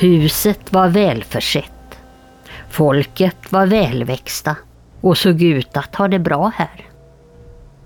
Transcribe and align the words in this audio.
Huset 0.00 0.72
var 0.72 0.88
välförsett. 0.88 1.98
Folket 2.68 3.52
var 3.52 3.66
välväxta 3.66 4.56
och 5.00 5.18
såg 5.18 5.42
ut 5.42 5.76
att 5.76 5.96
ha 5.96 6.08
det 6.08 6.18
bra 6.18 6.52
här. 6.54 6.88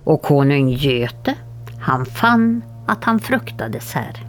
Och 0.05 0.23
konung 0.23 0.69
Göte, 0.69 1.35
han 1.81 2.07
fann 2.07 2.63
att 2.87 3.05
han 3.05 3.21
fruktades 3.21 3.93
här. 3.93 4.27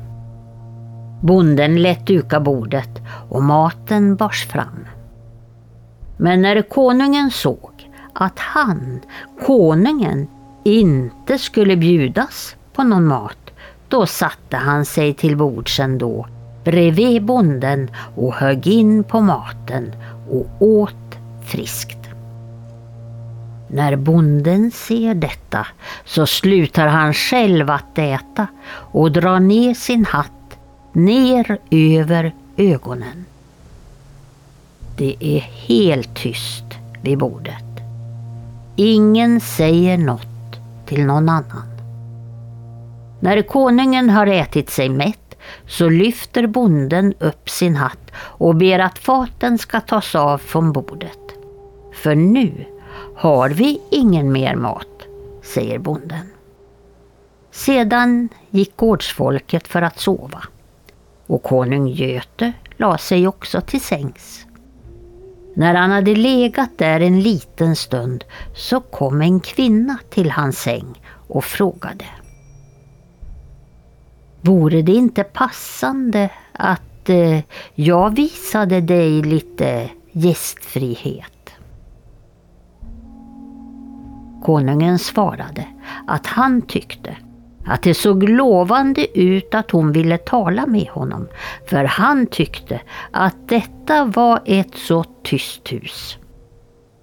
Bonden 1.21 1.81
lät 1.81 2.07
duka 2.07 2.39
bordet 2.39 3.01
och 3.29 3.43
maten 3.43 4.15
bars 4.15 4.45
fram. 4.45 4.87
Men 6.17 6.41
när 6.41 6.61
konungen 6.61 7.31
såg 7.31 7.89
att 8.13 8.39
han, 8.39 9.01
konungen, 9.45 10.27
inte 10.63 11.37
skulle 11.37 11.75
bjudas 11.75 12.55
på 12.73 12.83
någon 12.83 13.05
mat, 13.07 13.51
då 13.87 14.05
satte 14.05 14.57
han 14.57 14.85
sig 14.85 15.13
till 15.13 15.37
bords 15.37 15.79
ändå 15.79 16.27
bredvid 16.65 17.25
bonden 17.25 17.89
och 18.15 18.33
högg 18.33 18.67
in 18.67 19.03
på 19.03 19.21
maten 19.21 19.95
och 20.29 20.47
åt 20.59 21.17
friskt. 21.45 21.97
När 23.67 23.95
bonden 23.95 24.71
ser 24.71 25.15
detta 25.15 25.67
så 26.05 26.25
slutar 26.25 26.87
han 26.87 27.13
själv 27.13 27.69
att 27.69 27.97
äta 27.97 28.47
och 28.67 29.11
drar 29.11 29.39
ner 29.39 29.73
sin 29.73 30.05
hatt 30.05 30.31
ner 30.93 31.57
över 31.71 32.33
ögonen. 32.57 33.25
Det 34.97 35.15
är 35.19 35.39
helt 35.39 36.15
tyst 36.15 36.65
vid 37.01 37.17
bordet. 37.17 37.63
Ingen 38.75 39.41
säger 39.41 39.97
något 39.97 40.59
till 40.85 41.05
någon 41.05 41.29
annan. 41.29 41.67
När 43.19 43.41
konungen 43.41 44.09
har 44.09 44.27
ätit 44.27 44.69
sig 44.69 44.89
mätt 44.89 45.24
så 45.67 45.89
lyfter 45.89 46.47
bonden 46.47 47.13
upp 47.19 47.49
sin 47.49 47.75
hatt 47.75 48.11
och 48.15 48.55
ber 48.55 48.79
att 48.79 48.99
faten 48.99 49.57
ska 49.57 49.79
tas 49.79 50.15
av 50.15 50.37
från 50.37 50.71
bordet. 50.71 51.19
För 51.93 52.15
nu 52.15 52.65
har 53.15 53.49
vi 53.49 53.81
ingen 53.91 54.31
mer 54.31 54.55
mat, 54.55 55.07
säger 55.43 55.79
bonden. 55.79 56.29
Sedan 57.51 58.29
gick 58.49 58.77
gårdsfolket 58.77 59.67
för 59.67 59.81
att 59.81 59.99
sova 59.99 60.43
och 61.27 61.43
konung 61.43 61.87
Göte 61.87 62.53
la 62.77 62.97
sig 62.97 63.27
också 63.27 63.61
till 63.61 63.81
sängs. 63.81 64.45
När 65.55 65.75
han 65.75 65.91
hade 65.91 66.15
legat 66.15 66.69
där 66.77 66.99
en 66.99 67.21
liten 67.21 67.75
stund 67.75 68.23
så 68.55 68.79
kom 68.81 69.21
en 69.21 69.39
kvinna 69.39 69.97
till 70.09 70.31
hans 70.31 70.59
säng 70.59 71.01
och 71.27 71.43
frågade. 71.43 72.05
Vore 74.45 74.81
det 74.81 74.91
inte 74.91 75.23
passande 75.23 76.29
att 76.51 77.09
eh, 77.09 77.39
jag 77.75 78.15
visade 78.15 78.81
dig 78.81 79.21
lite 79.21 79.89
gästfrihet? 80.11 81.51
Konungen 84.43 84.99
svarade 84.99 85.67
att 86.07 86.27
han 86.27 86.61
tyckte 86.61 87.17
att 87.65 87.81
det 87.83 87.93
såg 87.93 88.29
lovande 88.29 89.19
ut 89.19 89.55
att 89.55 89.71
hon 89.71 89.91
ville 89.91 90.17
tala 90.17 90.65
med 90.65 90.87
honom, 90.87 91.27
för 91.69 91.83
han 91.83 92.27
tyckte 92.27 92.81
att 93.11 93.47
detta 93.47 94.05
var 94.05 94.41
ett 94.45 94.75
så 94.75 95.03
tyst 95.23 95.71
hus. 95.71 96.17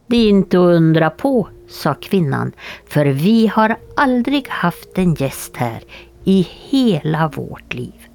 Det 0.07 0.17
är 0.17 0.29
inte 0.29 0.59
att 0.59 0.77
undra 0.77 1.11
på, 1.11 1.49
sa 1.69 1.95
kvinnan, 1.95 2.53
för 2.87 3.07
vi 3.07 3.47
har 3.47 3.77
aldrig 3.97 4.49
haft 4.49 4.99
en 4.99 5.15
gäst 5.15 5.57
här 5.57 5.83
i 6.25 6.49
hela 6.71 7.29
vårt 7.29 7.75
liv. 7.75 8.09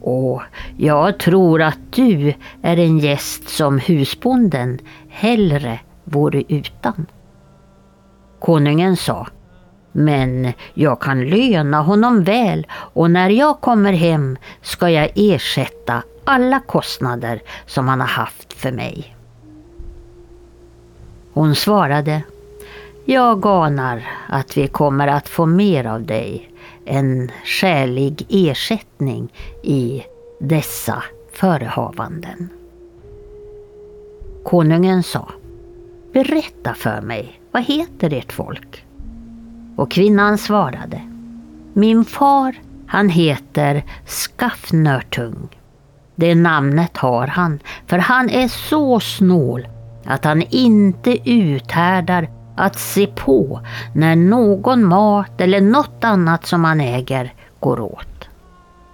Och 0.00 0.42
jag 0.76 1.18
tror 1.18 1.62
att 1.62 1.78
du 1.90 2.34
är 2.62 2.76
en 2.76 2.98
gäst 2.98 3.48
som 3.48 3.78
husbonden 3.78 4.78
hellre 5.08 5.80
vore 6.04 6.42
utan. 6.48 7.06
Konungen 8.40 8.96
sa 8.96 9.26
men 9.96 10.52
jag 10.74 11.00
kan 11.00 11.28
löna 11.28 11.82
honom 11.82 12.24
väl 12.24 12.66
och 12.70 13.10
när 13.10 13.30
jag 13.30 13.60
kommer 13.60 13.92
hem 13.92 14.36
ska 14.62 14.90
jag 14.90 15.10
ersätta 15.14 16.02
alla 16.24 16.60
kostnader 16.60 17.42
som 17.66 17.88
han 17.88 18.00
har 18.00 18.06
haft 18.06 18.52
för 18.52 18.72
mig. 18.72 19.16
Hon 21.32 21.54
svarade 21.54 22.22
Jag 23.04 23.46
anar 23.46 24.02
att 24.28 24.56
vi 24.56 24.68
kommer 24.68 25.08
att 25.08 25.28
få 25.28 25.46
mer 25.46 25.86
av 25.86 26.02
dig 26.02 26.53
en 26.86 27.30
skälig 27.44 28.26
ersättning 28.28 29.32
i 29.62 30.04
dessa 30.40 31.02
förehavanden. 31.32 32.48
Konungen 34.44 35.02
sa 35.02 35.28
Berätta 36.12 36.74
för 36.74 37.00
mig, 37.00 37.40
vad 37.50 37.62
heter 37.62 38.12
ert 38.12 38.32
folk? 38.32 38.84
Och 39.76 39.90
kvinnan 39.90 40.38
svarade. 40.38 41.00
Min 41.72 42.04
far, 42.04 42.54
han 42.86 43.08
heter 43.08 43.84
Skaffnörtung. 44.06 45.48
Det 46.14 46.34
namnet 46.34 46.96
har 46.96 47.26
han, 47.26 47.60
för 47.86 47.98
han 47.98 48.30
är 48.30 48.48
så 48.48 49.00
snål 49.00 49.68
att 50.04 50.24
han 50.24 50.42
inte 50.42 51.30
uthärdar 51.30 52.28
att 52.56 52.78
se 52.78 53.06
på 53.06 53.60
när 53.94 54.16
någon 54.16 54.84
mat 54.84 55.40
eller 55.40 55.60
något 55.60 56.04
annat 56.04 56.46
som 56.46 56.60
man 56.60 56.80
äger 56.80 57.32
går 57.60 57.80
åt. 57.80 58.28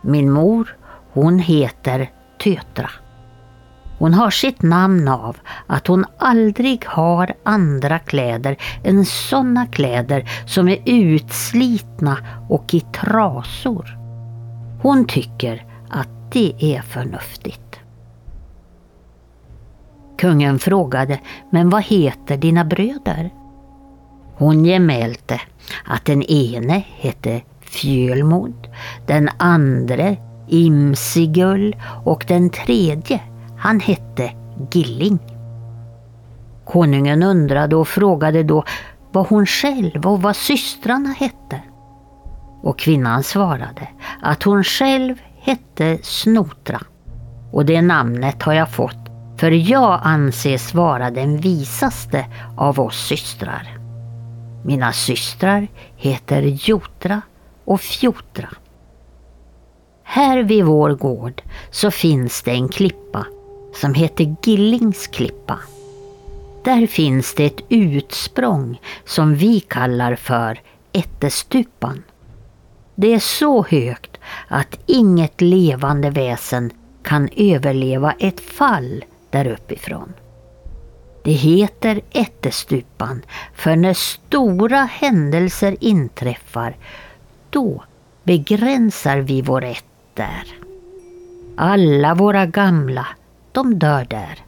Min 0.03 0.31
mor, 0.31 0.77
hon 1.13 1.39
heter 1.39 2.11
Tötra. 2.43 2.91
Hon 3.99 4.15
har 4.15 4.31
sitt 4.31 4.63
namn 4.63 5.09
av 5.09 5.37
att 5.67 5.87
hon 5.87 6.05
aldrig 6.19 6.87
har 6.87 7.33
andra 7.43 7.99
kläder 7.99 8.57
än 8.85 9.05
sådana 9.05 9.67
kläder 9.67 10.29
som 10.47 10.69
är 10.69 10.79
utslitna 10.85 12.17
och 12.49 12.75
i 12.75 12.81
trasor. 12.81 13.99
Hon 14.83 15.05
tycker 15.05 15.65
att 15.91 16.33
det 16.33 16.55
är 16.61 16.83
förnuftigt. 16.83 17.81
Kungen 20.19 20.59
frågade, 20.59 21.21
men 21.51 21.71
vad 21.71 21.83
heter 21.83 22.37
dina 22.37 22.65
bröder? 22.65 23.31
Hon 24.41 24.65
gemälte 24.65 25.41
att 25.85 26.05
den 26.05 26.23
ene 26.23 26.85
hette 26.97 27.41
Fjölmod, 27.61 28.69
den 29.07 29.29
andra 29.37 30.17
Imsigull 30.49 31.77
och 32.05 32.25
den 32.29 32.51
tredje 32.51 33.21
han 33.59 33.81
hette 33.81 34.33
Gilling. 34.73 35.19
Konungen 36.65 37.23
undrade 37.23 37.77
och 37.77 37.89
frågade 37.89 38.43
då 38.43 38.65
vad 39.13 39.27
hon 39.27 39.47
själv 39.47 40.07
och 40.07 40.23
vad 40.23 40.37
systrarna 40.37 41.09
hette. 41.09 41.61
Och 42.63 42.79
kvinnan 42.79 43.23
svarade 43.23 43.89
att 44.23 44.43
hon 44.43 44.65
själv 44.65 45.15
hette 45.37 45.99
Snotra. 46.03 46.81
Och 47.53 47.65
det 47.65 47.83
namnet 47.83 48.43
har 48.43 48.53
jag 48.53 48.71
fått 48.71 49.11
för 49.37 49.51
jag 49.51 50.01
anses 50.03 50.75
vara 50.75 51.11
den 51.11 51.37
visaste 51.37 52.27
av 52.57 52.81
oss 52.81 53.07
systrar. 53.07 53.80
Mina 54.65 54.93
systrar 54.93 55.69
heter 55.97 56.43
Jotra 56.43 57.23
och 57.65 57.81
Fjotra. 57.81 58.49
Här 60.03 60.43
vid 60.43 60.65
vår 60.65 60.91
gård 60.91 61.43
så 61.71 61.91
finns 61.91 62.43
det 62.43 62.51
en 62.51 62.69
klippa 62.69 63.27
som 63.75 63.95
heter 63.95 64.37
Gillings 64.43 65.07
klippa. 65.07 65.59
Där 66.65 66.87
finns 66.87 67.35
det 67.35 67.45
ett 67.45 67.61
utsprång 67.69 68.81
som 69.05 69.35
vi 69.35 69.61
kallar 69.61 70.15
för 70.17 70.61
ättestupan. 70.93 72.03
Det 72.95 73.15
är 73.15 73.19
så 73.19 73.63
högt 73.65 74.19
att 74.49 74.79
inget 74.87 75.41
levande 75.41 76.11
väsen 76.11 76.71
kan 77.03 77.29
överleva 77.37 78.13
ett 78.13 78.41
fall 78.41 79.05
där 79.31 79.47
uppifrån. 79.47 80.13
Det 81.23 81.33
heter 81.33 82.01
ättestupan 82.11 83.23
för 83.55 83.77
när 83.77 83.95
stora 83.95 84.85
händelser 84.85 85.77
inträffar, 85.81 86.77
då 87.51 87.85
begränsar 88.25 89.19
vi 89.19 89.43
vår 89.43 89.65
ätt 89.65 89.85
där. 90.15 90.45
Alla 91.57 92.15
våra 92.15 92.47
gamla 92.47 93.07
de 93.53 93.79
dör 93.79 94.07
där. 94.11 94.39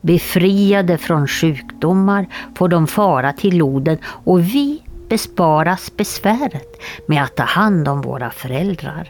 Befriade 0.00 0.98
från 0.98 1.28
sjukdomar 1.28 2.26
får 2.54 2.68
de 2.68 2.86
fara 2.86 3.32
till 3.32 3.56
loden 3.56 3.98
och 4.04 4.40
vi 4.40 4.82
besparas 5.08 5.96
besväret 5.96 6.82
med 7.06 7.22
att 7.22 7.36
ta 7.36 7.42
hand 7.42 7.88
om 7.88 8.00
våra 8.00 8.30
föräldrar. 8.30 9.08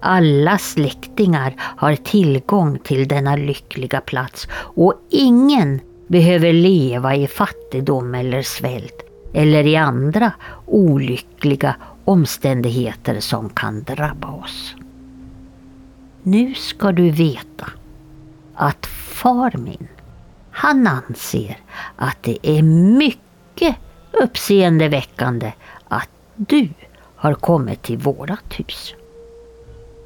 Alla 0.00 0.58
släktingar 0.58 1.54
har 1.58 1.96
tillgång 1.96 2.78
till 2.78 3.08
denna 3.08 3.36
lyckliga 3.36 4.00
plats 4.00 4.48
och 4.52 4.94
ingen 5.10 5.80
behöver 6.08 6.52
leva 6.52 7.14
i 7.14 7.26
fattigdom 7.26 8.14
eller 8.14 8.42
svält 8.42 9.02
eller 9.32 9.66
i 9.66 9.76
andra 9.76 10.32
olyckliga 10.66 11.76
omständigheter 12.04 13.20
som 13.20 13.48
kan 13.48 13.82
drabba 13.82 14.28
oss. 14.28 14.74
Nu 16.22 16.54
ska 16.54 16.92
du 16.92 17.10
veta 17.10 17.66
att 18.54 18.86
far 18.86 19.52
min, 19.56 19.88
han 20.50 20.86
anser 20.86 21.58
att 21.96 22.22
det 22.22 22.38
är 22.42 22.62
mycket 22.62 23.76
uppseendeväckande 24.22 25.52
att 25.88 26.10
du 26.36 26.68
har 27.16 27.34
kommit 27.34 27.82
till 27.82 27.98
vårat 27.98 28.54
hus. 28.60 28.94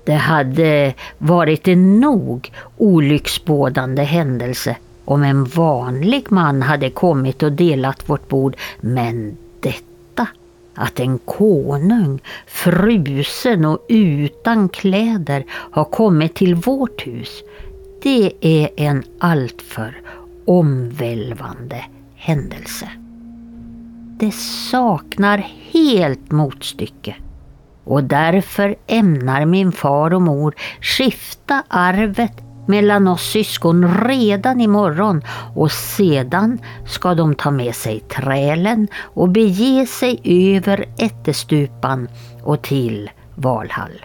Det 0.05 0.15
hade 0.15 0.95
varit 1.19 1.69
en 1.69 2.01
nog 2.01 2.53
olycksbådande 2.77 4.03
händelse 4.03 4.77
om 5.05 5.23
en 5.23 5.45
vanlig 5.45 6.33
man 6.33 6.63
hade 6.63 6.91
kommit 6.91 7.43
och 7.43 7.53
delat 7.53 8.09
vårt 8.09 8.29
bord, 8.29 8.57
men 8.81 9.37
detta 9.61 10.27
att 10.75 11.01
en 11.01 11.19
konung, 11.19 12.21
frusen 12.47 13.65
och 13.65 13.87
utan 13.89 14.69
kläder 14.69 15.45
har 15.49 15.85
kommit 15.85 16.35
till 16.35 16.55
vårt 16.55 17.07
hus, 17.07 17.43
det 18.03 18.33
är 18.41 18.69
en 18.77 19.03
alltför 19.19 20.01
omvälvande 20.45 21.85
händelse. 22.15 22.89
Det 24.19 24.35
saknar 24.35 25.39
helt 25.73 26.31
motstycke 26.31 27.17
och 27.85 28.05
därför 28.05 28.77
ämnar 28.87 29.45
min 29.45 29.73
far 29.73 30.15
och 30.15 30.23
mor 30.23 30.55
skifta 30.81 31.63
arvet 31.69 32.33
mellan 32.67 33.09
oss 33.09 33.23
syskon 33.23 33.95
redan 34.05 34.61
imorgon 34.61 35.23
och 35.55 35.73
sedan 35.73 36.59
ska 36.87 37.15
de 37.15 37.35
ta 37.35 37.51
med 37.51 37.75
sig 37.75 38.01
trälen 38.01 38.89
och 39.03 39.29
bege 39.29 39.87
sig 39.87 40.21
över 40.25 40.85
ättestupan 40.99 42.09
och 42.43 42.63
till 42.63 43.11
Valhall. 43.35 44.05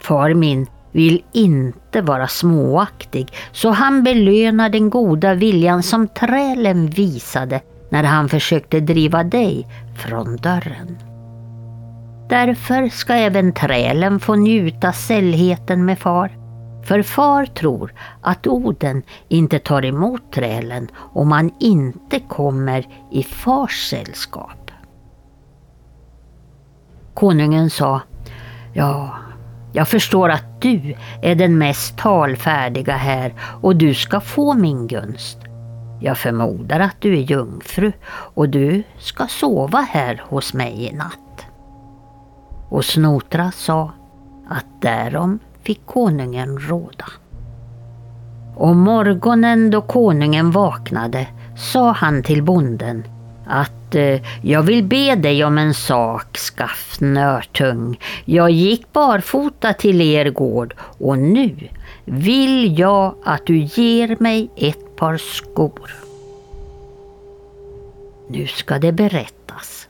Far 0.00 0.34
min 0.34 0.66
vill 0.92 1.22
inte 1.32 2.02
vara 2.02 2.28
småaktig 2.28 3.32
så 3.52 3.70
han 3.70 4.02
belönar 4.02 4.68
den 4.68 4.90
goda 4.90 5.34
viljan 5.34 5.82
som 5.82 6.08
trälen 6.08 6.86
visade 6.86 7.60
när 7.90 8.04
han 8.04 8.28
försökte 8.28 8.80
driva 8.80 9.24
dig 9.24 9.66
från 9.96 10.36
dörren. 10.36 10.98
Därför 12.28 12.88
ska 12.88 13.12
även 13.12 13.52
trälen 13.52 14.20
få 14.20 14.34
njuta 14.34 14.92
sällheten 14.92 15.84
med 15.84 15.98
far. 15.98 16.43
För 16.84 17.02
far 17.02 17.46
tror 17.46 17.92
att 18.20 18.46
Oden 18.46 19.02
inte 19.28 19.58
tar 19.58 19.84
emot 19.84 20.32
trälen 20.32 20.88
om 20.96 21.28
man 21.28 21.50
inte 21.60 22.20
kommer 22.20 22.86
i 23.10 23.22
fars 23.22 23.88
sällskap. 23.90 24.70
Konungen 27.14 27.70
sa, 27.70 28.00
ja, 28.72 29.14
jag 29.72 29.88
förstår 29.88 30.28
att 30.28 30.60
du 30.60 30.94
är 31.22 31.34
den 31.34 31.58
mest 31.58 31.98
talfärdiga 31.98 32.96
här 32.96 33.34
och 33.62 33.76
du 33.76 33.94
ska 33.94 34.20
få 34.20 34.54
min 34.54 34.86
gunst. 34.86 35.38
Jag 36.00 36.18
förmodar 36.18 36.80
att 36.80 36.96
du 37.00 37.12
är 37.18 37.22
jungfru 37.22 37.92
och 38.08 38.48
du 38.48 38.82
ska 38.98 39.26
sova 39.26 39.80
här 39.80 40.22
hos 40.28 40.54
mig 40.54 40.88
i 40.88 40.92
natt. 40.92 41.46
Och 42.68 42.84
Snotra 42.84 43.50
sa 43.52 43.92
att 44.48 44.66
därom 44.82 45.38
fick 45.64 45.86
konungen 45.86 46.58
råda. 46.58 47.06
Och 48.56 48.76
morgonen 48.76 49.70
då 49.70 49.80
konungen 49.80 50.50
vaknade 50.50 51.26
sa 51.56 51.92
han 51.92 52.22
till 52.22 52.42
bonden 52.42 53.04
att 53.46 53.94
eh, 53.94 54.20
jag 54.42 54.62
vill 54.62 54.84
be 54.84 55.14
dig 55.14 55.44
om 55.44 55.58
en 55.58 55.74
sak, 55.74 56.36
Skaffnörtung. 56.36 58.00
Jag 58.24 58.50
gick 58.50 58.92
barfota 58.92 59.72
till 59.72 60.00
er 60.00 60.30
gård 60.30 60.74
och 60.98 61.18
nu 61.18 61.68
vill 62.04 62.78
jag 62.78 63.14
att 63.24 63.46
du 63.46 63.58
ger 63.58 64.16
mig 64.20 64.50
ett 64.56 64.96
par 64.96 65.16
skor. 65.16 65.94
Nu 68.28 68.46
ska 68.46 68.78
det 68.78 68.92
berättas 68.92 69.88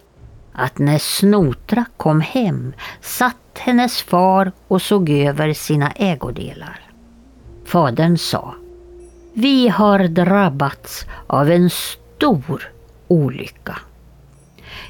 att 0.52 0.78
när 0.78 0.98
Snotra 0.98 1.84
kom 1.96 2.20
hem 2.20 2.72
satt 3.00 3.36
hennes 3.58 4.02
far 4.02 4.52
och 4.68 4.82
såg 4.82 5.10
över 5.10 5.52
sina 5.52 5.90
ägodelar. 5.90 6.80
Fadern 7.64 8.18
sa 8.18 8.54
Vi 9.32 9.68
har 9.68 9.98
drabbats 9.98 11.06
av 11.26 11.50
en 11.50 11.70
stor 11.70 12.72
olycka. 13.08 13.78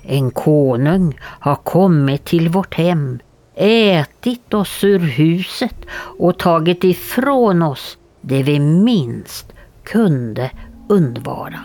En 0.03 0.31
konung 0.31 1.19
har 1.21 1.57
kommit 1.57 2.25
till 2.25 2.49
vårt 2.49 2.75
hem, 2.75 3.19
ätit 3.55 4.55
oss 4.55 4.85
ur 4.85 4.99
huset 4.99 5.77
och 6.19 6.39
tagit 6.39 6.85
ifrån 6.85 7.63
oss 7.63 7.99
det 8.21 8.43
vi 8.43 8.61
minst 8.61 9.53
kunde 9.83 10.51
undvara. 10.89 11.61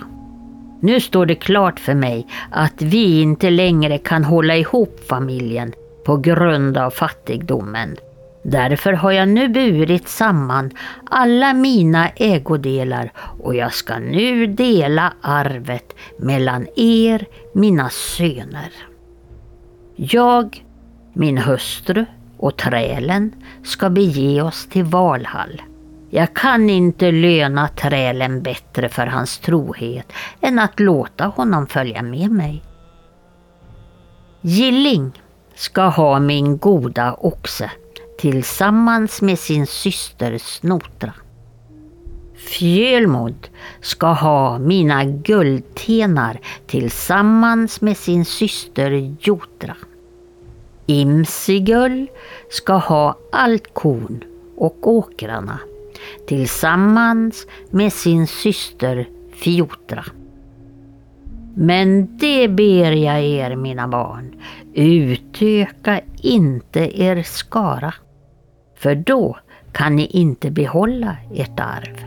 Nu 0.81 0.99
står 0.99 1.25
det 1.25 1.35
klart 1.35 1.79
för 1.79 1.93
mig 1.93 2.27
att 2.51 2.81
vi 2.81 3.21
inte 3.21 3.49
längre 3.49 3.97
kan 3.97 4.23
hålla 4.23 4.57
ihop 4.57 4.99
familjen 5.09 5.73
på 6.09 6.17
grund 6.17 6.77
av 6.77 6.89
fattigdomen. 6.91 7.97
Därför 8.43 8.93
har 8.93 9.11
jag 9.11 9.29
nu 9.29 9.47
burit 9.47 10.07
samman 10.07 10.71
alla 11.09 11.53
mina 11.53 12.09
ägodelar 12.09 13.11
och 13.15 13.55
jag 13.55 13.73
ska 13.73 13.99
nu 13.99 14.47
dela 14.47 15.13
arvet 15.21 15.95
mellan 16.17 16.67
er, 16.75 17.25
mina 17.53 17.89
söner. 17.89 18.71
Jag, 19.95 20.65
min 21.13 21.37
hustru 21.37 22.05
och 22.37 22.57
trälen 22.57 23.31
ska 23.63 23.89
bege 23.89 24.41
oss 24.41 24.67
till 24.69 24.83
Valhall. 24.83 25.61
Jag 26.09 26.33
kan 26.33 26.69
inte 26.69 27.11
löna 27.11 27.67
trälen 27.67 28.41
bättre 28.41 28.89
för 28.89 29.07
hans 29.07 29.39
trohet 29.39 30.13
än 30.41 30.59
att 30.59 30.79
låta 30.79 31.25
honom 31.25 31.67
följa 31.67 32.01
med 32.01 32.31
mig. 32.31 32.63
Gilling 34.41 35.11
ska 35.59 35.81
ha 35.81 36.19
min 36.19 36.57
goda 36.57 37.13
oxe 37.13 37.71
tillsammans 38.17 39.21
med 39.21 39.39
sin 39.39 39.67
syster 39.67 40.37
Snotra. 40.37 41.13
Fjölmod 42.35 43.47
ska 43.81 44.07
ha 44.07 44.59
mina 44.59 45.03
guldtenar 45.05 46.39
tillsammans 46.67 47.81
med 47.81 47.97
sin 47.97 48.25
syster 48.25 49.15
Jotra. 49.19 49.75
Imsigull 50.85 52.07
ska 52.49 52.73
ha 52.73 53.17
allt 53.31 53.73
korn 53.73 54.23
och 54.57 54.87
åkrarna 54.87 55.59
tillsammans 56.27 57.47
med 57.69 57.93
sin 57.93 58.27
syster 58.27 59.07
Fiotra. 59.33 60.05
Men 61.55 62.17
det 62.17 62.47
ber 62.47 62.91
jag 62.91 63.23
er 63.23 63.55
mina 63.55 63.87
barn, 63.87 64.35
utöka 64.79 66.01
inte 66.21 67.01
er 67.01 67.23
skara, 67.23 67.93
för 68.77 68.95
då 68.95 69.37
kan 69.71 69.95
ni 69.95 70.05
inte 70.05 70.51
behålla 70.51 71.15
ert 71.35 71.59
arv. 71.59 72.05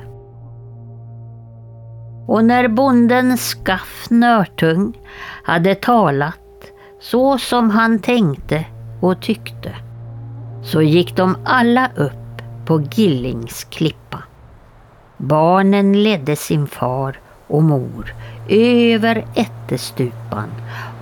Och 2.27 2.45
när 2.45 2.69
bonden 2.69 3.39
Skaff 3.39 4.07
Nörtung 4.11 4.99
hade 5.45 5.75
talat 5.75 6.39
så 7.01 7.39
som 7.39 7.71
han 7.71 7.99
tänkte 7.99 8.65
och 9.01 9.23
tyckte, 9.23 9.77
så 10.63 10.83
gick 10.83 11.17
de 11.17 11.37
alla 11.45 11.91
upp 11.97 12.43
på 12.67 12.83
Gillings 12.95 13.65
klippa. 13.65 14.23
Barnen 15.17 16.03
ledde 16.03 16.37
sin 16.37 16.67
far 16.67 17.21
och 17.47 17.63
mor 17.63 18.15
över 18.49 19.27
ättestupan 19.35 20.49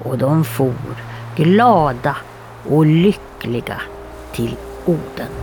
och 0.04 0.18
de 0.18 0.44
for 0.44 1.09
glada 1.37 2.16
och 2.68 2.87
lyckliga 2.87 3.80
till 4.32 4.56
Oden. 4.84 5.39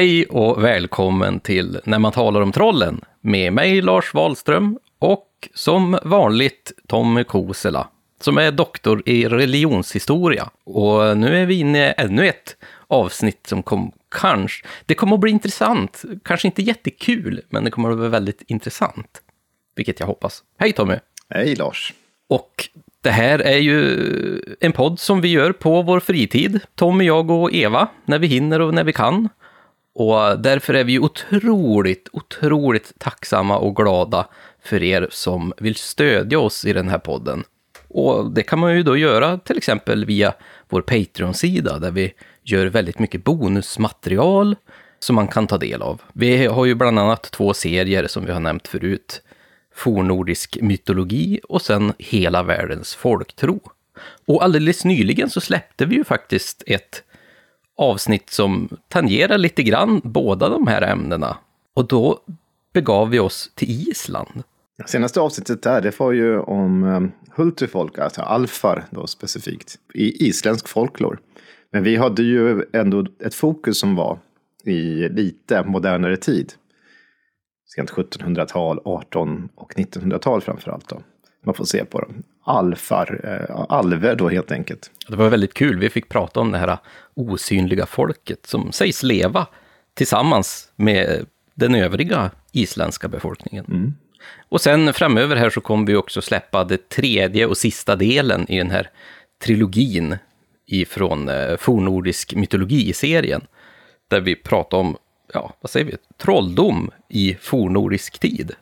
Hej 0.00 0.26
och 0.26 0.64
välkommen 0.64 1.40
till 1.40 1.80
När 1.84 1.98
man 1.98 2.12
talar 2.12 2.40
om 2.40 2.52
trollen 2.52 3.00
med 3.20 3.52
mig 3.52 3.82
Lars 3.82 4.14
Wahlström 4.14 4.78
och 4.98 5.48
som 5.54 5.98
vanligt 6.04 6.72
Tommy 6.88 7.24
Kosela 7.24 7.88
som 8.20 8.38
är 8.38 8.52
doktor 8.52 9.02
i 9.06 9.28
religionshistoria. 9.28 10.50
Och 10.64 11.18
nu 11.18 11.36
är 11.42 11.46
vi 11.46 11.54
inne 11.54 11.88
i 11.88 11.94
ännu 11.96 12.28
ett 12.28 12.56
avsnitt 12.86 13.46
som 13.46 13.62
kom, 13.62 13.92
kanske, 14.10 14.66
det 14.86 14.94
kommer 14.94 15.14
att 15.14 15.20
bli 15.20 15.30
intressant. 15.30 16.02
Kanske 16.24 16.48
inte 16.48 16.62
jättekul, 16.62 17.40
men 17.48 17.64
det 17.64 17.70
kommer 17.70 17.90
att 17.90 17.98
bli 17.98 18.08
väldigt 18.08 18.42
intressant. 18.46 19.22
Vilket 19.76 20.00
jag 20.00 20.06
hoppas. 20.06 20.42
Hej 20.58 20.72
Tommy! 20.72 20.96
Hej 21.28 21.56
Lars! 21.56 21.94
Och 22.28 22.68
det 23.02 23.10
här 23.10 23.38
är 23.38 23.58
ju 23.58 24.56
en 24.60 24.72
podd 24.72 25.00
som 25.00 25.20
vi 25.20 25.28
gör 25.28 25.52
på 25.52 25.82
vår 25.82 26.00
fritid, 26.00 26.60
Tommy, 26.74 27.04
jag 27.04 27.30
och 27.30 27.54
Eva, 27.54 27.88
när 28.04 28.18
vi 28.18 28.26
hinner 28.26 28.60
och 28.60 28.74
när 28.74 28.84
vi 28.84 28.92
kan. 28.92 29.28
Och 29.94 30.40
därför 30.40 30.74
är 30.74 30.84
vi 30.84 30.98
otroligt, 30.98 32.08
otroligt 32.12 32.92
tacksamma 32.98 33.58
och 33.58 33.76
glada 33.76 34.26
för 34.64 34.82
er 34.82 35.08
som 35.10 35.52
vill 35.58 35.74
stödja 35.74 36.38
oss 36.38 36.64
i 36.64 36.72
den 36.72 36.88
här 36.88 36.98
podden. 36.98 37.44
Och 37.88 38.30
det 38.30 38.42
kan 38.42 38.58
man 38.58 38.76
ju 38.76 38.82
då 38.82 38.96
göra 38.96 39.38
till 39.38 39.56
exempel 39.56 40.04
via 40.04 40.32
vår 40.68 40.82
Patreon-sida 40.82 41.78
där 41.78 41.90
vi 41.90 42.12
gör 42.42 42.66
väldigt 42.66 42.98
mycket 42.98 43.24
bonusmaterial 43.24 44.56
som 44.98 45.16
man 45.16 45.28
kan 45.28 45.46
ta 45.46 45.58
del 45.58 45.82
av. 45.82 46.02
Vi 46.12 46.46
har 46.46 46.64
ju 46.64 46.74
bland 46.74 46.98
annat 46.98 47.22
två 47.22 47.54
serier 47.54 48.06
som 48.06 48.26
vi 48.26 48.32
har 48.32 48.40
nämnt 48.40 48.68
förut. 48.68 49.22
Fornordisk 49.74 50.58
mytologi 50.60 51.40
och 51.48 51.62
sen 51.62 51.92
Hela 51.98 52.42
världens 52.42 52.94
folktro. 52.94 53.60
Och 54.26 54.44
alldeles 54.44 54.84
nyligen 54.84 55.30
så 55.30 55.40
släppte 55.40 55.86
vi 55.86 55.94
ju 55.94 56.04
faktiskt 56.04 56.62
ett 56.66 57.02
avsnitt 57.80 58.30
som 58.30 58.68
tangerar 58.88 59.38
lite 59.38 59.62
grann 59.62 60.00
båda 60.04 60.48
de 60.48 60.66
här 60.66 60.82
ämnena. 60.82 61.36
Och 61.74 61.88
då 61.88 62.20
begav 62.72 63.10
vi 63.10 63.18
oss 63.18 63.50
till 63.54 63.88
Island. 63.88 64.42
Senaste 64.86 65.20
avsnittet 65.20 65.62
där, 65.62 65.80
det 65.80 65.98
var 66.00 66.12
ju 66.12 66.38
om 66.38 66.82
um, 66.82 67.12
Hultufolk, 67.34 67.98
alltså 67.98 68.22
alfar 68.22 68.84
då 68.90 69.06
specifikt, 69.06 69.78
i 69.94 70.28
isländsk 70.28 70.68
folklor. 70.68 71.18
Men 71.72 71.82
vi 71.82 71.96
hade 71.96 72.22
ju 72.22 72.64
ändå 72.72 73.06
ett 73.24 73.34
fokus 73.34 73.78
som 73.78 73.96
var 73.96 74.18
i 74.64 75.08
lite 75.08 75.64
modernare 75.64 76.16
tid. 76.16 76.52
Sent 77.74 77.90
1700-tal, 77.90 78.80
18 78.84 79.48
och 79.54 79.74
1900-tal 79.74 80.40
framför 80.40 80.70
allt. 80.70 80.88
Då. 80.88 81.00
Man 81.44 81.54
får 81.54 81.64
se 81.64 81.84
på 81.84 82.00
dem. 82.00 82.22
Alfar, 82.44 83.20
eh, 83.24 83.64
alver 83.68 84.14
då 84.14 84.28
helt 84.28 84.52
enkelt. 84.52 84.90
Det 85.08 85.16
var 85.16 85.28
väldigt 85.28 85.54
kul, 85.54 85.78
vi 85.78 85.90
fick 85.90 86.08
prata 86.08 86.40
om 86.40 86.52
det 86.52 86.58
här 86.58 86.78
osynliga 87.20 87.86
folket 87.86 88.46
som 88.46 88.72
sägs 88.72 89.02
leva 89.02 89.46
tillsammans 89.94 90.72
med 90.76 91.26
den 91.54 91.74
övriga 91.74 92.30
isländska 92.52 93.08
befolkningen. 93.08 93.64
Mm. 93.68 93.94
Och 94.48 94.60
sen 94.60 94.92
framöver 94.92 95.36
här 95.36 95.50
så 95.50 95.60
kommer 95.60 95.86
vi 95.86 95.96
också 95.96 96.22
släppa 96.22 96.64
det 96.64 96.88
tredje 96.88 97.46
och 97.46 97.56
sista 97.56 97.96
delen 97.96 98.46
i 98.48 98.58
den 98.58 98.70
här 98.70 98.90
trilogin 99.42 100.16
ifrån 100.66 101.28
eh, 101.28 101.56
fornordisk 101.56 102.34
mytologi-serien. 102.34 103.40
Där 104.08 104.20
vi 104.20 104.36
pratar 104.36 104.78
om, 104.78 104.96
ja, 105.32 105.54
vad 105.60 105.70
säger 105.70 105.86
vi, 105.86 105.96
trolldom 106.22 106.90
i 107.08 107.36
fornordisk 107.40 108.18
tid. 108.18 108.52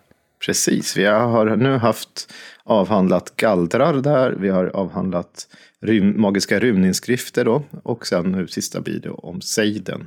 Precis, 0.47 0.97
vi 0.97 1.05
har 1.05 1.57
nu 1.57 1.77
haft 1.77 2.33
avhandlat 2.65 3.37
galdrar 3.37 3.95
där, 3.95 4.31
vi 4.41 4.49
har 4.49 4.67
avhandlat 4.67 5.49
rym, 5.81 6.21
magiska 6.21 6.59
runinskrifter 6.59 7.45
då, 7.45 7.63
och 7.83 8.07
sen 8.07 8.33
nu 8.33 8.49
sista 8.49 8.81
blir 8.81 9.01
det 9.01 9.11
om 9.11 9.41
sejden. 9.41 10.07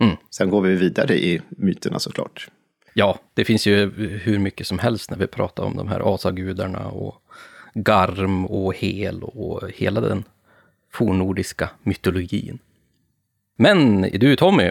Mm. 0.00 0.16
Sen 0.30 0.50
går 0.50 0.62
vi 0.62 0.76
vidare 0.76 1.18
i 1.18 1.40
myterna 1.48 1.98
såklart. 1.98 2.48
Ja, 2.94 3.18
det 3.34 3.44
finns 3.44 3.66
ju 3.66 3.90
hur 4.22 4.38
mycket 4.38 4.66
som 4.66 4.78
helst 4.78 5.10
när 5.10 5.18
vi 5.18 5.26
pratar 5.26 5.64
om 5.64 5.76
de 5.76 5.88
här 5.88 6.14
asagudarna 6.14 6.88
och 6.88 7.22
Garm 7.74 8.46
och 8.46 8.74
Hel 8.76 9.22
och 9.22 9.70
hela 9.70 10.00
den 10.00 10.24
fornordiska 10.92 11.70
mytologin. 11.82 12.58
Men 13.56 14.02
du 14.02 14.36
Tommy, 14.36 14.70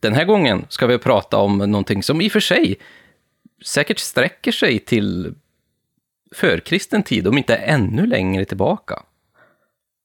den 0.00 0.14
här 0.14 0.24
gången 0.24 0.66
ska 0.68 0.86
vi 0.86 0.98
prata 0.98 1.36
om 1.36 1.58
någonting 1.58 2.02
som 2.02 2.20
i 2.20 2.28
och 2.28 2.32
för 2.32 2.40
sig 2.40 2.78
säkert 3.64 3.98
sträcker 3.98 4.52
sig 4.52 4.78
till 4.78 5.34
förkristen 6.34 7.02
tid, 7.02 7.26
om 7.26 7.38
inte 7.38 7.56
ännu 7.56 8.06
längre 8.06 8.44
tillbaka. 8.44 9.02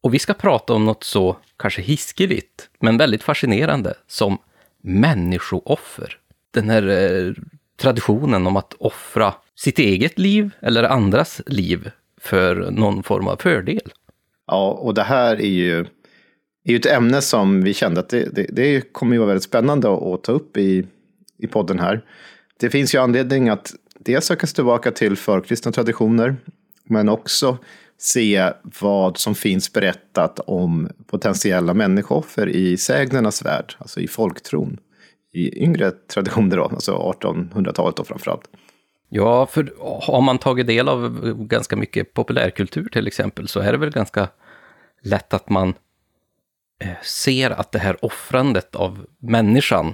Och 0.05 0.13
vi 0.13 0.19
ska 0.19 0.33
prata 0.33 0.73
om 0.73 0.85
något 0.85 1.03
så 1.03 1.37
kanske 1.57 1.81
hiskeligt, 1.81 2.69
men 2.79 2.97
väldigt 2.97 3.23
fascinerande, 3.23 3.93
som 4.07 4.37
människooffer. 4.81 6.17
Den 6.51 6.69
här 6.69 6.87
eh, 6.87 7.33
traditionen 7.77 8.47
om 8.47 8.57
att 8.57 8.73
offra 8.73 9.33
sitt 9.55 9.79
eget 9.79 10.19
liv 10.19 10.49
eller 10.61 10.83
andras 10.83 11.41
liv 11.45 11.91
för 12.21 12.71
någon 12.71 13.03
form 13.03 13.27
av 13.27 13.37
fördel. 13.37 13.91
Ja, 14.47 14.71
och 14.71 14.93
det 14.93 15.03
här 15.03 15.35
är 15.35 15.49
ju, 15.49 15.79
är 16.63 16.71
ju 16.71 16.75
ett 16.75 16.85
ämne 16.85 17.21
som 17.21 17.63
vi 17.63 17.73
kände 17.73 17.99
att 17.99 18.09
det, 18.09 18.35
det, 18.35 18.47
det 18.51 18.93
kommer 18.93 19.13
ju 19.13 19.19
vara 19.19 19.27
väldigt 19.27 19.43
spännande 19.43 19.93
att, 19.93 20.03
att 20.03 20.23
ta 20.23 20.31
upp 20.31 20.57
i, 20.57 20.85
i 21.37 21.47
podden 21.47 21.79
här. 21.79 22.05
Det 22.59 22.69
finns 22.69 22.95
ju 22.95 22.99
anledning 22.99 23.49
att 23.49 23.73
dels 23.99 24.25
söka 24.25 24.47
sig 24.47 24.55
tillbaka 24.55 24.91
till 24.91 25.17
förkristna 25.17 25.71
traditioner, 25.71 26.35
men 26.83 27.09
också 27.09 27.57
se 27.97 28.51
vad 28.81 29.17
som 29.17 29.35
finns 29.35 29.73
berättat 29.73 30.39
om 30.39 30.89
potentiella 31.07 31.73
människooffer 31.73 32.49
i 32.49 32.77
sägnernas 32.77 33.45
värld, 33.45 33.75
alltså 33.77 33.99
i 33.99 34.07
folktron. 34.07 34.77
I 35.33 35.63
yngre 35.63 35.91
traditioner, 35.91 36.57
då, 36.57 36.63
alltså 36.63 37.15
1800-talet 37.21 37.95
då 37.95 38.03
framförallt. 38.03 38.49
Ja, 39.09 39.45
för 39.45 39.73
har 40.01 40.21
man 40.21 40.37
tagit 40.37 40.67
del 40.67 40.89
av 40.89 41.19
ganska 41.47 41.75
mycket 41.75 42.13
populärkultur 42.13 42.89
till 42.89 43.07
exempel 43.07 43.47
så 43.47 43.59
är 43.59 43.71
det 43.71 43.77
väl 43.77 43.91
ganska 43.91 44.27
lätt 45.03 45.33
att 45.33 45.49
man 45.49 45.73
eh, 46.83 47.01
ser 47.03 47.51
att 47.51 47.71
det 47.71 47.79
här 47.79 48.05
offrandet 48.05 48.75
av 48.75 49.05
människan, 49.19 49.93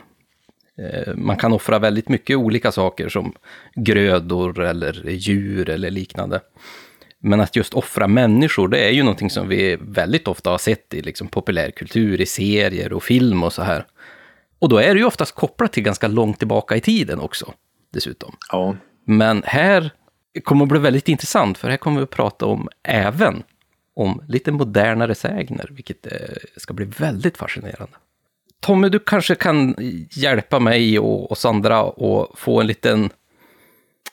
eh, 0.78 1.16
man 1.16 1.38
kan 1.38 1.54
offra 1.54 1.80
väldigt 1.80 2.10
mycket 2.10 2.38
olika 2.38 2.72
saker 2.72 3.10
som 3.10 3.34
grödor 3.76 4.60
eller 4.60 5.10
djur 5.10 5.70
eller 5.70 5.92
liknande. 5.92 6.42
Men 7.24 7.40
att 7.40 7.56
just 7.56 7.74
offra 7.74 8.08
människor, 8.08 8.68
det 8.68 8.80
är 8.80 8.92
ju 8.92 9.04
någonting 9.04 9.30
som 9.30 9.48
vi 9.48 9.78
väldigt 9.82 10.28
ofta 10.28 10.50
har 10.50 10.58
sett 10.58 10.94
i 10.94 11.02
liksom 11.02 11.28
populärkultur, 11.28 12.22
i 12.22 12.26
serier 12.26 12.94
och 12.94 13.04
film 13.04 13.44
och 13.44 13.54
så 13.54 13.62
här. 13.62 13.86
Och 14.60 14.70
då 14.70 14.78
är 14.78 14.94
det 14.94 15.00
ju 15.00 15.06
oftast 15.06 15.36
kopplat 15.36 15.74
till 15.74 15.84
ganska 15.84 16.08
långt 16.08 16.38
tillbaka 16.38 16.76
i 16.76 16.82
tiden 16.82 17.20
också, 17.20 17.54
dessutom. 17.94 18.36
Ja. 18.52 18.76
Men 19.06 19.44
här 19.46 19.92
kommer 20.44 20.66
det 20.66 20.70
bli 20.70 20.80
väldigt 20.80 21.10
intressant, 21.10 21.58
för 21.58 21.70
här 21.70 21.78
kommer 21.78 21.98
vi 21.98 22.04
att 22.04 22.10
prata 22.10 22.46
om 22.46 22.70
även 22.84 23.44
om 23.96 24.24
lite 24.28 24.52
modernare 24.52 25.16
sägner, 25.16 25.68
vilket 25.72 26.06
eh, 26.06 26.12
ska 26.58 26.74
bli 26.74 26.86
väldigt 26.86 27.38
fascinerande. 27.38 27.94
Tommy, 28.60 28.90
du 28.90 29.00
kanske 29.00 29.36
kan 29.36 29.76
hjälpa 30.12 30.60
mig 30.60 31.00
och, 31.00 31.38
Sandra 31.38 31.80
att 31.80 32.40
få 32.40 32.62
en 32.62 32.68
liten 32.68 33.10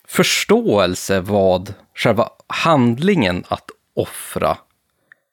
förståelse 0.09 1.21
vad 1.21 1.75
själva 1.95 2.29
handlingen 2.47 3.45
att 3.49 3.71
offra 3.95 4.57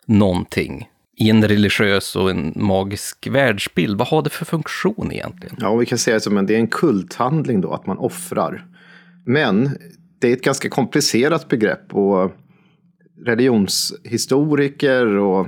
någonting 0.05 0.89
i 1.17 1.29
en 1.29 1.47
religiös 1.47 2.15
och 2.15 2.29
en 2.29 2.53
magisk 2.55 3.27
världsbild, 3.27 3.97
vad 3.97 4.07
har 4.07 4.21
det 4.21 4.29
för 4.29 4.45
funktion 4.45 5.11
egentligen? 5.11 5.55
Ja, 5.59 5.75
vi 5.75 5.85
kan 5.85 5.97
säga 5.97 6.17
att 6.17 6.47
det 6.47 6.55
är 6.55 6.59
en 6.59 6.67
kulthandling 6.67 7.61
då, 7.61 7.73
att 7.73 7.85
man 7.85 7.97
offrar. 7.97 8.65
Men 9.25 9.77
det 10.19 10.27
är 10.27 10.33
ett 10.33 10.43
ganska 10.43 10.69
komplicerat 10.69 11.47
begrepp 11.47 11.95
och 11.95 12.31
religionshistoriker 13.25 15.05
och 15.05 15.47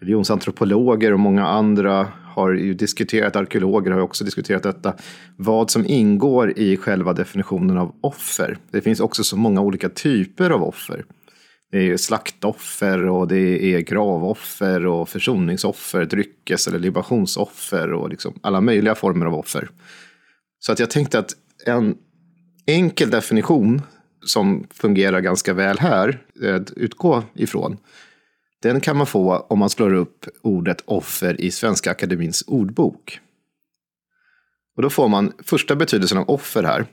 religionsantropologer 0.00 1.12
och 1.12 1.20
många 1.20 1.46
andra 1.46 2.08
har 2.34 2.52
ju 2.52 2.74
diskuterat, 2.74 3.36
arkeologer 3.36 3.90
har 3.90 4.00
också 4.00 4.24
diskuterat 4.24 4.62
detta, 4.62 4.94
vad 5.36 5.70
som 5.70 5.86
ingår 5.86 6.58
i 6.58 6.76
själva 6.76 7.12
definitionen 7.12 7.78
av 7.78 7.94
offer. 8.00 8.58
Det 8.70 8.80
finns 8.80 9.00
också 9.00 9.24
så 9.24 9.36
många 9.36 9.60
olika 9.60 9.88
typer 9.88 10.50
av 10.50 10.62
offer. 10.62 11.04
Det 11.70 11.90
är 11.90 11.96
slaktoffer 11.96 13.08
och 13.08 13.28
det 13.28 13.74
är 13.74 13.80
gravoffer 13.80 14.86
och 14.86 15.08
försoningsoffer, 15.08 16.04
dryckes 16.04 16.68
eller 16.68 16.78
libationsoffer 16.78 17.92
och 17.92 18.08
liksom 18.08 18.38
alla 18.42 18.60
möjliga 18.60 18.94
former 18.94 19.26
av 19.26 19.34
offer. 19.34 19.68
Så 20.58 20.72
att 20.72 20.78
jag 20.78 20.90
tänkte 20.90 21.18
att 21.18 21.30
en 21.66 21.96
enkel 22.66 23.10
definition 23.10 23.82
som 24.26 24.66
fungerar 24.70 25.20
ganska 25.20 25.54
väl 25.54 25.78
här, 25.78 26.22
eh, 26.42 26.54
att 26.54 26.70
utgå 26.70 27.22
ifrån, 27.34 27.76
den 28.62 28.80
kan 28.80 28.96
man 28.96 29.06
få 29.06 29.46
om 29.48 29.58
man 29.58 29.70
slår 29.70 29.92
upp 29.94 30.26
ordet 30.42 30.82
offer 30.84 31.40
i 31.40 31.50
Svenska 31.50 31.90
Akademins 31.90 32.44
ordbok. 32.46 33.20
Och 34.76 34.82
då 34.82 34.90
får 34.90 35.08
man 35.08 35.32
första 35.38 35.76
betydelsen 35.76 36.18
av 36.18 36.30
offer 36.30 36.62
här. 36.62 36.86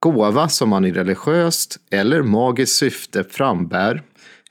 Gåva 0.00 0.48
som 0.48 0.68
man 0.68 0.84
i 0.84 0.92
religiöst 0.92 1.78
eller 1.90 2.22
magiskt 2.22 2.76
syfte 2.76 3.24
frambär 3.24 4.02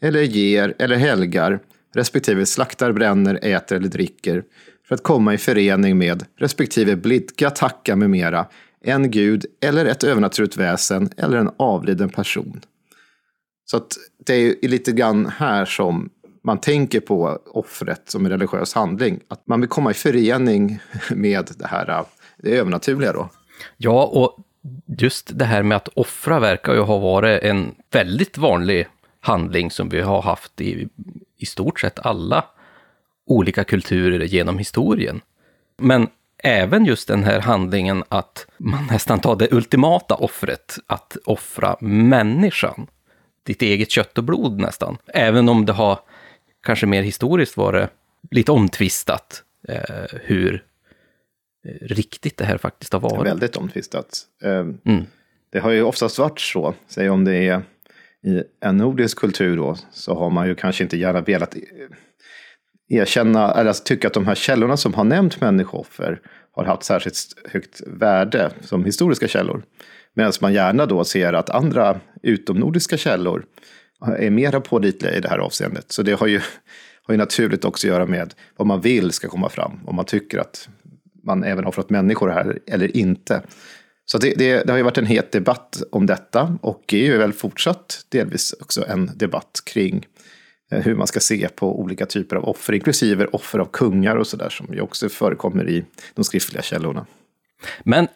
eller 0.01 0.21
ger 0.21 0.73
eller 0.79 0.95
helgar 0.95 1.59
respektive 1.93 2.45
slaktar, 2.45 2.91
bränner, 2.91 3.39
äter 3.41 3.77
eller 3.77 3.89
dricker 3.89 4.43
för 4.87 4.95
att 4.95 5.03
komma 5.03 5.33
i 5.33 5.37
förening 5.37 5.97
med 5.97 6.25
respektive 6.35 6.95
blidka, 6.95 7.49
tacka 7.49 7.95
med 7.95 8.09
mera, 8.09 8.47
en 8.81 9.11
gud 9.11 9.45
eller 9.61 9.85
ett 9.85 10.03
övernaturligt 10.03 10.57
väsen 10.57 11.09
eller 11.17 11.37
en 11.37 11.49
avliden 11.57 12.09
person. 12.09 12.61
Så 13.65 13.77
att 13.77 13.97
det 14.25 14.33
är 14.33 14.67
lite 14.67 14.91
grann 14.91 15.25
här 15.25 15.65
som 15.65 16.09
man 16.47 16.57
tänker 16.57 16.99
på 16.99 17.39
offret 17.45 18.01
som 18.05 18.25
en 18.25 18.31
religiös 18.31 18.73
handling. 18.73 19.19
Att 19.27 19.47
man 19.47 19.61
vill 19.61 19.69
komma 19.69 19.91
i 19.91 19.93
förening 19.93 20.79
med 21.11 21.51
det 21.57 21.67
här 21.67 21.89
äh, 21.89 22.05
det 22.37 22.57
övernaturliga 22.57 23.13
då. 23.13 23.29
Ja, 23.77 24.03
och 24.05 24.37
just 24.85 25.37
det 25.37 25.45
här 25.45 25.63
med 25.63 25.75
att 25.75 25.87
offra 25.87 26.39
verkar 26.39 26.73
ju 26.73 26.79
ha 26.79 26.97
varit 26.97 27.43
en 27.43 27.75
väldigt 27.91 28.37
vanlig 28.37 28.87
handling 29.19 29.71
som 29.71 29.89
vi 29.89 30.01
har 30.01 30.21
haft 30.21 30.61
i, 30.61 30.87
i 31.37 31.45
stort 31.45 31.79
sett 31.79 31.99
alla 31.99 32.45
olika 33.25 33.63
kulturer 33.63 34.25
genom 34.25 34.57
historien. 34.57 35.21
Men 35.77 36.07
även 36.43 36.85
just 36.85 37.07
den 37.07 37.23
här 37.23 37.39
handlingen 37.39 38.03
att 38.09 38.47
man 38.57 38.87
nästan 38.91 39.19
tar 39.19 39.35
det 39.35 39.51
ultimata 39.51 40.15
offret, 40.15 40.77
att 40.87 41.17
offra 41.25 41.75
människan. 41.79 42.87
Ditt 43.43 43.61
eget 43.61 43.91
kött 43.91 44.17
och 44.17 44.23
blod 44.23 44.59
nästan. 44.59 44.97
Även 45.07 45.49
om 45.49 45.65
det 45.65 45.73
har 45.73 45.99
kanske 46.67 46.85
mer 46.85 47.01
historiskt 47.01 47.57
varit 47.57 47.89
lite 48.31 48.51
omtvistat 48.51 49.43
eh, 49.67 50.19
hur 50.23 50.63
eh, 51.65 51.87
riktigt 51.87 52.37
det 52.37 52.45
här 52.45 52.57
faktiskt 52.57 52.93
har 52.93 52.99
varit. 52.99 53.27
Väldigt 53.27 53.55
omtvistat. 53.55 54.21
Eh, 54.43 54.51
mm. 54.85 55.05
Det 55.51 55.59
har 55.59 55.71
ju 55.71 55.83
oftast 55.83 56.19
varit 56.19 56.39
så, 56.39 56.73
säg 56.87 57.09
om 57.09 57.25
det 57.25 57.35
är 57.35 57.61
i 58.23 58.43
en 58.59 58.77
nordisk 58.77 59.17
kultur 59.19 59.57
då, 59.57 59.75
så 59.91 60.15
har 60.15 60.29
man 60.29 60.47
ju 60.47 60.55
kanske 60.55 60.83
inte 60.83 60.97
gärna 60.97 61.21
velat 61.21 61.55
erkänna, 62.89 63.51
eller 63.51 63.67
alltså 63.67 63.83
tycka 63.83 64.07
att 64.07 64.13
de 64.13 64.25
här 64.25 64.35
källorna 64.35 64.77
som 64.77 64.93
har 64.93 65.03
nämnt 65.03 65.41
människooffer 65.41 66.21
har 66.51 66.65
haft 66.65 66.83
särskilt 66.83 67.17
högt 67.51 67.81
värde 67.87 68.51
som 68.61 68.85
historiska 68.85 69.27
källor. 69.27 69.63
Medan 70.13 70.33
man 70.41 70.53
gärna 70.53 70.85
då 70.85 71.03
ser 71.03 71.33
att 71.33 71.49
andra 71.49 71.99
utomnordiska 72.23 72.97
källor 72.97 73.45
är 74.05 74.29
mera 74.29 74.61
pålitliga 74.61 75.13
i 75.13 75.19
det 75.19 75.29
här 75.29 75.37
avseendet. 75.37 75.91
Så 75.91 76.01
det 76.01 76.13
har 76.13 76.27
ju, 76.27 76.41
har 77.03 77.13
ju 77.13 77.17
naturligt 77.17 77.65
också 77.65 77.87
att 77.87 77.93
göra 77.93 78.05
med 78.05 78.33
vad 78.55 78.67
man 78.67 78.81
vill 78.81 79.11
ska 79.11 79.27
komma 79.27 79.49
fram. 79.49 79.79
Om 79.85 79.95
man 79.95 80.05
tycker 80.05 80.37
att 80.37 80.69
man 81.23 81.43
även 81.43 81.65
har 81.65 81.71
fått 81.71 81.89
människor 81.89 82.29
här 82.29 82.59
eller 82.67 82.97
inte. 82.97 83.41
Så 84.05 84.17
det, 84.17 84.33
det, 84.37 84.63
det, 84.63 84.71
har 84.71 84.77
ju 84.77 84.83
varit 84.83 84.97
en 84.97 85.05
het 85.05 85.31
debatt 85.31 85.81
om 85.91 86.05
detta 86.05 86.57
och 86.61 86.93
är 86.93 86.97
ju 86.97 87.17
väl 87.17 87.33
fortsatt 87.33 88.05
delvis 88.09 88.53
också 88.61 88.85
en 88.87 89.11
debatt 89.15 89.61
kring 89.65 90.05
eh, 90.71 90.81
hur 90.81 90.95
man 90.95 91.07
ska 91.07 91.19
se 91.19 91.49
på 91.55 91.79
olika 91.81 92.05
typer 92.05 92.35
av 92.35 92.45
offer, 92.45 92.73
inklusive 92.73 93.25
offer 93.25 93.59
av 93.59 93.65
kungar 93.65 94.15
och 94.15 94.27
sådär 94.27 94.49
som 94.49 94.73
ju 94.73 94.81
också 94.81 95.09
förekommer 95.09 95.69
i 95.69 95.85
de 96.13 96.23
skriftliga 96.23 96.61
källorna. 96.61 97.05
Men 97.83 98.07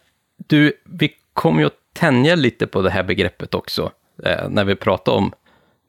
du, 0.48 0.74
vi 0.84 1.14
kommer 1.34 1.60
ju 1.60 1.66
att 1.66 1.94
tänja 1.94 2.36
lite 2.36 2.68
på 2.68 2.82
det 2.82 2.90
här 2.90 3.04
begreppet 3.04 3.54
också, 3.54 3.92
eh, 4.24 4.50
när 4.50 4.66
vi 4.66 4.76
pratar 4.76 5.12
om 5.12 5.34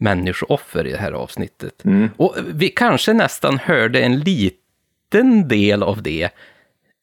människooffer 0.02 0.86
i 0.86 0.90
det 0.90 0.98
här 0.98 1.12
avsnittet. 1.12 1.84
Mm. 1.84 2.08
Och 2.16 2.36
vi 2.54 2.68
kanske 2.68 3.12
nästan 3.12 3.58
hörde 3.58 4.00
en 4.00 4.20
liten 4.20 5.48
del 5.48 5.82
av 5.82 6.02
det 6.02 6.30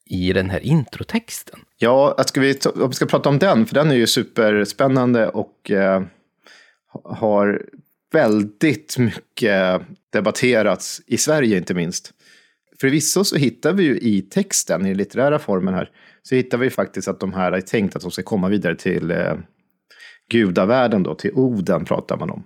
i 0.05 0.33
den 0.33 0.49
här 0.49 0.59
introtexten. 0.59 1.59
Ja, 1.77 2.23
ska 2.27 2.41
vi, 2.41 2.59
om 2.75 2.89
vi 2.89 2.95
ska 2.95 3.05
prata 3.05 3.29
om 3.29 3.39
den, 3.39 3.65
för 3.65 3.75
den 3.75 3.91
är 3.91 3.95
ju 3.95 4.07
superspännande 4.07 5.29
och 5.29 5.71
eh, 5.71 6.03
har 7.03 7.61
väldigt 8.11 8.97
mycket 8.97 9.81
debatterats 10.13 11.01
i 11.05 11.17
Sverige 11.17 11.57
inte 11.57 11.73
minst. 11.73 12.13
Förvisso 12.81 13.23
så 13.23 13.35
hittar 13.35 13.73
vi 13.73 13.83
ju 13.83 13.97
i 13.99 14.21
texten, 14.21 14.85
i 14.85 14.95
litterära 14.95 15.39
formen 15.39 15.73
här, 15.73 15.89
så 16.23 16.35
hittar 16.35 16.57
vi 16.57 16.69
faktiskt 16.69 17.07
att 17.07 17.19
de 17.19 17.33
här 17.33 17.51
är 17.51 17.61
tänkt 17.61 17.95
att 17.95 18.01
de 18.01 18.11
ska 18.11 18.23
komma 18.23 18.49
vidare 18.49 18.75
till 18.75 19.11
eh, 19.11 19.35
gudavärlden 20.29 21.03
då, 21.03 21.15
till 21.15 21.31
Oden 21.33 21.85
pratar 21.85 22.17
man 22.17 22.29
om. 22.29 22.43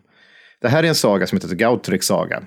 Det 0.64 0.70
här 0.70 0.84
är 0.84 0.88
en 0.88 0.96
saga 0.96 1.28
som 1.28 1.38
heter 1.38 1.56
Gautriks 1.56 2.08
saga. 2.08 2.44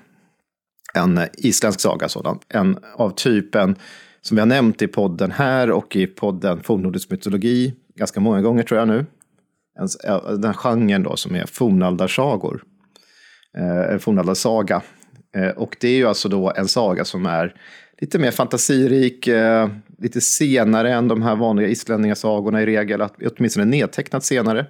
En 0.93 1.21
isländsk 1.33 1.79
saga 1.79 2.09
sådan. 2.09 2.39
En 2.49 2.77
av 2.95 3.09
typen 3.09 3.75
som 4.21 4.35
vi 4.35 4.41
har 4.41 4.45
nämnt 4.45 4.81
i 4.81 4.87
podden 4.87 5.31
här 5.31 5.71
och 5.71 5.95
i 5.95 6.07
podden 6.07 6.63
Fornnordisk 6.63 7.09
mytologi 7.09 7.73
ganska 7.95 8.19
många 8.19 8.41
gånger 8.41 8.63
tror 8.63 8.79
jag 8.79 8.87
nu. 8.87 9.05
Den 10.37 10.53
genren 10.53 11.03
då 11.03 11.15
som 11.15 11.35
är 11.35 11.45
fornaldarsagor. 11.45 12.63
Eh, 13.57 13.97
fornaldarsaga. 13.97 14.81
Eh, 15.35 15.49
och 15.49 15.77
det 15.79 15.87
är 15.87 15.97
ju 15.97 16.07
alltså 16.07 16.29
då 16.29 16.53
en 16.55 16.67
saga 16.67 17.05
som 17.05 17.25
är 17.25 17.55
lite 18.01 18.19
mer 18.19 18.31
fantasirik, 18.31 19.27
eh, 19.27 19.69
lite 19.97 20.21
senare 20.21 20.93
än 20.93 21.07
de 21.07 21.21
här 21.21 21.35
vanliga 21.35 21.67
islänningasagorna 21.67 22.61
i 22.61 22.65
regel, 22.65 23.03
åtminstone 23.37 23.65
nedtecknat 23.65 24.23
senare. 24.23 24.65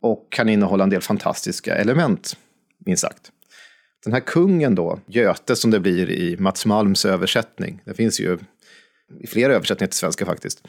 Och 0.00 0.26
kan 0.30 0.48
innehålla 0.48 0.84
en 0.84 0.90
del 0.90 1.02
fantastiska 1.02 1.74
element, 1.74 2.36
minst 2.86 3.02
sagt. 3.02 3.32
Den 4.04 4.12
här 4.12 4.20
kungen 4.20 4.74
då, 4.74 4.98
Göte 5.06 5.56
som 5.56 5.70
det 5.70 5.80
blir 5.80 6.10
i 6.10 6.36
Mats 6.38 6.66
Malms 6.66 7.04
översättning, 7.04 7.80
det 7.84 7.94
finns 7.94 8.20
ju 8.20 8.38
i 9.20 9.26
flera 9.26 9.54
översättningar 9.54 9.88
till 9.88 9.98
svenska 9.98 10.26
faktiskt. 10.26 10.64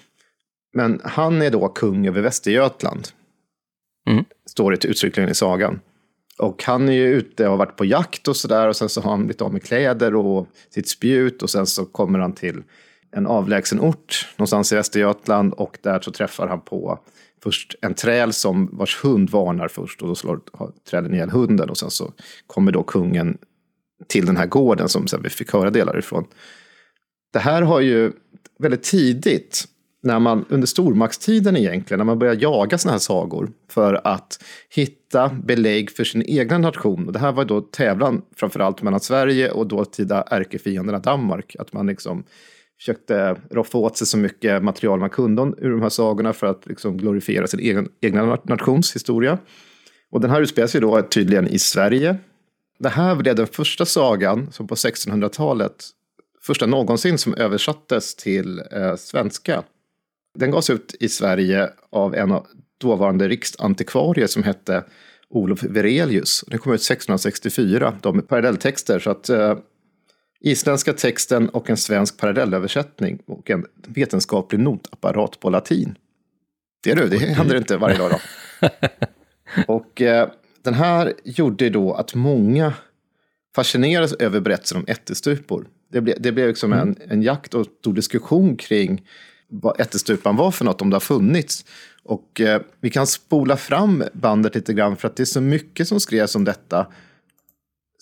Men 0.73 1.01
han 1.03 1.41
är 1.41 1.51
då 1.51 1.67
kung 1.67 2.07
över 2.07 2.21
Västergötland. 2.21 3.07
Mm. 4.09 4.25
Står 4.45 4.71
det 4.71 4.85
uttryckligen 4.85 5.29
i 5.29 5.35
sagan. 5.35 5.79
Och 6.37 6.63
han 6.63 6.89
är 6.89 6.93
ju 6.93 7.13
ute 7.13 7.43
och 7.43 7.49
har 7.49 7.57
varit 7.57 7.77
på 7.77 7.85
jakt 7.85 8.27
och 8.27 8.35
sådär. 8.35 8.67
Och 8.67 8.75
sen 8.75 8.89
så 8.89 9.01
har 9.01 9.11
han 9.11 9.19
blivit 9.19 9.41
av 9.41 9.53
med 9.53 9.63
kläder 9.63 10.15
och 10.15 10.47
sitt 10.69 10.89
spjut. 10.89 11.43
Och 11.43 11.49
sen 11.49 11.65
så 11.65 11.85
kommer 11.85 12.19
han 12.19 12.33
till 12.33 12.63
en 13.11 13.27
avlägsen 13.27 13.79
ort 13.79 14.27
någonstans 14.35 14.73
i 14.73 14.75
Västergötland. 14.75 15.53
Och 15.53 15.77
där 15.81 15.99
så 16.01 16.11
träffar 16.11 16.47
han 16.47 16.61
på 16.61 16.99
först 17.43 17.75
en 17.81 17.93
träl 17.93 18.33
som 18.33 18.69
vars 18.71 19.03
hund 19.03 19.29
varnar 19.29 19.67
först. 19.67 20.01
Och 20.01 20.07
då 20.07 20.15
slår 20.15 20.39
trälen 20.89 21.13
ihjäl 21.13 21.29
hunden. 21.29 21.69
Och 21.69 21.77
sen 21.77 21.91
så 21.91 22.13
kommer 22.47 22.71
då 22.71 22.83
kungen 22.83 23.37
till 24.07 24.25
den 24.25 24.37
här 24.37 24.45
gården 24.45 24.89
som 24.89 25.07
sen 25.07 25.21
vi 25.23 25.29
fick 25.29 25.53
höra 25.53 25.69
delar 25.69 25.99
ifrån. 25.99 26.25
Det 27.33 27.39
här 27.39 27.61
har 27.61 27.79
ju 27.79 28.11
väldigt 28.59 28.83
tidigt, 28.83 29.65
när 30.03 30.19
man, 30.19 30.45
under 30.49 30.67
stormaktstiden 30.67 31.57
egentligen, 31.57 31.97
när 31.97 32.05
man 32.05 32.19
börjar 32.19 32.37
jaga 32.39 32.77
sådana 32.77 32.93
här 32.93 32.99
sagor 32.99 33.51
för 33.69 34.01
att 34.03 34.43
hitta 34.69 35.29
belägg 35.29 35.91
för 35.91 36.03
sin 36.03 36.23
egna 36.27 36.57
nation. 36.57 37.07
Och 37.07 37.13
det 37.13 37.19
här 37.19 37.31
var 37.31 37.45
då 37.45 37.61
tävlan 37.61 38.21
framförallt 38.35 38.81
mellan 38.81 38.99
Sverige 38.99 39.51
och 39.51 39.67
dåtida 39.67 40.21
ärkefienderna 40.21 40.99
Danmark. 40.99 41.55
Att 41.59 41.73
man 41.73 41.87
liksom 41.87 42.23
försökte 42.77 43.35
roffa 43.51 43.77
åt 43.77 43.97
sig 43.97 44.07
så 44.07 44.17
mycket 44.17 44.63
material 44.63 44.99
man 44.99 45.09
kunde 45.09 45.41
ur 45.41 45.71
de 45.71 45.81
här 45.81 45.89
sagorna 45.89 46.33
för 46.33 46.47
att 46.47 46.65
liksom 46.65 46.97
glorifiera 46.97 47.47
sin 47.47 47.59
egen, 47.59 47.89
egna 48.01 48.37
nations 48.43 48.95
historia. 48.95 49.37
Och 50.11 50.21
den 50.21 50.31
här 50.31 50.41
utspelar 50.41 50.67
sig 50.67 50.81
då 50.81 51.01
tydligen 51.01 51.47
i 51.47 51.59
Sverige. 51.59 52.17
Det 52.79 52.89
här 52.89 53.15
blev 53.15 53.35
den 53.35 53.47
första 53.47 53.85
sagan 53.85 54.51
som 54.51 54.67
på 54.67 54.75
1600-talet 54.75 55.75
första 56.43 56.65
någonsin 56.65 57.17
som 57.17 57.35
översattes 57.35 58.15
till 58.15 58.61
eh, 58.71 58.95
svenska. 58.95 59.63
Den 60.39 60.51
gavs 60.51 60.69
ut 60.69 60.95
i 60.99 61.09
Sverige 61.09 61.69
av 61.89 62.15
en 62.15 62.31
av 62.31 62.47
dåvarande 62.81 63.27
riksantikvarie 63.27 64.27
som 64.27 64.43
hette 64.43 64.83
Olof 65.29 65.63
Verelius. 65.63 66.43
Den 66.47 66.59
kom 66.59 66.73
ut 66.73 66.81
1664, 66.81 67.93
de 68.01 68.15
med 68.15 68.27
parallelltexter. 68.27 68.99
Så 68.99 69.09
att 69.09 69.29
eh, 69.29 69.57
isländska 70.43 70.93
texten 70.93 71.49
och 71.49 71.69
en 71.69 71.77
svensk 71.77 72.17
parallellöversättning 72.17 73.19
och 73.25 73.49
en 73.49 73.65
vetenskaplig 73.87 74.59
notapparat 74.59 75.39
på 75.39 75.49
latin. 75.49 75.97
Det 76.83 76.93
du, 76.93 77.07
det 77.07 77.17
händer 77.17 77.55
inte 77.55 77.77
varje 77.77 77.97
dag. 77.97 78.11
Då. 78.11 78.69
och 79.73 80.01
eh, 80.01 80.29
den 80.61 80.73
här 80.73 81.13
gjorde 81.23 81.69
då 81.69 81.93
att 81.93 82.15
många 82.15 82.73
fascinerades 83.55 84.13
över 84.13 84.39
berättelsen 84.39 84.77
om 84.77 84.85
ättestupor. 84.87 85.67
Det 85.91 86.01
blev, 86.01 86.21
det 86.21 86.31
blev 86.31 86.47
liksom 86.47 86.73
mm. 86.73 86.87
en, 86.87 87.11
en 87.11 87.21
jakt 87.21 87.53
och 87.53 87.65
stor 87.79 87.93
diskussion 87.93 88.55
kring 88.55 89.07
vad 89.47 89.79
ättestupan 89.79 90.35
var 90.35 90.51
för 90.51 90.65
något, 90.65 90.81
om 90.81 90.89
det 90.89 90.95
har 90.95 91.01
funnits. 91.01 91.65
Och 92.03 92.41
eh, 92.41 92.61
vi 92.81 92.89
kan 92.89 93.07
spola 93.07 93.57
fram 93.57 94.03
bandet 94.13 94.55
lite 94.55 94.73
grann 94.73 94.97
för 94.97 95.07
att 95.07 95.15
det 95.15 95.23
är 95.23 95.25
så 95.25 95.41
mycket 95.41 95.87
som 95.87 95.99
skrevs 95.99 96.35
om 96.35 96.43
detta. 96.43 96.87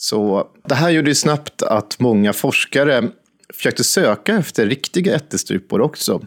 Så 0.04 0.48
det 0.64 0.76
här 0.76 0.90
gjorde 0.90 1.10
ju 1.10 1.16
snabbt 1.16 1.62
att 1.62 2.00
många 2.00 2.34
forskare 2.34 3.10
försökte 3.54 3.84
söka 3.84 4.36
efter 4.36 4.66
riktiga 4.66 5.16
ättestupor 5.16 5.82
också 5.82 6.22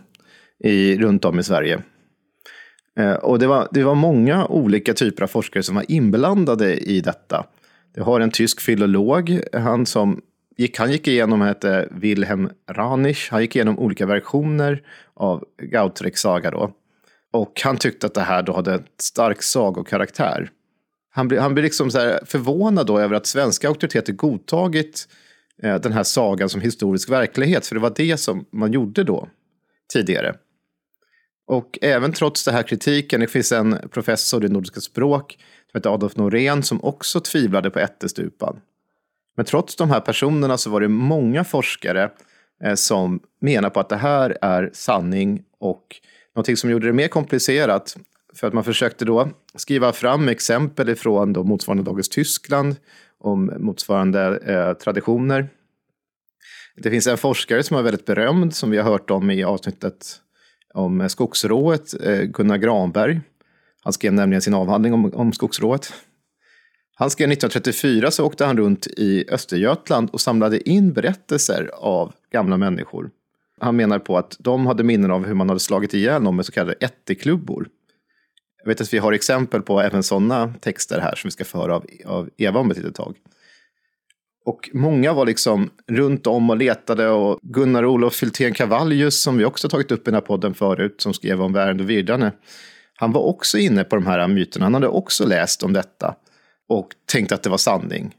i, 0.64 0.96
runt 0.96 1.24
om 1.24 1.38
i 1.38 1.42
Sverige. 1.42 1.82
Eh, 2.98 3.12
och 3.12 3.38
det 3.38 3.46
var, 3.46 3.68
det 3.70 3.84
var 3.84 3.94
många 3.94 4.46
olika 4.46 4.94
typer 4.94 5.22
av 5.22 5.26
forskare 5.26 5.62
som 5.62 5.74
var 5.74 5.84
inblandade 5.88 6.76
i 6.76 7.00
detta. 7.00 7.46
Det 7.94 8.00
har 8.00 8.20
en 8.20 8.30
tysk 8.30 8.60
filolog, 8.60 9.40
han 9.52 9.86
som 9.86 10.20
gick, 10.56 10.78
han 10.78 10.92
gick 10.92 11.08
igenom, 11.08 11.40
hette 11.40 11.88
Wilhelm 11.90 12.50
Ranisch, 12.70 13.28
han 13.30 13.40
gick 13.40 13.56
igenom 13.56 13.78
olika 13.78 14.06
versioner 14.06 14.82
av 15.14 15.44
Gautreks 15.62 16.20
saga 16.20 16.50
då. 16.50 16.70
Och 17.32 17.60
han 17.64 17.76
tyckte 17.76 18.06
att 18.06 18.14
det 18.14 18.20
här 18.20 18.42
då 18.42 18.52
hade 18.52 18.74
en 18.74 18.84
stark 19.00 19.42
sagokaraktär. 19.42 20.50
Han 21.16 21.28
blir 21.28 21.38
han 21.38 21.54
blir 21.54 21.64
liksom 21.64 21.90
så 21.90 22.18
förvånad 22.24 22.86
då 22.86 22.98
över 22.98 23.16
att 23.16 23.26
svenska 23.26 23.68
auktoriteter 23.68 24.12
godtagit 24.12 25.08
eh, 25.62 25.76
den 25.76 25.92
här 25.92 26.02
sagan 26.02 26.48
som 26.48 26.60
historisk 26.60 27.10
verklighet, 27.10 27.66
för 27.66 27.74
det 27.74 27.80
var 27.80 27.92
det 27.96 28.16
som 28.16 28.44
man 28.50 28.72
gjorde 28.72 29.04
då, 29.04 29.28
tidigare. 29.92 30.34
Och 31.46 31.78
även 31.82 32.12
trots 32.12 32.44
den 32.44 32.54
här 32.54 32.62
kritiken, 32.62 33.20
det 33.20 33.26
finns 33.26 33.52
en 33.52 33.78
professor 33.90 34.44
i 34.44 34.48
nordiska 34.48 34.80
språk 34.80 35.38
som 35.70 35.78
heter 35.78 35.90
Adolf 35.90 36.16
Norén 36.16 36.62
som 36.62 36.84
också 36.84 37.20
tvivlade 37.20 37.70
på 37.70 37.78
ättestupan. 37.78 38.60
Men 39.36 39.44
trots 39.44 39.76
de 39.76 39.90
här 39.90 40.00
personerna 40.00 40.58
så 40.58 40.70
var 40.70 40.80
det 40.80 40.88
många 40.88 41.44
forskare 41.44 42.10
eh, 42.64 42.74
som 42.74 43.20
menar 43.40 43.70
på 43.70 43.80
att 43.80 43.88
det 43.88 43.96
här 43.96 44.38
är 44.42 44.70
sanning 44.72 45.42
och 45.58 46.00
någonting 46.34 46.56
som 46.56 46.70
gjorde 46.70 46.86
det 46.86 46.92
mer 46.92 47.08
komplicerat 47.08 47.96
för 48.34 48.46
att 48.46 48.52
man 48.52 48.64
försökte 48.64 49.04
då 49.04 49.28
skriva 49.54 49.92
fram 49.92 50.28
exempel 50.28 50.88
ifrån 50.88 51.32
då 51.32 51.44
motsvarande 51.44 51.82
dagens 51.82 52.08
Tyskland 52.08 52.76
om 53.18 53.52
motsvarande 53.58 54.38
eh, 54.46 54.72
traditioner. 54.72 55.48
Det 56.76 56.90
finns 56.90 57.06
en 57.06 57.18
forskare 57.18 57.62
som 57.62 57.76
är 57.76 57.82
väldigt 57.82 58.04
berömd 58.04 58.54
som 58.54 58.70
vi 58.70 58.78
har 58.78 58.90
hört 58.90 59.10
om 59.10 59.30
i 59.30 59.44
avsnittet 59.44 60.20
om 60.74 61.00
eh, 61.00 61.06
skogsrået, 61.06 62.02
eh, 62.02 62.22
Gunnar 62.22 62.56
Granberg. 62.56 63.20
Han 63.82 63.92
skrev 63.92 64.12
nämligen 64.12 64.42
sin 64.42 64.54
avhandling 64.54 64.94
om, 64.94 65.14
om 65.14 65.32
skogsrået. 65.32 65.92
Han 66.96 67.10
skrev 67.10 67.30
1934 67.30 68.10
så 68.10 68.26
åkte 68.26 68.44
han 68.44 68.56
runt 68.56 68.86
i 68.86 69.24
Östergötland 69.30 70.10
och 70.10 70.20
samlade 70.20 70.68
in 70.68 70.92
berättelser 70.92 71.70
av 71.74 72.12
gamla 72.32 72.56
människor. 72.56 73.10
Han 73.60 73.76
menar 73.76 73.98
på 73.98 74.18
att 74.18 74.36
de 74.38 74.66
hade 74.66 74.82
minnen 74.82 75.10
av 75.10 75.26
hur 75.26 75.34
man 75.34 75.48
hade 75.48 75.60
slagit 75.60 75.94
ihjäl 75.94 76.22
någon 76.22 76.36
med 76.36 76.46
så 76.46 76.52
kallade 76.52 76.72
ätteklubbor. 76.80 77.68
Jag 78.64 78.68
vet 78.68 78.80
att 78.80 78.92
vi 78.92 78.98
har 78.98 79.12
exempel 79.12 79.62
på 79.62 79.80
även 79.80 80.02
sådana 80.02 80.54
texter 80.60 81.00
här 81.00 81.14
som 81.14 81.28
vi 81.28 81.32
ska 81.32 81.44
få 81.44 81.58
höra 81.58 81.76
av, 81.76 81.86
av 82.04 82.30
Eva 82.36 82.60
om 82.60 82.70
ett 82.70 82.76
litet 82.76 82.94
tag. 82.94 83.16
Och 84.44 84.70
många 84.72 85.12
var 85.12 85.26
liksom 85.26 85.70
runt 85.86 86.26
om 86.26 86.50
och 86.50 86.56
letade 86.56 87.08
och 87.08 87.38
Gunnar 87.42 87.84
Olof 87.84 88.14
Fyltén 88.14 88.54
Cavallius 88.54 89.22
som 89.22 89.36
vi 89.36 89.44
också 89.44 89.68
tagit 89.68 89.92
upp 89.92 90.00
i 90.00 90.04
den 90.04 90.14
här 90.14 90.20
podden 90.20 90.54
förut 90.54 90.94
som 90.98 91.14
skrev 91.14 91.42
om 91.42 91.52
Värend 91.52 91.80
och 91.80 91.90
Virdane. 91.90 92.32
Han 92.94 93.12
var 93.12 93.20
också 93.20 93.58
inne 93.58 93.84
på 93.84 93.96
de 93.96 94.06
här 94.06 94.28
myterna, 94.28 94.66
han 94.66 94.74
hade 94.74 94.88
också 94.88 95.26
läst 95.26 95.62
om 95.62 95.72
detta 95.72 96.14
och 96.68 96.88
tänkte 97.06 97.34
att 97.34 97.42
det 97.42 97.50
var 97.50 97.56
sanning. 97.56 98.14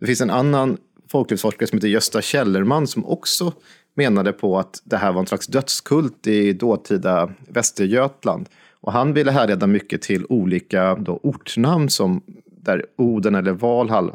Det 0.00 0.06
finns 0.06 0.20
en 0.20 0.30
annan 0.30 0.76
folklivsforskare 1.08 1.66
som 1.66 1.78
heter 1.78 1.88
Gösta 1.88 2.22
Källerman 2.22 2.86
som 2.86 3.06
också 3.06 3.52
menade 3.94 4.32
på 4.32 4.58
att 4.58 4.82
det 4.84 4.96
här 4.96 5.12
var 5.12 5.20
en 5.20 5.26
slags 5.26 5.46
dödskult 5.46 6.26
i 6.26 6.52
dåtida 6.52 7.32
Västergötland. 7.48 8.48
Och 8.82 8.92
han 8.92 9.12
ville 9.12 9.30
härleda 9.30 9.66
mycket 9.66 10.02
till 10.02 10.26
olika 10.28 10.94
då, 10.94 11.20
ortnamn 11.22 11.88
som 11.88 12.22
där 12.46 12.86
Oden 12.96 13.34
eller 13.34 13.52
Valhall 13.52 14.12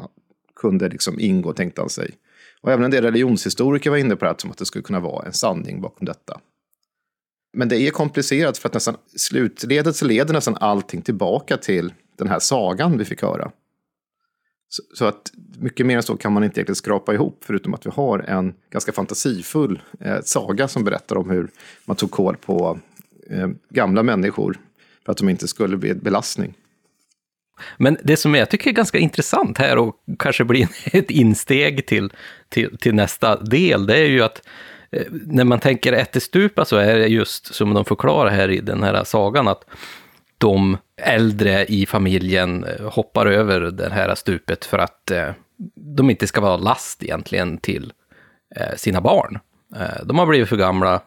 kunde 0.56 0.88
liksom 0.88 1.20
ingå, 1.20 1.52
tänkte 1.52 1.80
han 1.80 1.90
sig. 1.90 2.10
Och 2.60 2.72
även 2.72 2.84
en 2.84 2.90
del 2.90 3.04
religionshistoriker 3.04 3.90
var 3.90 3.96
inne 3.96 4.16
på 4.16 4.24
det 4.24 4.30
här, 4.30 4.36
som 4.38 4.50
att 4.50 4.58
det 4.58 4.66
skulle 4.66 4.82
kunna 4.82 5.00
vara 5.00 5.26
en 5.26 5.32
sanning 5.32 5.80
bakom 5.80 6.06
detta. 6.06 6.40
Men 7.52 7.68
det 7.68 7.76
är 7.76 7.90
komplicerat 7.90 8.58
för 8.58 8.68
att 8.68 8.74
nästan 8.74 8.96
slutledet 9.16 9.96
så 9.96 10.04
leder 10.04 10.34
nästan 10.34 10.56
allting 10.60 11.02
tillbaka 11.02 11.56
till 11.56 11.92
den 12.18 12.28
här 12.28 12.38
sagan 12.38 12.98
vi 12.98 13.04
fick 13.04 13.22
höra. 13.22 13.50
Så, 14.68 14.82
så, 14.94 15.04
att 15.04 15.32
mycket 15.58 15.86
mer 15.86 15.96
än 15.96 16.02
så 16.02 16.16
kan 16.16 16.32
man 16.32 16.44
inte 16.44 16.60
egentligen 16.60 16.76
skrapa 16.76 17.14
ihop, 17.14 17.38
förutom 17.44 17.74
att 17.74 17.86
vi 17.86 17.90
har 17.90 18.18
en 18.18 18.54
ganska 18.70 18.92
fantasifull 18.92 19.82
eh, 20.00 20.20
saga 20.22 20.68
som 20.68 20.84
berättar 20.84 21.16
om 21.16 21.30
hur 21.30 21.50
man 21.84 21.96
tog 21.96 22.10
koll 22.10 22.36
på 22.36 22.78
eh, 23.30 23.48
gamla 23.70 24.02
människor 24.02 24.58
för 25.04 25.12
att 25.12 25.18
de 25.18 25.28
inte 25.28 25.48
skulle 25.48 25.76
bli 25.76 25.90
en 25.90 25.98
belastning. 25.98 26.54
Men 27.76 27.98
det 28.02 28.16
som 28.16 28.34
jag 28.34 28.50
tycker 28.50 28.70
är 28.70 28.74
ganska 28.74 28.98
intressant 28.98 29.58
här 29.58 29.78
och 29.78 29.96
kanske 30.18 30.44
blir 30.44 30.68
ett 30.84 31.10
insteg 31.10 31.86
till, 31.86 32.12
till, 32.48 32.78
till 32.78 32.94
nästa 32.94 33.36
del, 33.36 33.86
det 33.86 33.96
är 33.96 34.08
ju 34.08 34.22
att 34.22 34.42
eh, 34.90 35.06
när 35.10 35.44
man 35.44 35.60
tänker 35.60 35.92
ättestupa 35.92 36.64
så 36.64 36.76
är 36.76 36.98
det 36.98 37.06
just 37.06 37.54
som 37.54 37.74
de 37.74 37.84
förklarar 37.84 38.30
här 38.30 38.50
i 38.50 38.60
den 38.60 38.82
här 38.82 39.04
sagan 39.04 39.48
att 39.48 39.64
de 40.38 40.76
äldre 41.02 41.64
i 41.64 41.86
familjen 41.86 42.64
eh, 42.64 42.90
hoppar 42.90 43.26
över 43.26 43.60
det 43.60 43.90
här 43.90 44.14
stupet 44.14 44.64
för 44.64 44.78
att 44.78 45.10
eh, 45.10 45.30
de 45.74 46.10
inte 46.10 46.26
ska 46.26 46.40
vara 46.40 46.56
last 46.56 47.02
egentligen 47.02 47.58
till 47.58 47.92
sina 48.76 49.00
barn. 49.00 49.38
De 50.04 50.18
har 50.18 50.26
blivit 50.26 50.48
för 50.48 50.56
gamla, 50.56 51.00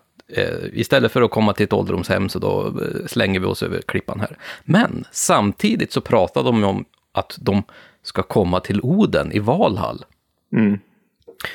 istället 0.73 1.11
för 1.11 1.21
att 1.21 1.31
komma 1.31 1.53
till 1.53 1.63
ett 1.63 1.73
ålderdomshem 1.73 2.29
så 2.29 2.39
då 2.39 2.73
slänger 3.07 3.39
vi 3.39 3.45
oss 3.45 3.63
över 3.63 3.81
klippan 3.81 4.19
här. 4.19 4.37
Men 4.63 5.05
samtidigt 5.11 5.91
så 5.91 6.01
pratar 6.01 6.43
de 6.43 6.63
om 6.63 6.85
att 7.11 7.37
de 7.41 7.63
ska 8.03 8.23
komma 8.23 8.59
till 8.59 8.81
Oden 8.81 9.31
i 9.31 9.39
Valhall. 9.39 10.05
Mm. 10.53 10.79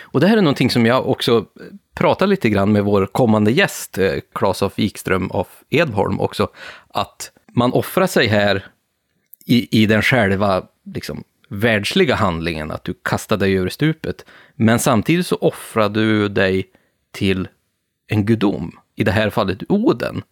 Och 0.01 0.21
det 0.21 0.27
här 0.27 0.37
är 0.37 0.43
någonting 0.43 0.71
som 0.71 0.87
jag 0.87 1.09
också 1.09 1.47
pratar 1.95 2.27
lite 2.27 2.49
grann 2.49 2.73
med 2.73 2.85
vår 2.85 3.07
kommande 3.07 3.51
gäst, 3.51 3.99
Claes 4.33 4.63
af 4.63 4.79
Wikström 4.79 5.31
av 5.31 5.47
Edholm 5.71 6.21
också, 6.21 6.49
att 6.89 7.33
man 7.53 7.73
offrar 7.73 8.07
sig 8.07 8.27
här 8.27 8.67
i, 9.47 9.83
i 9.83 9.87
den 9.87 10.03
själva 10.03 10.63
liksom, 10.85 11.25
världsliga 11.49 12.15
handlingen, 12.15 12.71
att 12.71 12.85
du 12.85 12.95
kastar 13.03 13.37
dig 13.37 13.59
över 13.59 13.69
stupet. 13.69 14.25
Men 14.55 14.79
samtidigt 14.79 15.27
så 15.27 15.37
offrar 15.37 15.89
du 15.89 16.29
dig 16.29 16.71
till 17.11 17.49
en 18.07 18.27
gudom, 18.27 18.79
i 18.95 19.05
det 19.05 19.13
här 19.13 19.31
fallet 19.31 19.59
Oden. 19.69 20.23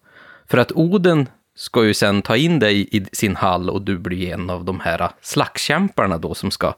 För 0.47 0.59
att 0.59 0.73
Oden 0.73 1.29
ska 1.55 1.85
ju 1.85 1.95
sen 1.95 2.23
ta 2.23 2.37
in 2.37 2.59
dig 2.59 2.89
i 2.97 3.07
sin 3.13 3.37
hall 3.37 3.71
och 3.71 3.83
du 3.83 3.99
blir 3.99 4.33
en 4.33 4.51
av 4.51 4.65
de 4.65 4.81
här 4.81 5.11
slagskämparna 5.21 6.19
då 6.19 6.35
som 6.35 6.51
ska 6.51 6.75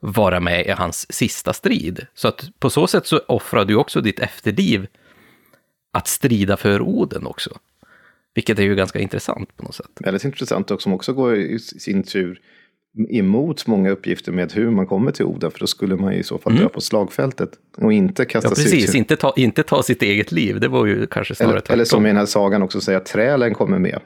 vara 0.00 0.40
med 0.40 0.66
i 0.66 0.70
hans 0.70 1.12
sista 1.12 1.52
strid. 1.52 2.06
Så 2.14 2.28
att 2.28 2.50
på 2.58 2.70
så 2.70 2.86
sätt 2.86 3.06
så 3.06 3.20
offrar 3.28 3.64
du 3.64 3.74
också 3.74 4.00
ditt 4.00 4.20
efterliv 4.20 4.86
att 5.90 6.08
strida 6.08 6.56
för 6.56 6.80
Oden 6.80 7.26
också. 7.26 7.58
Vilket 8.34 8.58
är 8.58 8.62
ju 8.62 8.74
ganska 8.74 8.98
intressant 8.98 9.56
på 9.56 9.62
något 9.62 9.74
sätt. 9.74 9.90
Väldigt 10.00 10.24
intressant 10.24 10.70
och 10.70 10.82
som 10.82 10.92
också 10.92 11.12
går 11.12 11.36
i 11.36 11.58
sin 11.58 12.02
tur 12.02 12.40
emot 13.10 13.66
många 13.66 13.90
uppgifter 13.90 14.32
med 14.32 14.52
hur 14.52 14.70
man 14.70 14.86
kommer 14.86 15.12
till 15.12 15.24
Oden, 15.24 15.50
för 15.50 15.60
då 15.60 15.66
skulle 15.66 15.96
man 15.96 16.12
ju 16.12 16.18
i 16.18 16.22
så 16.22 16.38
fall 16.38 16.52
mm. 16.52 16.64
dö 16.64 16.68
på 16.68 16.80
slagfältet 16.80 17.50
och 17.76 17.92
inte 17.92 18.24
kasta 18.24 18.48
ja, 18.48 18.54
precis, 18.54 18.90
sig 18.90 18.98
inte 18.98 19.16
ta, 19.16 19.32
inte 19.36 19.62
ta 19.62 19.82
sitt 19.82 20.02
eget 20.02 20.32
liv, 20.32 20.60
det 20.60 20.68
var 20.68 20.86
ju 20.86 21.06
kanske 21.06 21.34
snarare 21.34 21.58
Eller, 21.58 21.72
eller 21.72 21.84
som 21.84 22.06
i 22.06 22.08
den 22.08 22.16
här 22.16 22.26
sagan 22.26 22.62
också 22.62 22.80
säger 22.80 22.98
att 22.98 23.06
trälen 23.06 23.54
kommer 23.54 23.78
med. 23.78 24.00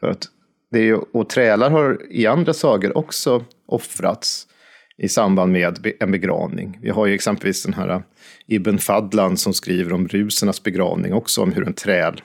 För 0.00 0.06
att 0.06 0.28
det 0.70 0.78
är 0.78 0.84
ju, 0.84 0.96
och 0.96 1.28
trälar 1.28 1.70
har 1.70 1.98
i 2.10 2.26
andra 2.26 2.54
sagor 2.54 2.98
också 2.98 3.44
offrats 3.66 4.46
i 4.98 5.08
samband 5.08 5.52
med 5.52 5.86
en 6.00 6.10
begravning. 6.10 6.78
Vi 6.82 6.90
har 6.90 7.06
ju 7.06 7.14
exempelvis 7.14 7.62
den 7.62 7.74
här 7.74 8.02
Ibn 8.46 8.78
Fadlan 8.78 9.36
som 9.36 9.54
skriver 9.54 9.92
om 9.92 10.08
rusernas 10.08 10.62
begravning 10.62 11.12
också, 11.12 11.42
om 11.42 11.52
hur 11.52 11.66
en 11.66 11.74
träl 11.74 12.22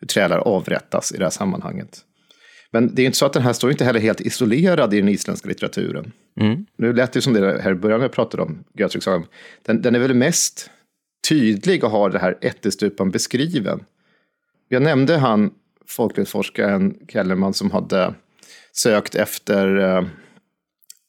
hur 0.00 0.06
trälar 0.06 0.38
avrättas 0.38 1.12
i 1.12 1.16
det 1.16 1.24
här 1.24 1.30
sammanhanget. 1.30 1.98
Men 2.72 2.94
det 2.94 3.02
är 3.02 3.06
inte 3.06 3.18
så 3.18 3.26
att 3.26 3.32
den 3.32 3.42
här 3.42 3.52
står 3.52 3.70
inte 3.70 3.84
heller 3.84 4.00
helt 4.00 4.20
isolerad 4.20 4.94
i 4.94 5.00
den 5.00 5.08
isländska 5.08 5.48
litteraturen. 5.48 6.12
Mm. 6.40 6.66
Nu 6.76 6.92
lät 6.92 7.12
det 7.12 7.22
som 7.22 7.32
det 7.32 7.62
här 7.62 7.70
i 7.70 7.74
början 7.74 8.00
jag 8.00 8.12
pratade 8.12 8.42
om, 8.42 8.64
Götryksagan. 8.74 9.26
Den, 9.62 9.82
den 9.82 9.94
är 9.94 9.98
väl 9.98 10.14
mest 10.14 10.70
tydlig 11.28 11.84
och 11.84 11.90
har 11.90 12.10
det 12.10 12.18
här 12.18 12.38
ättestupan 12.40 13.10
beskriven. 13.10 13.84
Jag 14.68 14.82
nämnde 14.82 15.18
han, 15.18 15.50
folklivsforskaren 15.86 16.94
Kellerman, 17.08 17.54
som 17.54 17.70
hade 17.70 18.14
sökt 18.72 19.14
efter 19.14 19.76
eh, 19.76 20.04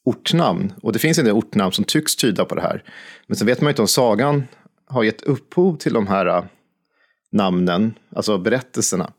ortnamn. 0.04 0.72
Och 0.82 0.92
det 0.92 0.98
finns 0.98 1.18
en 1.18 1.24
del 1.24 1.34
ortnamn 1.34 1.72
som 1.72 1.84
tycks 1.84 2.16
tyda 2.16 2.44
på 2.44 2.54
det 2.54 2.62
här. 2.62 2.84
Men 3.26 3.36
så 3.36 3.44
vet 3.44 3.60
man 3.60 3.70
inte 3.70 3.82
om 3.82 3.88
sagan 3.88 4.42
har 4.86 5.02
gett 5.02 5.22
upphov 5.22 5.76
till 5.76 5.92
de 5.92 6.06
här 6.06 6.48
namnen, 7.32 7.94
alltså 8.16 8.38
berättelserna. 8.38 9.12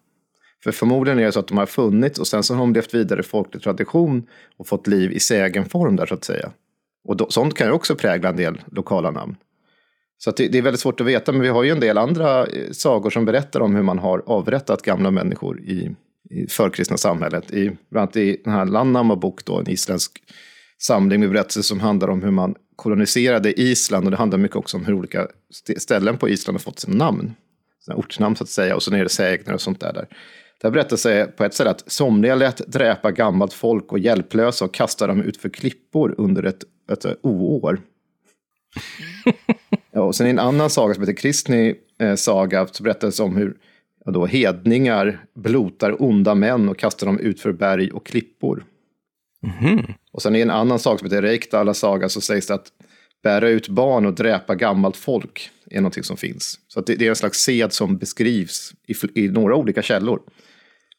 För 0.64 0.72
förmodligen 0.72 1.20
är 1.20 1.26
det 1.26 1.32
så 1.32 1.40
att 1.40 1.48
de 1.48 1.58
har 1.58 1.66
funnits 1.66 2.20
och 2.20 2.28
sen 2.28 2.44
så 2.44 2.54
har 2.54 2.60
de 2.60 2.74
levt 2.74 2.94
vidare 2.94 3.20
i 3.20 3.24
folklig 3.24 3.64
tradition 3.64 4.28
och 4.58 4.68
fått 4.68 4.88
liv 4.88 5.12
i 5.12 5.20
sägenform 5.20 5.96
där 5.96 6.06
så 6.06 6.14
att 6.14 6.24
säga. 6.24 6.52
Och 7.08 7.18
då, 7.18 7.30
sånt 7.30 7.54
kan 7.54 7.68
ju 7.68 7.74
också 7.74 7.96
prägla 7.96 8.30
en 8.30 8.36
del 8.36 8.62
lokala 8.72 9.12
namn. 9.12 9.36
Så 10.18 10.32
det, 10.32 10.48
det, 10.48 10.58
är 10.58 10.62
väldigt 10.62 10.80
svårt 10.80 11.02
att 11.02 11.08
veta, 11.08 11.32
men 11.32 11.42
vi 11.42 11.48
har 11.48 11.64
ju 11.64 11.70
en 11.70 11.80
del 11.80 11.98
andra 11.98 12.46
eh, 12.46 12.72
sagor 12.72 13.10
som 13.10 13.26
berättar 13.26 13.60
om 13.60 13.76
hur 13.76 13.84
man 13.84 14.00
har 14.00 14.24
avrättat 14.26 14.82
gamla 14.82 15.12
människor 15.12 15.62
i, 15.62 15.96
i 16.30 16.48
förkristna 16.48 16.98
samhället. 16.98 17.52
I, 17.52 17.72
bland 17.90 18.04
annat 18.04 18.16
i 18.16 18.42
den 18.44 18.54
här 18.54 18.66
Lannama 18.66 19.16
bok, 19.16 19.46
då, 19.46 19.60
en 19.60 19.70
isländsk 19.70 20.12
samling 20.82 21.20
med 21.20 21.30
berättelser 21.30 21.62
som 21.62 21.80
handlar 21.80 22.08
om 22.08 22.24
hur 22.24 22.32
man 22.32 22.56
koloniserade 22.76 23.62
Island 23.62 24.06
och 24.06 24.12
det 24.12 24.18
handlar 24.18 24.40
mycket 24.40 24.58
också 24.58 24.78
om 24.78 24.86
hur 24.86 24.94
olika 24.94 25.28
ställen 25.78 26.18
på 26.18 26.30
Island 26.30 26.56
har 26.56 26.60
fått 26.60 26.80
sina 26.80 27.06
namn 27.06 27.34
ortsnamn 27.88 28.36
så 28.36 28.44
att 28.44 28.50
säga, 28.50 28.76
och 28.76 28.84
så 28.84 28.96
är 28.96 29.04
det 29.04 29.10
sägner 29.10 29.54
och 29.54 29.62
sånt 29.62 29.80
där. 29.80 29.94
där. 29.94 30.08
Där 30.64 30.72
berättas 30.72 31.04
det 31.04 31.38
på 31.38 31.44
ett 31.44 31.54
sätt 31.54 31.68
att 31.68 31.92
somliga 31.92 32.36
lät 32.36 32.58
dräpa 32.58 33.12
gammalt 33.12 33.54
folk 33.54 33.92
och 33.92 34.00
hjälplösa 34.00 34.66
och 34.66 34.74
kasta 34.74 35.08
dem 35.08 35.22
ut 35.22 35.38
för 35.38 35.50
klippor 35.50 36.16
under 36.18 36.44
ett, 36.44 36.64
ett, 36.92 37.06
oår. 37.22 37.82
ja, 39.92 40.02
och 40.02 40.16
sen 40.16 40.28
i 40.28 40.30
en 40.30 40.40
annan 40.40 40.70
saga 40.70 40.94
som 40.94 41.04
heter 41.04 41.14
Kristni 41.14 41.76
eh, 42.00 42.16
saga 42.16 42.68
så 42.68 42.84
berättas 42.84 43.20
om 43.20 43.38
hur 43.38 43.58
ja, 44.06 44.12
då, 44.12 44.26
hedningar 44.26 45.26
blotar 45.34 46.02
onda 46.02 46.36
män 46.36 46.70
och 46.70 46.78
kastar 46.78 47.08
dem 47.08 47.20
ut 47.20 47.40
för 47.40 47.52
berg 47.52 47.92
och 47.92 48.06
klippor. 48.06 48.66
Mm. 49.62 49.86
Och 50.12 50.22
sen 50.22 50.36
i 50.36 50.42
en 50.42 50.52
annan 50.52 50.80
saga 50.80 50.98
som 50.98 51.06
heter 51.06 51.22
Reikdala 51.22 51.74
saga 51.74 52.10
så 52.10 52.22
sägs 52.22 52.48
det 52.48 52.54
att 52.54 52.68
bära 53.24 53.50
ut 53.50 53.68
barn 53.68 54.06
och 54.06 54.14
dräpa 54.14 54.56
gammalt 54.56 54.98
folk 54.98 55.50
är 55.72 55.82
någonting 55.82 56.04
som 56.04 56.18
finns. 56.18 56.60
Så 56.68 56.82
det, 56.82 56.96
det, 56.96 57.06
är 57.06 57.10
en 57.10 57.16
slags 57.16 57.40
sed 57.40 57.74
som 57.74 57.98
beskrivs 57.98 58.74
i, 58.88 59.24
i, 59.24 59.30
några 59.30 59.56
olika 59.56 59.82
källor. 59.82 60.22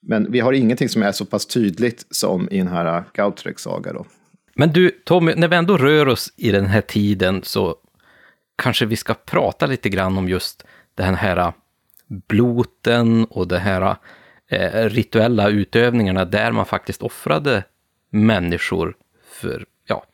Men 0.06 0.32
vi 0.32 0.40
har 0.40 0.52
ingenting 0.52 0.88
som 0.88 1.02
är 1.02 1.12
så 1.12 1.24
pass 1.24 1.46
tydligt 1.46 2.06
som 2.10 2.48
i 2.50 2.58
den 2.58 2.68
här 2.68 2.96
äh, 2.96 3.02
Gautreks 3.12 3.62
saga. 3.62 3.92
Då. 3.92 4.06
Men 4.54 4.72
du, 4.72 4.90
Tommy, 4.90 5.34
när 5.34 5.48
vi 5.48 5.56
ändå 5.56 5.76
rör 5.76 6.08
oss 6.08 6.32
i 6.36 6.50
den 6.50 6.66
här 6.66 6.80
tiden 6.80 7.42
så 7.42 7.76
kanske 8.56 8.86
vi 8.86 8.96
ska 8.96 9.14
prata 9.14 9.66
lite 9.66 9.88
grann 9.88 10.18
om 10.18 10.28
just 10.28 10.64
den 10.94 11.14
här 11.14 11.36
äh, 11.36 11.52
bloten 12.08 13.24
och 13.24 13.48
de 13.48 13.58
här 13.58 13.96
eh, 14.50 14.88
rituella 14.88 15.48
utövningarna 15.48 16.24
där 16.24 16.52
man 16.52 16.66
faktiskt 16.66 17.02
offrade 17.02 17.64
människor 18.10 18.96
för, 19.30 19.64
ja, 19.86 20.04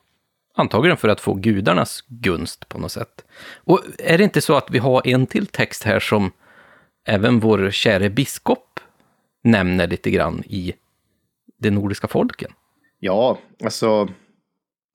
antagligen 0.55 0.97
för 0.97 1.09
att 1.09 1.21
få 1.21 1.35
gudarnas 1.35 2.05
gunst 2.09 2.69
på 2.69 2.79
något 2.79 2.93
sätt. 2.93 3.25
Och 3.65 3.81
är 3.99 4.19
det 4.19 4.25
inte 4.25 4.41
så 4.41 4.57
att 4.57 4.71
vi 4.71 4.79
har 4.79 5.07
en 5.07 5.27
till 5.27 5.47
text 5.47 5.83
här 5.83 6.01
som 6.01 6.33
även 7.05 7.41
vår 7.41 7.71
käre 7.71 8.11
biskop 8.11 8.70
nämner 9.45 9.87
lite 9.87 10.11
grann 10.11 10.43
i 10.47 10.73
de 11.59 11.71
nordiska 11.71 12.09
folken? 12.09 12.53
Ja, 12.99 13.39
alltså 13.65 14.09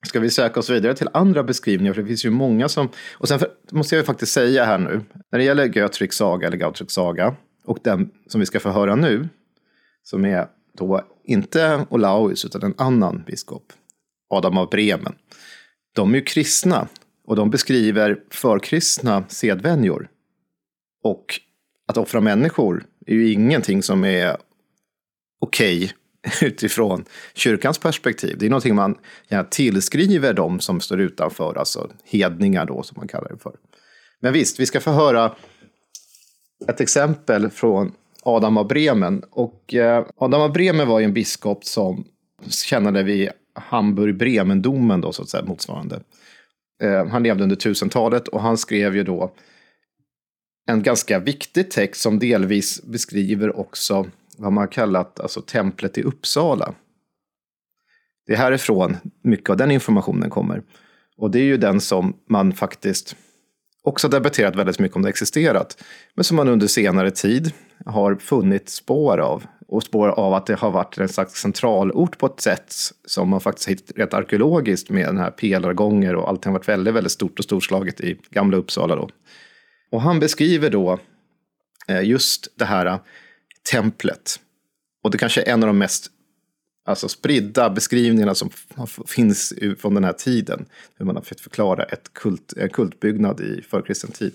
ska 0.05 0.19
vi 0.19 0.29
söka 0.29 0.60
oss 0.60 0.69
vidare 0.69 0.93
till 0.93 1.10
andra 1.13 1.43
beskrivningar, 1.43 1.93
för 1.93 2.01
det 2.01 2.08
finns 2.08 2.25
ju 2.25 2.29
många 2.29 2.69
som... 2.69 2.89
Och 3.13 3.27
sen 3.27 3.39
för, 3.39 3.49
måste 3.71 3.95
jag 3.95 4.01
ju 4.01 4.05
faktiskt 4.05 4.31
säga 4.31 4.65
här 4.65 4.77
nu, 4.77 5.01
när 5.31 5.39
det 5.39 5.45
gäller 5.45 5.65
Götriks 5.65 6.17
saga, 6.17 6.47
eller 6.47 6.58
Gautriks 6.58 6.93
saga, 6.93 7.36
och 7.65 7.77
den 7.84 8.12
som 8.27 8.39
vi 8.39 8.45
ska 8.45 8.60
få 8.60 8.69
höra 8.69 8.95
nu, 8.95 9.29
som 10.03 10.25
är 10.25 10.47
då 10.77 11.01
inte 11.23 11.86
Olaus, 11.89 12.45
utan 12.45 12.63
en 12.63 12.73
annan 12.77 13.23
biskop, 13.27 13.73
Adam 14.29 14.58
av 14.58 14.69
Bremen. 14.69 15.15
De 15.95 16.12
är 16.12 16.15
ju 16.15 16.23
kristna, 16.23 16.88
och 17.25 17.36
de 17.36 17.49
beskriver 17.49 18.19
förkristna 18.29 19.23
sedvänjor. 19.27 20.10
Och 21.03 21.25
att 21.88 21.97
offra 21.97 22.21
människor 22.21 22.86
är 23.06 23.15
ju 23.15 23.32
ingenting 23.32 23.84
som 23.84 24.06
är 24.06 24.38
okej 25.39 25.84
okay 25.84 25.89
utifrån 26.48 27.06
kyrkans 27.34 27.78
perspektiv. 27.78 28.38
Det 28.39 28.46
är 28.46 28.50
någonting 28.50 28.76
man 28.76 28.98
gärna 29.30 29.44
tillskriver 29.44 30.34
de 30.34 30.60
som 30.60 30.80
står 30.80 31.02
utanför, 31.02 31.58
alltså 31.58 31.89
hedningar 32.04 32.65
då 32.65 32.84
som 32.84 32.96
man 32.98 33.08
kallar 33.08 33.30
det 33.30 33.38
för. 33.38 33.56
Men 34.20 34.34
visst, 34.34 34.60
vi 34.60 34.65
ska 34.65 34.80
få 34.80 34.91
höra 34.91 35.36
ett 36.68 36.82
exempel 36.82 37.50
från 37.50 37.91
Adam 38.24 38.58
av 38.58 38.68
Bremen. 38.68 39.24
Och 39.32 39.74
eh, 39.74 40.06
Adam 40.18 40.41
av 40.41 40.54
Bremen 40.54 40.88
var 40.88 41.00
ju 41.00 41.06
en 41.06 41.13
biskop 41.13 41.65
som 41.65 42.06
tjänade 42.48 43.04
vid 43.04 43.30
Hamburg-Bremen-domen 43.54 45.02
då, 45.02 45.12
så 45.12 45.22
att 45.22 45.30
säga, 45.30 45.46
motsvarande. 45.46 46.02
Eh, 46.84 47.08
han 47.08 47.24
levde 47.24 47.44
under 47.44 47.56
1000-talet 47.56 48.28
och 48.28 48.41
han 48.41 48.58
skrev 48.58 48.96
ju 48.96 49.04
då 49.04 49.34
en 50.65 50.84
ganska 50.84 51.19
viktig 51.19 51.71
text 51.71 52.01
som 52.01 52.19
delvis 52.19 52.84
beskriver 52.84 53.60
också 53.60 54.08
vad 54.38 54.54
man 54.54 54.62
har 54.62 54.71
kallat 54.71 55.19
alltså, 55.19 55.41
templet 55.41 55.97
i 55.97 56.04
Uppsala. 56.04 56.73
Det 58.28 58.34
är 58.34 58.38
härifrån 58.38 58.97
mycket 59.21 59.49
av 59.49 59.58
den 59.58 59.71
informationen 59.71 60.30
kommer. 60.30 60.62
Och 61.17 61.32
det 61.32 61.39
är 61.39 61.43
ju 61.43 61.58
den 61.58 61.82
som 61.82 62.13
man 62.30 62.54
faktiskt 62.54 63.15
också 63.84 64.08
debatterat 64.08 64.56
väldigt 64.56 64.80
mycket 64.80 64.95
om 64.95 65.01
det 65.01 65.10
existerat. 65.10 65.84
Men 66.15 66.23
som 66.23 66.38
man 66.38 66.47
under 66.47 66.67
senare 66.67 67.12
tid 67.12 67.51
har 67.86 68.15
funnit 68.15 68.69
spår 68.69 69.17
av. 69.17 69.43
Och 69.67 69.84
spår 69.84 70.08
av 70.08 70.34
att 70.34 70.45
det 70.45 70.56
har 70.56 70.71
varit 70.71 70.97
en 70.97 71.10
slags 71.10 71.41
centralort 71.41 72.17
på 72.17 72.25
ett 72.25 72.41
sätt 72.41 72.73
som 73.06 73.30
man 73.30 73.41
faktiskt 73.41 73.69
hittat 73.69 73.97
rätt 73.97 74.13
arkeologiskt 74.13 74.89
med 74.89 75.08
den 75.08 75.17
här 75.17 75.32
pelargånger 75.32 76.15
och 76.15 76.30
allting 76.30 76.51
har 76.51 76.60
varit 76.60 76.69
väldigt, 76.69 76.93
väldigt 76.93 77.12
stort 77.12 77.39
och 77.39 77.45
storslaget 77.45 78.01
i 78.01 78.17
gamla 78.30 78.58
Uppsala 78.58 78.95
då. 78.95 79.10
Och 79.95 80.01
han 80.01 80.19
beskriver 80.19 80.69
då 80.69 80.99
eh, 81.88 82.03
just 82.03 82.47
det 82.55 82.65
här 82.65 82.86
eh, 82.86 82.99
templet. 83.71 84.39
Och 85.03 85.12
det 85.12 85.17
kanske 85.17 85.41
är 85.41 85.53
en 85.53 85.63
av 85.63 85.67
de 85.67 85.77
mest 85.77 86.12
alltså, 86.86 87.08
spridda 87.08 87.69
beskrivningarna 87.69 88.36
som 88.36 88.49
finns 89.08 89.53
från 89.79 89.93
den 89.93 90.03
här 90.03 90.13
tiden. 90.13 90.65
Hur 90.95 91.05
man 91.05 91.15
har 91.15 91.23
försökt 91.23 91.41
förklara 91.41 91.84
ett 91.84 92.13
kult, 92.13 92.53
en 92.58 92.69
kultbyggnad 92.69 93.41
i 93.41 93.62
förkristen 93.62 94.12
tid. 94.12 94.34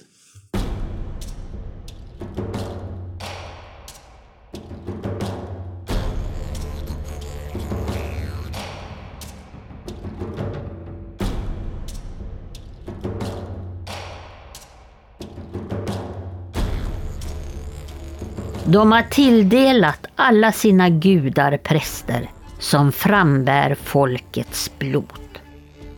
De 18.72 18.92
har 18.92 19.02
tilldelat 19.02 20.06
alla 20.16 20.52
sina 20.52 20.88
gudar 20.88 21.56
präster 21.56 22.30
som 22.58 22.92
frambär 22.92 23.74
folkets 23.74 24.70
blod. 24.78 25.38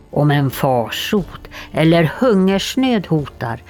Om 0.09 0.31
en 0.31 0.49
farsot 0.49 1.47
eller 1.71 2.11
hungersnöd 2.19 3.07
hotar, 3.07 3.61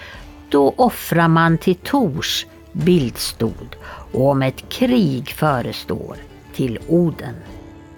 då 0.49 0.73
offrar 0.77 1.27
man 1.27 1.57
till 1.57 1.75
Tors 1.75 2.45
bildstod 2.71 3.75
och 4.11 4.29
om 4.29 4.41
ett 4.41 4.69
krig 4.69 5.29
förestår 5.29 6.17
till 6.55 6.79
Oden. 6.87 7.35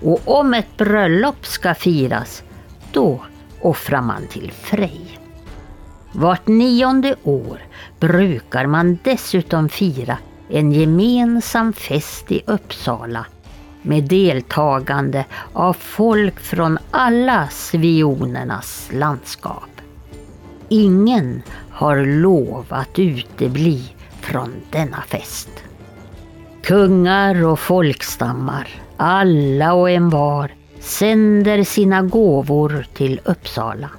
Och 0.02 0.22
om 0.26 0.54
ett 0.54 0.78
bröllop 0.78 1.46
ska 1.46 1.76
firas, 1.76 2.44
då 2.91 3.26
offrar 3.62 4.02
man 4.02 4.28
till 4.28 4.52
Frej. 4.52 5.20
Vart 6.12 6.48
nionde 6.48 7.15
år 7.24 7.60
brukar 8.00 8.65
man 8.65 9.00
dessutom 9.04 9.70
fira 9.70 10.18
en 10.49 10.71
gemensam 10.71 11.73
fest 11.73 12.31
i 12.31 12.41
Uppsala 12.45 13.25
med 13.81 14.03
deltagande 14.03 15.25
av 15.53 15.73
folk 15.73 16.39
från 16.39 16.77
alla 16.91 17.47
svionernas 17.47 18.89
landskap. 18.93 19.69
Ingen 20.69 21.41
har 21.69 22.05
lov 22.05 22.65
att 22.69 22.99
utebli 22.99 23.84
från 24.21 24.53
denna 24.71 25.01
fest. 25.01 25.49
Kungar 26.63 27.45
och 27.45 27.60
folkstammar, 27.60 28.67
alla 28.97 29.73
och 29.73 29.89
envar, 29.89 30.51
sänder 30.79 31.63
sina 31.63 32.01
gåvor 32.01 32.88
till 32.93 33.21
Uppsala. 33.25 33.89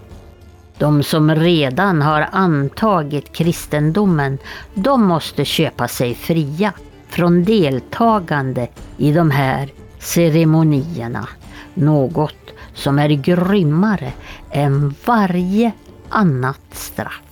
De 0.78 1.02
som 1.02 1.34
redan 1.34 2.02
har 2.02 2.28
antagit 2.32 3.32
kristendomen, 3.32 4.38
de 4.74 5.04
måste 5.04 5.44
köpa 5.44 5.88
sig 5.88 6.14
fria 6.14 6.72
från 7.08 7.44
deltagande 7.44 8.68
i 8.96 9.12
de 9.12 9.30
här 9.30 9.72
ceremonierna. 9.98 11.28
Något 11.74 12.52
som 12.74 12.98
är 12.98 13.08
grymmare 13.08 14.12
än 14.50 14.94
varje 15.04 15.72
annat 16.08 16.60
straff. 16.72 17.22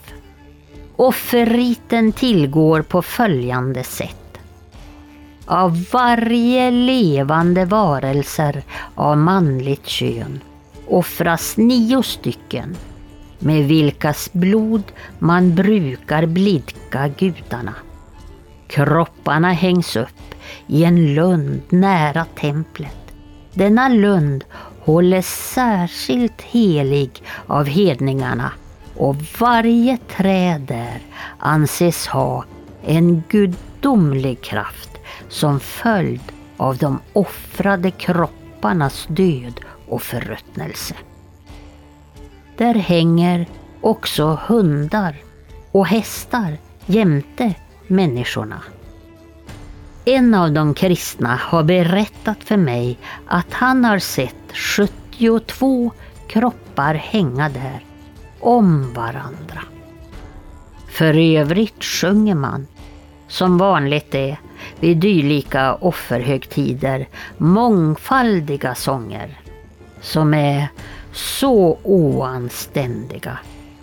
Offerriten 0.96 2.12
tillgår 2.12 2.83
på 2.83 3.02
följande 3.02 3.85
sätt. 3.85 4.38
Av 5.46 5.85
varje 5.92 6.70
levande 6.70 7.64
varelser 7.64 8.62
av 8.94 9.18
manligt 9.18 9.87
kön 9.87 10.40
offras 10.87 11.57
nio 11.57 12.02
stycken 12.02 12.76
med 13.44 13.64
vilkas 13.64 14.33
blod 14.33 14.83
man 15.18 15.54
brukar 15.54 16.26
blidka 16.26 17.09
gudarna. 17.09 17.74
Kropparna 18.66 19.52
hängs 19.52 19.96
upp 19.96 20.35
i 20.66 20.85
en 20.85 21.14
lund 21.14 21.62
nära 21.68 22.24
templet. 22.24 22.96
Denna 23.54 23.88
lund 23.88 24.44
hålles 24.80 25.52
särskilt 25.54 26.42
helig 26.42 27.22
av 27.46 27.66
hedningarna 27.66 28.52
och 28.96 29.16
varje 29.40 29.96
träd 29.96 30.61
där 30.61 30.98
anses 31.38 32.07
ha 32.07 32.44
en 32.87 33.22
gudomlig 33.28 34.40
kraft 34.40 34.90
som 35.28 35.61
följd 35.61 36.33
av 36.57 36.76
de 36.76 37.00
offrade 37.12 37.90
kropparnas 37.90 39.07
död 39.09 39.61
och 39.88 40.02
förruttnelse. 40.02 40.94
Där 42.57 42.75
hänger 42.75 43.47
också 43.81 44.38
hundar 44.47 45.17
och 45.73 45.87
hästar 45.87 46.59
jämte 46.87 47.55
människorna. 47.87 48.62
En 50.05 50.35
av 50.35 50.53
de 50.53 50.75
kristna 50.75 51.37
har 51.43 51.62
berättat 51.62 52.45
för 52.45 52.57
mig 52.57 52.99
att 53.27 53.53
han 53.53 53.85
har 53.85 53.99
sett 53.99 54.53
72 54.55 55.93
kroppar 56.29 56.95
hänga 56.95 57.49
där 57.49 57.85
om 58.40 58.93
varandra. 58.93 59.62
För 60.88 61.19
övrigt 61.19 61.85
sjunger 61.85 62.35
man, 62.35 62.67
som 63.29 63.59
vanligt 63.59 64.14
är 64.14 64.40
vid 64.81 64.97
dylika 64.97 65.75
offerhögtider, 65.75 67.09
mångfaldiga 67.38 68.75
sånger 68.75 69.40
som 70.01 70.35
är 70.35 70.69
så 71.14 71.79
oanständiga 71.83 73.38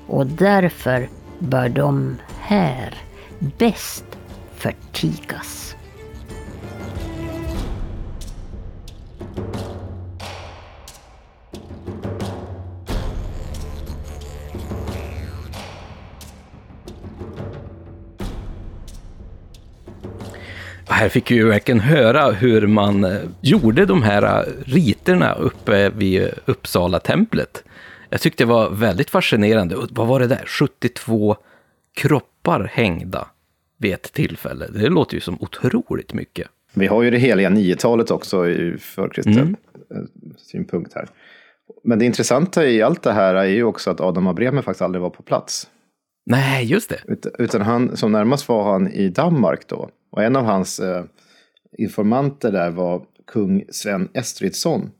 och 0.08 0.28
därför 0.28 1.10
bör 1.40 1.70
de 1.70 2.18
här 2.40 2.98
bäst 3.40 4.06
förtigas. 4.56 5.76
Här 20.92 21.10
fick 21.10 21.32
vi 21.32 21.36
ju 21.36 21.48
verkligen 21.48 21.80
höra 21.80 22.32
hur 22.32 22.68
man 22.68 23.04
eh, 23.04 23.20
gjorde 23.42 23.86
de 23.86 24.04
här 24.04 24.24
eh, 24.24 24.54
riterna 24.66 25.34
uppe 25.34 25.90
vid 25.90 26.30
Uppsala 26.46 27.00
templet. 27.00 27.64
Jag 28.10 28.22
tyckte 28.22 28.44
det 28.44 28.48
var 28.48 28.70
väldigt 28.70 29.10
fascinerande. 29.10 29.76
Vad 29.90 30.08
var 30.08 30.20
det 30.20 30.28
där? 30.28 30.44
72 30.48 31.36
kroppar 31.96 32.70
hängda 32.74 33.28
vid 33.78 33.94
ett 33.94 34.14
tillfälle. 34.14 34.68
Det 34.68 34.90
låter 34.90 35.16
ju 35.16 35.22
som 35.22 35.38
otroligt 35.42 36.14
mycket. 36.14 36.48
Vi 36.74 36.88
har 36.88 37.04
ju 37.04 37.10
det 37.12 37.18
heliga 37.18 37.50
niotalet 37.50 38.12
också 38.12 38.50
i 38.50 38.78
förkristen 38.78 39.34
Mm. 39.38 39.56
eh, 39.96 40.02
synpunkt 40.38 40.94
här. 40.96 41.08
Men 41.84 42.00
det 42.00 42.06
intressanta 42.06 42.66
i 42.68 42.82
allt 42.82 43.04
det 43.04 43.12
här 43.14 43.36
är 43.36 43.44
ju 43.46 43.64
också 43.64 43.92
att 43.92 44.02
Adam 44.02 44.28
av 44.28 44.36
Bremen 44.36 44.64
faktiskt 44.64 44.82
aldrig 44.82 45.02
var 45.02 45.10
på 45.10 45.24
plats. 45.24 45.68
Nej, 46.26 46.66
just 46.66 46.90
det. 46.90 47.02
Ut- 47.08 47.26
Utan 47.40 47.62
han, 47.62 47.98
som 47.98 48.12
närmast 48.12 48.48
var 48.50 48.72
han 48.72 48.88
i 48.88 49.10
Danmark 49.10 49.68
då. 49.68 49.90
Och 50.12 50.24
en 50.24 50.36
av 50.36 50.44
hans 50.44 50.80
eh, 50.80 51.04
informanter 51.78 52.52
där 52.52 52.70
var 52.70 53.06
kung 53.28 53.64
Sven 53.70 54.10
Estridsson. 54.14 54.92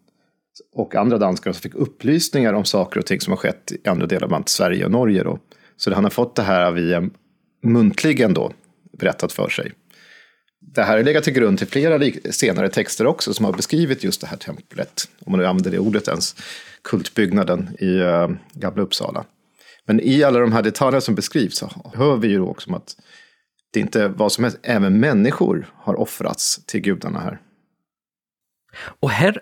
Och 0.74 0.96
andra 0.96 1.18
danskar 1.18 1.52
som 1.52 1.62
fick 1.62 1.76
upplysningar 1.76 2.54
om 2.54 2.66
saker 2.66 3.00
och 3.00 3.06
ting 3.06 3.22
som 3.22 3.32
har 3.32 3.38
skett 3.38 3.72
i 3.72 3.90
andra 3.90 4.06
delar, 4.06 4.28
bland 4.28 4.50
Sverige 4.50 4.86
och 4.86 4.92
Norge 4.92 5.24
då. 5.24 5.40
Så 5.78 5.94
han 5.94 6.04
har 6.04 6.12
fått 6.12 6.36
det 6.36 6.42
här 6.42 6.72
via 6.72 7.10
muntligen 7.64 8.34
då 8.34 8.52
berättat 9.00 9.32
för 9.32 9.50
sig. 9.50 9.72
Det 10.60 10.84
här 10.84 10.98
har 10.98 11.04
legat 11.04 11.24
till 11.24 11.34
grund 11.34 11.58
till 11.58 11.68
flera 11.68 12.12
senare 12.32 12.70
texter 12.70 13.08
också 13.08 13.34
som 13.34 13.46
har 13.46 13.54
beskrivit 13.54 14.04
just 14.04 14.22
det 14.22 14.28
här 14.28 14.38
templet, 14.38 15.10
om 15.26 15.32
man 15.32 15.40
nu 15.40 15.46
använder 15.46 15.72
det 15.72 15.80
ordet 15.80 16.08
ens, 16.08 16.36
kultbyggnaden 16.82 17.70
i 17.80 18.00
eh, 18.00 18.30
Gamla 18.54 18.82
Uppsala. 18.82 19.26
Men 19.86 20.00
i 20.00 20.24
alla 20.24 20.40
de 20.40 20.52
här 20.52 20.62
detaljerna 20.62 21.02
som 21.02 21.16
beskrivs 21.16 21.58
så 21.58 21.92
hör 21.94 22.18
vi 22.18 22.28
ju 22.28 22.38
då 22.38 22.48
också 22.48 22.70
om 22.70 22.76
att 22.76 22.96
det 23.72 23.80
inte 23.80 24.08
var 24.08 24.30
som 24.30 24.44
helst, 24.44 24.60
även 24.64 25.00
människor 25.00 25.68
har 25.76 26.00
offrats 26.00 26.66
till 26.66 26.82
gudarna 26.82 27.20
här. 27.20 27.40
Och 28.84 29.10
här 29.10 29.42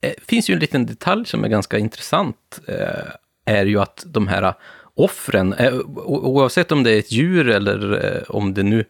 eh, 0.00 0.12
finns 0.26 0.50
ju 0.50 0.54
en 0.54 0.60
liten 0.60 0.86
detalj 0.86 1.26
som 1.26 1.44
är 1.44 1.48
ganska 1.48 1.78
intressant. 1.78 2.60
Eh, 2.68 3.12
är 3.44 3.66
ju 3.66 3.80
att 3.80 4.04
de 4.06 4.28
här 4.28 4.54
offren, 4.94 5.52
eh, 5.52 5.78
oavsett 6.04 6.72
om 6.72 6.82
det 6.82 6.90
är 6.90 6.98
ett 6.98 7.12
djur 7.12 7.48
eller 7.48 8.24
om 8.32 8.54
det 8.54 8.62
nu 8.62 8.84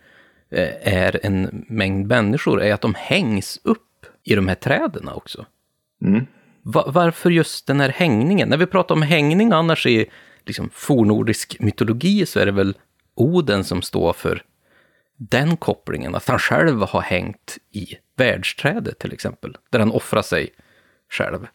är 0.83 1.21
en 1.27 1.65
mängd 1.69 2.07
människor, 2.07 2.63
är 2.63 2.75
att 2.75 2.81
de 2.81 2.95
hängs 2.95 3.61
upp 3.65 4.07
i 4.25 4.35
de 4.35 4.49
här 4.49 4.55
träden 4.55 5.09
också. 5.09 5.47
Mm. 6.05 6.27
Va- 6.63 6.85
varför 6.87 7.31
just 7.31 7.67
den 7.67 7.81
här 7.81 7.89
hängningen? 7.89 8.49
När 8.49 8.57
vi 8.57 8.67
pratar 8.67 8.95
om 8.95 9.03
hängning 9.03 9.53
annars 9.53 9.87
i 9.87 10.07
liksom, 10.47 10.71
fornordisk 10.73 11.57
mytologi 11.61 12.27
så 12.27 12.41
är 12.41 12.47
det 12.47 12.53
väl 12.53 12.75
Oden 13.15 13.65
som 13.65 13.83
står 13.83 14.13
för 14.13 14.43
den 15.19 15.57
kopplingen, 15.57 16.15
att 16.15 16.29
han 16.29 16.39
själv 16.39 16.83
har 16.83 17.01
hängt 17.01 17.59
i 17.73 17.87
världsträdet 18.17 18.99
till 18.99 19.13
exempel, 19.13 19.57
där 19.71 19.79
han 19.79 19.91
offrar 19.93 20.23
sig 20.23 20.49
själv. 21.13 21.47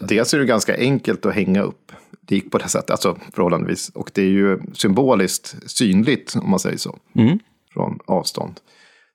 Dels 0.00 0.34
är 0.34 0.38
det 0.38 0.44
ganska 0.44 0.76
enkelt 0.76 1.26
att 1.26 1.34
hänga 1.34 1.62
upp 1.62 1.92
lik 2.28 2.50
på 2.50 2.58
det 2.58 2.68
sättet, 2.68 2.90
alltså 2.90 3.18
förhållandevis. 3.34 3.88
Och 3.88 4.10
det 4.14 4.22
är 4.22 4.26
ju 4.28 4.58
symboliskt 4.72 5.70
synligt, 5.70 6.36
om 6.36 6.50
man 6.50 6.58
säger 6.58 6.76
så, 6.76 6.98
Mm. 7.14 7.38
från 7.74 7.98
avstånd. 8.06 8.60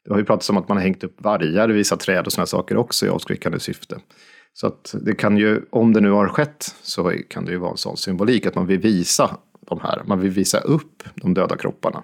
Det 0.06 0.12
har 0.12 0.18
ju 0.20 0.26
pratats 0.26 0.50
om 0.50 0.58
att 0.58 0.68
man 0.68 0.78
har 0.78 0.84
hängt 0.84 1.04
upp 1.04 1.22
vargar 1.22 1.70
i 1.72 1.74
vissa 1.74 1.98
träd 1.98 2.26
och 2.26 2.32
sådana 2.34 2.46
saker 2.46 2.78
också 2.78 3.06
i 3.06 3.10
avskräckande 3.10 3.60
syfte. 3.60 4.00
Så 4.54 4.68
att 4.68 4.96
det 5.02 5.16
kan 5.16 5.38
ju, 5.38 5.62
om 5.70 5.94
det 5.94 6.02
nu 6.02 6.12
har 6.12 6.28
skett, 6.28 6.76
så 6.82 7.12
kan 7.30 7.46
det 7.46 7.52
ju 7.52 7.58
vara 7.58 7.72
en 7.72 7.78
sån 7.78 7.98
symbolik 7.98 8.46
att 8.46 8.56
man 8.56 8.68
vill 8.68 8.80
visa 8.80 9.38
de 9.68 9.80
här, 9.80 10.02
man 10.06 10.20
vill 10.20 10.32
visa 10.32 10.60
upp 10.60 11.04
de 11.16 11.34
döda 11.34 11.58
kropparna. 11.58 12.04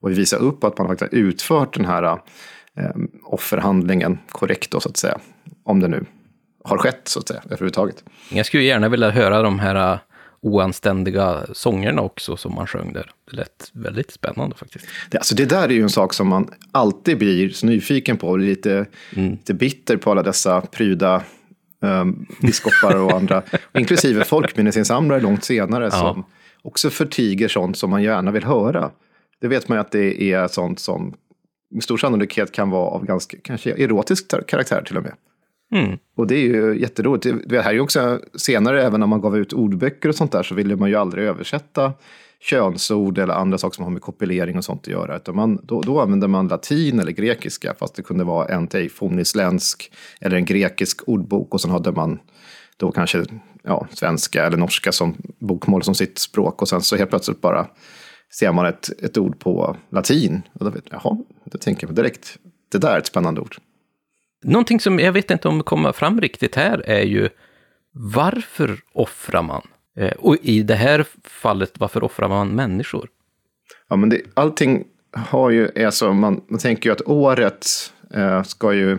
Och 0.00 0.10
visa 0.10 0.36
upp 0.36 0.64
att 0.64 0.78
man 0.78 0.86
faktiskt 0.86 1.12
har 1.12 1.18
utfört 1.18 1.74
den 1.74 1.84
här 1.84 2.02
eh, 2.02 2.90
offerhandlingen 3.24 4.18
korrekt 4.28 4.70
då, 4.70 4.80
så 4.80 4.88
att 4.88 4.96
säga. 4.96 5.18
Om 5.64 5.80
det 5.80 5.88
nu 5.88 6.04
har 6.64 6.78
skett, 6.78 7.00
så 7.04 7.18
att 7.18 7.28
säga, 7.28 7.42
överhuvudtaget. 7.44 8.04
Jag 8.30 8.46
skulle 8.46 8.62
gärna 8.62 8.88
vilja 8.88 9.10
höra 9.10 9.42
de 9.42 9.58
här 9.58 9.92
äh, 9.92 9.98
oanständiga 10.40 11.46
sångerna 11.52 12.02
också 12.02 12.36
som 12.36 12.54
man 12.54 12.66
sjöng 12.66 12.92
där. 12.92 13.10
Det 13.30 13.36
lät 13.36 13.70
väldigt 13.72 14.10
spännande 14.10 14.56
faktiskt. 14.56 14.86
Det, 15.10 15.18
alltså 15.18 15.34
det 15.34 15.44
där 15.44 15.68
är 15.68 15.72
ju 15.72 15.82
en 15.82 15.90
sak 15.90 16.14
som 16.14 16.28
man 16.28 16.50
alltid 16.72 17.18
blir 17.18 17.48
så 17.48 17.66
nyfiken 17.66 18.16
på. 18.16 18.28
och 18.28 18.38
Lite, 18.38 18.86
lite 19.10 19.54
bitter 19.54 19.96
på 19.96 20.10
alla 20.10 20.22
dessa 20.22 20.60
pryda 20.60 21.22
um, 21.80 22.26
biskopar 22.40 22.96
och 22.96 23.12
andra. 23.12 23.42
inklusive 23.74 24.24
folkminnesinsamlare 24.24 25.20
långt 25.20 25.44
senare 25.44 25.90
som 25.90 26.24
också 26.62 26.90
förtiger 26.90 27.48
sånt 27.48 27.78
som 27.78 27.90
man 27.90 28.02
gärna 28.02 28.30
vill 28.30 28.44
höra. 28.44 28.90
Det 29.40 29.48
vet 29.48 29.68
man 29.68 29.76
ju 29.76 29.80
att 29.80 29.92
det 29.92 30.22
är 30.22 30.48
sånt 30.48 30.78
som 30.78 31.14
med 31.70 31.82
stor 31.82 31.96
sannolikhet 31.96 32.52
kan 32.52 32.70
vara 32.70 32.90
av 32.90 33.04
ganska 33.04 33.36
kanske 33.42 33.70
erotisk 33.70 34.46
karaktär 34.46 34.82
till 34.86 34.96
och 34.96 35.02
med. 35.02 35.14
Mm. 35.72 35.98
Och 36.16 36.26
det 36.26 36.34
är 36.34 36.44
ju 36.44 36.80
jätteroligt. 36.80 37.26
Det, 37.46 37.60
här 37.60 37.70
är 37.70 37.74
ju 37.74 37.80
också 37.80 38.20
senare, 38.34 38.82
även 38.82 39.00
när 39.00 39.06
man 39.06 39.20
gav 39.20 39.36
ut 39.38 39.52
ordböcker 39.52 40.08
och 40.08 40.14
sånt 40.14 40.32
där, 40.32 40.42
så 40.42 40.54
ville 40.54 40.76
man 40.76 40.88
ju 40.88 40.96
aldrig 40.96 41.24
översätta 41.24 41.92
könsord 42.40 43.18
eller 43.18 43.34
andra 43.34 43.58
saker 43.58 43.74
som 43.74 43.84
har 43.84 43.90
med 43.90 44.02
kopulering 44.02 44.56
och 44.56 44.64
sånt 44.64 44.80
att 44.80 44.86
göra. 44.86 45.16
Utan 45.16 45.36
man, 45.36 45.60
då, 45.62 45.80
då 45.80 46.00
använde 46.00 46.28
man 46.28 46.48
latin 46.48 47.00
eller 47.00 47.12
grekiska, 47.12 47.74
fast 47.78 47.94
det 47.94 48.02
kunde 48.02 48.24
vara 48.24 48.48
en 48.48 48.66
teifonisländsk 48.66 49.92
eller 50.20 50.36
en 50.36 50.44
grekisk 50.44 51.08
ordbok. 51.08 51.54
Och 51.54 51.60
sen 51.60 51.70
hade 51.70 51.92
man 51.92 52.18
då 52.76 52.92
kanske 52.92 53.24
ja, 53.62 53.86
svenska 53.92 54.46
eller 54.46 54.56
norska 54.56 54.92
som 54.92 55.14
bokmål 55.38 55.82
som 55.82 55.94
sitt 55.94 56.18
språk. 56.18 56.62
Och 56.62 56.68
sen 56.68 56.80
så 56.80 56.96
helt 56.96 57.10
plötsligt 57.10 57.40
bara 57.40 57.66
ser 58.30 58.52
man 58.52 58.66
ett, 58.66 58.90
ett 59.02 59.18
ord 59.18 59.38
på 59.38 59.76
latin. 59.90 60.42
Och 60.52 60.64
då 60.64 60.70
vet 60.70 60.84
jag, 60.90 61.00
jaha, 61.04 61.18
då 61.44 61.58
tänker 61.58 61.86
man 61.86 61.94
direkt, 61.94 62.38
det 62.72 62.78
där 62.78 62.94
är 62.94 62.98
ett 62.98 63.06
spännande 63.06 63.40
ord. 63.40 63.56
Någonting 64.44 64.80
som 64.80 64.98
jag 64.98 65.12
vet 65.12 65.30
inte 65.30 65.48
om 65.48 65.62
kommer 65.62 65.92
fram 65.92 66.20
riktigt 66.20 66.54
här 66.54 66.82
är 66.86 67.04
ju 67.04 67.28
varför 67.92 68.80
offrar 68.92 69.42
man? 69.42 69.62
Eh, 69.96 70.12
Och 70.12 70.36
i 70.42 70.62
det 70.62 70.74
här 70.74 71.06
fallet, 71.24 71.72
varför 71.78 72.04
offrar 72.04 72.28
man 72.28 72.48
människor? 72.48 73.08
Ja, 73.88 73.96
men 73.96 74.08
det, 74.08 74.20
allting 74.34 74.84
har 75.12 75.50
ju, 75.50 75.68
är 75.74 75.90
så, 75.90 76.12
man, 76.12 76.40
man 76.48 76.58
tänker 76.58 76.88
ju 76.88 76.92
att 76.92 77.02
året 77.06 77.66
eh, 78.14 78.42
ska 78.42 78.72
ju, 78.74 78.98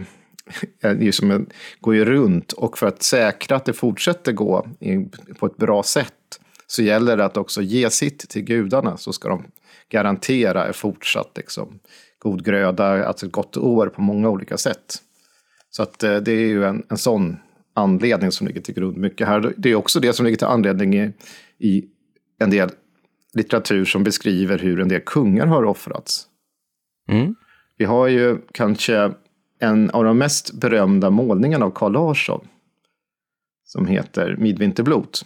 ju 1.00 1.12
som 1.12 1.32
en, 1.32 1.50
går 1.80 1.96
ju 1.96 2.06
runt 2.06 2.52
och 2.52 2.78
för 2.78 2.88
att 2.88 3.04
säkra 3.04 3.56
att 3.58 3.66
det 3.66 3.74
fortsätter 3.74 4.32
gå 4.32 4.68
i, 4.80 4.98
på 5.40 5.46
ett 5.46 5.58
bra 5.58 5.84
sätt 5.84 6.14
så 6.72 6.82
gäller 6.84 7.18
det 7.18 7.26
att 7.26 7.38
också 7.38 7.62
ge 7.62 7.90
sitt 7.90 8.30
till 8.30 8.42
gudarna 8.42 8.98
så 8.98 9.14
ska 9.14 9.30
de 9.30 9.44
garantera 9.90 10.68
en 10.68 10.74
fortsatt 10.74 11.32
liksom, 11.36 11.80
god 12.20 12.46
gröda, 12.46 13.06
alltså 13.06 13.26
ett 13.26 13.32
gott 13.32 13.58
år 13.58 13.88
på 13.88 14.02
många 14.02 14.30
olika 14.30 14.58
sätt. 14.58 14.96
Så 15.70 15.84
att 15.84 16.04
eh, 16.04 16.16
det 16.16 16.32
är 16.32 16.48
ju 16.48 16.66
en, 16.66 16.84
en 16.90 16.98
sån 16.98 17.38
anledning 17.74 18.32
som 18.32 18.48
ligger 18.48 18.62
till 18.62 18.76
grund 18.76 18.98
mycket 18.98 19.28
här. 19.28 19.54
Det 19.58 19.70
är 19.70 19.76
också 19.76 20.00
det 20.00 20.14
som 20.14 20.26
ligger 20.26 20.38
till 20.38 20.48
anledning 20.48 20.96
i, 20.96 21.14
i 21.58 21.86
en 22.40 22.50
del 22.50 22.70
litteratur 23.34 23.86
som 23.86 24.04
beskriver 24.04 24.58
hur 24.58 24.80
en 24.80 24.88
del 24.90 25.02
kungar 25.02 25.46
har 25.46 25.64
offrats. 25.64 26.28
Mm. 27.10 27.36
Vi 27.78 27.86
har 27.86 28.08
ju 28.08 28.38
kanske 28.52 29.12
en 29.60 29.90
av 29.90 30.04
de 30.04 30.18
mest 30.18 30.54
berömda 30.54 31.10
målningarna 31.10 31.66
av 31.66 31.72
Carl 31.72 31.92
Larsson. 31.92 32.48
Som 33.66 33.88
heter 33.88 34.36
Midvinterblot. 34.40 35.26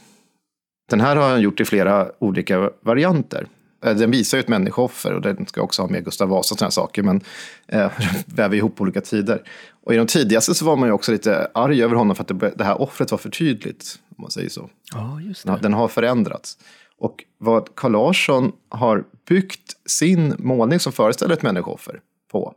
Den 0.90 1.02
här 1.02 1.16
har 1.16 1.30
han 1.30 1.42
gjort 1.42 1.60
i 1.60 1.66
flera 1.66 2.12
olika 2.20 2.70
varianter. 2.82 3.48
Eh, 3.86 3.96
Den 3.96 4.12
visar 4.12 4.38
ju 4.38 4.40
ett 4.40 4.48
människooffer 4.48 5.14
och 5.14 5.22
den 5.22 5.46
ska 5.48 5.62
också 5.62 5.82
ha 5.82 5.90
med 5.90 6.06
Gustav 6.06 6.30
Vasa 6.30 6.54
och 6.56 6.60
sådana 6.60 6.72
saker. 6.72 7.04
Men 7.04 7.22
eh, 7.68 7.92
väver 8.26 8.56
ihop 8.58 8.82
olika 8.82 9.02
tider. 9.02 9.44
Och 9.84 9.94
i 9.94 9.98
de 9.98 10.08
tidigaste 10.08 10.54
så 10.56 10.66
var 10.66 10.76
man 10.76 10.90
ju 10.90 10.94
också 10.94 11.12
lite 11.12 11.52
arg 11.54 11.84
över 11.84 11.96
honom 11.96 12.16
för 12.16 12.24
att 12.24 12.40
det, 12.40 12.54
det 12.58 12.64
här 12.64 12.82
offret 12.82 13.12
var 13.12 13.18
för 13.18 13.30
tydligt. 13.30 14.00
Om 14.18 14.22
man 14.22 14.32
säger 14.32 14.50
så. 14.50 14.70
Ja, 14.94 15.22
just 15.22 15.44
Den 15.44 15.52
har- 15.54 15.60
Den 15.62 15.74
har 15.74 15.88
förändrats. 15.88 16.58
Och 16.98 17.24
vad 17.38 17.76
Carl 17.76 17.92
Larsson 17.92 18.52
har 18.70 19.04
byggt 19.30 19.74
sin 19.90 20.36
målning 20.40 20.80
som 20.80 20.92
föreställer 20.94 21.34
ett 21.34 21.42
människooffer 21.44 22.00
på, 22.32 22.54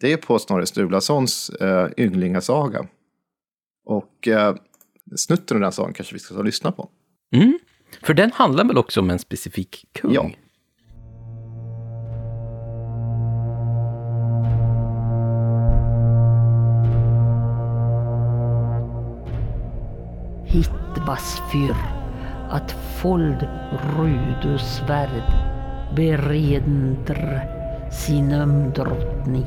det 0.00 0.12
är 0.12 0.16
på 0.16 0.38
Snorre 0.38 0.66
Sturlasons 0.66 1.50
eh, 1.50 1.88
Ynglingasaga. 1.96 2.86
Och 3.86 4.28
eh, 4.28 4.54
snutten 5.16 5.56
av 5.56 5.60
den 5.60 5.72
sagan 5.72 5.92
kanske 5.92 6.14
vi 6.14 6.18
ska 6.18 6.34
ta 6.34 6.38
och 6.38 6.44
lyssna 6.44 6.72
på. 6.72 6.88
Mm. 7.34 7.58
För 8.02 8.14
den 8.14 8.32
handlar 8.32 8.64
väl 8.64 8.78
också 8.78 9.00
om 9.00 9.10
en 9.10 9.18
specifik 9.18 9.86
kung? 9.92 10.14
Ja. 10.14 10.30
Hittbas 20.44 21.42
fyr, 21.52 21.76
att 22.50 22.74
fold 23.02 23.48
Rudus 23.96 24.62
svärd 24.62 25.22
beredndr 25.96 27.40
sin 27.92 28.28
drottning 28.74 29.46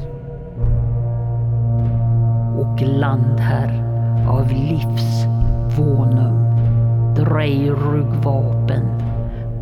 och 2.58 2.82
landherr 2.82 3.84
av 4.30 4.52
livs 4.52 5.26
vånum 5.78 6.47
drejrugvapen 7.18 8.86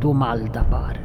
domaldabar 0.01 0.97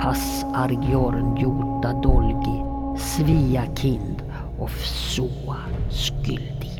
pass 0.00 0.44
argjorn 0.54 1.36
jota 1.36 1.92
dolgi 2.02 2.56
svia 2.96 3.66
kind 3.76 4.22
of 4.58 4.72
soa 4.84 5.56
Skyldi. 5.90 6.72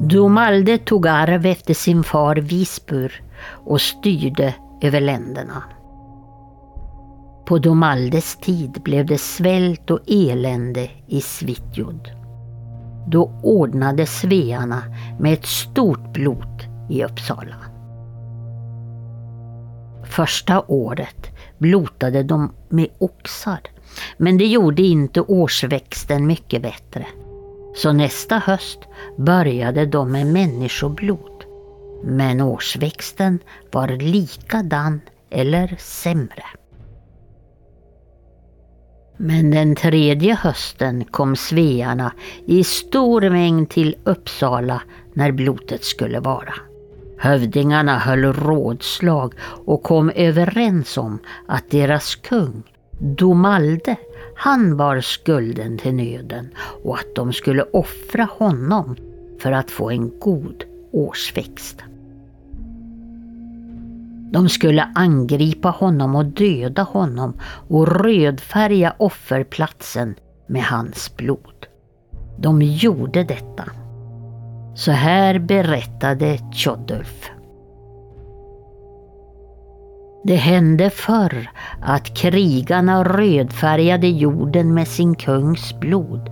Domalde 0.00 0.78
tog 0.78 1.06
arv 1.06 1.46
efter 1.46 1.74
sin 1.74 2.02
far 2.02 2.36
Visbur 2.36 3.12
och 3.64 3.80
styrde 3.80 4.54
över 4.80 5.00
länderna. 5.00 5.62
På 7.44 7.58
Domaldes 7.58 8.36
tid 8.36 8.82
blev 8.84 9.06
det 9.06 9.18
svält 9.18 9.90
och 9.90 10.00
elände 10.06 10.90
i 11.06 11.20
Svitjod. 11.20 12.10
Då 13.06 13.40
ordnade 13.42 14.06
svearna 14.06 14.82
med 15.20 15.32
ett 15.32 15.46
stort 15.46 16.12
blot 16.12 16.62
i 16.90 17.04
Uppsala. 17.04 17.56
Första 20.04 20.64
året 20.68 21.30
blotade 21.58 22.22
de 22.22 22.52
med 22.68 22.88
oxar, 22.98 23.60
men 24.16 24.38
det 24.38 24.46
gjorde 24.46 24.82
inte 24.82 25.20
årsväxten 25.20 26.26
mycket 26.26 26.62
bättre. 26.62 27.06
Så 27.74 27.92
nästa 27.92 28.38
höst 28.38 28.78
började 29.18 29.86
de 29.86 30.12
med 30.12 30.26
människoblod. 30.26 31.44
Men 32.04 32.40
årsväxten 32.40 33.38
var 33.72 33.88
likadan 33.88 35.00
eller 35.30 35.76
sämre. 35.78 36.44
Men 39.24 39.50
den 39.50 39.74
tredje 39.74 40.34
hösten 40.34 41.04
kom 41.04 41.36
svearna 41.36 42.12
i 42.46 42.64
stor 42.64 43.30
mängd 43.30 43.70
till 43.70 43.96
Uppsala 44.04 44.82
när 45.12 45.32
blotet 45.32 45.84
skulle 45.84 46.20
vara. 46.20 46.54
Hövdingarna 47.18 47.98
höll 47.98 48.24
rådslag 48.32 49.34
och 49.64 49.82
kom 49.82 50.10
överens 50.14 50.98
om 50.98 51.18
att 51.46 51.70
deras 51.70 52.14
kung, 52.14 52.62
Domalde, 52.98 53.96
han 54.36 54.76
bar 54.76 55.00
skulden 55.00 55.78
till 55.78 55.94
nöden 55.94 56.48
och 56.84 56.98
att 56.98 57.14
de 57.14 57.32
skulle 57.32 57.62
offra 57.62 58.28
honom 58.38 58.96
för 59.38 59.52
att 59.52 59.70
få 59.70 59.90
en 59.90 60.18
god 60.18 60.64
årsväxt. 60.92 61.82
De 64.32 64.48
skulle 64.48 64.88
angripa 64.94 65.68
honom 65.68 66.14
och 66.14 66.24
döda 66.24 66.82
honom 66.82 67.34
och 67.68 68.04
rödfärga 68.04 68.94
offerplatsen 68.98 70.14
med 70.46 70.62
hans 70.62 71.16
blod. 71.16 71.66
De 72.38 72.62
gjorde 72.62 73.24
detta. 73.24 73.64
Så 74.74 74.90
här 74.90 75.38
berättade 75.38 76.38
Tjodulf. 76.52 77.30
Det 80.24 80.36
hände 80.36 80.90
förr 80.90 81.50
att 81.82 82.16
krigarna 82.16 83.04
rödfärgade 83.04 84.08
jorden 84.08 84.74
med 84.74 84.88
sin 84.88 85.14
kungs 85.14 85.80
blod 85.80 86.30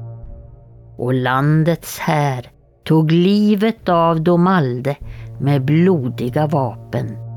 och 0.97 1.15
landets 1.15 1.99
här 1.99 2.51
tog 2.85 3.13
livet 3.13 3.89
av 3.89 4.23
Domalde 4.23 4.97
med 5.41 5.65
blodiga 5.65 6.47
vapen. 6.47 7.30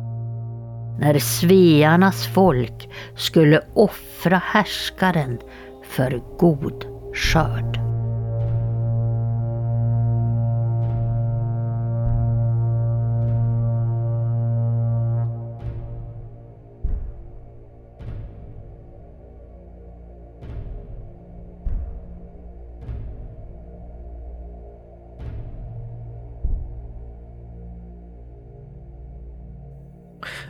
När 1.00 1.20
svearnas 1.20 2.28
folk 2.28 2.89
skulle 3.16 3.62
offra 3.74 4.41
härskaren 4.46 5.39
för 5.84 6.22
god 6.38 6.86
skörd. 7.14 7.93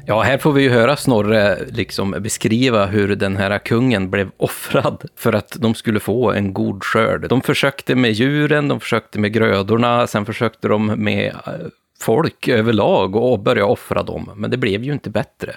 Ja, 0.06 0.22
här 0.22 0.38
får 0.38 0.54
vi 0.54 0.62
ju 0.64 0.70
höra 0.70 0.95
Snorre 0.95 1.66
liksom 1.66 2.12
beskriva 2.12 2.86
hur 2.86 3.16
den 3.16 3.38
här 3.38 3.60
kungen 3.60 4.10
blev 4.10 4.32
offrad 4.38 5.06
för 5.16 5.34
att 5.34 5.58
de 5.60 5.76
skulle 5.76 5.99
få 5.99 6.32
en 6.32 6.54
god 6.54 6.84
skörd. 6.84 7.30
De 7.30 7.41
försökte 7.41 7.95
med 7.95 8.12
djuren, 8.12 8.68
de 8.68 8.80
försökte 8.80 9.20
med 9.20 9.34
grödorna, 9.34 10.08
sen 10.08 10.26
försökte 10.26 10.68
de 10.68 10.86
med 10.86 11.28
eh, 11.28 11.54
folk 11.99 12.47
överlag 12.47 13.16
och 13.16 13.39
börja 13.39 13.66
offra 13.66 14.04
dem, 14.04 14.30
men 14.36 14.51
det 14.51 14.58
blev 14.58 14.84
ju 14.84 14.93
inte 14.93 15.10
bättre. 15.10 15.56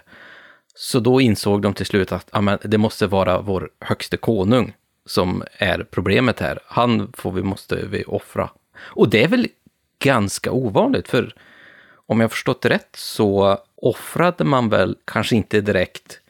Så 0.75 1.01
då 1.01 1.21
insåg 1.21 1.63
de 1.63 1.75
till 1.75 1.87
slut 1.87 2.13
att 2.13 2.29
amen, 2.31 2.59
det 2.63 2.79
måste 2.79 3.07
vara 3.07 3.41
vår 3.41 3.71
högste 3.81 4.17
konung 4.17 4.73
som 5.07 5.43
är 5.59 5.87
problemet 5.91 6.41
här. 6.41 6.59
Han 6.67 7.13
får 7.17 7.33
vi, 7.33 7.43
måste 7.43 7.87
vi 7.87 8.05
offra. 8.05 8.51
Och 8.79 9.09
det 9.09 9.25
är 9.25 9.29
väl 9.29 9.49
ganska 9.99 10.53
ovanligt, 10.53 11.09
för 11.09 11.35
om 12.07 12.21
jag 12.21 12.31
förstått 12.31 12.63
det 12.63 12.69
rätt 12.69 12.97
så 12.97 13.59
offrade 13.77 14.45
man 14.45 14.69
väl 14.69 14.97
kanske 15.05 15.37
inte 15.37 15.61
direkt 15.61 16.21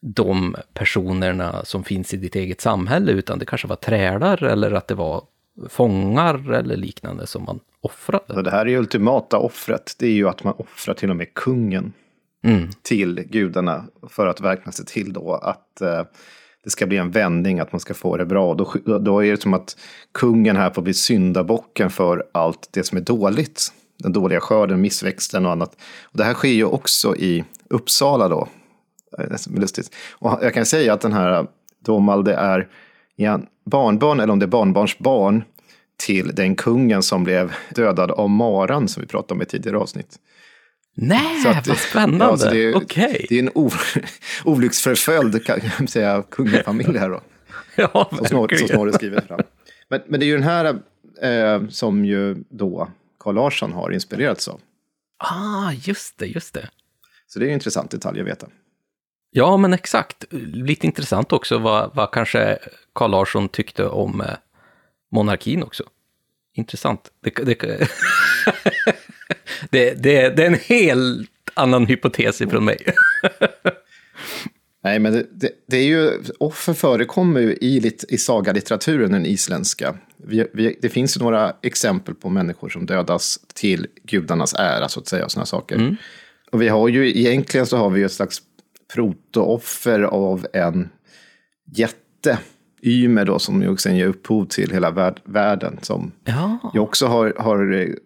de 0.00 0.56
personerna 0.74 1.64
som 1.64 1.84
finns 1.84 2.14
i 2.14 2.16
ditt 2.16 2.36
eget 2.36 2.60
samhälle, 2.60 3.12
utan 3.12 3.38
det 3.38 3.44
kanske 3.44 3.68
var 3.68 3.76
trälar 3.76 4.42
eller 4.42 4.72
att 4.72 4.88
det 4.88 4.94
var 4.94 5.24
fångar 5.68 6.52
eller 6.52 6.76
liknande 6.76 7.26
som 7.26 7.44
man 7.44 7.60
offrade. 7.80 8.42
Det 8.42 8.50
här 8.50 8.66
är 8.66 8.70
ju 8.70 8.78
ultimata 8.78 9.38
offret. 9.38 9.94
Det 9.98 10.06
är 10.06 10.12
ju 10.12 10.28
att 10.28 10.44
man 10.44 10.54
offrar 10.56 10.94
till 10.94 11.10
och 11.10 11.16
med 11.16 11.34
kungen 11.34 11.92
mm. 12.44 12.68
till 12.82 13.20
gudarna 13.30 13.84
för 14.08 14.26
att 14.26 14.40
verkligen 14.40 14.72
se 14.72 14.84
till 14.84 15.12
då 15.12 15.34
att 15.34 15.80
eh, 15.80 16.02
det 16.64 16.70
ska 16.70 16.86
bli 16.86 16.96
en 16.96 17.10
vändning, 17.10 17.60
att 17.60 17.72
man 17.72 17.80
ska 17.80 17.94
få 17.94 18.16
det 18.16 18.26
bra. 18.26 18.54
Då, 18.54 18.74
då 18.98 19.24
är 19.24 19.30
det 19.30 19.42
som 19.42 19.54
att 19.54 19.76
kungen 20.12 20.56
här 20.56 20.70
får 20.70 20.82
bli 20.82 20.94
syndabocken 20.94 21.90
för 21.90 22.26
allt 22.32 22.68
det 22.72 22.84
som 22.84 22.98
är 22.98 23.02
dåligt 23.02 23.72
den 24.02 24.12
dåliga 24.12 24.40
skörden, 24.40 24.80
missväxten 24.80 25.46
och 25.46 25.52
annat. 25.52 25.76
Och 26.02 26.18
det 26.18 26.24
här 26.24 26.34
sker 26.34 26.48
ju 26.48 26.64
också 26.64 27.16
i 27.16 27.44
Uppsala 27.70 28.28
då. 28.28 28.48
Är 29.18 29.60
lustigt. 29.60 29.94
Och 30.12 30.38
jag 30.42 30.54
kan 30.54 30.66
säga 30.66 30.92
att 30.92 31.00
den 31.00 31.12
här 31.12 31.46
Domalde 31.84 32.34
är 32.34 32.68
igen, 33.16 33.46
barnbarn, 33.64 34.20
eller 34.20 34.32
om 34.32 34.38
det 34.38 34.44
är 34.44 34.48
barnbarns 34.48 34.98
barn, 34.98 35.44
till 35.96 36.34
den 36.34 36.54
kungen 36.54 37.02
som 37.02 37.24
blev 37.24 37.52
dödad 37.74 38.10
av 38.10 38.30
maran 38.30 38.88
som 38.88 39.00
vi 39.00 39.06
pratade 39.06 39.34
om 39.34 39.42
i 39.42 39.44
tidigare 39.44 39.78
avsnitt. 39.78 40.18
Nej, 40.94 41.46
att, 41.46 41.66
vad 41.66 41.76
spännande. 41.76 42.44
Ja, 42.44 42.50
det, 42.50 42.64
är, 42.64 42.76
okay. 42.76 43.26
det 43.28 43.38
är 43.38 43.42
en 43.42 43.50
olycksförföljd, 44.44 45.44
kan 45.44 45.60
jag 45.78 45.88
säga, 45.88 46.22
kungafamilj 46.30 46.98
här 46.98 47.10
då. 47.10 47.20
ja, 47.76 48.10
som 48.10 48.48
Snorre 48.68 48.92
skriver 48.92 49.20
fram. 49.20 49.40
Men, 49.88 50.00
men 50.06 50.20
det 50.20 50.26
är 50.26 50.28
ju 50.28 50.34
den 50.34 50.42
här 50.42 50.64
eh, 51.22 51.68
som 51.68 52.04
ju 52.04 52.44
då 52.48 52.88
Carl 53.22 53.34
Larsson 53.34 53.72
har 53.72 53.90
inspirerats 53.90 54.48
av. 54.48 54.60
Ah, 55.18 55.72
just 55.72 56.18
det, 56.18 56.26
just 56.26 56.54
det. 56.54 56.68
Så 57.26 57.38
det 57.38 57.44
är 57.44 57.48
en 57.48 57.54
intressant 57.54 57.90
detalj 57.90 58.20
att 58.20 58.26
veta. 58.26 58.46
Ja, 59.30 59.56
men 59.56 59.72
exakt. 59.72 60.24
Lite 60.30 60.86
intressant 60.86 61.32
också 61.32 61.58
vad, 61.58 61.94
vad 61.94 62.10
kanske 62.10 62.58
Carl 62.94 63.10
Larsson 63.10 63.48
tyckte 63.48 63.86
om 63.86 64.20
eh, 64.20 64.26
monarkin 65.10 65.62
också. 65.62 65.84
Intressant. 66.54 67.10
Det, 67.20 67.30
det, 67.30 67.54
det, 69.70 69.94
det, 70.02 70.28
det 70.36 70.42
är 70.42 70.46
en 70.46 70.54
helt 70.54 71.30
annan 71.54 71.86
hypotes 71.86 72.40
ifrån 72.40 72.64
mig. 72.64 72.78
Nej, 74.84 74.98
men 74.98 75.12
det, 75.12 75.26
det, 75.32 75.50
det, 75.66 75.76
är 75.76 75.84
ju, 75.84 76.10
offer 76.38 76.72
förekommer 76.72 77.40
ju 77.40 77.52
i, 77.52 77.92
i 78.08 78.18
sagalitteraturen, 78.18 79.12
den 79.12 79.26
isländska. 79.26 79.94
Vi, 80.16 80.46
vi, 80.52 80.78
det 80.82 80.88
finns 80.88 81.16
ju 81.16 81.20
några 81.20 81.56
exempel 81.62 82.14
på 82.14 82.28
människor 82.28 82.68
som 82.68 82.86
dödas 82.86 83.38
till 83.54 83.86
gudarnas 84.02 84.54
ära, 84.54 84.88
så 84.88 85.00
att 85.00 85.08
säga, 85.08 85.24
och 85.24 85.32
sådana 85.32 85.46
saker. 85.46 85.76
Mm. 85.76 85.96
Och 86.50 86.62
vi 86.62 86.68
har 86.68 86.88
ju, 86.88 87.18
egentligen 87.18 87.66
så 87.66 87.76
har 87.76 87.90
vi 87.90 88.00
ju 88.00 88.06
ett 88.06 88.12
slags 88.12 88.42
protooffer 88.94 90.00
av 90.00 90.46
en 90.52 90.88
jätte, 91.76 92.38
Ymer 92.82 93.24
då, 93.24 93.38
som 93.38 93.62
ju 93.62 93.76
sen 93.76 93.96
ger 93.96 94.06
upphov 94.06 94.44
till 94.44 94.70
hela 94.70 94.90
värld, 94.90 95.20
världen, 95.24 95.78
som 95.82 96.12
ja. 96.24 96.70
ju 96.74 96.80
också 96.80 97.06
har, 97.06 97.34
har 97.38 97.96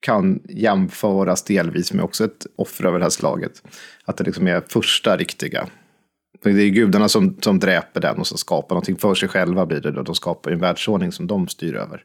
kan 0.00 0.42
jämföras 0.48 1.42
delvis 1.42 1.92
med 1.92 2.04
också 2.04 2.24
ett 2.24 2.46
offer 2.56 2.84
av 2.84 2.98
det 2.98 3.04
här 3.04 3.10
slaget. 3.10 3.62
Att 4.04 4.16
det 4.16 4.24
liksom 4.24 4.46
är 4.46 4.62
första 4.68 5.16
riktiga 5.16 5.66
Det 6.42 6.50
är 6.50 6.68
gudarna 6.68 7.08
som, 7.08 7.36
som 7.40 7.58
dräper 7.58 8.00
den 8.00 8.18
och 8.18 8.26
som 8.26 8.38
skapar 8.38 8.74
någonting 8.74 8.96
för 8.96 9.14
sig 9.14 9.28
själva 9.28 9.66
blir 9.66 9.80
det 9.80 9.90
då. 9.90 10.02
De 10.02 10.14
skapar 10.14 10.50
en 10.50 10.58
världsordning 10.58 11.12
som 11.12 11.26
de 11.26 11.48
styr 11.48 11.74
över. 11.74 12.04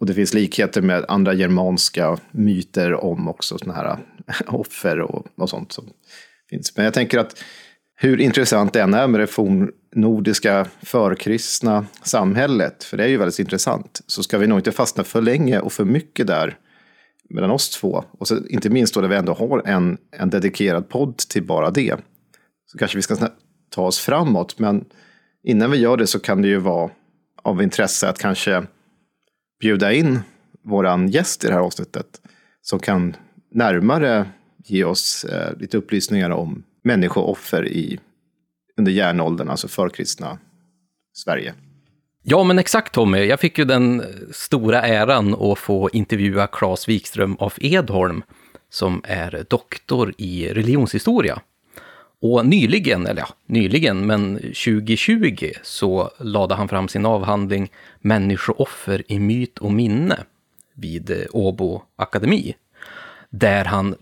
Och 0.00 0.06
det 0.06 0.14
finns 0.14 0.34
likheter 0.34 0.82
med 0.82 1.04
andra 1.08 1.34
germanska 1.34 2.18
myter 2.30 2.94
om 2.94 3.28
också 3.28 3.58
sådana 3.58 3.78
här 3.78 3.98
eh, 4.26 4.54
offer 4.54 5.00
och, 5.00 5.26
och 5.36 5.50
sånt 5.50 5.72
som 5.72 5.90
finns. 6.50 6.76
Men 6.76 6.84
jag 6.84 6.94
tänker 6.94 7.18
att 7.18 7.44
hur 8.00 8.20
intressant 8.20 8.72
det 8.72 8.82
än 8.82 8.94
är 8.94 9.06
med 9.06 9.20
det 9.20 9.26
fornnordiska 9.26 10.66
förkristna 10.82 11.86
samhället, 12.02 12.84
för 12.84 12.96
det 12.96 13.04
är 13.04 13.08
ju 13.08 13.16
väldigt 13.16 13.38
intressant, 13.38 14.00
så 14.06 14.22
ska 14.22 14.38
vi 14.38 14.46
nog 14.46 14.58
inte 14.58 14.72
fastna 14.72 15.04
för 15.04 15.20
länge 15.20 15.60
och 15.60 15.72
för 15.72 15.84
mycket 15.84 16.26
där 16.26 16.56
mellan 17.28 17.50
oss 17.50 17.70
två. 17.70 18.04
Och 18.18 18.28
så, 18.28 18.46
inte 18.46 18.70
minst 18.70 18.94
då 18.94 19.00
där 19.00 19.08
vi 19.08 19.16
ändå 19.16 19.32
har 19.34 19.62
en, 19.66 19.98
en 20.10 20.30
dedikerad 20.30 20.88
podd 20.88 21.16
till 21.16 21.46
bara 21.46 21.70
det. 21.70 21.96
Så 22.66 22.78
kanske 22.78 22.98
vi 22.98 23.02
ska 23.02 23.16
ta 23.70 23.86
oss 23.86 23.98
framåt, 23.98 24.58
men 24.58 24.84
innan 25.42 25.70
vi 25.70 25.78
gör 25.78 25.96
det 25.96 26.06
så 26.06 26.20
kan 26.20 26.42
det 26.42 26.48
ju 26.48 26.58
vara 26.58 26.90
av 27.42 27.62
intresse 27.62 28.08
att 28.08 28.18
kanske 28.18 28.66
bjuda 29.60 29.92
in 29.92 30.20
våran 30.64 31.08
gäst 31.08 31.44
i 31.44 31.46
det 31.46 31.52
här 31.52 31.60
avsnittet 31.60 32.20
som 32.62 32.78
kan 32.78 33.16
närmare 33.50 34.26
ge 34.64 34.84
oss 34.84 35.24
eh, 35.24 35.58
lite 35.58 35.76
upplysningar 35.76 36.30
om 36.30 36.62
människooffer 36.84 37.68
i, 37.68 38.00
under 38.78 38.92
järnåldern, 38.92 39.48
alltså 39.48 39.68
förkristna 39.68 40.38
Sverige. 41.12 41.54
Ja, 42.30 42.44
men 42.44 42.58
exakt 42.58 42.94
Tommy. 42.94 43.24
Jag 43.24 43.40
fick 43.40 43.58
ju 43.58 43.64
den 43.64 44.04
stora 44.32 44.82
äran 44.82 45.34
att 45.34 45.58
få 45.58 45.90
intervjua 45.92 46.46
Claes 46.46 46.88
Wikström 46.88 47.36
av 47.36 47.52
Edholm, 47.56 48.22
som 48.70 49.02
är 49.04 49.44
doktor 49.48 50.14
i 50.18 50.48
religionshistoria. 50.48 51.40
Och 52.20 52.46
nyligen, 52.46 53.06
eller 53.06 53.20
ja, 53.20 53.28
nyligen, 53.46 54.06
men 54.06 54.36
2020 54.36 55.50
så 55.62 56.10
lade 56.18 56.54
han 56.54 56.68
fram 56.68 56.88
sin 56.88 57.06
avhandling 57.06 57.70
Människooffer 58.00 59.02
i 59.08 59.18
myt 59.18 59.58
och 59.58 59.72
minne 59.72 60.18
vid 60.74 61.10
eh, 61.10 61.16
Åbo 61.30 61.82
Akademi. 61.96 62.54
Där 63.30 63.64
han 63.64 63.94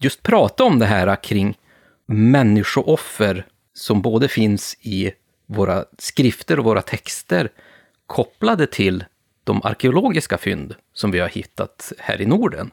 just 0.00 0.22
pratade 0.22 0.70
om 0.70 0.78
det 0.78 0.86
här 0.86 1.22
kring 1.22 1.58
människooffer 2.06 3.46
som 3.74 4.02
både 4.02 4.28
finns 4.28 4.76
i 4.80 5.12
våra 5.46 5.84
skrifter 5.98 6.58
och 6.58 6.64
våra 6.64 6.82
texter 6.82 7.50
kopplade 8.06 8.66
till 8.66 9.04
de 9.44 9.62
arkeologiska 9.64 10.38
fynd 10.38 10.74
som 10.92 11.10
vi 11.10 11.18
har 11.20 11.28
hittat 11.28 11.92
här 11.98 12.20
i 12.20 12.26
Norden. 12.26 12.70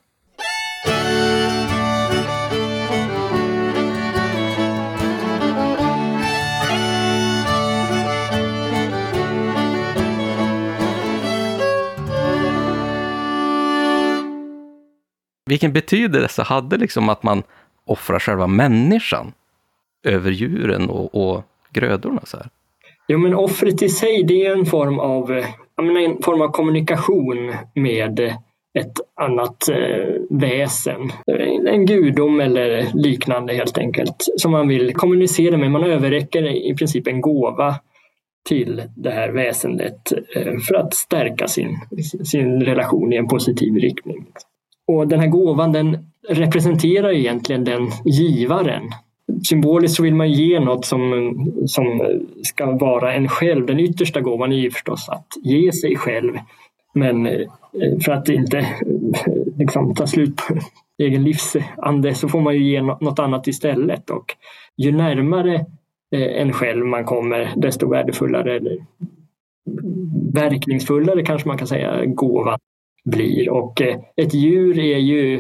Vilken 15.46 15.74
betydelse 15.74 16.44
hade 16.44 16.78
liksom 16.78 17.10
att 17.10 17.24
man 17.24 17.44
offrar 17.86 18.20
själva 18.20 18.48
människan 18.48 19.34
över 20.04 20.32
djuren 20.32 20.90
och, 20.90 21.16
och 21.16 21.44
grödorna? 21.72 22.22
Så 22.26 22.38
här? 22.38 22.50
Jo, 23.08 23.18
men 23.18 23.34
offret 23.34 23.82
i 23.82 23.90
sig 23.90 24.24
det 24.24 24.46
är 24.46 24.52
en 24.52 24.66
form 24.66 25.00
av, 25.00 25.32
eh, 25.32 25.46
menar, 25.78 26.02
en 26.02 26.22
form 26.22 26.42
av 26.42 26.48
kommunikation 26.48 27.54
med 27.76 28.20
ett 28.80 28.94
annat 29.22 29.70
eh, 29.70 30.16
väsen. 30.30 31.12
En 31.68 31.86
gudom 31.86 32.40
eller 32.40 32.88
liknande 32.94 33.54
helt 33.54 33.78
enkelt 33.78 34.16
som 34.38 34.52
man 34.52 34.68
vill 34.68 34.94
kommunicera 34.94 35.58
med. 35.58 35.72
Man 35.72 35.84
överräcker 35.84 36.72
i 36.72 36.76
princip 36.76 37.08
en 37.08 37.22
gåva 37.22 37.76
till 38.50 38.82
det 38.96 39.12
här 39.12 39.30
väsendet 39.30 40.12
eh, 40.36 40.58
för 40.68 40.76
att 40.76 40.94
stärka 40.94 41.48
sin, 41.48 41.78
sin 42.24 42.62
relation 42.62 43.14
i 43.14 43.16
en 43.16 43.28
positiv 43.28 43.76
riktning. 43.76 44.26
Och 44.88 45.08
den 45.08 45.20
här 45.20 45.28
gåvan 45.28 45.72
den 45.72 45.98
representerar 46.30 47.12
egentligen 47.12 47.64
den 47.64 47.90
givaren. 48.06 48.84
Symboliskt 49.48 49.98
så 49.98 50.04
vill 50.04 50.16
man 50.16 50.32
ge 50.32 50.60
något 50.60 50.86
som, 50.86 51.36
som 51.68 52.02
ska 52.44 52.72
vara 52.72 53.14
en 53.14 53.28
själv. 53.28 53.66
Den 53.66 53.80
yttersta 53.80 54.22
gåvan 54.22 54.52
är 54.52 54.58
ju 54.58 54.72
förstås 54.72 55.10
att 55.10 55.28
ge 55.44 55.72
sig 55.72 55.96
själv. 55.96 56.38
Men 56.94 57.28
eh, 57.28 57.48
för 58.06 58.12
att 58.12 58.30
inte 58.30 58.58
eh, 58.58 58.66
liksom, 59.58 59.96
ta 59.96 60.08
slut 60.08 60.36
på 60.36 60.56
egen 60.98 61.24
livsande 61.24 62.16
så 62.16 62.30
får 62.30 62.42
man 62.42 62.54
ju 62.54 62.72
ge 62.72 62.82
något 62.82 63.20
annat 63.20 63.48
istället. 63.48 64.10
Och 64.10 64.26
ju 64.78 64.92
närmare 64.92 65.56
eh, 66.16 66.42
en 66.42 66.54
själv 66.54 66.86
man 66.86 67.06
kommer 67.06 67.54
desto 67.56 67.90
värdefullare 67.90 68.56
eller 68.56 68.78
verkningsfullare 70.34 71.24
kanske 71.26 71.48
man 71.48 71.58
kan 71.58 71.68
säga 71.68 72.06
gåvan 72.06 72.60
blir. 73.06 73.50
Och 73.50 73.82
ett 74.16 74.34
djur 74.34 74.80
är 74.80 74.98
ju 74.98 75.38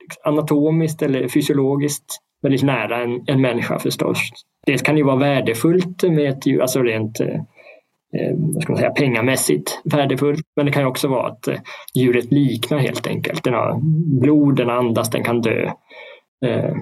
liksom, 0.00 0.22
anatomiskt 0.24 1.02
eller 1.02 1.28
fysiologiskt 1.28 2.22
väldigt 2.42 2.62
nära 2.62 3.02
en, 3.02 3.24
en 3.26 3.40
människa 3.40 3.78
förstås. 3.78 4.18
Det 4.66 4.84
kan 4.84 4.96
ju 4.96 5.02
vara 5.02 5.16
värdefullt 5.16 6.02
med 6.02 6.30
ett 6.30 6.46
djur, 6.46 6.60
alltså 6.60 6.82
rent 6.82 7.20
eh, 7.20 7.26
eh, 8.16 8.34
vad 8.36 8.62
ska 8.62 8.72
man 8.72 8.78
säga, 8.78 8.90
pengamässigt 8.90 9.80
värdefullt. 9.84 10.42
Men 10.56 10.66
det 10.66 10.72
kan 10.72 10.82
ju 10.82 10.88
också 10.88 11.08
vara 11.08 11.26
att 11.26 11.48
eh, 11.48 11.58
djuret 11.94 12.32
liknar 12.32 12.78
helt 12.78 13.06
enkelt. 13.06 13.44
Den 13.44 13.54
har 13.54 13.80
blod, 14.20 14.56
den 14.56 14.70
andas, 14.70 15.10
den 15.10 15.24
kan 15.24 15.40
dö. 15.40 15.70
Eh, 16.46 16.74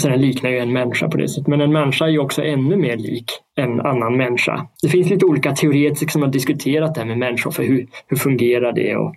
så 0.00 0.08
den 0.08 0.20
liknar 0.20 0.50
ju 0.50 0.58
en 0.58 0.72
människa 0.72 1.08
på 1.08 1.16
det 1.16 1.28
sättet. 1.28 1.46
Men 1.46 1.60
en 1.60 1.72
människa 1.72 2.04
är 2.04 2.08
ju 2.08 2.18
också 2.18 2.42
ännu 2.42 2.76
mer 2.76 2.96
lik 2.96 3.24
en 3.56 3.80
annan 3.80 4.16
människa. 4.16 4.66
Det 4.82 4.88
finns 4.88 5.10
lite 5.10 5.26
olika 5.26 5.52
teoretiker 5.52 6.12
som 6.12 6.22
har 6.22 6.28
diskuterat 6.28 6.94
det 6.94 7.00
här 7.00 7.08
med 7.08 7.18
människor, 7.18 7.50
för 7.50 7.62
hur, 7.62 7.86
hur 8.06 8.16
fungerar 8.16 8.72
det 8.72 8.96
och 8.96 9.14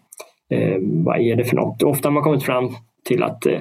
eh, 0.52 0.78
vad 0.82 1.20
är 1.20 1.36
det 1.36 1.44
för 1.44 1.56
något? 1.56 1.84
Ofta 1.84 2.08
har 2.08 2.14
man 2.14 2.24
kommit 2.24 2.44
fram 2.44 2.70
till 3.06 3.24
att 3.24 3.46
eh, 3.46 3.60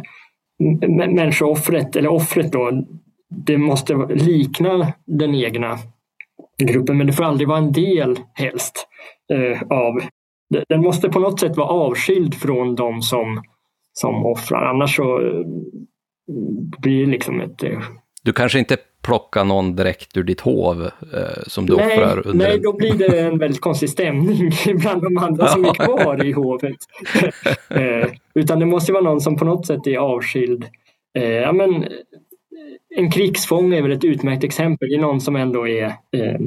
människooffret, 0.88 1.96
eller 1.96 2.08
offret 2.08 2.52
då, 2.52 2.84
det 3.28 3.58
måste 3.58 3.94
likna 4.14 4.92
den 5.06 5.34
egna 5.34 5.78
gruppen, 6.58 6.96
men 6.96 7.06
det 7.06 7.12
får 7.12 7.24
aldrig 7.24 7.48
vara 7.48 7.58
en 7.58 7.72
del 7.72 8.18
helst 8.34 8.86
eh, 9.32 9.62
av 9.62 10.00
den 10.68 10.80
måste 10.80 11.08
på 11.08 11.18
något 11.18 11.40
sätt 11.40 11.56
vara 11.56 11.68
avskild 11.68 12.34
från 12.34 12.74
de 12.74 13.02
som, 13.02 13.42
som 13.92 14.26
offrar. 14.26 14.66
Annars 14.66 14.96
så 14.96 15.20
eh, 15.20 15.46
blir 16.78 17.06
det 17.06 17.10
liksom 17.10 17.40
ett... 17.40 17.62
Eh, 17.62 17.82
du 18.22 18.32
kanske 18.32 18.58
inte 18.58 18.76
plockar 19.04 19.44
någon 19.44 19.76
direkt 19.76 20.16
ur 20.16 20.22
ditt 20.22 20.40
hov 20.40 20.82
eh, 20.84 21.42
som 21.46 21.66
du 21.66 21.76
nej, 21.76 21.86
offrar? 21.86 22.26
Under 22.26 22.48
nej, 22.48 22.60
då 22.60 22.72
blir 22.72 22.94
det 22.94 23.20
en 23.20 23.38
väldigt 23.38 23.60
konstig 23.60 23.90
stämning 23.90 24.50
bland 24.80 25.02
de 25.02 25.18
andra 25.18 25.46
som 25.46 25.64
är 25.64 25.74
kvar 25.74 26.24
i 26.24 26.32
hovet. 26.32 26.76
eh, 27.70 28.10
utan 28.34 28.58
det 28.58 28.66
måste 28.66 28.92
vara 28.92 29.04
någon 29.04 29.20
som 29.20 29.36
på 29.36 29.44
något 29.44 29.66
sätt 29.66 29.86
är 29.86 29.98
avskild. 29.98 30.64
Eh, 31.18 31.24
ja, 31.24 31.52
men, 31.52 31.84
en 32.96 33.10
krigsfånge 33.10 33.78
är 33.78 33.82
väl 33.82 33.92
ett 33.92 34.04
utmärkt 34.04 34.44
exempel. 34.44 34.88
Det 34.88 34.94
är 34.94 35.00
någon 35.00 35.20
som 35.20 35.36
ändå 35.36 35.68
är 35.68 35.84
eh, 35.86 36.38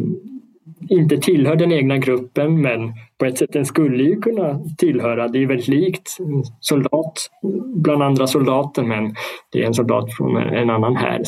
inte 0.89 1.17
tillhör 1.17 1.55
den 1.55 1.71
egna 1.71 1.97
gruppen 1.97 2.61
men 2.61 2.93
på 3.17 3.25
ett 3.25 3.37
sätt 3.37 3.53
den 3.53 3.65
skulle 3.65 4.03
ju 4.03 4.21
kunna 4.21 4.59
tillhöra. 4.77 5.27
Det 5.27 5.43
är 5.43 5.45
väldigt 5.45 5.67
likt 5.67 6.17
en 6.19 6.43
soldat 6.59 7.29
bland 7.75 8.03
andra 8.03 8.27
soldater 8.27 8.83
men 8.83 9.15
det 9.51 9.61
är 9.61 9.67
en 9.67 9.73
soldat 9.73 10.13
från 10.13 10.37
en 10.37 10.69
annan 10.69 10.95
här. 10.95 11.21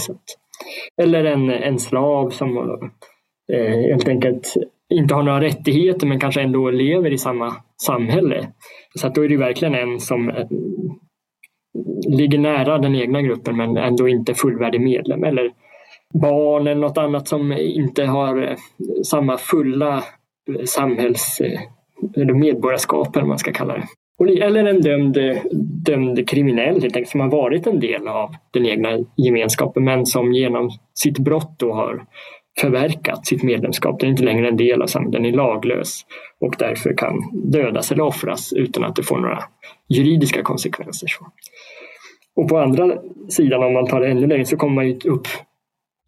Eller 1.01 1.23
en, 1.25 1.49
en 1.49 1.79
slav 1.79 2.29
som 2.29 2.57
eh, 3.53 3.79
helt 3.79 4.07
enkelt 4.07 4.53
inte 4.93 5.15
har 5.15 5.23
några 5.23 5.41
rättigheter 5.41 6.07
men 6.07 6.19
kanske 6.19 6.41
ändå 6.41 6.69
lever 6.69 7.13
i 7.13 7.17
samma 7.17 7.55
samhälle. 7.81 8.47
Så 8.95 9.07
att 9.07 9.15
då 9.15 9.23
är 9.23 9.29
det 9.29 9.37
verkligen 9.37 9.75
en 9.75 9.99
som 9.99 10.29
eh, 10.29 10.47
ligger 12.07 12.37
nära 12.37 12.77
den 12.77 12.95
egna 12.95 13.21
gruppen 13.21 13.57
men 13.57 13.77
ändå 13.77 14.07
inte 14.07 14.33
fullvärdig 14.33 14.81
medlem. 14.81 15.23
Eller 15.23 15.51
barn 16.21 16.67
eller 16.67 16.81
något 16.81 16.97
annat 16.97 17.27
som 17.27 17.51
inte 17.51 18.05
har 18.05 18.41
eh, 18.41 18.55
samma 19.05 19.37
fulla 19.37 20.03
samhälls 20.65 21.41
eh, 21.41 21.59
eller 22.15 22.33
medborgarskap 22.33 23.15
eller 23.15 23.21
vad 23.21 23.27
man 23.29 23.39
ska 23.39 23.51
kalla 23.51 23.73
det. 23.73 23.87
Eller 24.19 24.65
en 24.65 24.81
dömd, 24.81 25.17
dömd 25.85 26.29
kriminell 26.29 26.81
helt 26.81 26.95
enkelt, 26.95 27.07
som 27.07 27.19
har 27.19 27.31
varit 27.31 27.67
en 27.67 27.79
del 27.79 28.07
av 28.07 28.35
den 28.51 28.65
egna 28.65 28.89
gemenskapen 29.17 29.83
men 29.83 30.05
som 30.05 30.33
genom 30.33 30.69
sitt 30.93 31.19
brott 31.19 31.55
då 31.59 31.73
har 31.73 32.05
förverkat 32.59 33.27
sitt 33.27 33.43
medlemskap. 33.43 33.99
Den 33.99 34.07
är 34.07 34.11
inte 34.11 34.23
längre 34.23 34.47
en 34.47 34.57
del 34.57 34.81
av 34.81 34.87
samhället, 34.87 35.13
den 35.13 35.25
är 35.25 35.31
laglös 35.31 36.05
och 36.39 36.55
därför 36.59 36.97
kan 36.97 37.13
dödas 37.33 37.91
eller 37.91 38.03
offras 38.03 38.53
utan 38.53 38.83
att 38.83 38.95
det 38.95 39.03
får 39.03 39.17
några 39.17 39.43
juridiska 39.89 40.43
konsekvenser. 40.43 41.09
Och 42.35 42.47
på 42.47 42.57
andra 42.57 42.97
sidan, 43.29 43.63
om 43.63 43.73
man 43.73 43.87
tar 43.87 43.99
det 43.99 44.07
ännu 44.07 44.27
längre, 44.27 44.45
så 44.45 44.57
kommer 44.57 44.75
man 44.75 44.87
ju 44.87 44.99
upp 45.05 45.27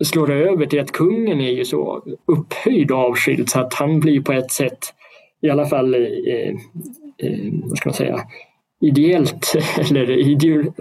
slår 0.03 0.31
över 0.31 0.65
till 0.65 0.79
att 0.79 0.91
kungen 0.91 1.41
är 1.41 1.51
ju 1.51 1.65
så 1.65 2.03
upphöjd 2.27 2.91
och 2.91 2.97
avskild 2.97 3.49
så 3.49 3.59
att 3.59 3.73
han 3.73 3.99
blir 3.99 4.21
på 4.21 4.31
ett 4.31 4.51
sätt 4.51 4.79
i 5.41 5.49
alla 5.49 5.65
fall 5.65 5.95
eh, 5.95 6.53
Eh, 7.21 7.53
vad 7.63 7.77
ska 7.77 7.89
man 7.89 7.93
säga 7.93 8.19
ideellt 8.81 9.53
eller 9.77 10.11
ideal, 10.11 10.71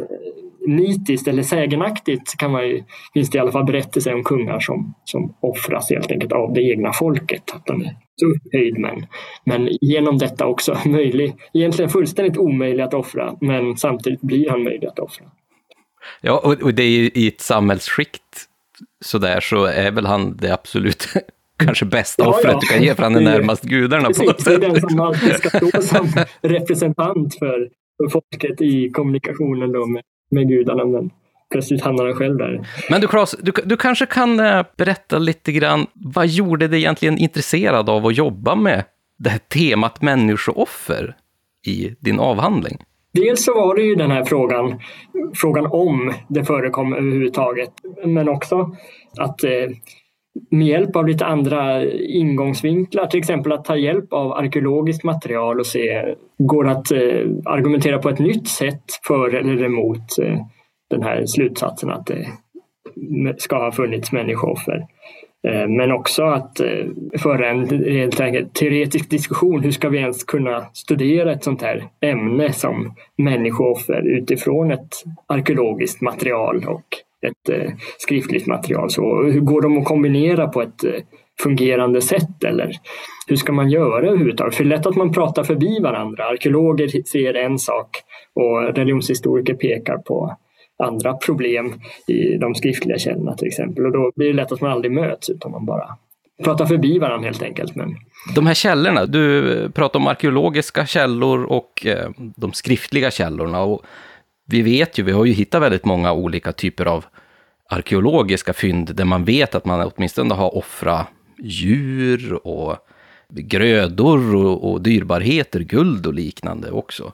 nitiskt 0.67 1.29
eller 1.29 1.43
sägenaktigt 1.43 2.37
kan 2.37 2.51
man 2.51 2.69
ju, 2.69 2.85
finns 3.15 3.31
det 3.31 3.39
i 3.39 3.41
alla 3.41 3.53
fall 3.53 3.65
berättelser 3.65 4.15
om 4.15 4.25
kungar 4.25 4.61
som, 4.61 4.95
som 5.05 5.35
offras 5.41 5.91
helt 5.91 6.11
enkelt 6.11 6.33
av 6.33 6.53
det 6.53 6.63
egna 6.63 6.93
folket. 6.93 7.43
Att 7.55 7.67
de 7.67 7.81
är 7.81 7.97
så 8.17 8.27
upphöjd 8.27 8.79
men, 8.79 9.07
men 9.45 9.69
genom 9.81 10.19
detta 10.19 10.47
också 10.47 10.79
möjlig, 10.87 11.35
egentligen 11.55 11.91
fullständigt 11.91 12.37
omöjlig 12.37 12.83
att 12.83 12.95
offra 12.95 13.37
men 13.41 13.77
samtidigt 13.77 14.21
blir 14.21 14.51
han 14.51 14.63
möjlig 14.63 14.87
att 14.87 14.99
offra. 14.99 15.25
Ja, 16.21 16.39
och, 16.39 16.63
och 16.63 16.75
det 16.75 16.83
är 16.83 16.91
ju 16.91 17.11
i 17.15 17.29
ett 17.29 17.41
samhällsskikt 17.41 18.47
sådär 19.05 19.41
så 19.41 19.65
är 19.65 19.91
väl 19.91 20.07
han 20.07 20.37
det 20.37 20.53
absolut 20.53 21.07
kanske 21.65 21.85
bästa 21.85 22.23
Ja, 22.23 22.29
offret 22.31 22.53
ja. 22.53 22.59
du 22.61 22.67
kan 22.67 22.83
ge 22.83 22.95
för 22.95 23.03
han 23.03 23.17
är 23.17 23.21
närmast 23.21 23.65
gudarna 23.65 24.09
på 24.11 24.23
något 24.23 24.37
Precis, 24.37 24.45
det 24.45 24.51
är 24.55 24.61
sätt. 24.61 24.73
den 24.83 24.91
som 24.91 25.01
alltid 25.01 25.35
ska 25.35 25.49
stå 25.51 25.83
som 25.83 26.09
representant 26.43 27.35
för, 27.39 27.69
för 28.03 28.09
folket 28.09 28.61
i 28.61 28.91
kommunikationen 28.91 29.73
då 29.73 29.87
med, 29.87 30.03
med 30.31 30.49
gudarna. 30.49 30.85
Men 30.85 31.11
plötsligt 31.53 31.83
hamnar 31.83 32.05
han 32.05 32.15
själv 32.15 32.37
där. 32.37 32.61
Men 32.91 33.01
du 33.01 33.07
Claes, 33.07 33.37
du, 33.43 33.53
du 33.65 33.77
kanske 33.77 34.07
kan 34.07 34.41
eh, 34.41 34.65
berätta 34.77 35.19
lite 35.19 35.53
grann, 35.53 35.87
vad 35.95 36.27
gjorde 36.27 36.69
dig 36.69 36.79
egentligen 36.79 37.19
intresserad 37.19 37.91
av 37.91 38.07
att 38.07 38.17
jobba 38.17 38.55
med 38.55 38.85
det 39.19 39.31
här 39.31 39.39
temat 39.39 40.03
människooffer 40.03 41.17
i 41.67 41.91
din 42.01 42.21
avhandling? 42.21 42.79
Dels 43.13 43.45
så 43.45 43.55
var 43.55 43.75
det 43.75 43.83
ju 43.83 43.95
den 43.95 44.11
här 44.11 44.25
frågan, 44.25 44.81
frågan 45.35 45.67
om 45.67 46.15
det 46.29 46.45
förekom 46.45 46.93
överhuvudtaget. 46.95 47.71
Men 48.05 48.29
också 48.29 48.77
att 49.19 49.45
eh, 49.45 49.51
med 50.51 50.67
hjälp 50.67 50.97
av 50.97 51.07
lite 51.07 51.27
andra 51.27 51.85
ingångsvinklar, 51.95 53.07
till 53.07 53.19
exempel 53.19 53.53
att 53.53 53.65
ta 53.65 53.77
hjälp 53.77 54.13
av 54.13 54.33
arkeologiskt 54.33 55.05
material 55.05 55.61
och 55.61 55.67
se, 55.67 56.15
går 56.39 56.69
att 56.69 56.93
eh, 56.93 57.27
argumentera 57.45 57.99
på 57.99 58.09
ett 58.09 58.19
nytt 58.19 58.49
sätt 58.49 58.85
för 59.07 59.35
eller 59.35 59.65
emot 59.65 60.19
eh, 60.23 60.39
den 60.91 61.03
här 61.03 61.27
slutsatsen 61.27 61.91
att 61.91 62.07
det 62.07 62.27
ska 63.39 63.57
ha 63.57 63.73
funnits 63.73 64.13
människooffer. 64.13 64.87
Eh, 65.49 65.69
Men 65.69 65.93
också 65.93 66.23
att 66.23 66.61
eh, 66.61 66.87
föra 67.19 67.51
en 67.51 67.85
helt 67.85 68.21
enkelt 68.21 68.55
teoretisk 68.55 69.11
diskussion. 69.11 69.61
Hur 69.61 69.71
ska 69.71 69.89
vi 69.89 69.99
ens 69.99 70.25
kunna 70.25 70.67
studera 70.73 71.33
ett 71.33 71.45
sånt 71.45 71.63
här 71.63 71.85
ämne 72.01 72.53
som 72.53 72.95
människooffer 73.17 74.03
utifrån 74.07 74.71
ett 74.71 74.95
arkeologiskt 75.27 76.01
material 76.01 76.65
och 76.67 76.85
ett 77.27 77.49
eh, 77.49 77.73
skriftligt 77.99 78.47
material? 78.47 78.91
Så 78.91 79.23
hur 79.23 79.41
går 79.41 79.63
de 79.63 79.79
att 79.79 79.85
kombinera 79.85 80.49
på 80.49 80.63
ett 80.63 80.85
eh, 80.85 80.93
fungerande 81.43 82.01
sätt 82.01 82.45
eller 82.45 82.73
hur 83.27 83.37
ska 83.37 83.53
man 83.53 83.71
göra 83.71 84.07
överhuvudtaget? 84.07 84.55
För 84.55 84.65
det 84.65 84.69
är 84.69 84.77
lätt 84.77 84.87
att 84.87 84.97
man 84.97 85.13
pratar 85.13 85.45
förbi 85.45 85.81
varandra. 85.81 86.25
Arkeologer 86.25 87.03
ser 87.07 87.35
en 87.35 87.59
sak 87.59 87.89
och 88.35 88.77
religionshistoriker 88.77 89.55
pekar 89.55 89.99
på 89.99 90.37
andra 90.83 91.15
problem 91.15 91.73
i 92.07 92.37
de 92.37 92.55
skriftliga 92.55 92.99
källorna 92.99 93.37
till 93.37 93.49
exempel. 93.49 93.87
Och 93.87 93.93
då 93.93 94.13
blir 94.17 94.27
det 94.27 94.33
lätt 94.33 94.53
att 94.53 94.61
man 94.61 94.71
aldrig 94.71 94.93
möts 94.93 95.31
utan 95.31 95.51
man 95.51 95.67
bara 95.67 95.97
pratar 96.45 96.67
förbi 96.67 96.99
varandra 96.99 97.27
helt 97.27 97.43
enkelt. 97.43 97.77
Men 97.77 97.97
De 98.35 98.47
här 98.47 98.55
källorna, 98.55 99.07
du 99.07 99.71
pratar 99.71 99.99
om 99.99 100.07
arkeologiska 100.07 100.87
källor 100.87 101.45
och 101.45 101.87
eh, 101.87 102.11
de 102.37 102.53
skriftliga 102.53 103.11
källorna. 103.11 103.63
Och 103.63 103.83
vi 104.51 104.63
vet 104.63 104.99
ju, 104.99 105.03
vi 105.03 105.13
har 105.13 105.25
ju 105.25 105.33
hittat 105.33 105.63
väldigt 105.63 105.85
många 105.85 106.13
olika 106.13 106.53
typer 106.53 106.87
av 106.87 107.05
arkeologiska 107.69 108.53
fynd 108.53 108.95
där 108.95 109.05
man 109.05 109.25
vet 109.25 109.55
att 109.55 109.65
man 109.65 109.93
åtminstone 109.95 110.35
har 110.35 110.57
offrat 110.57 111.07
djur 111.39 112.47
och 112.47 112.77
grödor 113.29 114.35
och, 114.35 114.71
och 114.71 114.83
dyrbarheter, 114.83 115.61
guld 115.61 116.07
och 116.07 116.15
liknande 116.15 116.71
också. 116.71 117.13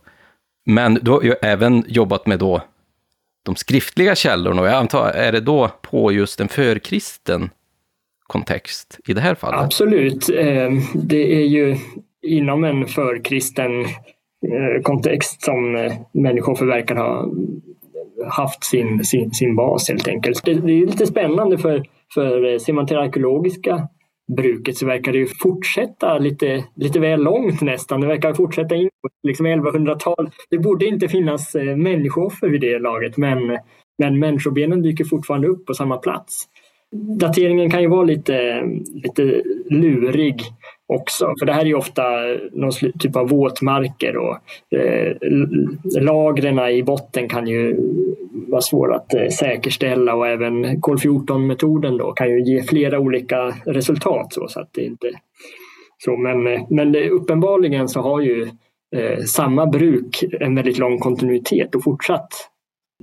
Men 0.66 0.99
du 1.03 1.11
har 1.11 1.22
ju 1.22 1.34
även 1.43 1.84
jobbat 1.89 2.26
med 2.26 2.39
då 2.39 2.62
de 3.45 3.57
skriftliga 3.57 4.14
källorna 4.14 4.62
och 4.62 4.68
jag 4.68 4.74
antar, 4.74 5.11
är 5.11 5.32
det 5.32 5.41
då 5.41 5.70
på 5.82 6.12
just 6.12 6.41
en 6.41 6.49
förkristen 6.49 7.51
kontext 8.26 9.01
i 9.07 9.14
det 9.14 9.20
här 9.20 9.34
fallet? 9.34 9.61
absolut, 9.61 10.28
eh, 10.28 10.70
det 10.95 11.34
är 11.34 11.47
ju 11.47 11.76
inom 12.22 12.64
en 12.64 12.87
förkristen 12.87 13.87
Eh, 14.45 14.82
kontext 14.82 15.43
som 15.43 15.76
eh, 15.76 15.93
människor 16.12 16.66
verkar 16.66 16.97
ha 16.97 17.30
haft 18.30 18.64
sin, 18.64 19.05
sin, 19.05 19.30
sin 19.30 19.57
bas 19.57 19.89
helt 19.89 20.09
enkelt. 20.09 20.45
Det, 20.45 20.55
det 20.55 20.72
är 20.72 20.87
lite 20.87 21.07
spännande 21.07 21.59
för, 21.59 21.84
för 22.14 22.53
eh, 22.53 22.59
ser 22.59 22.72
man 22.72 22.87
till 22.87 22.97
det 22.97 23.03
arkeologiska 23.03 23.89
bruket 24.37 24.76
så 24.76 24.87
verkar 24.87 25.12
det 25.12 25.18
ju 25.18 25.26
fortsätta 25.26 26.18
lite, 26.18 26.64
lite 26.74 27.01
väl 27.01 27.22
långt 27.22 27.61
nästan. 27.61 28.01
Det 28.01 28.07
verkar 28.07 28.34
fortsätta 28.34 28.74
in 28.74 28.91
på 29.03 29.09
liksom 29.22 29.47
1100-tal. 29.47 30.30
Det 30.51 30.59
borde 30.59 30.87
inte 30.87 31.09
finnas 31.09 31.55
människooffer 31.76 32.49
vid 32.49 32.61
det 32.61 32.78
laget 32.78 33.16
men, 33.16 33.59
men 33.99 34.18
människobenen 34.18 34.82
dyker 34.82 35.05
fortfarande 35.05 35.49
upp 35.49 35.66
på 35.66 35.74
samma 35.74 35.97
plats. 35.97 36.45
Dateringen 37.18 37.70
kan 37.70 37.82
ju 37.82 37.89
vara 37.89 38.05
lite, 38.05 38.62
lite 38.95 39.43
lurig 39.70 40.43
också. 40.87 41.34
För 41.41 41.47
det 41.47 41.53
här 41.53 41.61
är 41.61 41.66
ju 41.66 41.74
ofta 41.74 42.03
någon 42.53 42.72
typ 42.99 43.16
av 43.16 43.28
våtmarker 43.28 44.16
och 44.16 44.37
eh, 44.78 45.16
lagren 46.01 46.59
i 46.59 46.82
botten 46.82 47.28
kan 47.28 47.47
ju 47.47 47.76
vara 48.49 48.61
svåra 48.61 48.97
att 48.97 49.14
eh, 49.14 49.28
säkerställa 49.28 50.14
och 50.14 50.28
även 50.28 50.80
kol-14-metoden 50.80 51.97
då 51.99 52.12
kan 52.12 52.30
ju 52.30 52.45
ge 52.45 52.62
flera 52.62 52.99
olika 52.99 53.55
resultat. 53.64 54.32
Så, 54.32 54.49
så 54.49 54.61
att 54.61 54.68
det 54.72 54.82
inte 54.82 55.11
så, 55.99 56.16
men, 56.16 56.47
eh, 56.47 56.62
men 56.70 56.93
det, 56.93 57.11
uppenbarligen 57.11 57.89
så 57.89 58.01
har 58.01 58.20
ju 58.20 58.49
eh, 58.97 59.18
samma 59.24 59.66
bruk 59.66 60.24
en 60.41 60.55
väldigt 60.55 60.78
lång 60.78 60.99
kontinuitet 60.99 61.74
och 61.74 61.84
fortsatt 61.84 62.28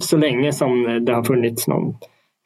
så 0.02 0.18
länge 0.18 0.54
som 0.54 1.00
det 1.06 1.14
har 1.14 1.24
funnits 1.24 1.68
någon 1.68 1.96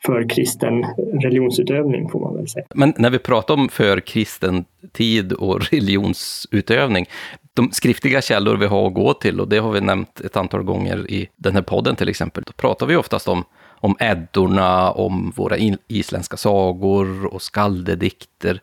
för 0.08 0.30
kristen 0.30 0.86
religionsutövning 1.22 2.10
får 2.10 2.20
man 2.20 2.36
väl 2.36 2.47
säga. 2.47 2.66
Men 2.76 2.93
när 2.97 3.10
vi 3.10 3.20
pratar 3.20 3.53
om 3.53 3.70
förkristen 3.70 4.66
tid 4.93 5.34
och 5.34 5.72
religionsutövning, 5.72 7.05
de 7.53 7.72
skriftliga 7.72 8.22
källor 8.22 8.58
vi 8.58 8.66
har 8.66 8.88
att 8.88 8.93
gå 8.93 9.14
till, 9.14 9.39
och 9.39 9.47
det 9.47 9.58
har 9.58 9.72
vi 9.72 9.82
nämnt 9.82 10.22
ett 10.22 10.38
antal 10.38 10.64
gånger 10.64 11.12
i 11.12 11.30
den 11.36 11.53
här 11.53 11.62
podden 11.62 11.95
till 11.95 12.10
exempel, 12.10 12.43
då 12.47 12.53
pratar 12.53 12.86
vi 12.86 12.95
oftast 12.95 13.28
om, 13.28 13.43
om 13.80 13.95
Eddorna, 13.99 14.91
om 14.91 15.34
våra 15.36 15.58
isländska 15.88 16.38
sagor 16.38 17.26
och 17.26 17.41
skaldedikter. 17.41 18.62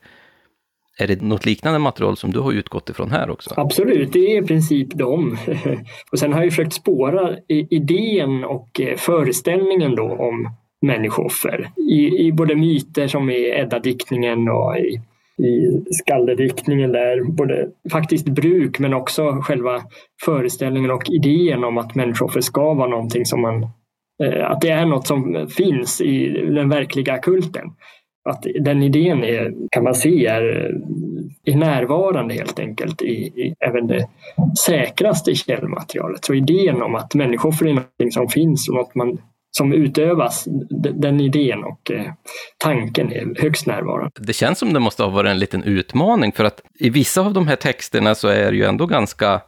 Är 0.99 1.07
det 1.07 1.23
något 1.23 1.47
liknande 1.47 1.79
material 1.79 2.17
som 2.17 2.33
du 2.33 2.39
har 2.39 2.53
utgått 2.53 2.91
ifrån 2.91 3.11
här 3.11 3.31
också? 3.31 3.55
Absolut, 3.57 4.13
det 4.13 4.19
är 4.19 4.43
i 4.43 4.47
princip 4.47 4.95
dem. 4.95 5.39
Och 6.13 6.19
sen 6.19 6.33
har 6.33 6.43
jag 6.43 6.53
försökt 6.53 6.73
spåra 6.73 7.37
idén 7.49 8.45
och 8.45 8.81
eh, 8.81 8.97
föreställningen 8.97 9.95
då 9.95 10.13
om 10.13 10.57
människooffer 10.87 11.69
i, 11.91 12.27
i 12.27 12.33
både 12.33 12.55
myter 12.55 13.07
som 13.07 13.31
i 13.31 13.51
Edda-diktningen 13.51 14.49
och 14.49 14.77
i, 14.79 15.01
i 15.45 15.85
skaldediktningen 15.91 16.93
där. 16.93 17.25
Både 17.25 17.69
faktiskt 17.93 18.29
bruk 18.29 18.79
men 18.79 18.95
också 18.95 19.33
själva 19.33 19.83
föreställningen 20.25 20.91
och 20.91 21.11
idén 21.11 21.65
om 21.65 21.79
att 21.79 21.95
människooffer 21.95 22.41
ska 22.41 22.75
vara 22.75 22.89
någonting 22.89 23.25
som 23.25 23.41
man 23.41 23.63
eh, 24.23 24.51
att 24.51 24.61
det 24.61 24.71
är 24.71 24.87
något 24.87 25.07
som 25.07 25.49
finns 25.57 26.01
i 26.01 26.29
den 26.29 26.69
verkliga 26.69 27.19
kulten. 27.19 27.65
Att 28.31 28.47
den 28.61 28.83
idén 28.83 29.25
är, 29.25 29.55
kan 29.71 29.85
man 29.85 29.95
se 29.95 30.27
är, 30.27 30.43
eh, 30.43 31.55
är 31.55 31.57
närvarande 31.57 32.35
helt 32.35 32.59
enkelt 32.59 33.03
i, 33.03 33.15
i 33.15 33.55
även 33.61 33.87
det 33.87 34.09
säkraste 34.67 35.35
källmaterialet. 35.35 36.25
Så 36.25 36.35
idén 36.35 36.83
om 36.83 36.95
att 36.95 37.15
människor 37.15 37.67
är 37.67 37.75
någonting 37.75 38.11
som 38.11 38.29
finns 38.29 38.69
och 38.69 38.75
något 38.75 38.95
man, 38.95 39.19
som 39.57 39.73
utövas, 39.73 40.45
den 40.95 41.21
idén 41.21 41.65
och 41.65 41.91
eh, 41.91 42.13
tanken 42.59 43.13
är 43.13 43.43
högst 43.43 43.67
närvarande. 43.67 44.11
Det 44.19 44.33
känns 44.33 44.59
som 44.59 44.73
det 44.73 44.81
måste 44.81 45.03
ha 45.03 45.11
varit 45.11 45.31
en 45.31 45.39
liten 45.39 45.63
utmaning, 45.65 46.33
för 46.33 46.45
att 46.45 46.61
i 46.75 46.91
vissa 46.91 47.21
av 47.21 47.33
de 47.33 47.49
här 47.49 47.57
texterna 47.57 48.15
så 48.15 48.29
är 48.29 48.51
det 48.51 48.57
ju 48.57 48.65
ändå 48.65 48.87
ganska 48.87 49.41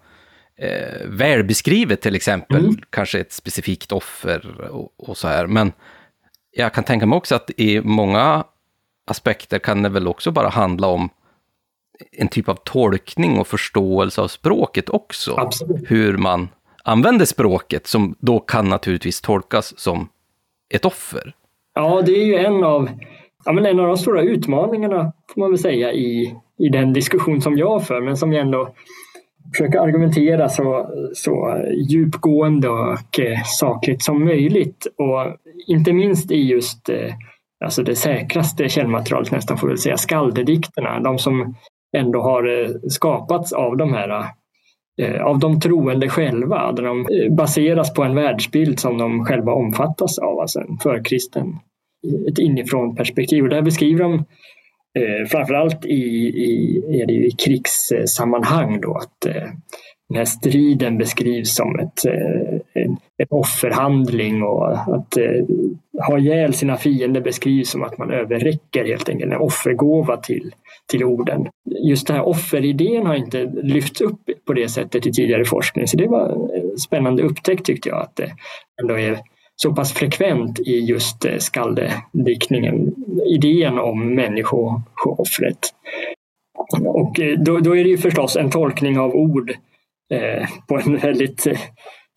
eh, 0.59 1.07
välbeskrivet, 1.07 2.00
till 2.00 2.14
exempel, 2.14 2.64
Mm. 2.64 2.76
kanske 2.90 3.20
ett 3.20 3.32
specifikt 3.32 3.92
offer 3.92 4.70
och, 4.70 5.09
och 5.09 5.16
så 5.16 5.28
här. 5.28 5.46
Men 5.46 5.72
jag 6.50 6.72
kan 6.72 6.84
tänka 6.84 7.07
mig 7.07 7.16
också 7.16 7.34
att 7.34 7.50
i 7.57 7.80
många 7.80 8.44
aspekter 9.07 9.59
kan 9.59 9.82
det 9.82 9.88
väl 9.88 10.09
också 10.09 10.30
bara 10.30 10.48
handla 10.48 10.86
om 10.86 11.09
en 12.12 12.28
typ 12.28 12.48
av 12.48 12.59
tolkning 12.64 13.38
och 13.38 13.46
förståelse 13.46 14.20
av 14.20 14.28
språket 14.28 14.88
också. 14.88 15.34
Absolut. 15.36 15.90
Hur 15.90 16.16
man 16.16 16.48
använder 16.87 17.24
språket, 17.24 17.87
som 17.87 18.14
då 18.18 18.41
kan 18.41 18.68
naturligtvis 18.68 19.20
tolkas 19.20 19.78
som 19.78 20.09
ett 20.74 20.84
offer. 20.84 21.34
Ja, 21.74 22.03
det 22.07 22.12
är 22.12 22.24
ju 22.24 22.34
en 22.34 22.64
av, 22.64 22.89
ja, 23.45 23.53
men 23.53 23.66
en 23.66 23.80
av 23.80 23.87
de 23.87 23.97
stora 23.97 24.22
utmaningarna 24.22 25.12
får 25.34 25.41
man 25.41 25.51
väl 25.51 25.59
säga 25.59 25.93
i, 25.93 26.34
i 26.59 26.68
den 26.68 26.93
diskussion 26.93 27.41
som 27.43 27.59
jag 27.59 27.87
för, 27.87 28.01
men 28.01 28.16
som 28.16 28.32
jag 28.32 28.43
ändå 28.43 28.74
försöker 29.53 29.78
argumentera 29.78 30.49
så, 30.49 30.91
så 31.14 31.64
djupgående 31.89 32.68
och 32.68 33.20
eh, 33.20 33.43
sakligt 33.45 34.03
som 34.03 34.24
möjligt. 34.24 34.87
Och 34.99 35.37
inte 35.66 35.93
minst 35.93 36.30
i 36.30 36.43
just 36.43 36.89
eh, 36.89 37.14
alltså 37.64 37.82
det 37.82 37.97
säkraste 37.97 38.68
källmaterialet 38.68 39.30
nästan 39.30 39.59
får 39.59 39.66
vi 39.66 39.72
väl 39.72 39.78
säga, 39.78 39.97
skaldedikterna. 39.97 41.01
De 41.01 41.18
som 41.18 41.55
ändå 41.97 42.22
har 42.22 42.62
eh, 42.62 42.70
skapats 42.89 43.53
av 43.53 43.76
de 43.76 43.93
här 43.93 44.24
Eh, 45.03 45.22
av 45.22 45.38
de 45.38 45.61
troende 45.61 46.09
själva. 46.09 46.72
Där 46.72 46.82
de 46.82 47.01
eh, 47.01 47.34
baseras 47.34 47.94
på 47.94 48.03
en 48.03 48.14
världsbild 48.14 48.80
som 48.80 48.99
de 48.99 49.24
själva 49.24 49.53
omfattas 49.53 50.18
av, 50.18 50.40
alltså 50.40 50.61
en 50.61 50.78
förkristen, 50.82 51.59
ett 52.28 52.38
inifrån 52.38 52.97
perspektiv. 52.97 53.44
Och 53.44 53.51
där 53.51 53.62
beskriver 53.62 54.03
de 54.03 54.14
eh, 54.99 55.26
framförallt 55.28 55.84
i, 55.84 56.03
i, 56.28 56.82
är 57.03 57.07
det 57.07 57.12
i 57.12 57.30
krigssammanhang 57.30 58.80
då 58.80 58.94
att 58.94 59.26
eh, 59.26 59.51
den 60.09 60.18
här 60.18 60.24
striden 60.24 60.99
beskrivs 60.99 61.55
som 61.55 61.78
ett, 61.78 62.05
eh, 62.07 62.82
en, 62.84 62.97
en 63.16 63.26
offerhandling 63.30 64.42
och 64.42 64.72
att 64.72 65.16
eh, 65.16 65.44
ha 66.07 66.18
ihjäl 66.18 66.55
sina 66.55 66.76
fiender 66.76 67.20
beskrivs 67.20 67.70
som 67.70 67.82
att 67.82 67.99
man 67.99 68.11
överräcker 68.11 68.84
helt 68.84 69.09
enkelt 69.09 69.32
en 69.32 69.38
offergåva 69.38 70.16
till, 70.16 70.55
till 70.91 71.05
orden. 71.05 71.47
Just 71.89 72.07
den 72.07 72.16
här 72.16 72.28
offeridén 72.28 73.07
har 73.07 73.14
inte 73.14 73.53
lyfts 73.62 74.01
upp 74.01 74.20
på 74.47 74.53
det 74.53 74.68
sättet 74.68 75.07
i 75.07 75.12
tidigare 75.12 75.45
forskning 75.45 75.87
så 75.87 75.97
det 75.97 76.09
var 76.09 76.28
en 76.30 76.78
spännande 76.78 77.22
upptäckt 77.22 77.66
tyckte 77.66 77.89
jag 77.89 78.03
att 78.03 78.16
det 78.16 78.32
ändå 78.82 78.99
är 78.99 79.18
så 79.57 79.74
pass 79.74 79.93
frekvent 79.93 80.59
i 80.59 80.78
just 80.78 81.24
eh, 81.24 81.37
skaldediktningen, 81.39 82.95
idén 83.26 83.78
om 83.78 84.14
människooffret. 84.14 85.59
Och 86.84 87.20
eh, 87.20 87.39
då, 87.39 87.59
då 87.59 87.76
är 87.76 87.84
det 87.84 87.91
ju 87.91 87.99
förstås 87.99 88.37
en 88.37 88.51
tolkning 88.51 88.99
av 88.99 89.14
ord 89.14 89.51
eh, 90.12 90.49
på 90.68 90.78
en 90.78 90.97
väldigt 90.97 91.47
eh, 91.47 91.59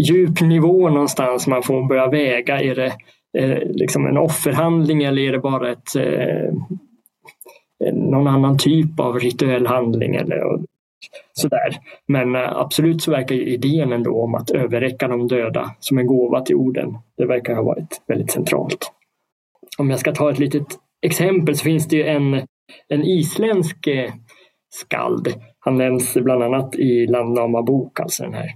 djup 0.03 0.41
nivå 0.41 0.89
någonstans. 0.89 1.47
Man 1.47 1.63
får 1.63 1.87
börja 1.87 2.07
väga, 2.07 2.61
är 2.61 2.75
det 2.75 2.93
eh, 3.37 3.59
liksom 3.69 4.05
en 4.05 4.17
offerhandling 4.17 5.03
eller 5.03 5.21
är 5.21 5.31
det 5.31 5.39
bara 5.39 5.71
ett, 5.71 5.95
eh, 5.95 6.53
Eh, 7.85 7.93
någon 7.93 8.27
annan 8.27 8.57
typ 8.57 8.99
av 8.99 9.19
rituell 9.19 9.67
handling 9.67 10.15
eller 10.15 10.59
sådär. 11.33 11.77
Men 12.07 12.35
eh, 12.35 12.57
absolut 12.57 13.01
så 13.01 13.11
verkar 13.11 13.35
idén 13.35 13.91
ändå 13.91 14.21
om 14.21 14.35
att 14.35 14.51
överräcka 14.51 15.07
de 15.07 15.27
döda 15.27 15.75
som 15.79 15.97
en 15.97 16.07
gåva 16.07 16.41
till 16.41 16.55
orden, 16.55 16.97
det 17.17 17.25
verkar 17.25 17.55
ha 17.55 17.63
varit 17.63 18.01
väldigt 18.07 18.31
centralt. 18.31 18.91
Om 19.77 19.89
jag 19.89 19.99
ska 19.99 20.11
ta 20.11 20.31
ett 20.31 20.39
litet 20.39 20.67
exempel 21.01 21.55
så 21.55 21.63
finns 21.63 21.87
det 21.87 21.95
ju 21.95 22.03
en, 22.03 22.33
en 22.87 23.03
isländsk 23.03 23.87
eh, 23.87 24.11
skald 24.69 25.33
han 25.59 25.77
nämns 25.77 26.13
bland 26.13 26.43
annat 26.43 26.75
i 26.75 27.07
Landnama 27.07 27.61
bok, 27.61 27.99
alltså 27.99 28.23
den 28.23 28.33
här 28.33 28.49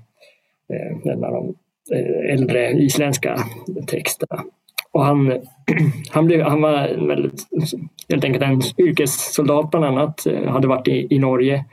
en 1.04 1.24
av 1.24 1.32
de 1.32 1.56
äldre 2.30 2.72
isländska 2.72 3.38
texterna. 3.88 4.44
Och 4.94 5.06
han, 5.06 5.28
han, 6.10 6.26
blev, 6.26 6.42
han 6.42 6.62
var 6.62 7.08
väldigt, 7.08 7.48
helt 8.10 8.24
enkelt 8.24 8.44
en 8.44 8.62
yrkessoldat 8.78 9.72
bland 9.72 9.86
annat, 9.86 10.26
eh, 10.26 10.52
hade 10.52 10.68
varit 10.68 10.88
i, 10.88 11.08
i 11.10 11.20
Norge 11.20 11.66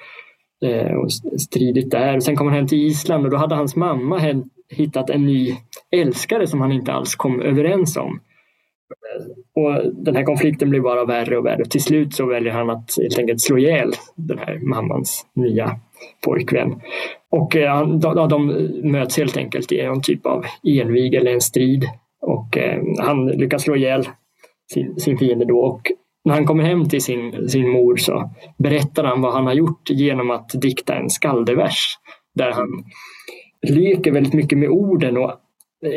eh, 0.65 0.93
och 0.93 1.13
stridit 1.41 1.91
där. 1.91 2.21
Sen 2.21 2.37
kom 2.37 2.47
han 2.47 2.57
hem 2.57 2.67
till 2.67 2.87
Island 2.87 3.25
och 3.25 3.31
då 3.31 3.37
hade 3.37 3.55
hans 3.55 3.77
mamma 3.77 4.43
hittat 4.71 5.11
en 5.11 5.27
ny 5.27 5.57
älskare 5.91 6.47
som 6.47 6.61
han 6.61 6.73
inte 6.73 6.93
alls 6.93 7.15
kom 7.15 7.41
överens 7.41 7.97
om. 7.97 8.21
Eh, 8.91 9.63
och 9.63 9.95
den 9.95 10.17
här 10.17 10.25
konflikten 10.25 10.71
blir 10.71 10.81
bara 10.81 11.05
värre 11.05 11.39
och 11.39 11.47
värre. 11.47 11.65
Till 11.65 11.83
slut 11.83 12.15
så 12.15 12.27
väljer 12.27 12.53
han 12.53 12.71
att 12.71 12.91
helt 13.03 13.19
enkelt 13.19 13.41
slå 13.41 13.59
ihjäl 13.59 13.93
den 14.17 14.39
här 14.39 14.59
mammans 14.59 15.27
nya 15.35 15.77
pojkvän. 16.25 16.81
Och 17.31 17.57
de, 18.01 18.29
de 18.29 18.47
möts 18.91 19.17
helt 19.17 19.37
enkelt 19.37 19.73
i 19.73 19.81
en 19.81 20.03
typ 20.03 20.27
av 20.27 20.45
envig 20.65 21.15
eller 21.15 21.33
en 21.33 21.41
strid. 21.41 21.89
Och 22.21 22.59
eh, 22.59 22.83
han 22.99 23.27
lyckas 23.27 23.63
slå 23.63 23.77
ihjäl 23.77 24.09
sin, 24.73 25.01
sin 25.01 25.19
fiende 25.19 25.45
då. 25.45 25.61
Och 25.61 25.83
när 26.25 26.35
han 26.35 26.47
kommer 26.47 26.65
hem 26.65 26.89
till 26.89 27.03
sin, 27.03 27.49
sin 27.49 27.69
mor 27.69 27.97
så 27.97 28.31
berättar 28.59 29.05
han 29.05 29.21
vad 29.21 29.33
han 29.33 29.47
har 29.47 29.55
gjort 29.55 29.91
genom 29.91 30.31
att 30.31 30.51
dikta 30.55 30.95
en 30.95 31.11
skaldevers 31.11 31.99
där 32.35 32.51
han 32.51 32.69
leker 33.69 34.13
väldigt 34.13 34.33
mycket 34.33 34.59
med 34.59 34.69
orden 34.69 35.17
och 35.17 35.33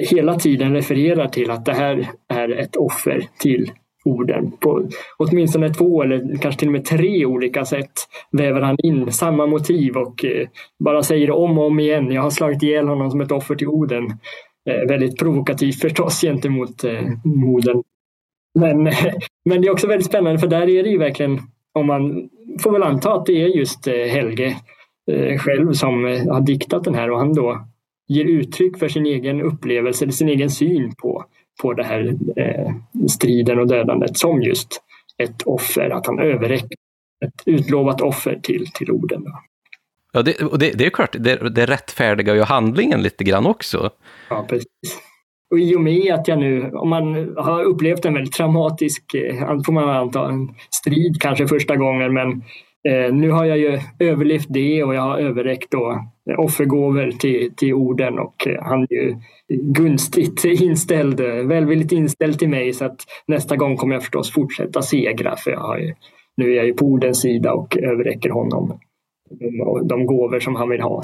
hela 0.09 0.35
tiden 0.35 0.73
refererar 0.73 1.27
till 1.27 1.51
att 1.51 1.65
det 1.65 1.73
här 1.73 2.09
är 2.29 2.49
ett 2.49 2.75
offer 2.75 3.27
till 3.39 3.71
orden. 4.05 4.51
På 4.51 4.87
åtminstone 5.17 5.73
två 5.73 6.03
eller 6.03 6.37
kanske 6.41 6.59
till 6.59 6.67
och 6.67 6.71
med 6.71 6.85
tre 6.85 7.25
olika 7.25 7.65
sätt 7.65 7.91
väver 8.31 8.61
han 8.61 8.75
in 8.83 9.11
samma 9.11 9.45
motiv 9.45 9.97
och 9.97 10.25
eh, 10.25 10.47
bara 10.79 11.03
säger 11.03 11.31
om 11.31 11.57
och 11.57 11.65
om 11.65 11.79
igen. 11.79 12.11
Jag 12.11 12.21
har 12.21 12.29
slagit 12.29 12.63
ihjäl 12.63 12.87
honom 12.87 13.11
som 13.11 13.21
ett 13.21 13.31
offer 13.31 13.55
till 13.55 13.67
Oden. 13.67 14.03
Eh, 14.69 14.87
väldigt 14.87 15.19
provokativt 15.19 15.81
förstås 15.81 16.21
gentemot 16.21 16.83
eh, 16.83 17.01
modern. 17.23 17.83
Men, 18.59 18.83
men 19.45 19.61
det 19.61 19.67
är 19.67 19.71
också 19.71 19.87
väldigt 19.87 20.07
spännande 20.07 20.39
för 20.39 20.47
där 20.47 20.69
är 20.69 20.83
det 20.83 20.89
ju 20.89 20.97
verkligen, 20.97 21.39
om 21.73 21.87
man 21.87 22.29
får 22.63 22.71
väl 22.71 22.83
anta 22.83 23.13
att 23.13 23.25
det 23.25 23.41
är 23.41 23.47
just 23.47 23.87
eh, 23.87 23.93
Helge 23.93 24.57
eh, 25.11 25.37
själv 25.37 25.73
som 25.73 26.05
eh, 26.05 26.33
har 26.33 26.41
diktat 26.41 26.83
den 26.83 26.95
här 26.95 27.11
och 27.11 27.19
han 27.19 27.33
då 27.33 27.65
ger 28.07 28.25
uttryck 28.25 28.77
för 28.77 28.87
sin 28.87 29.05
egen 29.05 29.41
upplevelse, 29.41 30.05
eller 30.05 30.13
sin 30.13 30.29
egen 30.29 30.49
syn 30.49 30.95
på, 30.95 31.25
på 31.61 31.73
det 31.73 31.83
här 31.83 32.15
eh, 32.35 32.73
striden 33.07 33.59
och 33.59 33.67
dödandet 33.67 34.17
som 34.17 34.41
just 34.41 34.81
ett 35.17 35.41
offer, 35.41 35.89
att 35.89 36.07
han 36.07 36.19
överräcker 36.19 36.77
ett 37.25 37.43
utlovat 37.45 38.01
offer 38.01 38.39
till, 38.43 38.67
till 38.67 38.91
orden. 38.91 39.25
Ja, 40.13 40.21
det, 40.21 40.41
och 40.41 40.59
det, 40.59 40.71
det 40.71 40.85
är 40.85 40.89
klart, 40.89 41.15
det, 41.19 41.49
det 41.49 41.65
rättfärdigar 41.65 42.35
ju 42.35 42.41
handlingen 42.41 43.01
lite 43.01 43.23
grann 43.23 43.45
också. 43.45 43.89
Ja, 44.29 44.45
precis. 44.49 44.67
Och 45.51 45.59
i 45.59 45.75
och 45.75 45.81
med 45.81 46.13
att 46.13 46.27
jag 46.27 46.39
nu, 46.39 46.71
om 46.71 46.89
man 46.89 47.33
har 47.37 47.63
upplevt 47.63 48.05
en 48.05 48.13
väldigt 48.13 48.33
traumatisk, 48.33 49.13
eh, 49.13 49.61
får 49.65 49.71
man 49.73 49.89
anta, 49.89 50.29
en 50.29 50.49
strid 50.81 51.21
kanske 51.21 51.47
första 51.47 51.75
gången, 51.75 52.13
men 52.13 52.43
Eh, 52.89 53.13
nu 53.13 53.31
har 53.31 53.45
jag 53.45 53.57
ju 53.57 53.79
överlevt 53.99 54.47
det 54.49 54.83
och 54.83 54.95
jag 54.95 55.01
har 55.01 55.17
överräckt 55.17 55.71
då 55.71 55.91
eh, 56.29 56.39
offergåvor 56.39 57.11
till, 57.11 57.55
till 57.55 57.73
orden 57.73 58.19
och 58.19 58.47
eh, 58.47 58.63
han 58.63 58.81
är 58.81 58.93
ju 58.93 59.15
gunstigt 59.49 60.45
inställd, 60.45 61.19
välvilligt 61.47 61.91
inställd 61.91 62.39
till 62.39 62.49
mig 62.49 62.73
så 62.73 62.85
att 62.85 63.01
nästa 63.27 63.55
gång 63.55 63.77
kommer 63.77 63.93
jag 63.93 64.01
förstås 64.01 64.31
fortsätta 64.31 64.81
segra 64.81 65.35
för 65.35 65.51
jag 65.51 65.59
har 65.59 65.77
ju, 65.77 65.93
nu 66.37 66.51
är 66.51 66.55
jag 66.55 66.65
ju 66.65 66.73
på 66.73 66.85
ordens 66.85 67.21
sida 67.21 67.53
och 67.53 67.77
överräcker 67.77 68.29
honom 68.29 68.79
de 69.83 70.05
gåvor 70.05 70.39
som 70.39 70.55
han 70.55 70.69
vill 70.69 70.81
ha. 70.81 71.01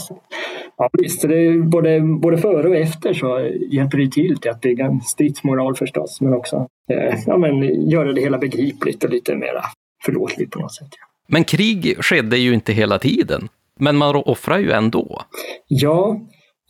Ja, 0.78 0.90
visst, 0.94 1.22
det 1.22 1.48
är 1.48 1.62
både, 1.62 2.02
både 2.02 2.38
före 2.38 2.70
och 2.70 2.76
efter 2.76 3.14
så 3.14 3.40
hjälper 3.72 3.98
det 3.98 4.12
till 4.12 4.38
till 4.38 4.52
att 4.52 4.62
bygga 4.62 4.86
en 4.86 5.02
stridsmoral 5.02 5.76
förstås 5.76 6.22
men 6.22 6.34
också 6.34 6.68
eh, 6.92 7.20
ja, 7.26 7.38
men, 7.38 7.90
göra 7.90 8.14
det 8.14 8.22
hela 8.22 8.38
begripligt 8.38 9.04
och 9.04 9.10
lite 9.10 9.36
mera 9.36 9.62
förlåtligt 10.06 10.52
på 10.52 10.60
något 10.60 10.76
sätt. 10.76 10.88
Ja. 10.92 11.06
Men 11.28 11.44
krig 11.44 11.96
skedde 12.00 12.38
ju 12.38 12.54
inte 12.54 12.74
hela 12.74 13.00
tiden. 13.00 13.50
Men 13.80 13.98
man 13.98 14.16
offrar 14.16 14.58
ju 14.60 14.72
ändå. 14.72 15.22
Ja, 15.68 16.22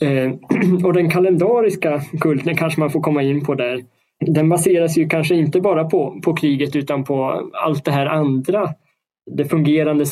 eh, 0.02 0.32
och 0.86 0.94
den 0.94 1.10
kalendariska 1.10 2.02
kulten 2.22 2.58
kanske 2.58 2.80
man 2.80 2.90
får 2.90 3.02
komma 3.02 3.24
in 3.24 3.46
på 3.46 3.56
där. 3.56 3.84
Den 4.26 4.50
baseras 4.50 4.98
ju 4.98 5.10
kanske 5.10 5.36
inte 5.36 5.62
bara 5.62 5.84
på, 5.84 6.22
på 6.24 6.36
kriget 6.36 6.76
utan 6.76 7.04
på 7.04 7.50
allt 7.54 7.86
det 7.86 7.92
här 7.92 8.06
andra. 8.06 8.74
Det 9.32 9.46
fungerande 9.46 10.06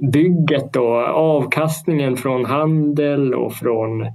bygget 0.00 0.76
och 0.76 0.96
avkastningen 1.08 2.16
från 2.16 2.44
handel 2.44 3.34
och 3.34 3.52
från 3.52 4.06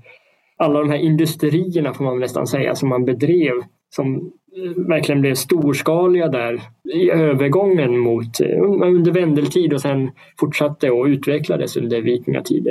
alla 0.58 0.80
de 0.80 0.90
här 0.90 0.98
industrierna 0.98 1.94
får 1.94 2.06
man 2.06 2.20
nästan 2.20 2.48
säga 2.48 2.76
som 2.76 2.90
man 2.90 3.06
bedrev 3.06 3.54
som 3.90 4.16
eh, 4.16 4.88
verkligen 4.88 5.22
blev 5.22 5.36
storskaliga 5.36 6.28
där 6.28 6.62
i 6.94 7.10
övergången 7.12 7.98
mot 7.98 8.42
eh, 8.42 8.62
under 8.62 9.12
vendeltid 9.12 9.74
och 9.74 9.82
sen 9.82 10.12
fortsatte 10.40 10.92
och 10.92 11.06
utvecklades 11.06 11.78
under 11.78 12.02
vikingatid. 12.02 12.68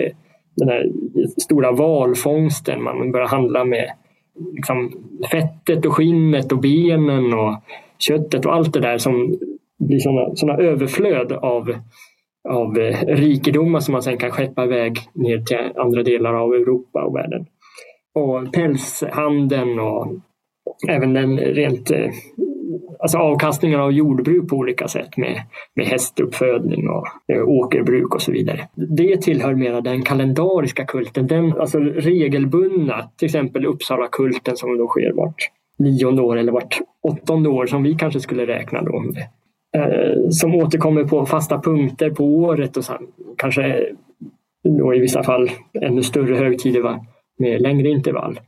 Den 0.57 0.69
här 0.69 0.91
stora 1.41 1.73
valfångsten, 1.73 2.83
man 2.83 3.13
började 3.13 3.31
handla 3.31 3.65
med 3.65 3.91
liksom, 4.55 4.93
fettet 5.31 5.87
och 5.87 5.93
skinnet 5.93 6.53
och 6.53 6.59
benen 6.59 7.35
och 7.35 7.57
köttet 7.99 8.47
och 8.47 8.55
allt 8.55 8.73
det 8.73 8.81
där 8.81 8.99
som 8.99 9.39
blir 9.79 9.99
sådana 10.35 10.63
överflöd 10.63 11.33
av, 11.33 11.75
av 12.49 12.79
eh, 12.79 13.07
rikedomar 13.07 13.81
som 13.81 13.93
man 13.93 14.03
sen 14.03 14.19
kan 14.19 14.31
skeppa 14.31 14.65
iväg 14.65 14.99
ner 15.15 15.39
till 15.39 15.81
andra 15.81 16.03
delar 16.03 16.35
av 16.35 16.55
Europa 16.55 17.05
och 17.05 17.17
världen. 17.17 17.47
Och 18.15 18.53
pälshandeln 18.53 19.79
och 19.79 20.07
även 20.89 21.13
den 21.13 21.39
rent 21.39 21.91
eh, 21.91 22.11
alltså 22.99 23.19
avkastningen 23.19 23.81
av 23.81 23.93
jordbruk 23.93 24.49
på 24.49 24.57
olika 24.57 24.89
sätt 24.89 25.17
med, 25.17 25.43
med 25.75 25.87
hästuppfödning 25.87 26.89
och 26.89 27.07
eh, 27.33 27.49
åkerbruk 27.49 28.15
och 28.15 28.23
så 28.23 28.33
vidare. 28.33 28.69
Det 28.75 29.23
tillhör 29.23 29.55
mera 29.55 29.81
den 29.81 30.03
kalendariska 30.03 30.85
kulten, 30.85 31.27
den 31.27 31.53
alltså 31.61 31.79
regelbundna, 31.79 33.11
till 33.17 33.27
exempel 33.27 33.67
Uppsala-kulten 33.67 34.57
som 34.57 34.79
då 34.79 34.89
sker 34.89 35.13
vart 35.13 35.51
nionde 35.79 36.23
år 36.23 36.37
eller 36.37 36.53
vart 36.53 36.79
åttonde 37.03 37.49
år 37.49 37.67
som 37.67 37.83
vi 37.83 37.95
kanske 37.95 38.21
skulle 38.21 38.47
räkna 38.47 38.83
då. 38.83 39.05
Eh, 39.77 40.29
som 40.31 40.55
återkommer 40.55 41.05
på 41.05 41.27
fasta 41.27 41.61
punkter 41.61 42.11
på 42.11 42.25
året 42.25 42.77
och 42.77 42.85
sen, 42.85 43.07
kanske 43.37 43.87
då 44.79 44.95
i 44.95 44.99
vissa 44.99 45.23
fall 45.23 45.51
ännu 45.83 46.03
större 46.03 46.35
högtider 46.35 46.99
med 47.39 47.63
längre 47.63 47.89
intervall. 47.89 48.41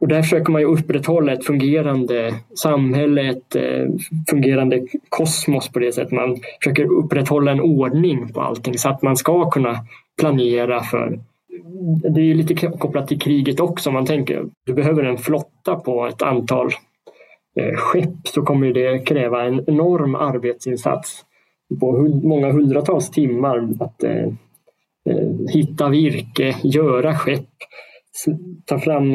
Och 0.00 0.08
där 0.08 0.22
försöker 0.22 0.52
man 0.52 0.60
ju 0.60 0.66
upprätthålla 0.66 1.32
ett 1.32 1.44
fungerande 1.44 2.34
samhälle, 2.54 3.30
ett 3.30 3.56
eh, 3.56 3.86
fungerande 4.30 4.86
kosmos 5.08 5.68
på 5.68 5.78
det 5.78 5.92
sättet. 5.92 6.12
Man 6.12 6.36
försöker 6.62 6.84
upprätthålla 6.84 7.50
en 7.50 7.60
ordning 7.60 8.32
på 8.32 8.40
allting 8.40 8.78
så 8.78 8.88
att 8.88 9.02
man 9.02 9.16
ska 9.16 9.50
kunna 9.50 9.76
planera 10.20 10.80
för 10.82 11.18
det 12.14 12.20
är 12.20 12.34
lite 12.34 12.54
kopplat 12.54 13.08
till 13.08 13.20
kriget 13.20 13.60
också. 13.60 13.90
Man 13.90 14.06
tänker 14.06 14.44
du 14.66 14.74
behöver 14.74 15.04
en 15.04 15.18
flotta 15.18 15.76
på 15.76 16.06
ett 16.06 16.22
antal 16.22 16.70
Eh, 17.60 17.76
skepp 17.76 18.28
så 18.28 18.42
kommer 18.42 18.72
det 18.72 18.98
kräva 18.98 19.44
en 19.44 19.64
enorm 19.66 20.14
arbetsinsats 20.14 21.24
på 21.80 21.92
många 22.22 22.52
hundratals 22.52 23.10
timmar 23.10 23.68
att 23.80 24.04
eh, 24.04 24.26
eh, 25.10 25.28
hitta 25.48 25.88
virke, 25.88 26.56
göra 26.62 27.14
skepp, 27.14 27.48
ta 28.64 28.78
fram 28.78 29.10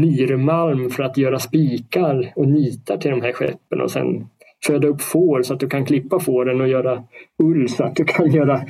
myrmalm 0.00 0.90
för 0.90 1.02
att 1.02 1.16
göra 1.16 1.38
spikar 1.38 2.32
och 2.36 2.48
nitar 2.48 2.96
till 2.96 3.10
de 3.10 3.22
här 3.22 3.32
skeppen 3.32 3.80
och 3.80 3.90
sen 3.90 4.26
föda 4.66 4.88
upp 4.88 5.00
får 5.00 5.42
så 5.42 5.54
att 5.54 5.60
du 5.60 5.68
kan 5.68 5.84
klippa 5.84 6.20
fåren 6.20 6.60
och 6.60 6.68
göra 6.68 7.04
ull 7.42 7.68
så 7.68 7.84
att 7.84 7.96
du 7.96 8.04
kan 8.04 8.30
göra 8.32 8.60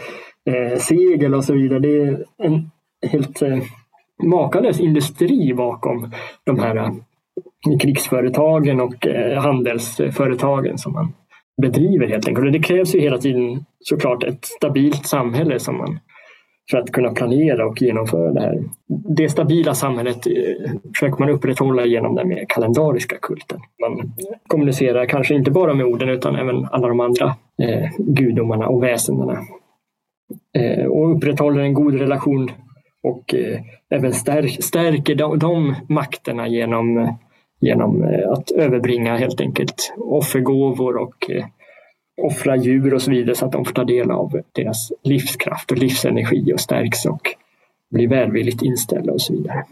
segel 0.78 1.34
och 1.34 1.44
så 1.44 1.54
vidare. 1.54 1.78
Det 1.78 1.98
är 1.98 2.24
en 2.38 2.70
helt 3.10 3.42
makalös 4.22 4.80
industri 4.80 5.54
bakom 5.54 6.12
de 6.44 6.58
här 6.58 6.92
krigsföretagen 7.80 8.80
och 8.80 9.06
eh, 9.06 9.38
handelsföretagen 9.38 10.78
som 10.78 10.92
man 10.92 11.12
bedriver 11.62 12.06
helt 12.06 12.28
enkelt. 12.28 12.46
Och 12.46 12.52
det 12.52 12.62
krävs 12.62 12.94
ju 12.94 13.00
hela 13.00 13.18
tiden 13.18 13.64
såklart 13.80 14.24
ett 14.24 14.44
stabilt 14.44 15.06
samhälle 15.06 15.58
som 15.58 15.78
man 15.78 15.98
för 16.70 16.78
att 16.78 16.92
kunna 16.92 17.12
planera 17.12 17.66
och 17.66 17.82
genomföra 17.82 18.32
det 18.32 18.40
här. 18.40 18.64
Det 19.16 19.28
stabila 19.28 19.74
samhället 19.74 20.26
eh, 20.26 20.70
försöker 20.94 21.18
man 21.18 21.30
upprätthålla 21.30 21.86
genom 21.86 22.14
den 22.14 22.28
mer 22.28 22.44
kalendariska 22.48 23.16
kulten. 23.22 23.60
Man 23.80 24.12
kommunicerar 24.46 25.06
kanske 25.06 25.34
inte 25.34 25.50
bara 25.50 25.74
med 25.74 25.86
orden 25.86 26.08
utan 26.08 26.36
även 26.36 26.64
alla 26.64 26.88
de 26.88 27.00
andra 27.00 27.26
eh, 27.62 27.90
gudomarna 27.98 28.68
och 28.68 28.82
väsendena. 28.82 29.38
Eh, 30.58 30.86
och 30.86 31.16
upprätthåller 31.16 31.60
en 31.60 31.74
god 31.74 31.94
relation 31.94 32.50
och 33.02 33.34
eh, 33.34 33.60
även 33.90 34.12
stärk, 34.12 34.64
stärker 34.64 35.14
de, 35.14 35.38
de 35.38 35.74
makterna 35.88 36.48
genom, 36.48 36.98
eh, 36.98 37.10
genom 37.66 38.04
eh, 38.04 38.30
att 38.30 38.50
överbringa 38.50 39.16
helt 39.16 39.40
enkelt 39.40 39.94
offergåvor 39.96 40.96
och 40.96 41.30
eh, 41.30 41.46
offra 42.22 42.56
djur 42.56 42.94
och 42.94 43.02
så 43.02 43.10
vidare 43.10 43.36
så 43.36 43.46
att 43.46 43.52
de 43.52 43.64
får 43.64 43.72
ta 43.72 43.84
del 43.84 44.10
av 44.10 44.40
deras 44.52 44.92
livskraft 45.02 45.70
och 45.70 45.78
livsenergi 45.78 46.52
och 46.54 46.60
stärks 46.60 47.06
och 47.06 47.22
blir 47.90 48.08
välvilligt 48.08 48.62
inställda 48.62 49.12
och 49.12 49.22
så 49.22 49.32
vidare. 49.32 49.64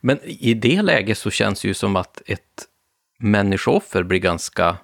Men 0.00 0.18
i 0.24 0.54
det 0.54 0.82
läget 0.82 1.18
så 1.18 1.30
känns 1.30 1.62
det 1.62 1.68
ju 1.68 1.74
som 1.74 1.96
att 1.96 2.22
ett 2.26 2.66
människooffer 3.18 4.02
blir 4.02 4.18
ganska 4.18 4.76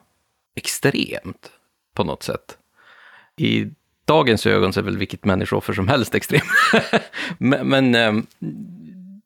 extremt 0.57 1.51
på 1.95 2.05
något 2.05 2.22
sätt. 2.22 2.59
I 3.36 3.66
dagens 4.05 4.47
ögon 4.47 4.72
så 4.72 4.80
är 4.80 4.84
väl 4.84 4.99
vilket 4.99 5.24
människooffer 5.24 5.72
som 5.72 5.88
helst 5.88 6.14
extremt. 6.14 6.45
men, 7.38 7.68
men 7.68 7.95
ehm, 7.95 8.26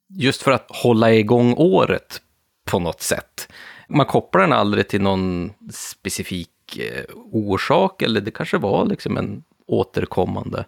just 0.09 0.43
för 0.43 0.53
att 0.53 0.67
hålla 0.69 1.13
igång 1.13 1.55
året 1.57 2.23
på 2.71 2.79
något 2.79 3.01
sätt. 3.01 3.49
Man 3.89 4.07
kopplar 4.07 4.41
den 4.41 4.53
aldrig 4.53 4.89
till 4.89 5.03
någon 5.03 5.51
specifik 5.73 6.79
eh, 6.79 7.05
orsak 7.33 8.03
eller 8.03 8.21
det 8.21 8.31
kanske 8.31 8.59
var 8.59 8.87
liksom 8.87 9.17
en 9.17 9.43
återkommande? 9.67 10.65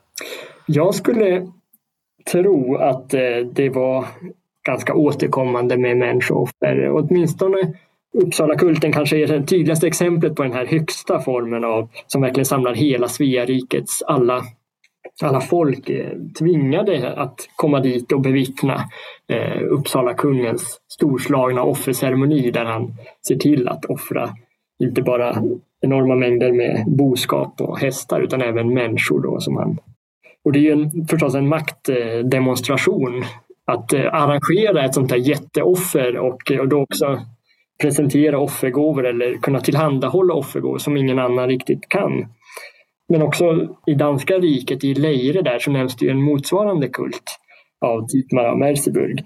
Jag 0.67 0.95
skulle 0.95 1.47
tro 2.33 2.77
att 2.77 3.15
eh, 3.15 3.21
det 3.53 3.69
var 3.69 4.07
ganska 4.67 4.95
återkommande 4.95 5.77
med 5.77 5.97
människooffer. 5.97 6.91
Åtminstone 6.91 7.75
Uppsalakulten 8.13 8.93
kanske 8.93 9.17
är 9.17 9.27
det 9.27 9.47
tydligaste 9.47 9.87
exemplet 9.87 10.35
på 10.35 10.43
den 10.43 10.53
här 10.53 10.67
högsta 10.67 11.21
formen 11.21 11.65
av 11.65 11.89
som 12.07 12.23
verkligen 12.23 12.45
samlar 12.45 12.75
hela 12.75 13.09
Svea 13.09 13.45
rikets 13.45 14.03
alla, 14.03 14.43
alla 15.23 15.41
folk 15.41 15.91
eh, 15.91 16.13
tvingade 16.39 17.13
att 17.17 17.49
komma 17.57 17.81
dit 17.81 18.13
och 18.13 18.21
bevittna 18.21 18.85
eh, 19.29 19.63
Uppsala 19.63 20.15
kungens 20.15 20.81
storslagna 20.89 21.63
offerceremoni 21.63 22.51
där 22.51 22.65
han 22.65 22.95
ser 23.29 23.37
till 23.37 23.69
att 23.69 23.85
offra 23.85 24.31
inte 24.83 25.03
bara 25.03 25.43
enorma 25.81 26.15
mängder 26.15 26.53
med 26.53 26.85
boskap 26.87 27.61
och 27.61 27.79
hästar 27.79 28.21
utan 28.21 28.43
även 28.43 28.75
människor. 28.75 29.23
Då, 29.23 29.41
som 29.41 29.57
han. 29.57 29.79
Och 30.45 30.53
det 30.53 30.59
är 30.59 30.63
ju 30.63 30.73
en, 30.73 31.07
förstås 31.07 31.35
en 31.35 31.49
maktdemonstration 31.49 33.25
att 33.65 33.93
eh, 33.93 34.15
arrangera 34.15 34.85
ett 34.85 34.95
sånt 34.95 35.11
här 35.11 35.19
jätteoffer 35.19 36.17
och, 36.19 36.51
eh, 36.51 36.59
och 36.59 36.69
då 36.69 36.81
också 36.81 37.21
presentera 37.83 38.39
offergåvor 38.39 39.07
eller 39.07 39.35
kunna 39.35 39.61
tillhandahålla 39.61 40.35
offergåvor 40.35 40.79
som 40.79 40.97
ingen 40.97 41.19
annan 41.19 41.49
riktigt 41.49 41.89
kan. 41.89 42.27
Men 43.11 43.23
också 43.23 43.69
i 43.87 43.95
danska 43.95 44.35
riket, 44.35 44.85
i 44.85 44.95
Leire 44.95 45.43
där, 45.43 45.59
så 45.59 45.71
nämns 45.71 45.97
det 45.97 46.05
ju 46.05 46.11
en 46.11 46.23
motsvarande 46.23 46.89
kult 46.89 47.39
av 47.81 48.01
typ 48.01 48.09
Dietmar 48.13 48.45
av 48.45 48.59
Merseburg. 48.59 49.25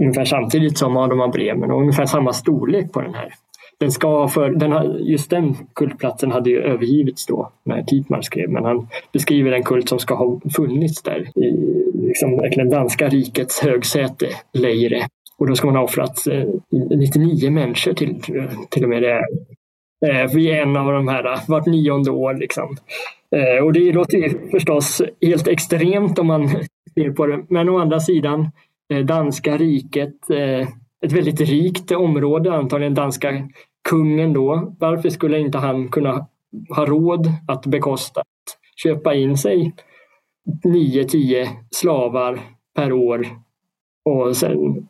Ungefär 0.00 0.24
samtidigt 0.24 0.78
som 0.78 0.96
Adam 0.96 1.20
av 1.20 1.30
Bremen 1.30 1.70
och 1.70 1.80
ungefär 1.80 2.06
samma 2.06 2.32
storlek 2.32 2.92
på 2.92 3.00
den 3.00 3.14
här 3.14 3.34
den 3.78 3.90
ska 3.90 4.28
för, 4.28 4.50
den 4.50 4.72
har, 4.72 4.84
just 4.84 5.30
den 5.30 5.54
kultplatsen 5.74 6.30
hade 6.30 6.50
ju 6.50 6.62
övergivits 6.62 7.26
då 7.26 7.52
när 7.64 7.82
Tietmar 7.82 8.20
skrev 8.20 8.50
men 8.50 8.64
han 8.64 8.88
beskriver 9.12 9.52
en 9.52 9.62
kult 9.62 9.88
som 9.88 9.98
ska 9.98 10.14
ha 10.14 10.40
funnits 10.56 11.02
där 11.02 11.38
i 11.38 11.74
liksom, 12.06 12.36
verkligen 12.36 12.70
danska 12.70 13.08
rikets 13.08 13.60
högsäte, 13.60 14.26
Leire. 14.52 15.06
Och 15.38 15.46
då 15.46 15.54
ska 15.54 15.66
man 15.66 15.76
ha 15.76 15.82
offrat 15.82 16.26
eh, 16.26 16.44
99 16.98 17.50
människor 17.50 17.92
till, 17.92 18.20
till 18.70 18.84
och 18.84 18.88
med 18.88 19.02
det 19.02 19.22
Eh, 20.04 20.34
vi 20.34 20.50
är 20.50 20.62
en 20.62 20.76
av 20.76 20.92
de 20.92 21.08
här 21.08 21.32
eh, 21.32 21.38
vart 21.48 21.66
nionde 21.66 22.10
år. 22.10 22.34
Liksom. 22.34 22.76
Eh, 23.36 23.64
och 23.64 23.72
det 23.72 23.92
låter 23.92 24.50
förstås 24.50 25.02
helt 25.20 25.48
extremt 25.48 26.18
om 26.18 26.26
man 26.26 26.48
ser 26.94 27.10
på 27.10 27.26
det. 27.26 27.44
Men 27.48 27.68
å 27.68 27.78
andra 27.78 28.00
sidan, 28.00 28.50
danska 29.04 29.56
riket 29.56 30.30
ett 31.04 31.12
väldigt 31.12 31.40
rikt 31.40 31.92
område, 31.92 32.52
antagligen 32.52 32.94
danska 32.94 33.48
kungen 33.88 34.32
då. 34.32 34.74
Varför 34.78 35.08
skulle 35.10 35.38
inte 35.38 35.58
han 35.58 35.88
kunna 35.88 36.26
ha 36.76 36.86
råd 36.86 37.26
att 37.48 37.66
bekosta 37.66 38.20
att 38.20 38.58
köpa 38.76 39.14
in 39.14 39.38
sig 39.38 39.74
9-10 40.64 41.48
slavar 41.70 42.40
per 42.74 42.92
år 42.92 43.26
och 44.04 44.36
sen 44.36 44.88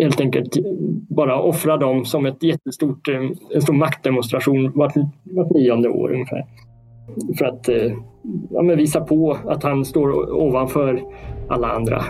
helt 0.00 0.20
enkelt 0.20 0.56
bara 1.08 1.40
offra 1.40 1.76
dem 1.76 2.04
som 2.04 2.26
ett 2.26 2.42
jättestort, 2.42 3.08
eh, 3.08 3.30
en 3.54 3.62
stor 3.62 3.74
maktdemonstration 3.74 4.72
vart, 4.74 4.94
vart 5.22 5.50
nionde 5.50 5.88
år 5.88 6.12
ungefär. 6.12 6.46
För 7.38 7.44
att 7.44 7.68
eh, 7.68 7.92
ja, 8.50 8.62
visa 8.62 9.00
på 9.00 9.38
att 9.46 9.62
han 9.62 9.84
står 9.84 10.32
ovanför 10.32 11.02
alla 11.48 11.68
andra. 11.68 12.04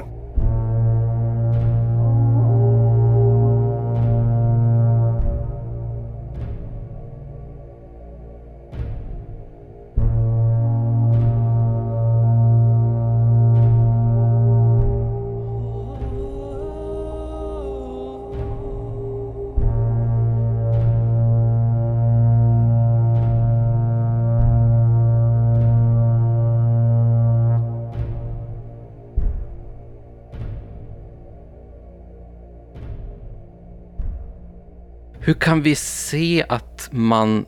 Hur 35.27 35.35
kan 35.35 35.63
vi 35.63 35.75
se 35.75 36.45
att 36.49 36.89
man 36.93 37.47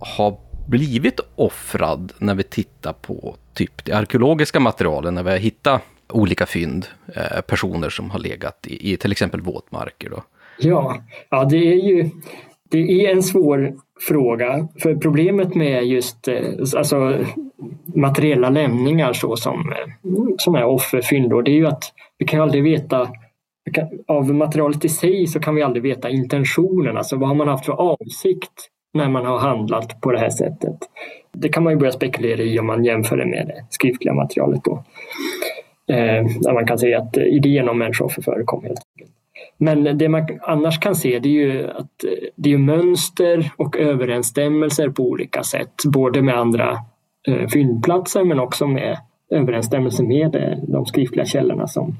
har 0.00 0.36
blivit 0.68 1.20
offrad 1.34 2.12
när 2.18 2.34
vi 2.34 2.42
tittar 2.42 2.92
på 2.92 3.36
typ 3.54 3.84
det 3.84 3.92
arkeologiska 3.92 4.60
materialet, 4.60 5.12
när 5.12 5.22
vi 5.22 5.30
har 5.30 5.38
hittat 5.38 5.82
olika 6.08 6.46
fynd, 6.46 6.86
eh, 7.16 7.40
personer 7.40 7.88
som 7.88 8.10
har 8.10 8.18
legat 8.18 8.66
i, 8.66 8.92
i 8.92 8.96
till 8.96 9.12
exempel 9.12 9.40
våtmarker? 9.40 10.10
Då? 10.10 10.22
Ja, 10.58 10.96
ja, 11.30 11.44
det 11.44 11.56
är 11.56 11.88
ju 11.88 12.10
det 12.70 13.06
är 13.06 13.12
en 13.12 13.22
svår 13.22 13.72
fråga. 14.08 14.68
För 14.82 14.94
problemet 14.94 15.54
med 15.54 15.86
just 15.86 16.28
eh, 16.28 16.36
alltså, 16.76 17.18
materiella 17.94 18.50
lämningar 18.50 19.12
så 19.12 19.36
som, 19.36 19.72
eh, 19.72 20.10
som 20.38 20.54
är 20.54 20.64
offerfynd, 20.64 21.30
då, 21.30 21.42
det 21.42 21.50
är 21.50 21.56
ju 21.56 21.66
att 21.66 21.92
vi 22.18 22.26
kan 22.26 22.40
aldrig 22.40 22.62
veta 22.62 23.08
av 24.06 24.34
materialet 24.34 24.84
i 24.84 24.88
sig 24.88 25.26
så 25.26 25.40
kan 25.40 25.54
vi 25.54 25.62
aldrig 25.62 25.82
veta 25.82 26.10
intentionen, 26.10 26.96
alltså 26.96 27.16
vad 27.16 27.28
har 27.28 27.36
man 27.36 27.48
haft 27.48 27.66
för 27.66 27.72
avsikt 27.72 28.70
när 28.94 29.08
man 29.08 29.26
har 29.26 29.38
handlat 29.38 30.00
på 30.00 30.12
det 30.12 30.18
här 30.18 30.30
sättet. 30.30 30.78
Det 31.32 31.48
kan 31.48 31.64
man 31.64 31.72
ju 31.72 31.78
börja 31.78 31.92
spekulera 31.92 32.42
i 32.42 32.58
om 32.58 32.66
man 32.66 32.84
jämför 32.84 33.16
det 33.16 33.26
med 33.26 33.46
det 33.46 33.64
skriftliga 33.70 34.14
materialet 34.14 34.64
då. 34.64 34.84
Eh, 35.94 36.24
där 36.40 36.52
man 36.52 36.66
kan 36.66 36.78
se 36.78 36.94
att 36.94 37.16
idén 37.16 37.68
om 37.68 37.78
människooffer 37.78 38.22
förekom 38.22 38.62
helt 38.62 38.80
enkelt. 38.96 39.16
Men 39.58 39.98
det 39.98 40.08
man 40.08 40.26
annars 40.42 40.80
kan 40.80 40.94
se 40.94 41.18
det 41.18 41.28
är 41.28 41.32
ju 41.32 41.70
att 41.70 42.04
det 42.36 42.52
är 42.52 42.58
mönster 42.58 43.50
och 43.56 43.76
överensstämmelser 43.76 44.88
på 44.88 45.02
olika 45.02 45.42
sätt, 45.42 45.72
både 45.84 46.22
med 46.22 46.38
andra 46.38 46.78
eh, 47.28 47.48
fyndplatser 47.48 48.24
men 48.24 48.40
också 48.40 48.66
med 48.66 48.98
överensstämmelse 49.30 50.02
med 50.02 50.36
eh, 50.36 50.58
de 50.68 50.86
skriftliga 50.86 51.26
källorna 51.26 51.66
som 51.66 51.96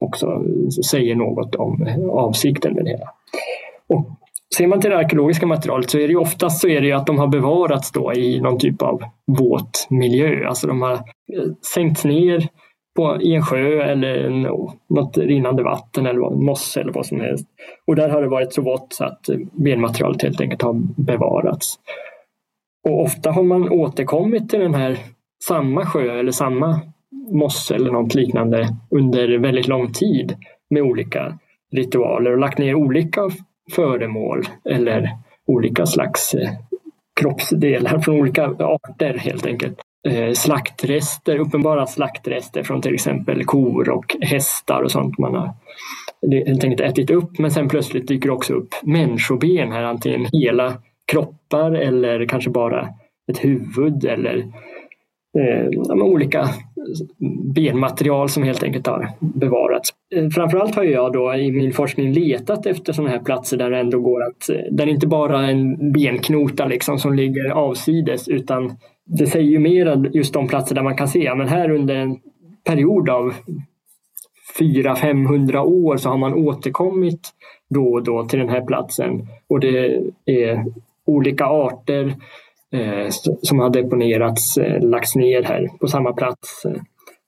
också 0.00 0.44
säger 0.90 1.14
något 1.14 1.54
om 1.54 1.82
eh, 1.82 2.08
avsikten 2.10 2.74
med 2.74 2.84
det 2.84 2.90
hela. 2.90 3.10
Och 3.88 4.06
ser 4.56 4.66
man 4.66 4.80
till 4.80 4.90
det 4.90 4.98
arkeologiska 4.98 5.46
materialet 5.46 5.90
så 5.90 5.98
är 5.98 6.02
det 6.02 6.12
ju 6.12 6.18
oftast 6.18 6.60
så 6.60 6.68
är 6.68 6.80
det 6.80 6.86
ju 6.86 6.92
att 6.92 7.06
de 7.06 7.18
har 7.18 7.28
bevarats 7.28 7.92
då 7.92 8.12
i 8.12 8.40
någon 8.40 8.58
typ 8.58 8.82
av 8.82 9.02
våt 9.26 9.86
miljö. 9.90 10.48
Alltså 10.48 10.66
de 10.66 10.82
har 10.82 10.92
eh, 10.92 11.52
sänkts 11.74 12.04
ner 12.04 12.48
på, 12.96 13.22
i 13.22 13.34
en 13.34 13.42
sjö 13.42 13.82
eller 13.82 14.30
något 14.88 15.18
rinnande 15.18 15.62
vatten 15.62 16.06
eller 16.06 16.30
mosse 16.30 16.80
eller 16.80 16.92
vad 16.92 17.06
som 17.06 17.20
helst. 17.20 17.46
Och 17.86 17.96
där 17.96 18.08
har 18.08 18.22
det 18.22 18.28
varit 18.28 18.52
så 18.52 18.62
vått 18.62 18.92
så 18.92 19.04
att 19.04 19.28
eh, 19.28 19.38
benmaterialet 19.52 20.22
helt 20.22 20.40
enkelt 20.40 20.62
har 20.62 20.74
bevarats. 20.96 21.74
Och 22.88 23.02
ofta 23.02 23.30
har 23.30 23.42
man 23.42 23.68
återkommit 23.68 24.48
till 24.50 24.60
den 24.60 24.74
här 24.74 24.98
samma 25.44 25.86
sjö 25.86 26.18
eller 26.18 26.32
samma 26.32 26.80
mosse 27.30 27.74
eller 27.74 27.90
något 27.90 28.14
liknande 28.14 28.68
under 28.90 29.38
väldigt 29.38 29.68
lång 29.68 29.92
tid 29.92 30.36
med 30.70 30.82
olika 30.82 31.38
ritualer 31.72 32.32
och 32.32 32.38
lagt 32.38 32.58
ner 32.58 32.74
olika 32.74 33.30
föremål 33.72 34.42
eller 34.70 35.10
olika 35.46 35.86
slags 35.86 36.34
eh, 36.34 36.50
kroppsdelar 37.20 37.98
från 37.98 38.20
olika 38.20 38.46
arter 38.46 39.18
helt 39.18 39.46
enkelt. 39.46 39.80
Eh, 40.08 40.32
slaktrester, 40.32 41.38
uppenbara 41.38 41.86
slaktrester 41.86 42.62
från 42.62 42.82
till 42.82 42.94
exempel 42.94 43.44
kor 43.44 43.90
och 43.90 44.16
hästar 44.20 44.82
och 44.82 44.90
sånt 44.90 45.18
man 45.18 45.34
har 45.34 45.52
helt 46.46 46.64
enkelt 46.64 46.80
ätit 46.80 47.10
upp. 47.10 47.38
Men 47.38 47.50
sen 47.50 47.68
plötsligt 47.68 48.08
dyker 48.08 48.30
också 48.30 48.54
upp 48.54 48.74
människoben 48.82 49.72
här, 49.72 49.82
antingen 49.82 50.26
hela 50.32 50.74
kroppar 51.12 51.72
eller 51.72 52.26
kanske 52.26 52.50
bara 52.50 52.88
ett 53.30 53.44
huvud 53.44 54.04
eller 54.04 54.44
eh, 55.38 56.02
olika 56.02 56.48
benmaterial 57.54 58.28
som 58.28 58.42
helt 58.42 58.62
enkelt 58.62 58.86
har 58.86 59.08
bevarats. 59.18 59.90
Eh, 60.14 60.28
framförallt 60.28 60.74
har 60.74 60.84
jag 60.84 61.12
då 61.12 61.34
i 61.34 61.52
min 61.52 61.72
forskning 61.72 62.12
letat 62.12 62.66
efter 62.66 62.92
sådana 62.92 63.10
här 63.10 63.20
platser 63.20 63.56
där 63.56 63.70
det 63.70 63.78
ändå 63.78 64.00
går 64.00 64.22
att, 64.22 64.48
eh, 64.48 64.56
där 64.70 64.86
det 64.86 64.92
inte 64.92 65.06
bara 65.06 65.46
är 65.46 65.50
en 65.50 65.92
benknota 65.92 66.66
liksom 66.66 66.98
som 66.98 67.14
ligger 67.14 67.50
avsides 67.50 68.28
utan 68.28 68.72
det 69.04 69.26
säger 69.26 69.50
ju 69.50 69.58
mer 69.58 70.10
just 70.12 70.34
de 70.34 70.48
platser 70.48 70.74
där 70.74 70.82
man 70.82 70.96
kan 70.96 71.08
se, 71.08 71.34
men 71.34 71.48
här 71.48 71.70
under 71.70 71.96
en 71.96 72.16
period 72.64 73.10
av 73.10 73.34
400-500 74.58 75.58
år 75.58 75.96
så 75.96 76.08
har 76.08 76.18
man 76.18 76.34
återkommit 76.34 77.20
då 77.74 77.92
och 77.92 78.04
då 78.04 78.24
till 78.24 78.38
den 78.38 78.48
här 78.48 78.66
platsen. 78.66 79.28
Och 79.48 79.60
det 79.60 80.02
är 80.24 80.64
olika 81.06 81.44
arter. 81.44 82.14
Eh, 82.72 83.08
som 83.42 83.58
har 83.58 83.70
deponerats, 83.70 84.58
eh, 84.58 84.82
lagts 84.82 85.16
ner 85.16 85.42
här 85.42 85.68
på 85.80 85.88
samma 85.88 86.12
plats. 86.12 86.62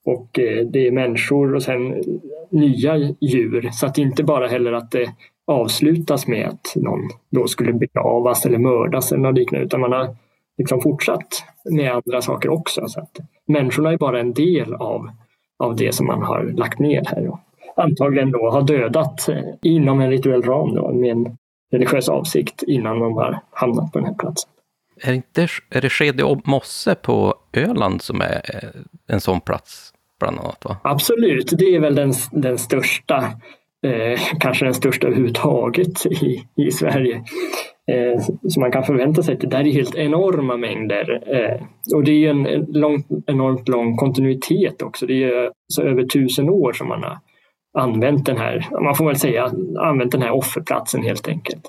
Och 0.05 0.39
eh, 0.39 0.65
det 0.65 0.87
är 0.87 0.91
människor 0.91 1.55
och 1.55 1.63
sen 1.63 2.03
nya 2.49 2.97
djur 3.21 3.69
så 3.71 3.85
att 3.85 3.95
det 3.95 4.01
inte 4.01 4.23
bara 4.23 4.47
heller 4.47 4.73
att 4.73 4.91
det 4.91 5.09
avslutas 5.47 6.27
med 6.27 6.47
att 6.47 6.73
någon 6.75 6.99
då 7.29 7.47
skulle 7.47 7.73
begravas 7.73 8.45
eller 8.45 8.57
mördas 8.57 9.11
eller 9.11 9.23
något 9.23 9.37
liknande 9.37 9.65
utan 9.65 9.79
man 9.81 9.91
har 9.91 10.15
liksom 10.57 10.81
fortsatt 10.81 11.43
med 11.65 11.91
andra 11.91 12.21
saker 12.21 12.49
också. 12.49 12.87
Så 12.87 12.99
att 12.99 13.17
människorna 13.47 13.91
är 13.91 13.97
bara 13.97 14.19
en 14.19 14.33
del 14.33 14.73
av, 14.73 15.09
av 15.59 15.75
det 15.75 15.95
som 15.95 16.07
man 16.07 16.21
har 16.21 16.43
lagt 16.43 16.79
ner 16.79 17.03
här. 17.05 17.27
Och 17.27 17.39
antagligen 17.75 18.31
då 18.31 18.49
har 18.49 18.61
dödat 18.61 19.29
inom 19.61 20.01
en 20.01 20.09
rituell 20.09 20.41
ram 20.41 20.75
då, 20.75 20.93
med 20.93 21.11
en 21.11 21.37
religiös 21.71 22.09
avsikt 22.09 22.63
innan 22.63 22.99
de 22.99 23.13
har 23.13 23.39
hamnat 23.51 23.91
på 23.91 23.99
den 23.99 24.07
här 24.07 24.15
platsen. 24.15 24.52
Är, 25.03 25.13
inte, 25.13 25.47
är 25.69 25.81
det 25.81 25.89
Skede 25.89 26.41
mosse 26.45 26.95
på 26.95 27.35
Öland 27.53 28.01
som 28.01 28.21
är 28.21 28.41
eh, 28.53 28.69
en 29.07 29.21
sån 29.21 29.41
plats? 29.41 29.93
Bland 30.19 30.39
annat, 30.39 30.65
va? 30.65 30.77
Absolut, 30.83 31.53
det 31.57 31.75
är 31.75 31.79
väl 31.79 31.95
den, 31.95 32.13
den 32.31 32.57
största, 32.57 33.17
eh, 33.85 34.19
kanske 34.39 34.65
den 34.65 34.73
största 34.73 35.07
överhuvudtaget 35.07 36.05
i, 36.05 36.43
i 36.55 36.71
Sverige. 36.71 37.23
Eh, 37.91 38.21
som 38.49 38.61
man 38.61 38.71
kan 38.71 38.83
förvänta 38.83 39.23
sig. 39.23 39.35
Det 39.35 39.47
där 39.47 39.67
är 39.67 39.71
helt 39.71 39.95
enorma 39.95 40.57
mängder. 40.57 41.23
Eh, 41.35 41.61
och 41.95 42.03
det 42.03 42.25
är 42.25 42.29
en 42.29 42.65
lång, 42.69 43.03
enormt 43.27 43.67
lång 43.67 43.97
kontinuitet 43.97 44.81
också. 44.81 45.05
Det 45.05 45.23
är 45.23 45.51
så 45.73 45.81
över 45.81 46.03
tusen 46.03 46.49
år 46.49 46.73
som 46.73 46.87
man 46.87 47.03
har 47.03 47.17
använt 47.77 48.25
den 48.25 48.37
här, 48.37 48.67
man 48.83 48.95
får 48.95 49.05
väl 49.05 49.15
säga 49.15 49.51
använt 49.79 50.11
den 50.11 50.21
här 50.21 50.31
offerplatsen 50.31 51.03
helt 51.03 51.27
enkelt. 51.27 51.61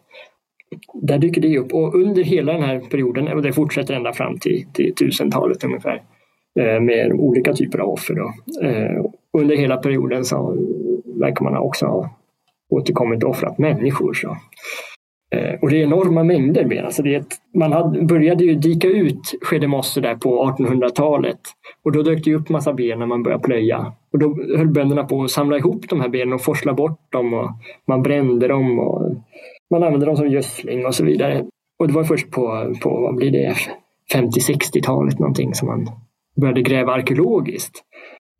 Där 1.03 1.18
dyker 1.18 1.41
det 1.41 1.59
upp 1.59 1.75
och 1.75 1.95
under 1.95 2.22
hela 2.22 2.53
den 2.53 2.62
här 2.62 2.79
perioden, 2.79 3.29
och 3.29 3.43
det 3.43 3.53
fortsätter 3.53 3.95
ända 3.95 4.12
fram 4.12 4.39
till, 4.39 4.66
till 4.72 4.95
tusentalet 4.95 5.64
ungefär, 5.64 6.03
eh, 6.61 6.81
med 6.81 7.12
olika 7.12 7.53
typer 7.53 7.79
av 7.79 7.89
offer. 7.89 8.14
Då. 8.14 8.33
Eh, 8.68 9.05
under 9.33 9.57
hela 9.57 9.77
perioden 9.77 10.25
så 10.25 10.57
verkar 11.20 11.45
man 11.45 11.57
också 11.57 11.87
ha 11.87 12.11
återkommit 12.70 13.25
och 13.25 13.31
offrat 13.31 13.59
människor. 13.59 14.14
Så. 14.14 14.37
Eh, 15.35 15.55
och 15.62 15.70
det 15.70 15.77
är 15.77 15.83
enorma 15.83 16.25
mängder 16.25 16.64
med. 16.64 16.85
Alltså 16.85 17.03
det 17.03 17.14
är 17.14 17.20
ett, 17.20 17.35
man 17.55 17.72
hade, 17.72 18.03
började 18.03 18.45
ju 18.45 18.55
dika 18.55 18.89
ut 18.89 19.35
skedemossor 19.43 20.01
där 20.01 20.14
på 20.14 20.55
1800-talet 20.59 21.41
och 21.85 21.93
då 21.93 22.03
dök 22.03 22.25
det 22.25 22.35
upp 22.35 22.49
massa 22.49 22.72
ben 22.72 22.99
när 22.99 23.07
man 23.07 23.22
började 23.22 23.43
plöja. 23.43 23.93
Och 24.12 24.18
då 24.18 24.37
höll 24.57 24.68
bönderna 24.68 25.05
på 25.05 25.22
att 25.22 25.31
samla 25.31 25.57
ihop 25.57 25.89
de 25.89 26.01
här 26.01 26.09
benen 26.09 26.33
och 26.33 26.43
forsla 26.43 26.72
bort 26.72 27.12
dem 27.12 27.35
och 27.35 27.51
man 27.87 28.03
brände 28.03 28.49
dem 28.49 28.79
och 28.79 29.16
man 29.71 29.83
använde 29.83 30.07
dem 30.07 30.17
som 30.17 30.29
gödsling 30.29 30.87
och 30.87 30.95
så 30.95 31.05
vidare. 31.05 31.45
Och 31.79 31.89
det 31.89 31.95
var 31.95 32.05
först 32.05 32.31
på, 32.31 32.75
på 32.83 32.91
vad 33.01 33.17
blir 33.17 33.31
det, 33.31 33.55
50-60-talet 34.15 35.19
någonting 35.19 35.55
som 35.55 35.69
man 35.69 35.89
började 36.41 36.62
gräva 36.62 36.93
arkeologiskt. 36.93 37.83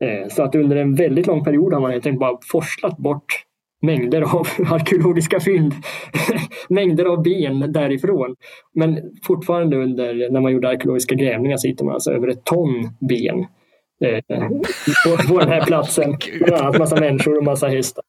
Eh, 0.03 0.27
så 0.29 0.43
att 0.43 0.55
under 0.55 0.75
en 0.75 0.95
väldigt 0.95 1.27
lång 1.27 1.43
period 1.43 1.73
har 1.73 1.81
man 1.81 1.91
helt 1.91 2.05
enkelt 2.05 2.19
bara 2.19 2.37
forslat 2.51 2.97
bort 2.97 3.45
mängder 3.81 4.21
av 4.21 4.47
arkeologiska 4.73 5.39
fynd. 5.39 5.73
mängder 6.69 7.05
av 7.05 7.23
ben 7.23 7.71
därifrån. 7.71 8.35
Men 8.73 8.99
fortfarande 9.23 9.77
under, 9.77 10.31
när 10.31 10.41
man 10.41 10.51
gjorde 10.51 10.69
arkeologiska 10.69 11.15
grävningar 11.15 11.57
så 11.57 11.67
hittade 11.67 11.85
man 11.85 11.93
alltså 11.93 12.11
över 12.11 12.27
ett 12.27 12.43
ton 12.43 12.89
ben 13.09 13.45
eh, 14.03 14.47
på, 15.05 15.33
på 15.33 15.39
den 15.39 15.49
här 15.49 15.65
platsen. 15.65 16.17
Bland 16.45 16.61
annat 16.61 16.79
massa 16.79 16.99
människor 16.99 17.37
och 17.37 17.43
massa 17.43 17.67
hästar. 17.67 18.03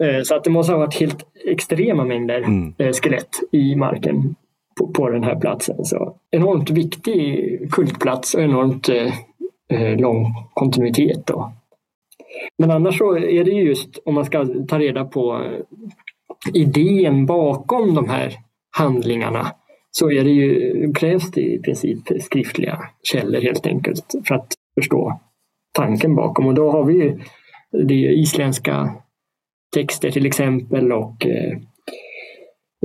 Eh, 0.00 0.22
så 0.22 0.34
att 0.34 0.44
det 0.44 0.50
måste 0.50 0.72
ha 0.72 0.78
varit 0.78 1.00
helt 1.00 1.26
extrema 1.44 2.04
mängder 2.04 2.38
mm. 2.38 2.74
eh, 2.78 2.92
skelett 2.92 3.30
i 3.52 3.76
marken 3.76 4.34
på, 4.78 4.86
på, 4.86 5.10
den 5.10 5.24
här 5.24 5.36
platsen. 5.36 5.84
Så 5.84 6.16
enormt 6.30 6.70
viktig 6.70 7.58
kultplats 7.72 8.34
och 8.34 8.42
enormt 8.42 8.88
eh, 8.88 9.12
eh, 9.72 9.98
lång 9.98 10.26
kontinuitet. 10.54 11.26
Då. 11.26 11.52
Men 12.58 12.70
annars 12.70 12.98
så 12.98 13.16
är 13.16 13.44
det 13.44 13.50
just 13.50 13.98
om 14.04 14.14
man 14.14 14.24
ska 14.24 14.46
ta 14.68 14.78
reda 14.78 15.04
på 15.04 15.44
idén 16.52 17.26
bakom 17.26 17.94
de 17.94 18.08
här 18.08 18.34
handlingarna 18.76 19.46
så 19.90 20.10
är 20.10 20.24
det 20.24 20.30
ju, 20.30 20.92
krävs 20.92 21.30
det 21.30 21.40
i 21.40 21.58
princip 21.58 22.22
skriftliga 22.22 22.78
källor 23.02 23.40
helt 23.40 23.66
enkelt 23.66 24.14
för 24.24 24.34
att 24.34 24.54
förstå 24.74 25.20
tanken 25.72 26.14
bakom. 26.14 26.46
Och 26.46 26.54
då 26.54 26.70
har 26.70 26.84
vi 26.84 26.94
ju 26.94 27.18
det 27.72 27.94
isländska 27.94 28.94
texter 29.74 30.10
till 30.10 30.26
exempel 30.26 30.92
och 30.92 31.26
eh, 31.26 31.52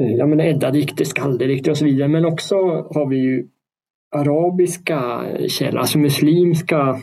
eh 0.02 0.12
ja, 0.18 0.26
men 0.26 0.40
Edda-dikter, 0.40 1.06
skaldedikter 1.06 1.72
och 1.72 1.78
så 1.78 1.86
vidare. 1.86 2.08
Men 2.08 2.26
också 2.26 2.56
har 2.96 3.10
vi 3.10 3.18
ju 3.18 3.48
arabiska 4.16 5.26
källor, 5.48 5.80
alltså 5.80 5.98
muslimska 6.00 7.00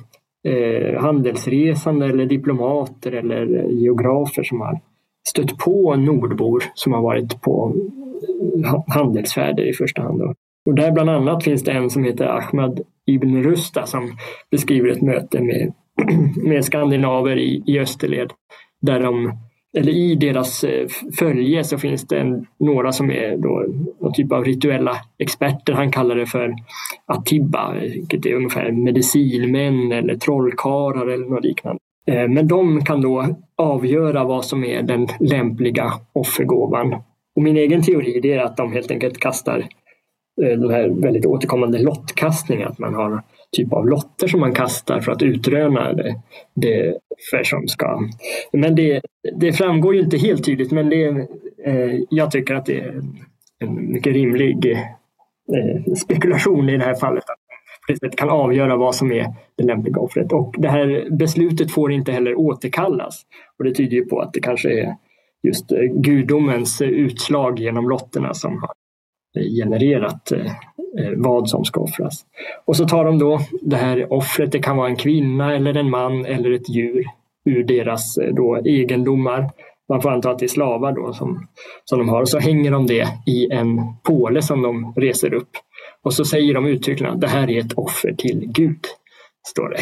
eh, 0.48 1.00
handelsresande 1.00 2.06
eller 2.06 2.26
diplomater 2.26 3.12
eller 3.12 3.68
geografer 3.68 4.42
som 4.42 4.60
har 4.60 4.80
stött 5.28 5.58
på 5.58 5.96
nordbor 5.96 6.62
som 6.74 6.92
har 6.92 7.02
varit 7.02 7.40
på 7.40 7.74
handelsfärder 8.86 9.68
i 9.68 9.72
första 9.72 10.02
hand. 10.02 10.22
Och 10.66 10.74
där 10.74 10.92
bland 10.92 11.10
annat 11.10 11.44
finns 11.44 11.64
det 11.64 11.72
en 11.72 11.90
som 11.90 12.04
heter 12.04 12.26
Ahmad 12.26 12.80
ibn 13.06 13.42
Rusta 13.42 13.86
som 13.86 14.16
beskriver 14.50 14.88
ett 14.88 15.02
möte 15.02 15.40
med, 15.40 15.72
med 16.44 16.64
skandinaver 16.64 17.38
i, 17.38 17.62
i 17.66 17.78
österled. 17.78 18.32
Där 18.80 19.00
de, 19.00 19.32
eller 19.78 19.92
i 19.92 20.14
deras 20.14 20.64
eh, 20.64 20.86
följe 21.18 21.64
så 21.64 21.78
finns 21.78 22.06
det 22.06 22.18
en, 22.18 22.46
några 22.58 22.92
som 22.92 23.10
är 23.10 23.36
då 23.36 23.64
någon 24.00 24.12
typ 24.12 24.32
av 24.32 24.44
rituella 24.44 24.96
experter. 25.18 25.72
Han 25.72 25.90
kallar 25.90 26.16
det 26.16 26.26
för 26.26 26.54
atibba, 27.06 27.74
vilket 27.74 28.26
är 28.26 28.34
ungefär 28.34 28.72
medicinmän 28.72 29.92
eller 29.92 30.16
trollkarlar 30.16 31.06
eller 31.06 31.26
något 31.26 31.44
liknande. 31.44 31.80
Eh, 32.06 32.28
men 32.28 32.48
de 32.48 32.84
kan 32.84 33.00
då 33.00 33.26
avgöra 33.56 34.24
vad 34.24 34.44
som 34.44 34.64
är 34.64 34.82
den 34.82 35.08
lämpliga 35.20 35.92
offergåvan. 36.12 36.92
Och 37.36 37.42
min 37.42 37.56
egen 37.56 37.82
teori 37.82 38.32
är 38.32 38.38
att 38.38 38.56
de 38.56 38.72
helt 38.72 38.90
enkelt 38.90 39.18
kastar 39.18 39.58
eh, 40.42 40.58
den 40.58 40.70
här 40.70 40.88
väldigt 40.88 41.26
återkommande 41.26 41.78
lottkastningen, 41.78 42.68
att 42.68 42.78
man 42.78 42.94
har 42.94 43.22
typ 43.56 43.72
av 43.72 43.88
lotter 43.88 44.28
som 44.28 44.40
man 44.40 44.54
kastar 44.54 45.00
för 45.00 45.12
att 45.12 45.22
utröna 45.22 45.92
det, 45.92 46.14
det 46.54 46.90
offer 46.90 47.42
som 47.44 47.68
ska... 47.68 48.08
Men 48.52 48.74
det, 48.74 49.00
det 49.40 49.52
framgår 49.52 49.94
ju 49.94 50.00
inte 50.00 50.16
helt 50.16 50.44
tydligt 50.44 50.70
men 50.70 50.88
det, 50.88 51.04
eh, 51.64 52.00
jag 52.10 52.30
tycker 52.30 52.54
att 52.54 52.66
det 52.66 52.80
är 52.80 53.00
en 53.58 53.92
mycket 53.92 54.12
rimlig 54.12 54.72
eh, 54.72 55.94
spekulation 55.94 56.68
i 56.68 56.76
det 56.76 56.84
här 56.84 56.94
fallet. 56.94 57.24
Att 57.28 58.16
kan 58.16 58.30
avgöra 58.30 58.76
vad 58.76 58.94
som 58.94 59.12
är 59.12 59.26
det 59.56 59.64
lämpliga 59.64 59.98
offret. 59.98 60.32
Och 60.32 60.54
det 60.58 60.68
här 60.68 61.08
beslutet 61.10 61.70
får 61.70 61.92
inte 61.92 62.12
heller 62.12 62.38
återkallas. 62.38 63.22
Och 63.58 63.64
det 63.64 63.74
tyder 63.74 63.96
ju 63.96 64.04
på 64.04 64.20
att 64.20 64.32
det 64.32 64.40
kanske 64.40 64.80
är 64.80 64.94
just 65.42 65.72
eh, 65.72 65.78
gudomens 65.78 66.82
utslag 66.82 67.58
genom 67.58 67.88
lotterna 67.88 68.34
som 68.34 68.52
har 68.52 68.79
genererat 69.34 70.32
eh, 70.32 70.46
eh, 70.98 71.12
vad 71.16 71.48
som 71.48 71.64
ska 71.64 71.80
offras. 71.80 72.24
Och 72.64 72.76
så 72.76 72.88
tar 72.88 73.04
de 73.04 73.18
då 73.18 73.40
det 73.62 73.76
här 73.76 74.12
offret, 74.12 74.52
det 74.52 74.58
kan 74.58 74.76
vara 74.76 74.88
en 74.88 74.96
kvinna 74.96 75.54
eller 75.54 75.76
en 75.76 75.90
man 75.90 76.26
eller 76.26 76.50
ett 76.50 76.68
djur 76.68 77.04
ur 77.44 77.64
deras 77.64 78.18
eh, 78.18 78.34
då 78.34 78.56
egendomar. 78.56 79.50
Man 79.88 80.02
får 80.02 80.10
anta 80.10 80.30
att 80.30 80.38
det 80.38 80.46
är 80.46 80.48
slavar 80.48 80.92
då 80.92 81.12
som, 81.12 81.48
som 81.84 81.98
de 81.98 82.08
har. 82.08 82.20
Och 82.20 82.28
så 82.28 82.38
hänger 82.38 82.70
de 82.70 82.86
det 82.86 83.08
i 83.26 83.50
en 83.52 83.80
påle 84.02 84.42
som 84.42 84.62
de 84.62 84.94
reser 84.96 85.34
upp. 85.34 85.50
Och 86.02 86.14
så 86.14 86.24
säger 86.24 86.54
de 86.54 86.66
uttryckligen 86.66 87.14
att 87.14 87.20
det 87.20 87.28
här 87.28 87.50
är 87.50 87.60
ett 87.60 87.72
offer 87.72 88.12
till 88.12 88.46
Gud. 88.54 88.84
Står 89.48 89.68
det 89.68 89.80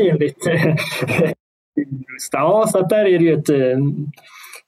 enligt 0.10 0.46
Ja, 2.32 2.66
så 2.68 2.78
att 2.78 2.88
där 2.88 3.04
är 3.04 3.18
det 3.18 3.24
ju 3.24 3.32
ett, 3.32 3.50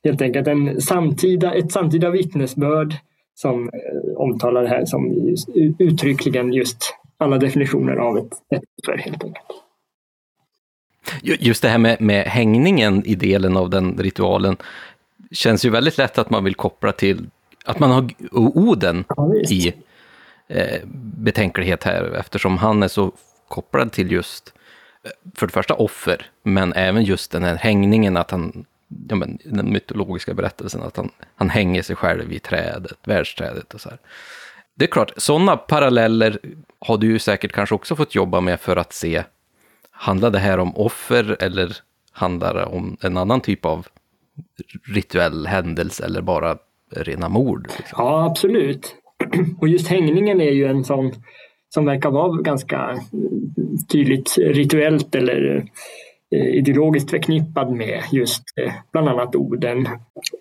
helt 0.04 0.22
enkelt 0.22 0.48
en 0.48 0.80
samtida, 0.80 1.54
ett 1.54 1.72
samtida 1.72 2.10
vittnesbörd 2.10 2.94
som 3.34 3.68
eh, 3.68 4.16
omtalar 4.16 4.62
det 4.62 4.68
här 4.68 4.84
som 4.84 5.12
just, 5.28 5.48
uttryckligen 5.78 6.52
just 6.52 6.94
alla 7.18 7.38
definitioner 7.38 7.96
av 7.96 8.18
ett, 8.18 8.32
ett 8.54 8.62
offer 8.82 8.98
helt 8.98 9.24
enkelt. 9.24 9.46
Just 11.22 11.62
det 11.62 11.68
här 11.68 11.78
med, 11.78 12.00
med 12.00 12.24
hängningen 12.24 13.06
i 13.06 13.14
delen 13.14 13.56
av 13.56 13.70
den 13.70 13.98
ritualen 13.98 14.56
känns 15.30 15.64
ju 15.64 15.70
väldigt 15.70 15.98
lätt 15.98 16.18
att 16.18 16.30
man 16.30 16.44
vill 16.44 16.54
koppla 16.54 16.92
till 16.92 17.26
att 17.64 17.78
man 17.78 17.90
har 17.90 18.10
Oden 18.32 19.04
ja, 19.08 19.34
i 19.34 19.74
eh, 20.48 20.80
betänklighet 21.16 21.84
här 21.84 22.14
eftersom 22.14 22.58
han 22.58 22.82
är 22.82 22.88
så 22.88 23.12
kopplad 23.48 23.92
till 23.92 24.12
just 24.12 24.54
eh, 25.04 25.10
för 25.34 25.46
det 25.46 25.52
första 25.52 25.74
offer, 25.74 26.26
men 26.42 26.72
även 26.72 27.04
just 27.04 27.30
den 27.30 27.42
här 27.42 27.56
hängningen, 27.56 28.16
att 28.16 28.30
han 28.30 28.64
ja, 29.08 29.16
men, 29.16 29.38
den 29.44 29.72
mytologiska 29.72 30.34
berättelsen, 30.34 30.82
att 30.82 30.96
han, 30.96 31.10
han 31.34 31.50
hänger 31.50 31.82
sig 31.82 31.96
själv 31.96 32.32
i 32.32 32.38
trädet, 32.38 32.98
världsträdet 33.04 33.74
och 33.74 33.80
så 33.80 33.88
här. 33.88 33.98
Det 34.74 34.84
är 34.84 34.88
klart, 34.88 35.12
sådana 35.16 35.56
paralleller 35.56 36.38
har 36.78 36.98
du 36.98 37.06
ju 37.06 37.18
säkert 37.18 37.52
kanske 37.52 37.74
också 37.74 37.96
fått 37.96 38.14
jobba 38.14 38.40
med 38.40 38.60
för 38.60 38.76
att 38.76 38.92
se, 38.92 39.22
handlar 39.90 40.30
det 40.30 40.38
här 40.38 40.58
om 40.58 40.76
offer 40.76 41.36
eller 41.40 41.76
handlar 42.12 42.54
det 42.54 42.64
om 42.64 42.96
en 43.00 43.16
annan 43.16 43.40
typ 43.40 43.64
av 43.64 43.86
rituell 44.84 45.46
händelse 45.46 46.04
eller 46.04 46.22
bara 46.22 46.56
rena 46.90 47.28
mord? 47.28 47.68
Liksom? 47.78 47.96
Ja, 47.98 48.26
absolut. 48.30 48.96
Och 49.58 49.68
just 49.68 49.88
hängningen 49.88 50.40
är 50.40 50.50
ju 50.50 50.66
en 50.66 50.84
sån 50.84 51.12
som 51.68 51.84
verkar 51.84 52.10
vara 52.10 52.42
ganska 52.42 52.98
tydligt 53.92 54.38
rituellt 54.38 55.14
eller 55.14 55.64
Eh, 56.32 56.46
ideologiskt 56.46 57.10
förknippad 57.10 57.72
med 57.72 58.02
just 58.12 58.42
eh, 58.60 58.72
bland 58.92 59.08
annat 59.08 59.36
Oden. 59.36 59.88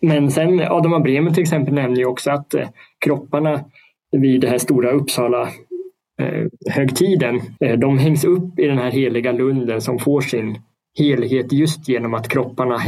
Men 0.02 0.32
sen 0.32 0.60
Adam 0.60 0.94
av 0.94 1.02
Bremen 1.02 1.34
till 1.34 1.42
exempel 1.42 1.74
nämner 1.74 1.98
ju 1.98 2.06
också 2.06 2.32
att 2.32 2.54
eh, 2.54 2.68
kropparna 3.06 3.64
vid 4.12 4.42
det 4.42 4.48
här 4.48 4.58
stora 4.58 4.92
Uppsala 4.92 5.50
högtiden, 6.70 7.42
de 7.78 7.98
hängs 7.98 8.26
upp 8.26 8.60
i 8.60 8.68
den 8.68 8.78
här 8.78 8.92
heliga 8.92 9.32
lunden 9.32 9.82
som 9.82 10.00
får 10.00 10.22
sin 10.22 10.58
helhet 10.98 11.52
just 11.52 11.90
genom 11.90 12.14
att 12.14 12.30
kropparna 12.30 12.80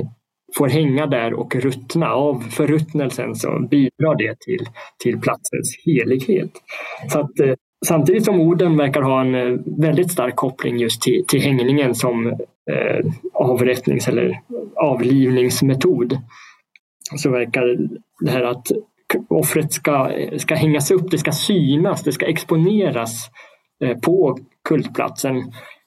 får 0.58 0.68
hänga 0.68 1.06
där 1.06 1.34
och 1.34 1.56
ruttna. 1.56 2.14
Av 2.14 2.39
förruttnelsen 2.39 3.36
så 3.36 3.68
bidrar 3.72 4.18
det 4.18 4.39
till, 4.39 4.66
till 5.04 5.22
platsens 5.22 5.78
helighet. 5.86 6.51
Så 7.10 7.20
att 7.20 7.58
Samtidigt 7.86 8.26
som 8.26 8.39
orden 8.39 8.78
verkar 8.78 9.01
ha 9.01 9.22
en 9.22 9.64
väldigt 9.82 10.12
stark 10.12 10.36
koppling 10.36 10.78
just 10.78 11.01
till, 11.01 11.26
till 11.28 11.41
hängningen 11.41 11.95
som 11.95 12.39
eh, 12.72 13.11
avrättnings 13.34 14.07
eller 14.07 14.39
avlivningsmetod 14.76 16.18
så 17.16 17.30
verkar 17.30 17.78
det 18.20 18.32
här 18.32 18.41
att 18.41 18.68
offret 19.30 19.74
ska, 19.74 20.11
ska 20.38 20.55
hängas 20.55 20.91
upp, 20.91 21.11
det 21.11 21.18
ska 21.18 21.32
synas, 21.32 22.03
det 22.03 22.11
ska 22.11 22.26
exponeras 22.26 23.30
eh, 23.84 23.97
på 23.97 24.38
kultplatsen. 24.64 25.43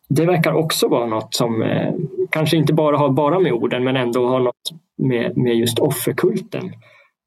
Det 0.08 0.26
verkar 0.26 0.52
också 0.52 0.88
vara 0.88 1.06
något 1.06 1.34
som 1.34 1.62
eh, 1.62 1.94
kanske 2.30 2.56
inte 2.56 2.72
bara 2.72 2.96
har 2.96 3.10
bara 3.10 3.40
med 3.40 3.52
orden 3.52 3.84
men 3.84 3.96
ändå 3.96 4.28
har 4.28 4.40
något 4.40 4.70
med, 4.98 5.36
med 5.36 5.56
just 5.56 5.78
offerkulten 5.78 6.72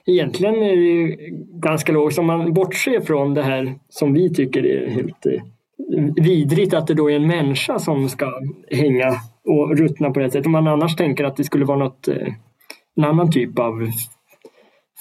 egentligen 0.10 0.56
är 0.56 0.76
det 0.76 0.84
ju 0.84 1.18
ganska 1.54 1.92
logiskt 1.92 2.20
om 2.20 2.26
man 2.26 2.54
bortser 2.54 3.02
från 3.02 3.34
det 3.34 3.44
här 3.44 3.76
som 3.90 4.14
vi 4.14 4.34
tycker 4.34 4.66
är 4.66 4.90
helt 4.90 5.26
eh, 5.26 5.42
vidrigt 6.24 6.74
att 6.74 6.88
det 6.88 6.94
då 6.94 7.12
är 7.12 7.16
en 7.16 7.28
människa 7.28 7.80
som 7.80 8.10
ska 8.10 8.32
hänga 8.72 9.16
och 9.50 9.78
ruttna 9.78 10.12
på 10.12 10.20
det 10.20 10.32
sättet. 10.32 10.46
Om 10.46 10.52
man 10.52 10.68
annars 10.68 10.96
tänker 10.96 11.24
att 11.24 11.38
det 11.38 11.44
skulle 11.44 11.66
vara 11.66 11.78
något, 11.78 12.08
eh, 12.08 12.34
en 12.98 13.04
annan 13.04 13.32
typ 13.32 13.60
av 13.60 13.90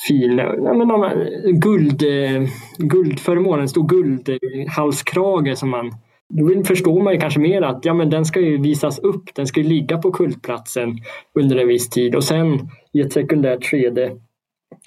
fin, 0.08 0.38
ja, 0.38 0.74
men 0.74 0.88
någon, 0.88 1.04
eh, 1.04 1.18
guld, 1.44 2.02
eh, 2.02 2.48
guldföremål, 2.78 3.60
en 3.60 3.68
stor 3.68 3.88
guldhalskrage 3.88 5.58
som 5.58 5.70
man 5.70 5.92
då 6.28 6.64
förstår 6.64 7.02
man 7.02 7.12
ju 7.12 7.20
kanske 7.20 7.40
mer 7.40 7.62
att 7.62 7.84
ja, 7.84 7.94
men 7.94 8.10
den 8.10 8.24
ska 8.24 8.40
ju 8.40 8.58
visas 8.58 8.98
upp, 8.98 9.34
den 9.34 9.46
ska 9.46 9.60
ligga 9.60 9.98
på 9.98 10.10
kultplatsen 10.10 10.98
under 11.34 11.56
en 11.56 11.68
viss 11.68 11.90
tid 11.90 12.14
och 12.14 12.24
sen 12.24 12.68
i 12.92 13.00
ett 13.00 13.12
sekundärt 13.12 13.64
skede 13.64 14.10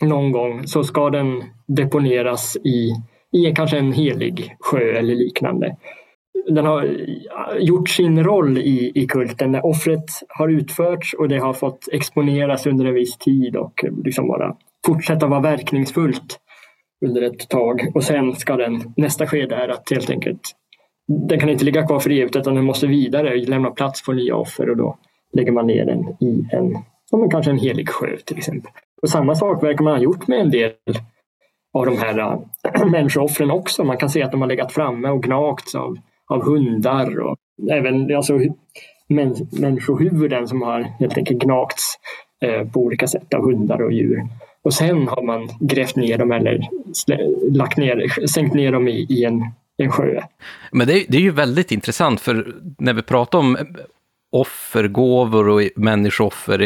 någon 0.02 0.32
gång 0.32 0.68
så 0.68 0.84
ska 0.84 1.10
den 1.10 1.44
deponeras 1.68 2.58
i, 2.64 2.90
i 3.38 3.54
kanske 3.56 3.78
en 3.78 3.94
helig 3.94 4.56
sjö 4.60 4.92
eller 4.92 5.16
liknande. 5.16 5.76
Den 6.48 6.66
har 6.66 6.98
gjort 7.60 7.90
sin 7.90 8.24
roll 8.24 8.58
i, 8.58 8.92
i 8.96 9.08
kulten 9.08 9.52
när 9.52 9.66
offret 9.66 10.06
har 10.28 10.50
utförts 10.50 11.14
och 11.14 11.30
det 11.30 11.38
har 11.38 11.54
fått 11.54 11.88
exponeras 11.92 12.68
under 12.68 12.86
en 12.86 12.94
viss 12.94 13.18
tid 13.18 13.56
och 13.56 13.86
liksom 14.04 14.28
bara 14.28 14.56
fortsätta 14.86 15.28
vara 15.28 15.40
verkningsfullt 15.40 16.40
under 17.06 17.22
ett 17.22 17.50
tag. 17.50 17.92
Och 17.94 18.04
sen 18.04 18.36
ska 18.36 18.56
den, 18.56 18.94
nästa 18.98 19.28
skede 19.28 19.56
är 19.56 19.68
att 19.68 19.90
helt 19.90 20.10
enkelt 20.10 20.56
den 21.30 21.40
kan 21.40 21.50
inte 21.50 21.66
ligga 21.66 21.88
kvar 21.88 22.00
för 22.00 22.10
evigt 22.10 22.36
utan 22.36 22.56
den 22.56 22.66
måste 22.66 22.88
vidare 22.88 23.36
lämna 23.36 23.72
plats 23.72 24.02
för 24.02 24.14
nya 24.14 24.36
offer 24.36 24.70
och 24.70 24.78
då 24.78 24.98
lägger 25.34 25.52
man 25.52 25.68
ner 25.68 25.86
den 25.86 26.00
i 26.20 26.48
en, 26.52 26.78
som 27.10 27.30
kanske 27.30 27.52
en 27.52 27.58
helig 27.58 27.90
sjö 27.90 28.18
till 28.18 28.38
exempel. 28.38 28.72
Och 29.02 29.10
samma 29.10 29.36
sak 29.36 29.64
verkar 29.64 29.84
man 29.84 29.94
ha 29.94 30.02
gjort 30.02 30.28
med 30.28 30.40
en 30.40 30.52
del 30.52 30.72
av 31.74 31.86
de 31.86 31.98
här 31.98 32.20
äh, 32.20 32.86
människooffren 32.92 33.52
också. 33.52 33.84
Man 33.84 33.98
kan 33.98 34.10
se 34.10 34.24
att 34.24 34.32
de 34.32 34.42
har 34.42 34.48
legat 34.48 34.72
framme 34.72 35.10
och 35.10 35.24
gnagts 35.24 35.76
av, 35.76 35.98
av 36.32 36.44
hundar 36.44 37.20
och 37.20 37.38
även 37.72 38.16
alltså, 38.16 38.40
män, 39.08 39.36
människohuvuden 39.52 40.48
som 40.48 40.62
har 40.62 40.82
helt 40.82 41.18
enkelt 41.18 41.40
gnagts 41.40 41.96
eh, 42.42 42.68
på 42.68 42.80
olika 42.80 43.08
sätt 43.08 43.34
av 43.34 43.42
hundar 43.42 43.82
och 43.82 43.92
djur. 43.92 44.28
Och 44.64 44.74
sen 44.74 45.08
har 45.08 45.24
man 45.24 45.50
grävt 45.60 45.96
ner 45.96 46.18
dem 46.18 46.32
eller 46.32 46.60
lagt 47.52 47.78
ner, 47.78 48.28
sänkt 48.28 48.56
ner 48.56 48.72
dem 48.72 48.88
i, 48.88 49.06
i 49.10 49.24
en, 49.24 49.46
en 49.78 49.92
sjö. 49.92 50.22
Men 50.72 50.88
det 50.88 50.94
är, 50.94 51.06
det 51.10 51.18
är 51.18 51.22
ju 51.22 51.32
väldigt 51.32 51.72
intressant 51.72 52.22
för 52.22 52.56
när 52.78 52.94
vi 52.94 53.02
pratar 53.02 53.40
om 53.40 53.58
offergåvor 54.32 55.50
och 55.50 55.62
människooffer 55.76 56.62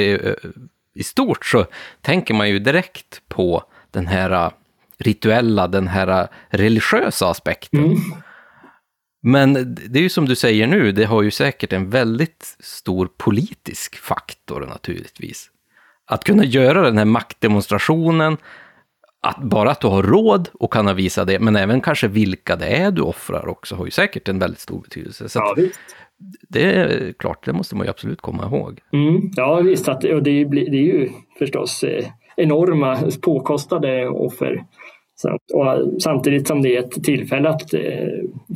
i 0.95 1.03
stort 1.03 1.45
så 1.45 1.65
tänker 2.01 2.33
man 2.33 2.49
ju 2.49 2.59
direkt 2.59 3.21
på 3.27 3.63
den 3.91 4.07
här 4.07 4.31
äh, 4.31 4.51
rituella, 4.97 5.67
den 5.67 5.87
här 5.87 6.21
äh, 6.21 6.27
religiösa 6.49 7.29
aspekten. 7.29 7.83
Mm. 7.83 7.97
Men 9.27 9.75
det 9.89 9.99
är 9.99 10.03
ju 10.03 10.09
som 10.09 10.25
du 10.25 10.35
säger 10.35 10.67
nu, 10.67 10.91
det 10.91 11.05
har 11.05 11.23
ju 11.23 11.31
säkert 11.31 11.73
en 11.73 11.89
väldigt 11.89 12.55
stor 12.59 13.09
politisk 13.17 13.95
faktor 13.95 14.65
naturligtvis. 14.69 15.49
Att 16.07 16.23
kunna 16.23 16.45
göra 16.45 16.81
den 16.81 16.97
här 16.97 17.05
maktdemonstrationen, 17.05 18.37
att 19.21 19.37
bara 19.37 19.71
att 19.71 19.81
du 19.81 19.87
har 19.87 20.03
råd 20.03 20.49
och 20.53 20.73
kan 20.73 20.95
visa 20.95 21.25
det, 21.25 21.39
men 21.39 21.55
även 21.55 21.81
kanske 21.81 22.07
vilka 22.07 22.55
det 22.55 22.65
är 22.65 22.91
du 22.91 23.01
offrar 23.01 23.47
också, 23.47 23.75
har 23.75 23.85
ju 23.85 23.91
säkert 23.91 24.27
en 24.27 24.39
väldigt 24.39 24.59
stor 24.59 24.81
betydelse. 24.81 25.29
Så 25.29 25.39
ja, 25.39 25.55
det 26.49 26.63
är 26.63 27.13
klart, 27.13 27.45
det 27.45 27.53
måste 27.53 27.75
man 27.75 27.85
ju 27.85 27.89
absolut 27.89 28.21
komma 28.21 28.43
ihåg. 28.43 28.79
Mm, 28.93 29.31
ja 29.35 29.55
visst, 29.55 29.87
att, 29.87 30.03
och 30.03 30.23
det, 30.23 30.41
är, 30.41 30.45
det 30.45 30.77
är 30.77 30.93
ju 30.93 31.09
förstås 31.39 31.83
eh, 31.83 32.05
enorma 32.37 33.11
påkostade 33.21 34.07
offer. 34.07 34.63
Och 35.53 36.01
samtidigt 36.01 36.47
som 36.47 36.61
det 36.61 36.75
är 36.75 36.79
ett 36.79 37.03
tillfälle 37.03 37.49
att 37.49 37.73
eh, 37.73 37.81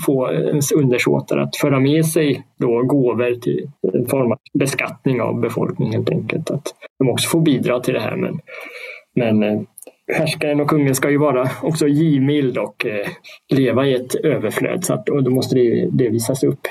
få 0.06 0.32
ens 0.32 0.72
undersåtar 0.72 1.38
att 1.38 1.56
föra 1.56 1.80
med 1.80 2.06
sig 2.06 2.44
då 2.58 2.84
gåvor 2.84 3.40
till 3.42 3.70
en 3.94 4.06
form 4.06 4.32
av 4.32 4.38
beskattning 4.54 5.22
av 5.22 5.40
befolkningen 5.40 5.94
helt 5.94 6.10
enkelt. 6.10 6.52
Att 6.52 6.68
de 7.00 7.10
också 7.10 7.30
får 7.30 7.42
bidra 7.42 7.80
till 7.80 7.94
det 7.94 8.00
här. 8.00 8.16
Men, 8.16 8.40
men 9.16 9.44
eh, 9.44 9.62
härskaren 10.18 10.60
och 10.60 10.70
kungen 10.70 10.96
ska 10.96 11.10
ju 11.10 11.18
vara 11.18 11.50
också 11.62 11.88
givmild 11.88 12.58
och 12.58 12.86
eh, 12.86 13.08
leva 13.50 13.86
i 13.86 13.94
ett 13.94 14.16
överflöd 14.16 14.86
så 14.86 14.94
att, 14.94 15.10
och 15.10 15.24
då 15.24 15.32
måste 15.32 15.56
det, 15.56 15.90
det 15.92 16.10
visas 16.10 16.44
upp. 16.44 16.62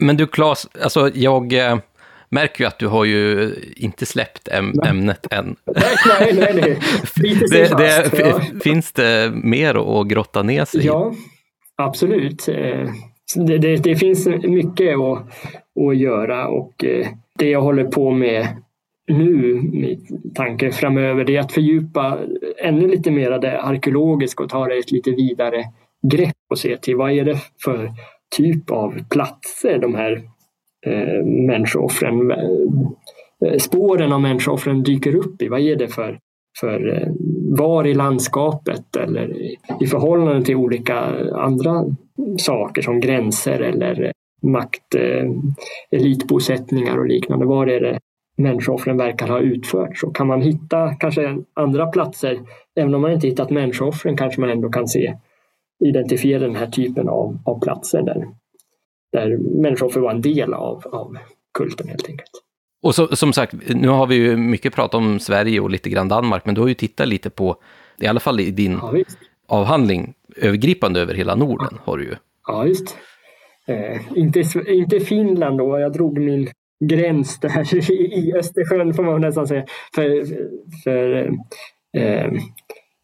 Men 0.00 0.16
du 0.16 0.26
Claes, 0.26 0.68
alltså 0.82 1.10
jag 1.14 1.52
eh, 1.52 1.78
märker 2.30 2.64
ju 2.64 2.68
att 2.68 2.78
du 2.78 2.86
har 2.86 3.04
ju 3.04 3.54
inte 3.76 4.06
släppt 4.06 4.48
äm 4.48 4.72
ämnet 4.86 5.32
än. 5.32 5.56
Nej, 5.66 5.96
nej, 6.06 6.34
nej. 6.34 6.78
nej. 7.16 7.38
det, 7.50 7.78
det, 7.78 8.18
ja. 8.18 8.40
Finns 8.62 8.92
det 8.92 9.32
mer 9.34 10.00
att 10.00 10.08
grotta 10.08 10.42
ner 10.42 10.64
sig 10.64 10.80
i? 10.80 10.86
Ja, 10.86 11.12
absolut. 11.76 12.48
Eh, 12.48 12.90
det, 13.36 13.58
det, 13.58 13.76
det, 13.76 13.96
finns 13.96 14.26
mycket 14.26 14.98
att, 14.98 15.18
att 15.88 15.96
göra 15.96 16.48
och 16.48 16.84
eh, 16.84 17.06
det 17.38 17.50
jag 17.50 17.60
håller 17.60 17.84
på 17.84 18.10
med 18.10 18.48
nu, 19.08 19.60
min 19.72 20.06
tanke 20.34 20.72
framöver, 20.72 21.24
det 21.24 21.36
är 21.36 21.40
att 21.40 21.52
fördjupa 21.52 22.18
ännu 22.58 22.88
lite 22.88 23.10
mer 23.10 23.30
det 23.30 23.60
arkeologiska 23.62 24.42
och 24.42 24.50
ta 24.50 24.66
det 24.66 24.78
ett 24.78 24.90
lite 24.90 25.10
vidare 25.10 25.64
grepp 26.12 26.36
och 26.50 26.58
se 26.58 26.76
till 26.76 26.96
vad 26.96 27.12
är 27.12 27.24
det 27.24 27.38
för 27.64 27.90
typ 28.36 28.70
av 28.70 29.04
platser 29.10 29.78
de 29.78 29.94
här 29.94 30.22
eh, 30.86 31.24
människooffren, 31.24 32.30
eh, 32.30 33.58
spåren 33.58 34.12
av 34.12 34.20
människooffren 34.20 34.82
dyker 34.82 35.14
upp 35.14 35.42
i. 35.42 35.48
Vad 35.48 35.60
är 35.60 35.76
det 35.76 35.88
för, 35.88 36.18
för 36.60 36.88
eh, 36.88 37.08
var 37.58 37.86
i 37.86 37.94
landskapet 37.94 38.96
eller 38.96 39.36
i 39.82 39.86
förhållande 39.86 40.44
till 40.44 40.56
olika 40.56 40.96
andra 41.34 41.84
saker 42.38 42.82
som 42.82 43.00
gränser 43.00 43.60
eller 43.60 44.04
eh, 44.04 44.10
makt, 44.50 44.94
eh, 44.94 45.30
elitbosättningar 45.90 46.98
och 46.98 47.06
liknande. 47.06 47.46
Var 47.46 47.66
är 47.66 47.80
det 47.80 47.98
människooffren 48.36 48.96
verkar 48.96 49.28
ha 49.28 49.40
utförts 49.40 50.00
Så 50.00 50.10
kan 50.10 50.26
man 50.26 50.42
hitta 50.42 50.94
kanske 50.94 51.38
andra 51.54 51.86
platser, 51.86 52.40
även 52.76 52.94
om 52.94 53.02
man 53.02 53.12
inte 53.12 53.26
hittat 53.26 53.50
människooffren 53.50 54.16
kanske 54.16 54.40
man 54.40 54.50
ändå 54.50 54.68
kan 54.68 54.88
se 54.88 55.16
identifiera 55.84 56.38
den 56.40 56.56
här 56.56 56.66
typen 56.66 57.08
av, 57.08 57.38
av 57.44 57.60
platser 57.60 58.02
där, 58.02 58.26
där 59.12 59.36
människooffer 59.62 60.00
var 60.00 60.10
en 60.10 60.22
del 60.22 60.54
av, 60.54 60.86
av 60.86 61.16
kulten 61.58 61.88
helt 61.88 62.08
enkelt. 62.08 62.30
Och 62.82 62.94
så, 62.94 63.16
som 63.16 63.32
sagt, 63.32 63.54
nu 63.68 63.88
har 63.88 64.06
vi 64.06 64.14
ju 64.14 64.36
mycket 64.36 64.74
pratat 64.74 64.94
om 64.94 65.20
Sverige 65.20 65.60
och 65.60 65.70
lite 65.70 65.90
grann 65.90 66.08
Danmark, 66.08 66.46
men 66.46 66.54
du 66.54 66.60
har 66.60 66.68
ju 66.68 66.74
tittat 66.74 67.08
lite 67.08 67.30
på, 67.30 67.56
i 68.00 68.06
alla 68.06 68.20
fall 68.20 68.40
i 68.40 68.50
din 68.50 68.72
ja, 68.72 68.94
avhandling, 69.48 70.14
övergripande 70.36 71.00
över 71.00 71.14
hela 71.14 71.34
Norden 71.34 71.68
ja. 71.70 71.78
har 71.84 71.98
du 71.98 72.04
ju. 72.04 72.14
Ja, 72.46 72.66
just. 72.66 72.96
Eh, 73.66 74.00
inte, 74.14 74.44
inte 74.66 75.00
Finland 75.00 75.58
då, 75.58 75.78
jag 75.78 75.92
drog 75.92 76.18
min 76.18 76.48
gräns 76.84 77.40
där 77.40 77.90
i 77.92 78.32
Östersjön 78.36 78.94
får 78.94 79.02
man 79.02 79.20
nästan 79.20 79.46
säga. 79.46 79.64
För, 79.94 80.24
för 80.84 81.30
eh, 81.96 82.32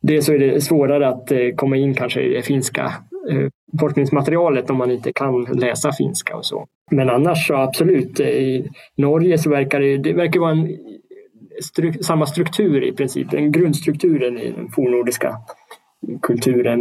dels 0.02 0.26
så 0.26 0.32
är 0.32 0.38
det 0.38 0.60
svårare 0.60 1.08
att 1.08 1.32
eh, 1.32 1.48
komma 1.56 1.76
in 1.76 1.94
kanske 1.94 2.22
i 2.22 2.34
det 2.34 2.42
finska 2.42 2.84
eh, 2.84 2.92
Eh, 3.30 3.48
forskningsmaterialet 3.80 4.70
om 4.70 4.76
man 4.76 4.90
inte 4.90 5.12
kan 5.12 5.44
läsa 5.44 5.92
finska 5.92 6.36
och 6.36 6.46
så. 6.46 6.66
Men 6.90 7.10
annars 7.10 7.46
så 7.46 7.54
absolut, 7.54 8.20
eh, 8.20 8.26
i 8.28 8.70
Norge 8.96 9.38
så 9.38 9.50
verkar 9.50 9.80
det, 9.80 9.98
det 9.98 10.12
verkar 10.12 10.40
vara 10.40 10.50
en, 10.50 10.78
stru, 11.62 11.92
samma 11.92 12.26
struktur 12.26 12.84
i 12.84 12.92
princip, 12.92 13.30
den 13.30 13.52
grundstrukturen 13.52 14.38
i 14.38 14.50
den 14.50 14.68
fornnordiska 14.68 15.36
kulturen 16.22 16.80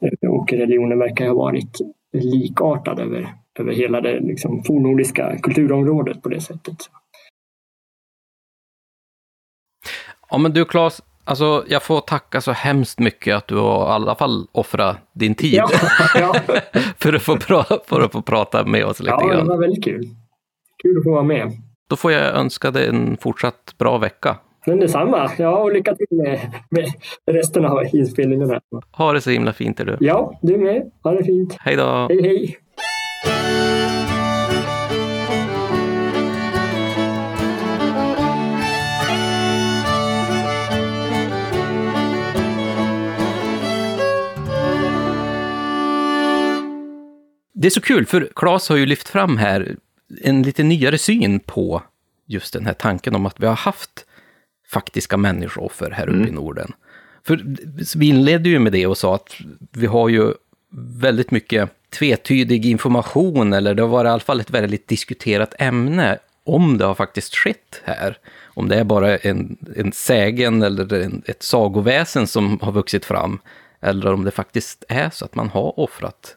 eh, 0.00 0.30
och 0.30 0.52
religionen 0.52 0.98
verkar 0.98 1.26
ha 1.26 1.34
varit 1.34 1.78
likartad 2.12 3.00
över, 3.00 3.34
över 3.58 3.72
hela 3.72 4.00
det 4.00 4.20
liksom, 4.20 4.64
fornnordiska 4.64 5.38
kulturområdet 5.42 6.22
på 6.22 6.28
det 6.28 6.40
sättet. 6.40 6.76
Ja 10.30 10.38
men 10.38 10.52
du 10.52 10.64
Claes, 10.64 11.02
Alltså, 11.28 11.64
jag 11.68 11.82
får 11.82 12.00
tacka 12.00 12.40
så 12.40 12.52
hemskt 12.52 12.98
mycket 12.98 13.36
att 13.36 13.46
du 13.46 13.56
har 13.56 13.86
i 13.86 13.90
alla 13.90 14.14
fall 14.14 14.46
offrat 14.52 14.96
din 15.12 15.34
tid 15.34 15.54
ja, 15.54 15.68
ja. 16.14 16.34
för, 16.98 17.12
att 17.12 17.22
få 17.22 17.36
för 17.86 18.00
att 18.00 18.12
få 18.12 18.22
prata 18.22 18.64
med 18.64 18.84
oss 18.84 19.00
lite 19.00 19.10
grann. 19.10 19.28
Ja, 19.28 19.36
det 19.36 19.48
var 19.48 19.58
väldigt 19.58 19.84
kul. 19.84 20.08
Kul 20.82 20.98
att 20.98 21.04
få 21.04 21.10
vara 21.10 21.22
med. 21.22 21.52
Då 21.88 21.96
får 21.96 22.12
jag 22.12 22.36
önska 22.36 22.70
dig 22.70 22.88
en 22.88 23.16
fortsatt 23.16 23.74
bra 23.78 23.98
vecka. 23.98 24.36
Men 24.66 24.80
detsamma. 24.80 25.30
Ja, 25.38 25.58
och 25.58 25.72
lycka 25.72 25.94
till 25.94 26.06
med, 26.10 26.52
med 26.70 26.86
resten 27.30 27.64
av 27.64 27.84
inspelningen. 27.92 28.50
Här. 28.50 28.60
Ha 28.92 29.12
det 29.12 29.20
så 29.20 29.30
himla 29.30 29.52
fint, 29.52 29.80
är 29.80 29.84
du. 29.84 29.96
Ja, 30.00 30.38
du 30.42 30.58
med. 30.58 30.90
Ha 31.02 31.10
det 31.10 31.24
fint. 31.24 31.56
Hej 31.60 31.76
då. 31.76 32.06
Hej, 32.08 32.22
hej. 32.22 32.56
Det 47.58 47.68
är 47.68 47.70
så 47.70 47.80
kul, 47.80 48.06
för 48.06 48.28
Claes 48.36 48.68
har 48.68 48.76
ju 48.76 48.86
lyft 48.86 49.08
fram 49.08 49.36
här 49.36 49.76
en 50.22 50.42
lite 50.42 50.62
nyare 50.62 50.98
syn 50.98 51.40
på 51.40 51.82
just 52.26 52.52
den 52.52 52.66
här 52.66 52.72
tanken 52.72 53.14
om 53.14 53.26
att 53.26 53.40
vi 53.40 53.46
har 53.46 53.54
haft 53.54 54.06
faktiska 54.68 55.16
människooffer 55.16 55.90
här 55.90 56.08
uppe 56.08 56.16
mm. 56.16 56.28
i 56.28 56.30
Norden. 56.30 56.72
För 57.24 57.56
vi 57.98 58.08
inledde 58.08 58.48
ju 58.48 58.58
med 58.58 58.72
det 58.72 58.86
och 58.86 58.98
sa 58.98 59.14
att 59.14 59.36
vi 59.72 59.86
har 59.86 60.08
ju 60.08 60.32
väldigt 61.00 61.30
mycket 61.30 61.70
tvetydig 61.98 62.66
information, 62.66 63.52
eller 63.52 63.74
det 63.74 63.82
har 63.82 63.88
varit 63.88 64.08
i 64.08 64.10
alla 64.10 64.20
fall 64.20 64.40
ett 64.40 64.50
väldigt 64.50 64.88
diskuterat 64.88 65.54
ämne, 65.58 66.18
om 66.44 66.78
det 66.78 66.84
har 66.84 66.94
faktiskt 66.94 67.34
skett 67.34 67.82
här. 67.84 68.18
Om 68.44 68.68
det 68.68 68.76
är 68.76 68.84
bara 68.84 69.18
en, 69.18 69.56
en 69.76 69.92
sägen 69.92 70.62
eller 70.62 70.94
en, 70.94 71.22
ett 71.26 71.42
sagoväsen 71.42 72.26
som 72.26 72.58
har 72.62 72.72
vuxit 72.72 73.04
fram, 73.04 73.38
eller 73.80 74.12
om 74.12 74.24
det 74.24 74.30
faktiskt 74.30 74.84
är 74.88 75.10
så 75.10 75.24
att 75.24 75.34
man 75.34 75.48
har 75.48 75.80
offrat 75.80 76.36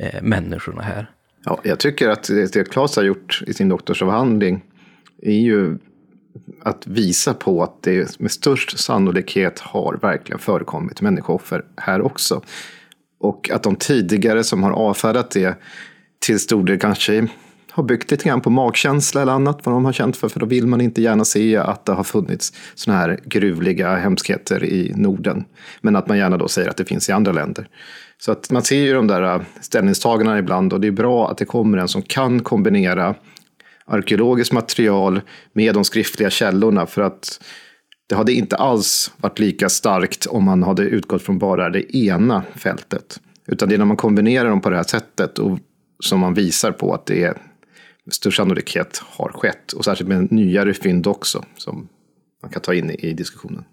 eh, 0.00 0.22
människorna 0.22 0.82
här. 0.82 1.10
Ja, 1.44 1.60
jag 1.64 1.78
tycker 1.78 2.08
att 2.08 2.30
det 2.52 2.70
Claes 2.70 2.96
har 2.96 3.02
gjort 3.02 3.42
i 3.46 3.54
sin 3.54 3.68
doktorsavhandling 3.68 4.64
är 5.22 5.40
ju 5.40 5.78
att 6.62 6.86
visa 6.86 7.34
på 7.34 7.62
att 7.62 7.82
det 7.82 8.20
med 8.20 8.30
störst 8.30 8.78
sannolikhet 8.78 9.60
har 9.60 9.98
verkligen 10.02 10.38
förekommit 10.38 11.00
människooffer 11.00 11.64
här 11.76 12.00
också. 12.00 12.42
Och 13.20 13.50
att 13.50 13.62
de 13.62 13.76
tidigare 13.76 14.44
som 14.44 14.62
har 14.62 14.70
avfärdat 14.70 15.30
det 15.30 15.54
till 16.18 16.40
stor 16.40 16.64
del 16.64 16.78
kanske 16.78 17.28
har 17.70 17.82
byggt 17.82 18.10
lite 18.10 18.28
grann 18.28 18.40
på 18.40 18.50
magkänsla 18.50 19.22
eller 19.22 19.32
annat, 19.32 19.66
vad 19.66 19.74
de 19.74 19.84
har 19.84 19.92
känt 19.92 20.16
för, 20.16 20.28
för 20.28 20.40
då 20.40 20.46
vill 20.46 20.66
man 20.66 20.80
inte 20.80 21.02
gärna 21.02 21.24
se 21.24 21.56
att 21.56 21.84
det 21.84 21.92
har 21.92 22.04
funnits 22.04 22.52
sådana 22.74 23.00
här 23.00 23.20
gruvliga 23.24 23.96
hemskheter 23.96 24.64
i 24.64 24.92
Norden. 24.96 25.44
Men 25.80 25.96
att 25.96 26.08
man 26.08 26.18
gärna 26.18 26.36
då 26.36 26.48
säger 26.48 26.70
att 26.70 26.76
det 26.76 26.84
finns 26.84 27.08
i 27.08 27.12
andra 27.12 27.32
länder. 27.32 27.68
Så 28.20 28.32
att 28.32 28.50
man 28.50 28.62
ser 28.62 28.76
ju 28.76 28.94
de 28.94 29.06
där 29.06 29.22
äh, 29.22 29.42
ställningstagandena 29.60 30.38
ibland 30.38 30.72
och 30.72 30.80
det 30.80 30.86
är 30.86 30.92
bra 30.92 31.30
att 31.30 31.38
det 31.38 31.44
kommer 31.44 31.78
en 31.78 31.88
som 31.88 32.02
kan 32.02 32.42
kombinera 32.42 33.14
arkeologiskt 33.84 34.52
material 34.52 35.20
med 35.52 35.74
de 35.74 35.84
skriftliga 35.84 36.30
källorna 36.30 36.86
för 36.86 37.02
att 37.02 37.40
det 38.08 38.14
hade 38.14 38.32
inte 38.32 38.56
alls 38.56 39.12
varit 39.16 39.38
lika 39.38 39.68
starkt 39.68 40.26
om 40.26 40.44
man 40.44 40.62
hade 40.62 40.82
utgått 40.82 41.22
från 41.22 41.38
bara 41.38 41.70
det 41.70 41.96
ena 41.96 42.42
fältet. 42.56 43.20
Utan 43.46 43.68
det 43.68 43.74
är 43.74 43.78
när 43.78 43.84
man 43.84 43.96
kombinerar 43.96 44.48
dem 44.48 44.60
på 44.60 44.70
det 44.70 44.76
här 44.76 44.82
sättet 44.82 45.38
och 45.38 45.58
som 46.04 46.20
man 46.20 46.34
visar 46.34 46.72
på 46.72 46.94
att 46.94 47.06
det 47.06 47.22
är 47.22 47.32
med 48.04 48.14
största 48.14 48.42
sannolikhet 48.42 49.02
har 49.06 49.28
skett. 49.28 49.72
Och 49.72 49.84
särskilt 49.84 50.08
med 50.08 50.32
nyare 50.32 50.74
fynd 50.74 51.06
också 51.06 51.44
som 51.56 51.88
man 52.42 52.50
kan 52.50 52.62
ta 52.62 52.74
in 52.74 52.90
i 52.90 53.12
diskussionen. 53.12 53.64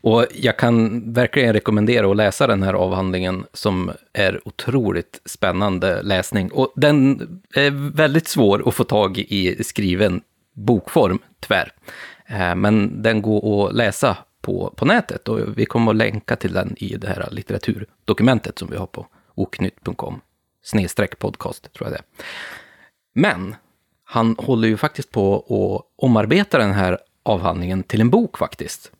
Och 0.00 0.26
jag 0.34 0.56
kan 0.56 1.02
verkligen 1.12 1.52
rekommendera 1.52 2.10
att 2.10 2.16
läsa 2.16 2.46
den 2.46 2.62
här 2.62 2.74
avhandlingen 2.74 3.46
som 3.52 3.90
är 4.12 4.48
otroligt 4.48 5.20
spännande 5.24 6.02
läsning. 6.02 6.52
Och 6.52 6.72
den 6.76 7.20
är 7.54 7.94
väldigt 7.96 8.28
svår 8.28 8.68
att 8.68 8.74
få 8.74 8.84
tag 8.84 9.18
i 9.18 9.64
skriven 9.64 10.20
bokform, 10.54 11.18
tyvärr. 11.40 11.72
Eh, 12.26 12.54
men 12.54 13.02
den 13.02 13.22
går 13.22 13.68
att 13.68 13.74
läsa 13.74 14.16
på, 14.40 14.74
på 14.76 14.84
nätet 14.84 15.28
och 15.28 15.58
vi 15.58 15.66
kommer 15.66 15.90
att 15.90 15.96
länka 15.96 16.36
till 16.36 16.52
den 16.52 16.74
i 16.78 16.96
det 16.96 17.08
här 17.08 17.28
litteraturdokumentet 17.30 18.58
som 18.58 18.70
vi 18.70 18.76
har 18.76 18.86
på 18.86 19.06
oknytt.com 19.34 20.20
snedstreck 20.62 21.18
podcast, 21.18 21.72
tror 21.72 21.88
jag 21.88 21.92
det 21.92 21.98
är. 21.98 22.04
Men 23.14 23.56
han 24.04 24.36
håller 24.38 24.68
ju 24.68 24.76
faktiskt 24.76 25.10
på 25.10 25.36
att 25.36 26.04
omarbeta 26.04 26.58
den 26.58 26.72
här 26.72 26.98
avhandlingen 27.22 27.82
till 27.82 28.00
en 28.00 28.10
bok 28.10 28.38
faktiskt 28.38 28.92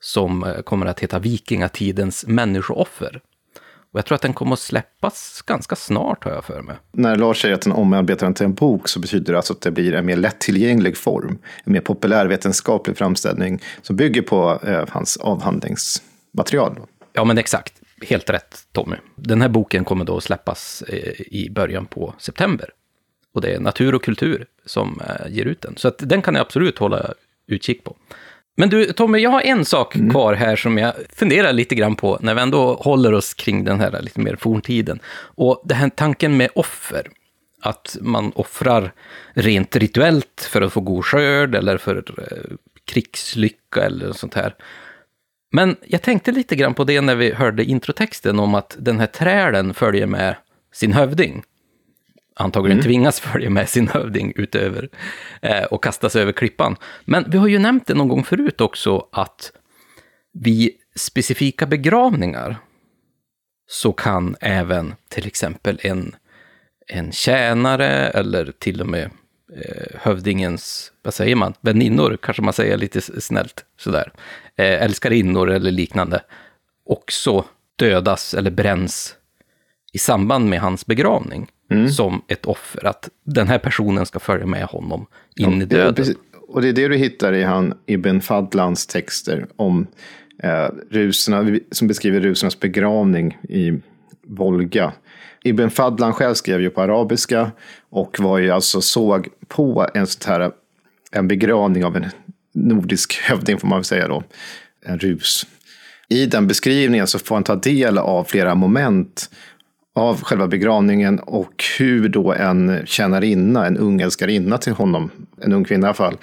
som 0.00 0.44
eh, 0.44 0.60
kommer 0.60 0.86
att 0.86 1.00
heta 1.00 1.18
Vikingatidens 1.18 2.26
människooffer. 2.26 3.20
Och 3.92 3.98
jag 3.98 4.06
tror 4.06 4.14
att 4.14 4.22
den 4.22 4.32
kommer 4.32 4.52
att 4.52 4.58
släppas 4.58 5.42
ganska 5.46 5.76
snart, 5.76 6.24
har 6.24 6.32
jag 6.32 6.44
för 6.44 6.62
mig. 6.62 6.76
När 6.92 7.16
Lars 7.16 7.42
säger 7.42 7.54
att 7.54 7.60
den 7.60 7.72
omarbetar 7.72 8.26
den 8.26 8.34
till 8.34 8.46
en 8.46 8.54
bok 8.54 8.88
så 8.88 9.00
betyder 9.00 9.32
det 9.32 9.38
alltså 9.38 9.52
att 9.52 9.60
det 9.60 9.70
blir 9.70 9.94
en 9.94 10.06
mer 10.06 10.16
lättillgänglig 10.16 10.96
form. 10.96 11.38
En 11.64 11.72
mer 11.72 11.80
populärvetenskaplig 11.80 12.96
framställning 12.96 13.62
som 13.82 13.96
bygger 13.96 14.22
på 14.22 14.60
eh, 14.62 14.84
hans 14.88 15.16
avhandlingsmaterial. 15.16 16.76
Ja, 17.12 17.24
men 17.24 17.38
exakt. 17.38 17.74
Helt 18.02 18.30
rätt, 18.30 18.66
Tommy. 18.72 18.96
Den 19.16 19.42
här 19.42 19.48
boken 19.48 19.84
kommer 19.84 20.04
då 20.04 20.16
att 20.16 20.24
släppas 20.24 20.82
eh, 20.82 21.20
i 21.20 21.50
början 21.50 21.86
på 21.86 22.14
september. 22.18 22.70
Och 23.34 23.40
det 23.40 23.54
är 23.54 23.60
Natur 23.60 23.94
och 23.94 24.04
kultur 24.04 24.46
som 24.66 25.00
eh, 25.08 25.32
ger 25.32 25.44
ut 25.44 25.60
den. 25.60 25.76
Så 25.76 25.88
att 25.88 25.98
den 25.98 26.22
kan 26.22 26.34
jag 26.34 26.42
absolut 26.42 26.78
hålla 26.78 27.14
utkik 27.46 27.84
på. 27.84 27.96
Men 28.60 28.68
du, 28.68 28.92
Tommy, 28.92 29.18
jag 29.18 29.30
har 29.30 29.40
en 29.40 29.64
sak 29.64 29.94
mm. 29.94 30.10
kvar 30.10 30.34
här 30.34 30.56
som 30.56 30.78
jag 30.78 30.94
funderar 31.16 31.52
lite 31.52 31.74
grann 31.74 31.96
på 31.96 32.18
när 32.20 32.34
vi 32.34 32.40
ändå 32.40 32.74
håller 32.74 33.12
oss 33.12 33.34
kring 33.34 33.64
den 33.64 33.80
här 33.80 34.02
lite 34.02 34.20
mer 34.20 34.36
forntiden. 34.36 35.00
Och 35.18 35.62
den 35.64 35.76
här 35.76 35.88
tanken 35.88 36.36
med 36.36 36.50
offer. 36.54 37.06
Att 37.62 37.96
man 38.00 38.32
offrar 38.34 38.92
rent 39.34 39.76
rituellt 39.76 40.48
för 40.50 40.62
att 40.62 40.72
få 40.72 40.80
god 40.80 41.04
skörd 41.04 41.54
eller 41.54 41.78
för 41.78 41.96
eh, 41.96 42.56
krigslycka 42.84 43.82
eller 43.82 44.12
sånt 44.12 44.34
här. 44.34 44.54
Men 45.52 45.76
jag 45.86 46.02
tänkte 46.02 46.32
lite 46.32 46.56
grann 46.56 46.74
på 46.74 46.84
det 46.84 47.00
när 47.00 47.14
vi 47.14 47.32
hörde 47.32 47.64
introtexten 47.64 48.38
om 48.38 48.54
att 48.54 48.76
den 48.78 49.00
här 49.00 49.06
träden 49.06 49.74
följer 49.74 50.06
med 50.06 50.36
sin 50.72 50.92
hövding. 50.92 51.42
Antagligen 52.40 52.78
Mm. 52.78 52.84
tvingas 52.84 53.20
följa 53.32 53.50
med 53.50 53.68
sin 53.68 53.88
hövding 53.88 54.32
utöver 54.36 54.88
eh, 55.42 55.64
och 55.64 55.84
kasta 55.84 56.10
sig 56.10 56.22
över 56.22 56.32
klippan. 56.32 56.76
Men 57.04 57.30
vi 57.30 57.38
har 57.38 57.48
ju 57.48 57.58
nämnt 57.58 57.86
det 57.86 57.94
någon 57.94 58.08
gång 58.08 58.24
förut 58.24 58.60
också 58.60 59.06
att 59.12 59.52
vid 60.32 60.70
specifika 60.96 61.66
begravningar 61.66 62.56
så 63.66 63.92
kan 63.92 64.36
även 64.40 64.94
till 65.08 65.26
exempel 65.26 65.80
en, 65.82 66.16
en 66.86 67.12
tjänare 67.12 67.86
eller 68.08 68.52
till 68.58 68.80
och 68.80 68.86
med 68.86 69.10
eh, 69.56 70.00
hövdingens, 70.00 70.92
vad 71.02 71.14
säger 71.14 71.36
man, 71.36 71.54
väninnor 71.60 72.18
kanske 72.22 72.42
man 72.42 72.52
säger 72.52 72.76
lite 72.76 73.20
snällt 73.20 73.64
sådär, 73.76 74.12
eh, 74.56 74.82
älskarinnor 74.82 75.50
eller 75.50 75.70
liknande, 75.70 76.22
också 76.84 77.44
dödas 77.76 78.34
eller 78.34 78.50
bränns 78.50 79.16
i 79.92 79.98
samband 79.98 80.48
med 80.48 80.60
hans 80.60 80.86
begravning 80.86 81.48
som 81.94 82.22
ett 82.28 82.46
offer, 82.46 82.86
att 82.86 83.08
den 83.24 83.48
här 83.48 83.58
personen 83.58 84.06
ska 84.06 84.18
följa 84.18 84.46
med 84.46 84.64
honom 84.64 85.06
in 85.36 85.52
i 85.52 85.60
Ja, 85.60 85.66
döden. 85.66 85.94
precis. 85.94 86.16
Och 86.48 86.62
det 86.62 86.68
är 86.68 86.72
det 86.72 86.88
du 86.88 86.96
hittar 86.96 87.32
i 87.32 87.42
han 87.42 87.74
Ibn 87.86 88.20
Fadlans 88.20 88.86
texter 88.86 89.46
om 89.56 89.86
eh, 90.42 90.68
ruserna, 90.90 91.58
som 91.70 91.88
beskriver 91.88 92.20
rusernas 92.20 92.60
begravning 92.60 93.38
i 93.48 93.72
Volga. 94.26 94.92
Ibn 95.44 95.68
Fadlan 95.70 96.12
själv 96.12 96.34
skrev 96.34 96.60
ju 96.60 96.70
på 96.70 96.82
arabiska 96.82 97.50
och 97.90 98.16
var 98.20 98.38
ju 98.38 98.50
alltså 98.50 98.80
såg 98.80 99.28
på 99.48 99.86
en 99.94 100.06
sån 100.06 100.32
här 100.32 100.50
en 101.12 101.28
begravning 101.28 101.84
av 101.84 101.96
en 101.96 102.06
nordisk 102.54 103.20
hövding 103.22 103.58
får 103.58 103.68
man 103.68 103.78
väl 103.78 103.84
säga 103.84 104.08
då, 104.08 104.22
en 104.84 104.98
rus. 104.98 105.46
I 106.08 106.26
den 106.26 106.46
beskrivningen 106.46 107.06
så 107.06 107.18
får 107.18 107.34
han 107.34 107.44
ta 107.44 107.56
del 107.56 107.98
av 107.98 108.24
flera 108.24 108.54
moment 108.54 109.30
av 109.94 110.22
själva 110.22 110.48
begravningen 110.48 111.18
och 111.18 111.64
hur 111.78 112.08
då 112.08 112.32
en 112.32 112.86
tjänarinna, 112.86 113.66
en 113.66 113.76
ung 113.76 114.00
älskarinna 114.00 114.58
till 114.58 114.72
honom, 114.72 115.10
en 115.40 115.52
ung 115.52 115.64
kvinna 115.64 115.86
i 115.86 115.88
alla 115.88 115.94
fall, 115.94 116.16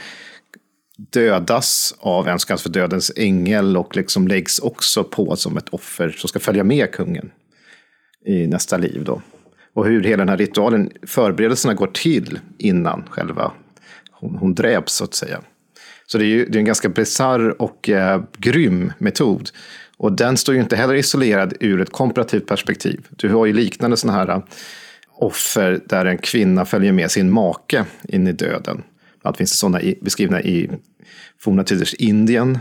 dödas 1.14 1.96
av 2.00 2.28
en 2.28 2.40
som 2.40 2.48
kallas 2.48 2.64
för 2.64 2.70
dödens 2.70 3.12
ängel 3.16 3.78
och 3.78 3.96
liksom 3.96 4.28
läggs 4.28 4.60
också 4.60 5.04
på 5.04 5.36
som 5.36 5.58
ett 5.58 5.70
offer 5.70 6.10
som 6.10 6.28
ska 6.28 6.40
följa 6.40 6.64
med 6.64 6.92
kungen 6.92 7.32
i 8.26 8.48
nästa 8.48 8.78
liv 8.78 9.04
då. 9.06 9.22
Och 9.74 9.86
hur 9.86 10.04
hela 10.04 10.18
den 10.18 10.30
här 10.30 10.38
ritualen, 10.38 10.92
förberedelserna 11.08 11.74
går 11.74 11.88
till 11.88 12.40
innan 12.58 13.04
själva 13.10 13.52
hon, 14.12 14.36
hon 14.36 14.56
dräps 14.56 14.94
så 14.94 15.04
att 15.04 15.14
säga. 15.14 15.42
Så 16.06 16.18
det 16.18 16.24
är 16.24 16.28
ju 16.28 16.46
det 16.46 16.58
är 16.58 16.60
en 16.60 16.66
ganska 16.66 16.90
bisarr 16.90 17.62
och 17.62 17.90
eh, 17.90 18.24
grym 18.38 18.94
metod. 18.98 19.50
Och 19.98 20.14
den 20.14 20.38
står 20.38 20.56
ju 20.56 20.62
inte 20.62 20.76
heller 20.76 20.94
isolerad 20.94 21.54
ur 21.60 21.82
ett 21.82 21.92
komparativt 21.92 22.48
perspektiv. 22.48 23.08
Du 23.10 23.30
har 23.30 23.46
ju 23.46 23.54
liknande 23.54 23.98
sådana 23.98 24.18
här 24.18 24.30
äh, 24.30 24.44
offer 25.18 25.82
där 25.86 26.06
en 26.06 26.18
kvinna 26.18 26.66
följer 26.66 26.92
med 26.92 27.12
sin 27.12 27.32
make 27.32 27.86
in 28.04 28.28
i 28.28 28.32
döden. 28.32 28.84
Att 29.24 29.38
finns 29.38 29.52
det 29.52 29.58
sådana 29.58 29.80
beskrivna 30.02 30.42
i 30.42 30.70
forna 31.40 31.64
tiders 31.64 31.94
Indien. 31.94 32.60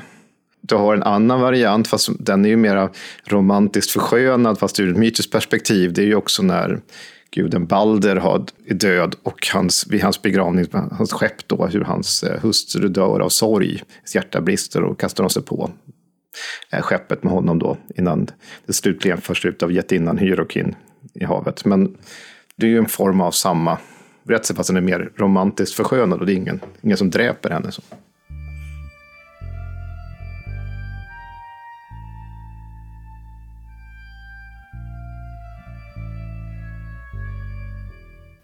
Du 0.60 0.74
har 0.74 0.94
en 0.94 1.02
annan 1.02 1.40
variant, 1.40 1.88
fast 1.88 2.10
den 2.18 2.44
är 2.44 2.48
ju 2.48 2.56
mera 2.56 2.90
romantiskt 3.24 3.90
förskönad, 3.90 4.58
fast 4.58 4.80
ur 4.80 4.90
ett 4.90 4.96
mytiskt 4.96 5.32
perspektiv. 5.32 5.92
Det 5.92 6.02
är 6.02 6.06
ju 6.06 6.14
också 6.14 6.42
när 6.42 6.80
guden 7.30 7.66
Balder 7.66 8.16
är 8.66 8.74
död 8.74 9.14
och 9.22 9.48
hans, 9.52 9.86
vid 9.86 10.02
hans 10.02 10.22
begravning, 10.22 10.66
hans 10.72 11.12
skepp 11.12 11.48
då, 11.48 11.66
hur 11.66 11.80
hans 11.80 12.22
äh, 12.22 12.40
hustru 12.40 12.88
dör 12.88 13.20
av 13.20 13.28
sorg. 13.28 13.82
Hans 13.96 14.14
hjärta 14.14 14.40
brister 14.40 14.82
och 14.82 15.00
kastar 15.00 15.24
de 15.24 15.30
sig 15.30 15.42
på 15.42 15.70
Eh, 16.70 16.82
skeppet 16.82 17.22
med 17.22 17.32
honom 17.32 17.58
då, 17.58 17.76
innan 17.96 18.28
det 18.66 18.72
slutligen 18.72 19.20
förs 19.20 19.44
ut 19.44 19.62
av 19.62 19.72
jättinnan 19.72 20.18
Hyrokin 20.18 20.74
i 21.14 21.24
havet. 21.24 21.64
Men 21.64 21.96
det 22.56 22.66
är 22.66 22.70
ju 22.70 22.78
en 22.78 22.86
form 22.86 23.20
av 23.20 23.30
samma 23.30 23.78
berättelse, 24.22 24.54
fast 24.54 24.68
den 24.68 24.76
är 24.76 24.80
mer 24.80 25.10
romantiskt 25.16 25.76
förskönad 25.76 26.20
och 26.20 26.26
det 26.26 26.32
är 26.32 26.36
ingen, 26.36 26.60
ingen 26.80 26.96
som 26.96 27.10
dräper 27.10 27.50
henne. 27.50 27.72
Så. 27.72 27.82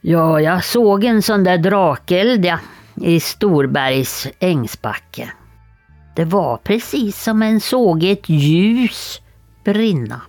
Ja, 0.05 0.41
jag 0.41 0.65
såg 0.65 1.05
en 1.05 1.23
sån 1.23 1.45
där 1.45 1.59
drakeld 1.59 2.45
ja, 2.45 2.59
i 2.95 3.21
Storbergs 3.21 4.29
ängsbacke. 4.39 5.33
Det 6.15 6.25
var 6.25 6.57
precis 6.57 7.23
som 7.23 7.43
en 7.43 7.61
såg 7.61 8.05
ett 8.05 8.29
ljus 8.29 9.21
brinna. 9.65 10.21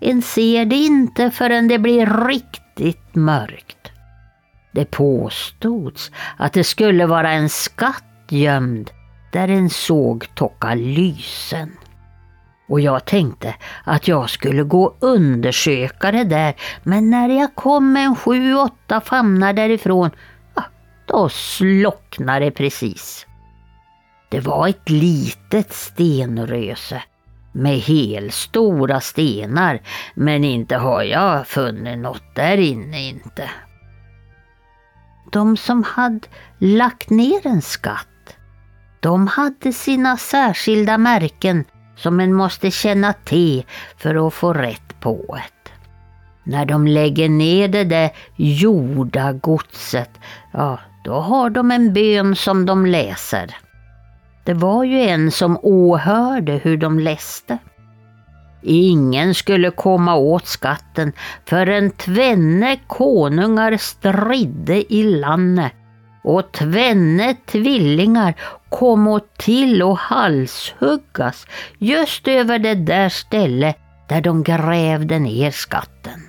En 0.00 0.22
ser 0.22 0.64
det 0.64 0.76
inte 0.76 1.30
förrän 1.30 1.68
det 1.68 1.78
blir 1.78 2.26
riktigt 2.26 3.14
mörkt. 3.14 3.92
Det 4.72 4.84
påstods 4.84 6.10
att 6.36 6.52
det 6.52 6.64
skulle 6.64 7.06
vara 7.06 7.30
en 7.30 7.48
skatt 7.48 8.04
gömd 8.28 8.90
där 9.32 9.48
en 9.48 9.70
såg 9.70 10.34
tocka 10.34 10.74
lysen. 10.74 11.70
Och 12.68 12.80
jag 12.80 13.04
tänkte 13.04 13.54
att 13.84 14.08
jag 14.08 14.30
skulle 14.30 14.62
gå 14.62 14.84
och 14.84 14.96
undersöka 15.00 16.12
det 16.12 16.24
där, 16.24 16.54
men 16.82 17.10
när 17.10 17.28
jag 17.28 17.54
kom 17.54 17.96
en 17.96 18.16
sju, 18.16 18.54
åtta 18.54 19.00
famnar 19.00 19.52
därifrån, 19.52 20.10
ah, 20.54 20.62
då 21.06 21.28
slocknade 21.28 22.44
det 22.44 22.50
precis. 22.50 23.27
Det 24.30 24.40
var 24.40 24.68
ett 24.68 24.90
litet 24.90 25.72
stenröse 25.72 27.02
med 27.52 27.78
helstora 27.78 29.00
stenar, 29.00 29.80
men 30.14 30.44
inte 30.44 30.76
har 30.76 31.02
jag 31.02 31.46
funnit 31.46 31.98
något 31.98 32.34
där 32.34 32.56
inne 32.56 33.08
inte. 33.08 33.50
De 35.32 35.56
som 35.56 35.82
hade 35.82 36.28
lagt 36.58 37.10
ner 37.10 37.46
en 37.46 37.62
skatt, 37.62 38.36
de 39.00 39.26
hade 39.26 39.72
sina 39.72 40.16
särskilda 40.16 40.98
märken 40.98 41.64
som 41.96 42.20
en 42.20 42.34
måste 42.34 42.70
känna 42.70 43.12
till 43.12 43.64
för 43.96 44.26
att 44.26 44.34
få 44.34 44.52
rätt 44.52 45.00
på 45.00 45.24
det. 45.36 45.70
När 46.44 46.64
de 46.64 46.86
lägger 46.86 47.28
ner 47.28 47.68
det 47.68 47.84
där 47.84 48.10
jordagodset, 48.36 50.10
ja, 50.52 50.78
då 51.04 51.12
har 51.12 51.50
de 51.50 51.70
en 51.70 51.92
bön 51.92 52.36
som 52.36 52.66
de 52.66 52.86
läser. 52.86 53.56
Det 54.48 54.54
var 54.54 54.84
ju 54.84 55.00
en 55.00 55.30
som 55.30 55.58
åhörde 55.62 56.52
hur 56.52 56.76
de 56.76 56.98
läste. 56.98 57.58
Ingen 58.62 59.34
skulle 59.34 59.70
komma 59.70 60.14
åt 60.14 60.46
skatten 60.46 61.12
förrän 61.46 61.90
tvenne 61.90 62.78
konungar 62.86 63.76
stridde 63.76 64.94
i 64.94 65.02
landet 65.02 65.72
och 66.24 66.52
tvenne 66.52 67.36
tvillingar 67.46 68.34
kom 68.68 69.06
åt 69.06 69.38
till 69.38 69.82
och 69.82 69.98
halshuggas 69.98 71.46
just 71.78 72.28
över 72.28 72.58
det 72.58 72.74
där 72.74 73.08
stället 73.08 73.76
där 74.08 74.20
de 74.20 74.42
grävde 74.42 75.18
ner 75.18 75.50
skatten. 75.50 76.20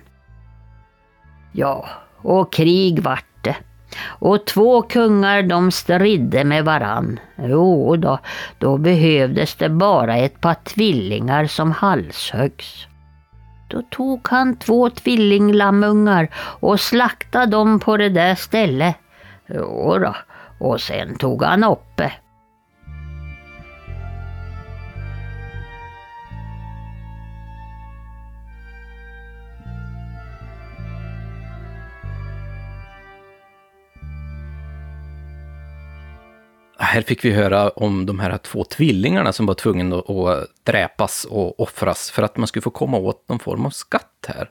Ja, 1.51 1.89
och 2.17 2.53
krig 2.53 2.99
vart 3.03 3.43
det. 3.43 3.55
Och 4.01 4.45
två 4.45 4.81
kungar 4.81 5.43
de 5.43 5.71
stridde 5.71 6.43
med 6.43 6.65
varann. 6.65 7.19
Jo 7.35 7.95
då, 7.95 8.19
då 8.57 8.77
behövdes 8.77 9.55
det 9.55 9.69
bara 9.69 10.17
ett 10.17 10.41
par 10.41 10.53
tvillingar 10.53 11.45
som 11.45 11.71
halshöggs. 11.71 12.87
Då 13.67 13.81
tog 13.81 14.27
han 14.29 14.55
två 14.55 14.89
tvillinglammungar 14.89 16.29
och 16.35 16.79
slaktade 16.79 17.51
dem 17.51 17.79
på 17.79 17.97
det 17.97 18.09
där 18.09 18.35
stället. 18.35 18.95
Jo 19.47 19.97
då, 19.97 20.15
och 20.59 20.81
sen 20.81 21.15
tog 21.17 21.43
han 21.43 21.63
uppe. 21.63 22.11
Här 36.89 37.01
fick 37.01 37.25
vi 37.25 37.31
höra 37.31 37.69
om 37.69 38.05
de 38.05 38.19
här 38.19 38.37
två 38.37 38.63
tvillingarna 38.63 39.33
som 39.33 39.45
var 39.45 39.53
tvungna 39.53 39.95
att- 39.99 40.49
dräpas 40.63 41.25
och 41.25 41.59
offras 41.59 42.11
för 42.11 42.23
att 42.23 42.37
man 42.37 42.47
skulle 42.47 42.61
få 42.61 42.69
komma 42.69 42.97
åt 42.97 43.29
någon 43.29 43.39
form 43.39 43.65
av 43.65 43.69
skatt 43.69 44.25
här. 44.27 44.49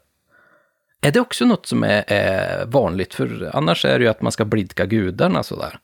Är 1.00 1.12
det 1.12 1.20
också 1.20 1.44
något 1.44 1.66
som 1.66 1.84
är, 1.84 2.04
är 2.06 2.66
vanligt? 2.66 3.14
För 3.14 3.50
annars 3.54 3.84
är 3.84 3.98
det 3.98 4.04
ju 4.04 4.10
att 4.10 4.22
man 4.22 4.32
ska 4.32 4.44
blidka 4.44 4.86
gudarna 4.86 5.42
sådär. 5.42 5.78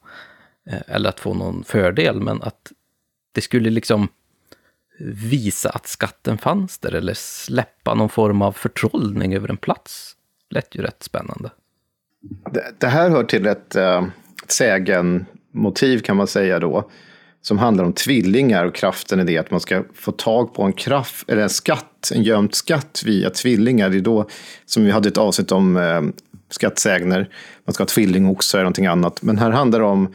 Eh, 0.70 0.78
eller 0.86 1.09
att 1.09 1.20
få 1.20 1.35
någon 1.35 1.64
fördel, 1.64 2.20
men 2.20 2.43
att 2.43 2.72
det 3.32 3.40
skulle 3.40 3.70
liksom 3.70 4.09
visa 5.31 5.70
att 5.70 5.86
skatten 5.86 6.39
fanns 6.39 6.78
där 6.78 6.94
eller 6.94 7.14
släppa 7.14 7.94
någon 7.94 8.09
form 8.09 8.43
av 8.43 8.52
förtrollning 8.52 9.35
över 9.35 9.48
en 9.48 9.56
plats. 9.56 10.16
Lät 10.51 10.74
ju 10.74 10.82
rätt 10.82 11.02
spännande. 11.02 11.51
Det, 12.51 12.74
det 12.78 12.89
här 12.89 13.10
hör 13.10 13.24
till 13.24 13.47
ett, 13.47 13.76
äh, 13.76 14.05
sägen 14.48 15.26
sägenmotiv 15.55 15.98
kan 15.98 16.16
man 16.16 16.26
säga 16.26 16.59
då. 16.59 16.90
som 17.43 17.59
handlar 17.59 17.85
om 17.85 17.93
tvillingar 17.93 18.64
och 18.64 18.74
kraften 18.74 19.20
i 19.20 19.24
det 19.24 19.39
att 19.39 19.51
man 19.51 19.60
ska 19.60 19.85
få 19.94 20.12
tag 20.12 20.55
på 20.55 20.62
en 20.62 20.72
kraft, 20.72 21.28
eller 21.31 21.43
en 21.43 21.48
skatt, 21.48 22.10
en 22.14 22.22
gömd 22.22 22.55
skatt 22.55 23.02
via 23.05 23.31
tvillingar. 23.31 23.90
Det 23.90 23.97
är 23.97 24.01
då 24.01 24.26
som 24.66 24.85
vi 24.85 24.90
hade 24.90 25.09
ett 25.09 25.18
avsnitt 25.18 25.52
om 25.52 25.76
eh, 25.76 26.02
skattsägner, 26.51 27.28
man 27.66 27.74
ska 27.74 27.82
ha 27.82 27.86
tvillingoxar 27.86 28.59
eller 28.59 28.64
någonting 28.64 28.86
annat. 28.86 29.22
Men 29.22 29.39
här 29.39 29.51
handlar 29.51 29.81
det 29.81 29.86
om 29.86 30.14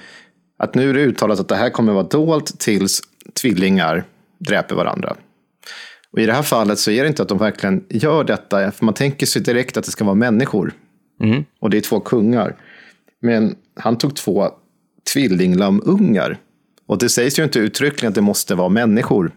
att 0.59 0.75
nu 0.75 0.89
är 0.89 0.93
det 0.93 0.99
uttalat 0.99 1.39
att 1.39 1.47
det 1.47 1.55
här 1.55 1.69
kommer 1.69 1.93
vara 1.93 2.07
dolt 2.07 2.59
tills 2.59 3.01
tvillingar 3.41 4.03
dräper 4.39 4.75
varandra. 4.75 5.15
Och 6.11 6.19
i 6.19 6.25
det 6.25 6.33
här 6.33 6.43
fallet 6.43 6.79
så 6.79 6.91
är 6.91 7.03
det 7.03 7.07
inte 7.07 7.21
att 7.21 7.29
de 7.29 7.37
verkligen 7.37 7.85
gör 7.89 8.23
detta, 8.23 8.71
för 8.71 8.85
man 8.85 8.93
tänker 8.93 9.25
sig 9.25 9.41
direkt 9.41 9.77
att 9.77 9.85
det 9.85 9.91
ska 9.91 10.03
vara 10.03 10.15
människor. 10.15 10.73
Mm. 11.21 11.45
Och 11.59 11.69
det 11.69 11.77
är 11.77 11.81
två 11.81 11.99
kungar. 11.99 12.55
Men 13.21 13.55
han 13.75 13.97
tog 13.97 14.15
två 14.15 14.49
tvillinglamungar. 15.13 16.37
Och 16.85 16.97
det 16.97 17.09
sägs 17.09 17.39
ju 17.39 17.43
inte 17.43 17.59
uttryckligen 17.59 18.09
att 18.09 18.15
det 18.15 18.21
måste 18.21 18.55
vara 18.55 18.69
människor. 18.69 19.31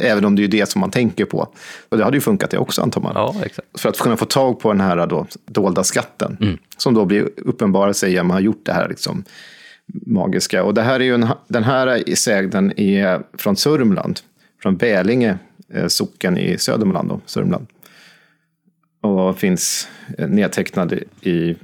Även 0.00 0.24
om 0.24 0.36
det 0.36 0.44
är 0.44 0.48
det 0.48 0.68
som 0.68 0.80
man 0.80 0.90
tänker 0.90 1.24
på. 1.24 1.48
Och 1.88 1.98
det 1.98 2.04
hade 2.04 2.16
ju 2.16 2.20
funkat 2.20 2.50
det 2.50 2.58
också 2.58 2.82
antar 2.82 3.00
man. 3.00 3.12
Ja, 3.14 3.34
exakt. 3.44 3.80
För 3.80 3.88
att 3.88 3.98
kunna 3.98 4.16
få 4.16 4.24
tag 4.24 4.60
på 4.60 4.72
den 4.72 4.80
här 4.80 5.06
då, 5.06 5.26
dolda 5.46 5.84
skatten. 5.84 6.58
Som 6.76 6.94
då 6.94 7.04
blir 7.04 7.28
uppenbara 7.36 7.94
sig 7.94 8.18
att 8.18 8.26
man 8.26 8.34
har 8.34 8.40
gjort 8.40 8.66
det 8.66 8.72
här 8.72 8.88
liksom, 8.88 9.24
magiska. 9.86 10.64
Och 10.64 10.74
det 10.74 10.82
här 10.82 11.00
är 11.00 11.04
ju 11.04 11.14
en, 11.14 11.28
den 11.48 11.64
här 11.64 12.14
sägnen 12.14 12.80
är 12.80 13.22
från 13.38 13.56
Sörmland. 13.56 14.20
Från 14.62 14.76
Bälinge 14.76 15.38
eh, 15.74 15.86
socken 15.86 16.38
i 16.38 16.58
Södermanland, 16.58 17.08
då, 17.08 17.20
Sörmland. 17.26 17.66
Och 19.00 19.38
finns 19.38 19.88
eh, 20.18 20.28
nedtecknad 20.28 20.92
i 21.20 21.56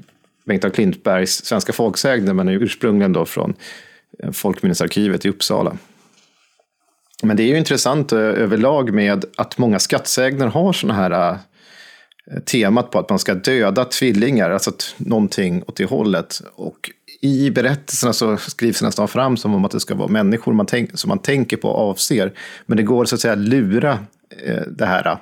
Bengt 0.51 0.65
af 0.65 0.73
Klintbergs 0.73 1.45
Svenska 1.45 1.73
folksägner, 1.73 2.33
men 2.35 2.49
är 2.49 2.53
ursprungligen 2.53 3.13
då 3.13 3.25
från 3.25 3.55
eh, 4.23 4.31
Folkminnesarkivet 4.31 5.25
i 5.25 5.29
Uppsala. 5.29 5.77
Men 7.23 7.37
det 7.37 7.43
är 7.43 7.47
ju 7.47 7.59
intressant 7.59 8.13
eh, 8.13 8.19
överlag 8.19 8.95
med 8.95 9.25
att 9.37 9.59
många 9.59 9.79
skattsägner 9.79 10.47
har 10.47 10.73
sådana 10.73 10.99
här 10.99 11.31
eh, 11.31 12.41
temat 12.45 12.91
på 12.91 12.99
att 12.99 13.11
man 13.11 13.19
ska 13.19 13.35
döda 13.35 13.85
tvillingar, 13.85 14.51
alltså 14.51 14.71
att 14.71 14.95
någonting 14.97 15.63
åt 15.67 15.77
det 15.77 15.85
hållet. 15.85 16.43
Och 16.55 16.91
i 17.23 17.51
berättelserna 17.51 18.13
så 18.13 18.37
skrivs 18.37 18.81
det 18.81 18.87
nästan 18.87 19.09
fram 19.09 19.37
som 19.37 19.55
om 19.55 19.65
att 19.65 19.71
det 19.71 19.81
ska 19.81 19.95
vara 19.95 20.09
människor 20.09 20.53
man 20.53 20.67
tänk, 20.67 20.99
som 20.99 21.09
man 21.09 21.19
tänker 21.19 21.57
på 21.57 21.69
och 21.69 21.91
avser. 21.91 22.33
Men 22.67 22.77
det 22.77 22.83
går 22.83 23.05
så 23.05 23.15
att 23.15 23.21
säga 23.21 23.33
att 23.33 23.39
lura 23.39 23.99
eh, 24.45 24.63
det 24.69 24.87
här. 24.87 25.19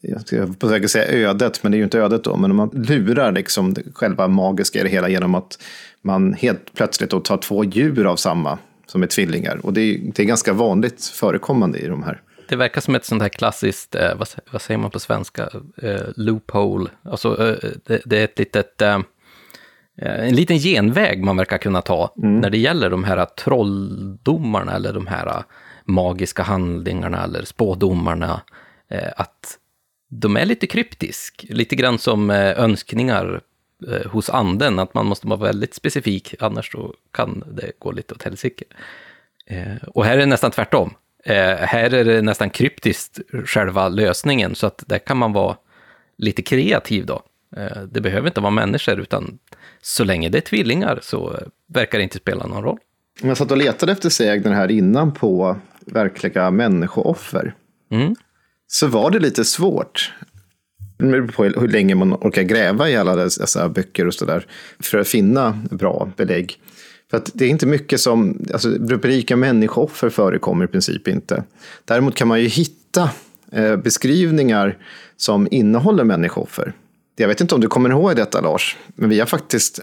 Jag 0.00 0.84
att 0.84 0.90
säga 0.90 1.28
ödet, 1.28 1.62
men 1.62 1.72
det 1.72 1.76
är 1.76 1.78
ju 1.78 1.84
inte 1.84 1.98
ödet 1.98 2.24
då. 2.24 2.36
Men 2.36 2.56
man 2.56 2.70
lurar 2.72 3.32
liksom 3.32 3.74
själva 3.94 4.28
magiska 4.28 4.80
i 4.80 4.82
det 4.82 4.88
hela 4.88 5.08
genom 5.08 5.34
att 5.34 5.58
man 6.02 6.34
helt 6.34 6.74
plötsligt 6.74 7.10
då 7.10 7.20
tar 7.20 7.36
två 7.36 7.64
djur 7.64 8.06
av 8.06 8.16
samma 8.16 8.58
som 8.86 9.02
är 9.02 9.06
tvillingar. 9.06 9.60
Och 9.62 9.72
det 9.72 9.80
är, 9.80 9.98
det 10.14 10.22
är 10.22 10.26
ganska 10.26 10.52
vanligt 10.52 11.04
förekommande 11.04 11.78
i 11.78 11.86
de 11.86 12.02
här. 12.02 12.22
Det 12.48 12.56
verkar 12.56 12.80
som 12.80 12.94
ett 12.94 13.04
sånt 13.04 13.22
här 13.22 13.28
klassiskt, 13.28 13.94
eh, 13.94 14.14
vad, 14.16 14.28
vad 14.50 14.62
säger 14.62 14.78
man 14.78 14.90
på 14.90 15.00
svenska, 15.00 15.48
eh, 15.82 16.00
loophole. 16.16 16.90
Alltså, 17.02 17.48
eh, 17.48 17.70
det, 17.86 18.02
det, 18.04 18.18
är 18.18 18.24
ett 18.24 18.38
litet, 18.38 18.82
eh, 18.82 19.00
en 19.96 20.34
liten 20.34 20.58
genväg 20.58 21.24
man 21.24 21.36
verkar 21.36 21.58
kunna 21.58 21.82
ta 21.82 22.12
när 22.16 22.50
det 22.50 22.58
gäller 22.58 22.90
de 22.90 23.04
här 23.04 23.24
trolldomarna 23.24 24.72
eller 24.72 24.92
de 24.92 25.06
här 25.06 25.42
magiska 25.84 26.42
handlingarna 26.42 27.24
eller 27.24 27.44
spådomarna. 27.44 28.40
Att 29.16 29.58
de 30.08 30.36
är 30.36 30.44
lite 30.44 30.66
kryptisk, 30.66 31.46
lite 31.48 31.76
grann 31.76 31.98
som 31.98 32.30
eh, 32.30 32.60
önskningar 32.60 33.40
eh, 33.88 34.10
hos 34.10 34.30
anden, 34.30 34.78
att 34.78 34.94
man 34.94 35.06
måste 35.06 35.26
vara 35.26 35.40
väldigt 35.40 35.74
specifik, 35.74 36.34
annars 36.38 36.72
så 36.72 36.94
kan 37.10 37.44
det 37.52 37.72
gå 37.78 37.92
lite 37.92 38.14
åt 38.14 38.22
helsike. 38.22 38.64
Eh, 39.46 39.88
och 39.88 40.04
här 40.04 40.12
är 40.12 40.18
det 40.18 40.26
nästan 40.26 40.50
tvärtom. 40.50 40.94
Här 41.24 41.94
är 41.94 42.04
det 42.04 42.22
nästan 42.22 42.50
kryptiskt 42.50 43.20
själva 43.44 43.88
lösningen, 43.88 44.54
så 44.54 44.66
att 44.66 44.84
där 44.86 44.98
kan 44.98 45.16
man 45.16 45.32
vara 45.32 45.56
lite 46.16 46.42
kreativ 46.42 47.06
då. 47.06 47.22
Det 47.88 48.00
behöver 48.00 48.28
inte 48.28 48.40
vara 48.40 48.50
människor, 48.50 49.00
utan 49.00 49.38
så 49.82 50.04
länge 50.04 50.28
det 50.28 50.38
är 50.38 50.42
tvillingar 50.42 50.98
så 51.02 51.38
verkar 51.66 51.98
det 51.98 52.04
inte 52.04 52.18
spela 52.18 52.46
någon 52.46 52.62
roll. 52.62 52.78
Jag 53.22 53.36
satt 53.36 53.50
och 53.50 53.56
letade 53.56 53.92
efter 53.92 54.08
sägner 54.08 54.52
här 54.52 54.70
innan 54.70 55.12
på 55.12 55.56
verkliga 55.86 56.50
människooffer. 56.50 57.54
Mm. 57.90 58.14
Så 58.68 58.86
var 58.86 59.10
det 59.10 59.18
lite 59.18 59.44
svårt. 59.44 60.12
Det 60.98 61.04
beror 61.04 61.26
på 61.26 61.44
hur 61.44 61.68
länge 61.68 61.94
man 61.94 62.14
orkar 62.14 62.42
gräva 62.42 62.90
i 62.90 62.96
alla 62.96 63.16
dessa 63.16 63.68
böcker 63.68 64.06
och 64.06 64.14
sådär. 64.14 64.46
För 64.80 64.98
att 64.98 65.08
finna 65.08 65.58
bra 65.70 66.12
belägg. 66.16 66.58
För 67.10 67.16
att 67.16 67.30
det 67.34 67.44
är 67.44 67.48
inte 67.48 67.66
mycket 67.66 68.00
som, 68.00 68.46
alltså 68.52 68.70
rubrika 68.70 69.36
människooffer 69.36 70.10
förekommer 70.10 70.64
i 70.64 70.68
princip 70.68 71.08
inte. 71.08 71.44
Däremot 71.84 72.14
kan 72.14 72.28
man 72.28 72.40
ju 72.40 72.46
hitta 72.46 73.10
eh, 73.52 73.76
beskrivningar 73.76 74.78
som 75.16 75.48
innehåller 75.50 76.04
människooffer. 76.04 76.72
Jag 77.16 77.28
vet 77.28 77.40
inte 77.40 77.54
om 77.54 77.60
du 77.60 77.68
kommer 77.68 77.90
ihåg 77.90 78.16
detta 78.16 78.40
Lars, 78.40 78.76
men 78.94 79.10
vi 79.10 79.18
har 79.18 79.26
faktiskt 79.26 79.80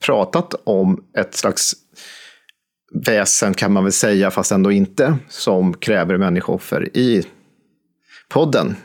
pratat 0.00 0.54
om 0.64 1.04
ett 1.18 1.34
slags 1.34 1.74
väsen 3.06 3.54
kan 3.54 3.72
man 3.72 3.84
väl 3.84 3.92
säga, 3.92 4.30
fast 4.30 4.52
ändå 4.52 4.72
inte, 4.72 5.18
som 5.28 5.74
kräver 5.74 6.18
människooffer 6.18 6.96
i 6.96 7.24
podden. 8.28 8.76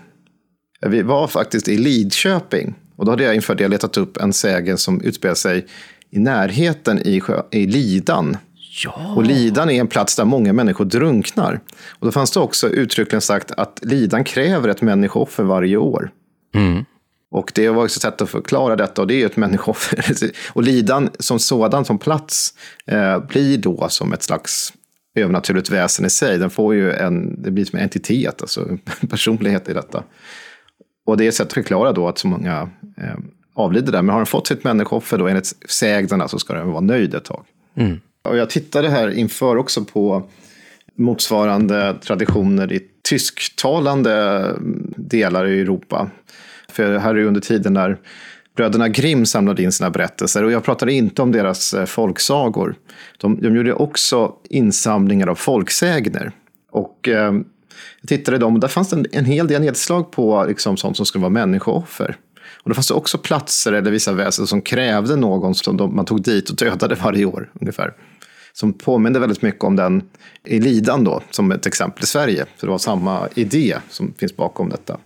Vi 0.81 1.01
var 1.01 1.27
faktiskt 1.27 1.67
i 1.67 1.77
Lidköping 1.77 2.75
och 2.95 3.05
då 3.05 3.11
hade 3.11 3.23
jag 3.23 3.35
inför 3.35 3.55
det 3.55 3.67
letat 3.67 3.97
upp 3.97 4.17
en 4.17 4.33
sägen 4.33 4.77
som 4.77 5.01
utspelar 5.01 5.35
sig 5.35 5.65
i 6.11 6.19
närheten 6.19 6.99
i, 7.07 7.21
sjö, 7.21 7.41
i 7.51 7.65
Lidan. 7.65 8.37
Ja. 8.83 9.13
Och 9.15 9.23
Lidan 9.23 9.69
är 9.69 9.79
en 9.79 9.87
plats 9.87 10.15
där 10.15 10.25
många 10.25 10.53
människor 10.53 10.85
drunknar. 10.85 11.59
Och 11.89 12.05
då 12.05 12.11
fanns 12.11 12.31
det 12.31 12.39
också 12.39 12.69
uttryckligen 12.69 13.21
sagt 13.21 13.51
att 13.51 13.79
Lidan 13.81 14.23
kräver 14.23 14.69
ett 14.69 14.81
människooffer 14.81 15.43
varje 15.43 15.77
år. 15.77 16.11
Mm. 16.55 16.85
Och 17.31 17.51
det 17.55 17.69
var 17.69 17.83
också 17.83 17.97
ett 17.97 18.01
sätt 18.01 18.21
att 18.21 18.29
förklara 18.29 18.75
detta 18.75 19.01
och 19.01 19.07
det 19.07 19.13
är 19.13 19.17
ju 19.17 19.25
ett 19.25 19.37
människooffer. 19.37 20.15
Och 20.53 20.63
Lidan 20.63 21.09
som 21.19 21.39
sådan, 21.39 21.85
som 21.85 21.97
plats, 21.97 22.53
eh, 22.85 23.19
blir 23.19 23.57
då 23.57 23.89
som 23.89 24.13
ett 24.13 24.23
slags 24.23 24.73
övernaturligt 25.15 25.69
väsen 25.69 26.05
i 26.05 26.09
sig. 26.09 26.37
Den 26.37 26.49
får 26.49 26.75
ju 26.75 26.91
en, 26.91 27.41
det 27.43 27.51
blir 27.51 27.65
som 27.65 27.79
en 27.79 27.83
entitet, 27.83 28.41
alltså 28.41 28.69
en 28.69 28.79
personlighet 29.09 29.69
i 29.69 29.73
detta. 29.73 30.03
Och 31.05 31.17
det 31.17 31.23
är 31.23 31.27
ett 31.27 31.35
sätt 31.35 31.47
att 31.47 31.53
förklara 31.53 31.91
då 31.91 32.07
att 32.07 32.17
så 32.17 32.27
många 32.27 32.69
eh, 32.97 33.17
avlider 33.53 33.91
där. 33.91 34.01
Men 34.01 34.09
har 34.09 34.19
den 34.19 34.25
fått 34.25 34.47
sitt 34.47 34.63
människooffer 34.63 35.17
då 35.17 35.27
enligt 35.27 35.53
sägnerna 35.69 36.27
så 36.27 36.39
ska 36.39 36.53
den 36.53 36.71
vara 36.71 36.81
nöjd 36.81 37.15
ett 37.15 37.25
tag. 37.25 37.45
Mm. 37.75 37.99
Och 38.21 38.37
jag 38.37 38.49
tittade 38.49 38.89
här 38.89 39.09
inför 39.09 39.57
också 39.57 39.83
på 39.83 40.29
motsvarande 40.95 41.95
traditioner 42.01 42.73
i 42.73 42.81
tysktalande 43.09 44.45
delar 44.95 45.47
i 45.47 45.61
Europa. 45.61 46.09
För 46.69 46.97
här 46.97 47.15
är 47.15 47.23
under 47.23 47.41
tiden 47.41 47.73
när 47.73 47.97
bröderna 48.59 48.89
Grimm 48.89 49.25
samlade 49.25 49.63
in 49.63 49.71
sina 49.71 49.89
berättelser. 49.89 50.43
Och 50.43 50.51
jag 50.51 50.63
pratade 50.63 50.93
inte 50.93 51.21
om 51.21 51.31
deras 51.31 51.73
eh, 51.73 51.85
folksagor. 51.85 52.75
De, 53.17 53.41
de 53.41 53.55
gjorde 53.55 53.73
också 53.73 54.33
insamlingar 54.49 55.27
av 55.27 55.35
folksägner. 55.35 56.31
Och 56.71 57.07
eh, 57.07 57.33
jag 58.01 58.07
tittade 58.07 58.37
i 58.37 58.39
dem 58.39 58.53
och 58.53 58.59
där 58.59 58.67
fanns 58.67 58.89
det 58.89 58.95
en, 58.95 59.05
en 59.11 59.25
hel 59.25 59.47
del 59.47 59.61
nedslag 59.61 60.11
på 60.11 60.45
liksom, 60.47 60.77
sånt 60.77 60.97
som 60.97 61.05
skulle 61.05 61.21
vara 61.21 61.29
människooffer. 61.29 62.15
Och 62.63 62.69
det 62.69 62.75
fanns 62.75 62.87
det 62.87 62.93
också 62.93 63.17
platser 63.17 63.73
eller 63.73 63.91
vissa 63.91 64.13
väsen 64.13 64.47
som 64.47 64.61
krävde 64.61 65.15
någon 65.15 65.55
som 65.55 65.77
de, 65.77 65.95
man 65.95 66.05
tog 66.05 66.21
dit 66.21 66.49
och 66.49 66.55
dödade 66.55 66.95
varje 66.95 67.25
år 67.25 67.51
ungefär. 67.61 67.93
Som 68.53 68.73
påminde 68.73 69.19
väldigt 69.19 69.41
mycket 69.41 69.63
om 69.63 69.75
den 69.75 70.03
i 70.45 70.59
Lidan 70.59 71.03
då, 71.03 71.21
som 71.31 71.51
ett 71.51 71.65
exempel 71.65 72.03
i 72.03 72.07
Sverige. 72.07 72.45
För 72.57 72.67
det 72.67 72.71
var 72.71 72.77
samma 72.77 73.27
idé 73.35 73.77
som 73.89 74.13
finns 74.17 74.35
bakom 74.35 74.69
detta. 74.69 74.97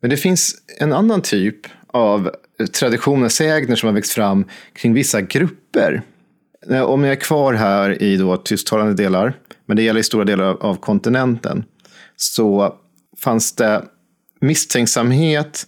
Men 0.00 0.10
det 0.10 0.16
finns 0.16 0.54
en 0.78 0.92
annan 0.92 1.22
typ 1.22 1.66
av 1.92 2.30
traditioner, 2.78 3.28
sägner 3.28 3.76
som 3.76 3.86
har 3.86 3.94
växt 3.94 4.12
fram 4.12 4.44
kring 4.72 4.94
vissa 4.94 5.20
grupper. 5.20 6.02
Eh, 6.70 6.82
om 6.82 7.04
jag 7.04 7.12
är 7.12 7.20
kvar 7.20 7.54
här 7.54 8.02
i 8.02 8.16
då 8.16 8.36
tysktalande 8.36 8.94
delar, 8.94 9.34
men 9.66 9.76
det 9.76 9.82
gäller 9.82 10.00
i 10.00 10.04
stora 10.04 10.24
delar 10.24 10.44
av 10.44 10.74
kontinenten, 10.74 11.64
så 12.16 12.74
fanns 13.18 13.52
det 13.52 13.82
misstänksamhet 14.40 15.66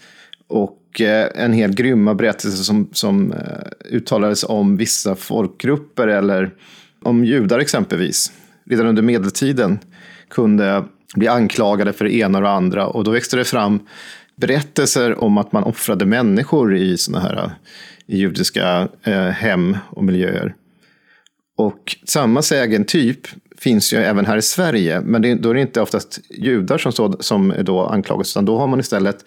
och 0.48 1.00
eh, 1.00 1.28
en 1.34 1.52
hel 1.52 1.74
grymma 1.74 2.14
berättelser 2.14 2.64
som, 2.64 2.88
som 2.92 3.32
eh, 3.32 3.96
uttalades 3.96 4.44
om 4.44 4.76
vissa 4.76 5.14
folkgrupper 5.14 6.08
eller 6.08 6.50
om 7.02 7.24
judar 7.24 7.58
exempelvis. 7.58 8.32
Redan 8.66 8.86
under 8.86 9.02
medeltiden 9.02 9.78
kunde 10.30 10.84
bli 11.14 11.28
anklagade 11.28 11.92
för 11.92 12.04
det 12.04 12.14
ena 12.14 12.38
och 12.38 12.44
det 12.44 12.50
andra 12.50 12.86
och 12.86 13.04
då 13.04 13.10
växte 13.10 13.36
det 13.36 13.44
fram 13.44 13.80
berättelser 14.36 15.24
om 15.24 15.38
att 15.38 15.52
man 15.52 15.64
offrade 15.64 16.06
människor 16.06 16.76
i 16.76 16.96
sådana 16.98 17.24
här 17.24 17.50
i 18.06 18.18
judiska 18.18 18.88
eh, 19.02 19.28
hem 19.28 19.76
och 19.90 20.04
miljöer. 20.04 20.54
Och 21.56 21.96
samma 22.04 22.42
sägen-typ 22.42 23.20
finns 23.58 23.92
ju 23.92 23.98
även 23.98 24.26
här 24.26 24.36
i 24.36 24.42
Sverige, 24.42 25.00
men 25.00 25.22
det, 25.22 25.34
då 25.34 25.50
är 25.50 25.54
det 25.54 25.60
inte 25.60 25.80
oftast 25.80 26.20
judar 26.30 26.78
som, 26.78 26.92
stod, 26.92 27.24
som 27.24 27.54
då 27.60 27.86
anklagas, 27.86 28.32
utan 28.32 28.44
då 28.44 28.58
har 28.58 28.66
man 28.66 28.80
istället 28.80 29.24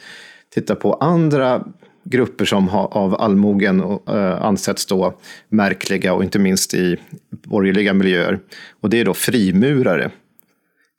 tittat 0.54 0.80
på 0.80 0.94
andra 0.94 1.64
grupper 2.04 2.46
som 2.46 2.68
har, 2.68 2.98
av 2.98 3.22
allmogen 3.22 3.82
uh, 3.82 4.42
ansetts 4.42 4.86
då 4.86 5.18
märkliga 5.50 6.14
och 6.14 6.24
inte 6.24 6.40
minst 6.40 6.74
i 6.74 6.98
borgerliga 7.30 7.94
miljöer. 7.94 8.40
Och 8.82 8.90
det 8.90 9.00
är 9.00 9.06
då 9.06 9.14
frimurare. 9.14 10.12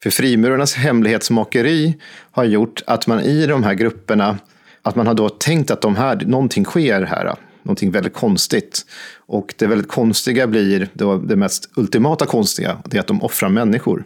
För 0.03 0.11
frimurarnas 0.11 0.75
hemlighetsmakeri 0.75 1.99
har 2.31 2.45
gjort 2.45 2.83
att 2.87 3.07
man 3.07 3.21
i 3.21 3.47
de 3.47 3.65
här 3.65 3.75
grupperna, 3.75 4.39
att 4.83 4.97
man 4.97 5.07
har 5.07 5.15
då 5.15 5.29
tänkt 5.29 5.71
att 5.71 5.81
de 5.81 5.97
här, 5.97 6.17
någonting 6.17 6.65
sker 6.65 7.03
här, 7.03 7.35
någonting 7.63 7.91
väldigt 7.91 8.15
konstigt. 8.15 8.87
Och 9.17 9.55
det 9.59 9.67
väldigt 9.67 9.89
konstiga 9.89 10.47
blir 10.47 10.89
då 10.93 11.17
det 11.17 11.37
mest 11.37 11.71
ultimata 11.77 12.27
konstiga, 12.27 12.79
det 12.85 12.97
är 12.97 13.01
att 13.01 13.07
de 13.07 13.23
offrar 13.23 13.49
människor. 13.49 14.05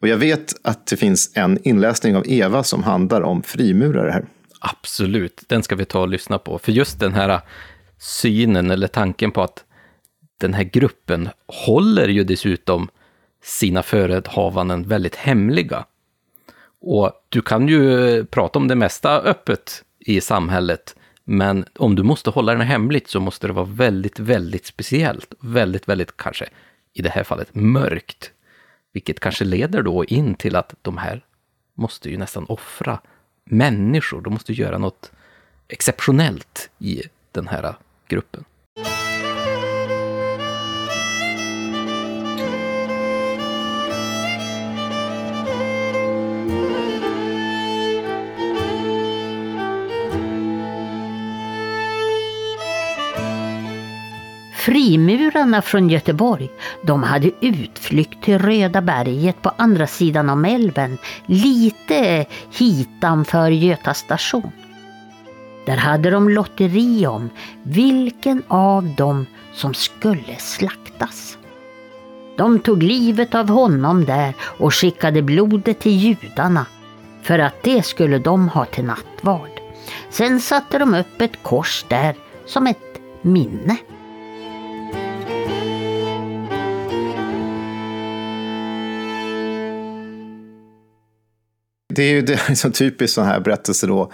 Och 0.00 0.08
jag 0.08 0.16
vet 0.16 0.54
att 0.62 0.86
det 0.86 0.96
finns 0.96 1.30
en 1.34 1.58
inläsning 1.68 2.16
av 2.16 2.24
Eva 2.26 2.62
som 2.62 2.82
handlar 2.82 3.20
om 3.20 3.42
frimurare 3.42 4.10
här. 4.10 4.24
Absolut, 4.60 5.42
den 5.46 5.62
ska 5.62 5.76
vi 5.76 5.84
ta 5.84 6.00
och 6.00 6.08
lyssna 6.08 6.38
på. 6.38 6.58
För 6.58 6.72
just 6.72 7.00
den 7.00 7.14
här 7.14 7.40
synen 7.98 8.70
eller 8.70 8.88
tanken 8.88 9.30
på 9.30 9.42
att 9.42 9.64
den 10.40 10.54
här 10.54 10.64
gruppen 10.64 11.28
håller 11.46 12.08
ju 12.08 12.24
dessutom 12.24 12.88
sina 13.46 13.82
förehavanden 13.82 14.88
väldigt 14.88 15.16
hemliga. 15.16 15.84
Och 16.80 17.12
du 17.28 17.42
kan 17.42 17.68
ju 17.68 18.24
prata 18.24 18.58
om 18.58 18.68
det 18.68 18.74
mesta 18.74 19.20
öppet 19.20 19.84
i 19.98 20.20
samhället, 20.20 20.96
men 21.24 21.64
om 21.74 21.94
du 21.94 22.02
måste 22.02 22.30
hålla 22.30 22.52
den 22.52 22.60
hemligt 22.60 23.08
så 23.08 23.20
måste 23.20 23.46
det 23.46 23.52
vara 23.52 23.66
väldigt, 23.66 24.18
väldigt 24.18 24.66
speciellt. 24.66 25.34
Väldigt, 25.40 25.88
väldigt 25.88 26.16
kanske, 26.16 26.48
i 26.92 27.02
det 27.02 27.08
här 27.08 27.24
fallet, 27.24 27.54
mörkt. 27.54 28.30
Vilket 28.92 29.20
kanske 29.20 29.44
leder 29.44 29.82
då 29.82 30.04
in 30.04 30.34
till 30.34 30.56
att 30.56 30.74
de 30.82 30.98
här 30.98 31.24
måste 31.74 32.10
ju 32.10 32.18
nästan 32.18 32.46
offra 32.48 33.00
människor. 33.44 34.20
De 34.20 34.32
måste 34.32 34.52
göra 34.52 34.78
något 34.78 35.12
exceptionellt 35.68 36.70
i 36.78 37.02
den 37.32 37.48
här 37.48 37.74
gruppen. 38.08 38.44
Frimurarna 54.66 55.62
från 55.62 55.90
Göteborg, 55.90 56.50
de 56.82 57.02
hade 57.02 57.30
utflykt 57.40 58.22
till 58.22 58.38
Röda 58.38 58.80
berget 58.80 59.42
på 59.42 59.52
andra 59.56 59.86
sidan 59.86 60.28
om 60.28 60.44
älven, 60.44 60.98
lite 61.26 62.26
hitanför 62.58 63.50
Göta 63.50 63.94
station. 63.94 64.52
Där 65.66 65.76
hade 65.76 66.10
de 66.10 66.28
lotteri 66.28 67.06
om 67.06 67.30
vilken 67.62 68.42
av 68.48 68.94
dem 68.94 69.26
som 69.52 69.74
skulle 69.74 70.36
slaktas. 70.38 71.38
De 72.36 72.58
tog 72.58 72.82
livet 72.82 73.34
av 73.34 73.48
honom 73.48 74.04
där 74.04 74.34
och 74.40 74.74
skickade 74.74 75.22
blodet 75.22 75.78
till 75.78 75.96
judarna 75.96 76.66
för 77.22 77.38
att 77.38 77.62
det 77.62 77.86
skulle 77.86 78.18
de 78.18 78.48
ha 78.48 78.64
till 78.64 78.84
nattvard. 78.84 79.60
Sen 80.10 80.40
satte 80.40 80.78
de 80.78 80.94
upp 80.94 81.20
ett 81.20 81.42
kors 81.42 81.84
där 81.88 82.14
som 82.46 82.66
ett 82.66 83.00
minne. 83.22 83.76
Det 91.96 92.02
är 92.02 92.12
ju 92.12 92.22
det, 92.22 92.56
så 92.56 92.70
typiskt 92.70 93.14
sån 93.14 93.26
här 93.26 93.40
berättelse 93.40 93.86
då, 93.86 94.12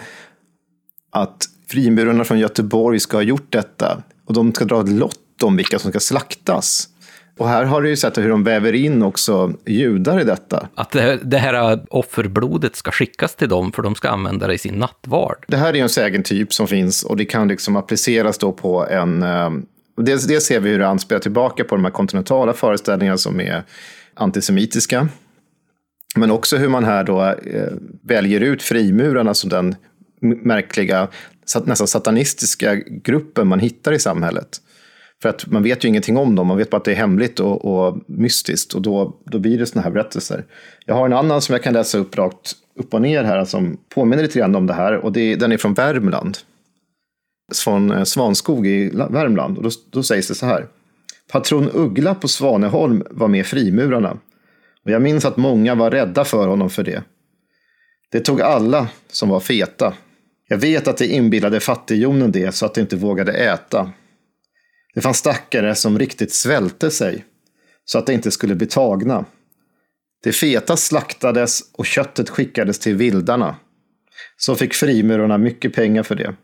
att 1.11 1.45
frimurarna 1.67 2.23
från 2.23 2.39
Göteborg 2.39 2.99
ska 2.99 3.17
ha 3.17 3.21
gjort 3.21 3.51
detta 3.51 4.03
och 4.25 4.33
de 4.33 4.53
ska 4.53 4.65
dra 4.65 4.81
ett 4.81 4.89
lott 4.89 5.43
om 5.43 5.55
vilka 5.55 5.79
som 5.79 5.91
ska 5.91 5.99
slaktas. 5.99 6.89
Och 7.37 7.47
här 7.47 7.65
har 7.65 7.81
du 7.81 7.89
ju 7.89 7.95
sett 7.95 8.17
hur 8.17 8.29
de 8.29 8.43
väver 8.43 8.73
in 8.73 9.03
också 9.03 9.53
judar 9.65 10.19
i 10.19 10.23
detta. 10.23 10.67
Att 10.75 10.91
det 10.91 11.01
här, 11.01 11.19
det 11.23 11.37
här 11.37 11.85
offerblodet 11.89 12.75
ska 12.75 12.91
skickas 12.91 13.35
till 13.35 13.49
dem 13.49 13.71
för 13.71 13.81
de 13.81 13.95
ska 13.95 14.09
använda 14.09 14.47
det 14.47 14.53
i 14.53 14.57
sin 14.57 14.75
nattvard. 14.75 15.45
Det 15.47 15.57
här 15.57 15.69
är 15.69 15.73
ju 15.73 15.81
en 15.81 15.89
sägentyp 15.89 16.53
som 16.53 16.67
finns 16.67 17.03
och 17.03 17.17
det 17.17 17.25
kan 17.25 17.47
liksom 17.47 17.75
appliceras 17.75 18.37
då 18.37 18.51
på 18.51 18.87
en... 18.87 19.23
Eh, 19.23 19.49
dels, 19.97 20.25
dels 20.25 20.45
ser 20.45 20.59
vi 20.59 20.69
hur 20.69 20.79
det 20.79 20.87
anspelar 20.87 21.19
tillbaka 21.19 21.63
på 21.63 21.75
de 21.75 21.83
här 21.83 21.91
kontinentala 21.91 22.53
föreställningarna 22.53 23.17
som 23.17 23.41
är 23.41 23.63
antisemitiska. 24.13 25.07
Men 26.15 26.31
också 26.31 26.57
hur 26.57 26.69
man 26.69 26.83
här 26.83 27.03
då 27.03 27.21
eh, 27.23 27.73
väljer 28.03 28.41
ut 28.41 28.63
frimurarna 28.63 29.33
som 29.33 29.49
den 29.49 29.75
märkliga, 30.21 31.07
nästan 31.65 31.87
satanistiska 31.87 32.75
gruppen 32.75 33.47
man 33.47 33.59
hittar 33.59 33.91
i 33.91 33.99
samhället. 33.99 34.61
För 35.21 35.29
att 35.29 35.47
man 35.47 35.63
vet 35.63 35.85
ju 35.85 35.89
ingenting 35.89 36.17
om 36.17 36.35
dem, 36.35 36.47
man 36.47 36.57
vet 36.57 36.69
bara 36.69 36.77
att 36.77 36.85
det 36.85 36.91
är 36.91 36.95
hemligt 36.95 37.39
och, 37.39 37.65
och 37.65 37.97
mystiskt 38.07 38.73
och 38.73 38.81
då, 38.81 39.15
då 39.25 39.39
blir 39.39 39.57
det 39.57 39.65
sådana 39.65 39.83
här 39.83 39.91
berättelser. 39.91 40.45
Jag 40.85 40.95
har 40.95 41.05
en 41.05 41.13
annan 41.13 41.41
som 41.41 41.53
jag 41.53 41.63
kan 41.63 41.73
läsa 41.73 41.97
upp 41.97 42.17
rakt 42.17 42.55
upp 42.75 42.93
och 42.93 43.01
ner 43.01 43.23
här 43.23 43.45
som 43.45 43.77
påminner 43.89 44.23
lite 44.23 44.39
grann 44.39 44.55
om 44.55 44.67
det 44.67 44.73
här 44.73 44.97
och 44.97 45.11
det, 45.11 45.35
den 45.35 45.51
är 45.51 45.57
från 45.57 45.73
Värmland. 45.73 46.37
Från 47.63 47.91
eh, 47.91 48.03
Svanskog 48.03 48.67
i 48.67 48.89
Värmland 48.89 49.57
och 49.57 49.63
då, 49.63 49.69
då 49.91 50.03
sägs 50.03 50.27
det 50.27 50.35
så 50.35 50.45
här. 50.45 50.67
Patron 51.31 51.69
Uggla 51.73 52.15
på 52.15 52.27
Svaneholm 52.27 53.03
var 53.09 53.27
med 53.27 53.45
frimurarna 53.45 54.17
och 54.85 54.91
jag 54.91 55.01
minns 55.01 55.25
att 55.25 55.37
många 55.37 55.75
var 55.75 55.91
rädda 55.91 56.25
för 56.25 56.47
honom 56.47 56.69
för 56.69 56.83
det. 56.83 57.03
Det 58.11 58.19
tog 58.19 58.41
alla 58.41 58.87
som 59.07 59.29
var 59.29 59.39
feta. 59.39 59.93
Jag 60.47 60.57
vet 60.57 60.87
att 60.87 60.97
det 60.97 61.07
inbillade 61.07 61.59
fattighjonen 61.59 62.31
det 62.31 62.55
så 62.55 62.65
att 62.65 62.73
de 62.73 62.81
inte 62.81 62.95
vågade 62.95 63.31
äta. 63.31 63.91
Det 64.93 65.01
fanns 65.01 65.17
stackare 65.17 65.75
som 65.75 65.99
riktigt 65.99 66.33
svälte 66.33 66.91
sig 66.91 67.25
så 67.85 67.97
att 67.97 68.05
de 68.05 68.13
inte 68.13 68.31
skulle 68.31 68.55
bli 68.55 68.67
tagna. 68.67 69.25
Det 70.23 70.31
feta 70.31 70.77
slaktades 70.77 71.59
och 71.73 71.85
köttet 71.85 72.29
skickades 72.29 72.79
till 72.79 72.95
vildarna. 72.95 73.55
Så 74.37 74.55
fick 74.55 74.73
frimurarna 74.73 75.37
mycket 75.37 75.73
pengar 75.73 76.03
för 76.03 76.15
det. 76.15 76.35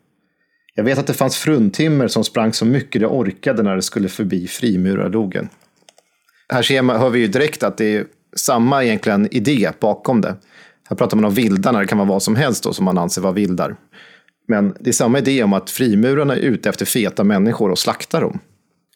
Jag 0.76 0.84
vet 0.84 0.98
att 0.98 1.07
det 1.07 1.14
fanns 1.14 1.38
fruntimmer 1.38 2.07
som 2.07 2.24
sprang 2.24 2.53
så 2.53 2.66
mycket 2.66 3.02
de 3.02 3.07
orkade 3.07 3.64
när 3.64 3.76
det 3.76 3.82
skulle 3.82 4.10
förbi 4.10 4.48
frimurarlogen. 4.48 5.49
Här 6.53 6.61
ser 6.61 6.82
man, 6.82 6.99
hör 6.99 7.10
vi 7.10 7.20
ju 7.20 7.28
direkt 7.28 7.64
att 7.64 7.78
det 7.78 7.95
är 7.95 8.06
samma 8.35 8.84
egentligen 8.84 9.27
idé 9.31 9.72
bakom 9.80 10.22
det. 10.22 10.35
Här 10.89 10.95
pratar 10.95 11.18
man 11.18 11.26
om 11.26 11.34
vildarna, 11.34 11.80
det 11.80 11.88
kan 11.88 11.97
vara 11.97 12.07
vad 12.07 12.23
som 12.23 12.35
helst 12.35 12.64
då 12.64 12.73
som 12.73 12.85
man 12.85 12.97
anser 12.97 13.22
vara 13.22 13.34
vildar. 13.34 13.76
Men 14.47 14.76
det 14.80 14.89
är 14.89 14.93
samma 14.93 15.18
idé 15.18 15.43
om 15.43 15.53
att 15.53 15.69
frimurarna 15.69 16.35
är 16.35 16.39
ute 16.39 16.69
efter 16.69 16.85
feta 16.85 17.23
människor 17.23 17.72
och 17.72 17.80
slaktar 17.80 18.22
dem. 18.22 18.39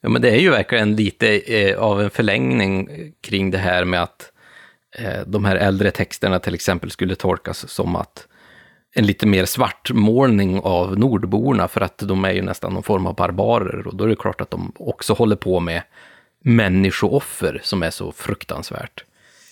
Ja, 0.01 0.09
men 0.09 0.21
det 0.21 0.29
är 0.29 0.39
ju 0.39 0.49
verkligen 0.49 0.95
lite 0.95 1.37
eh, 1.37 1.79
av 1.79 2.01
en 2.01 2.09
förlängning 2.09 2.89
kring 3.21 3.51
det 3.51 3.57
här 3.57 3.85
med 3.85 4.03
att 4.03 4.31
eh, 4.97 5.21
de 5.27 5.45
här 5.45 5.55
äldre 5.55 5.91
texterna 5.91 6.39
till 6.39 6.53
exempel 6.53 6.91
skulle 6.91 7.15
tolkas 7.15 7.69
som 7.69 7.95
att 7.95 8.27
en 8.95 9.05
lite 9.05 9.25
mer 9.25 9.45
svartmålning 9.45 10.59
av 10.59 10.99
nordborna, 10.99 11.67
för 11.67 11.81
att 11.81 11.97
de 11.97 12.25
är 12.25 12.31
ju 12.31 12.41
nästan 12.41 12.73
någon 12.73 12.83
form 12.83 13.07
av 13.07 13.15
barbarer 13.15 13.87
och 13.87 13.95
då 13.95 14.03
är 14.03 14.07
det 14.07 14.15
klart 14.15 14.41
att 14.41 14.51
de 14.51 14.71
också 14.75 15.13
håller 15.13 15.35
på 15.35 15.59
med 15.59 15.81
människooffer 16.43 17.59
som 17.63 17.83
är 17.83 17.89
så 17.89 18.11
fruktansvärt. 18.11 19.03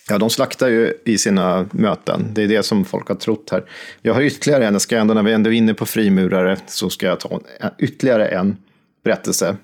Ja, 0.09 0.17
de 0.17 0.29
slaktar 0.29 0.67
ju 0.67 0.93
i 1.05 1.17
sina 1.17 1.69
möten. 1.71 2.31
Det 2.33 2.43
är 2.43 2.47
det 2.47 2.63
som 2.63 2.85
folk 2.85 3.07
har 3.07 3.15
trott 3.15 3.49
här. 3.51 3.63
Jag 4.01 4.13
har 4.13 4.21
ytterligare 4.21 4.67
en, 4.67 4.79
ska 4.79 4.97
ändå, 4.97 5.13
när 5.13 5.23
vi 5.23 5.33
ändå 5.33 5.49
är 5.49 5.53
inne 5.53 5.73
på 5.73 5.85
frimurare, 5.85 6.57
så 6.67 6.89
ska 6.89 7.05
jag 7.05 7.19
ta 7.19 7.39
ytterligare 7.79 8.27
en 8.27 8.57
berättelse. 9.03 9.57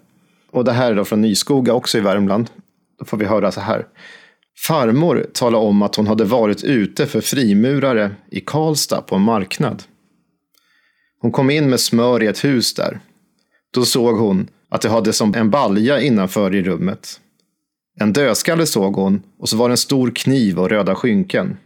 Och 0.51 0.65
det 0.65 0.71
här 0.71 0.91
är 0.91 0.95
då 0.95 1.05
från 1.05 1.21
Nyskoga, 1.21 1.73
också 1.73 1.97
i 1.97 2.01
Värmland. 2.01 2.49
Då 2.99 3.05
får 3.05 3.17
vi 3.17 3.25
höra 3.25 3.51
så 3.51 3.61
här. 3.61 3.85
Farmor 4.67 5.25
talade 5.33 5.65
om 5.65 5.81
att 5.81 5.95
hon 5.95 6.07
hade 6.07 6.23
varit 6.23 6.63
ute 6.63 7.05
för 7.05 7.21
frimurare 7.21 8.11
i 8.31 8.39
Karlstad 8.39 9.01
på 9.01 9.15
en 9.15 9.21
marknad. 9.21 9.83
Hon 11.19 11.31
kom 11.31 11.49
in 11.49 11.69
med 11.69 11.79
smör 11.79 12.23
i 12.23 12.27
ett 12.27 12.43
hus 12.43 12.73
där. 12.73 12.99
Då 13.73 13.85
såg 13.85 14.17
hon 14.17 14.47
att 14.69 14.81
det 14.81 14.89
hade 14.89 15.13
som 15.13 15.35
en 15.35 15.49
balja 15.49 16.01
innanför 16.01 16.55
i 16.55 16.63
rummet. 16.63 17.19
En 17.99 18.13
dödskalle 18.13 18.65
såg 18.65 18.95
hon 18.95 19.21
och 19.39 19.49
så 19.49 19.57
var 19.57 19.69
det 19.69 19.73
en 19.73 19.77
stor 19.77 20.11
kniv 20.15 20.59
och 20.59 20.69
röda 20.69 20.95
skynken. 20.95 21.57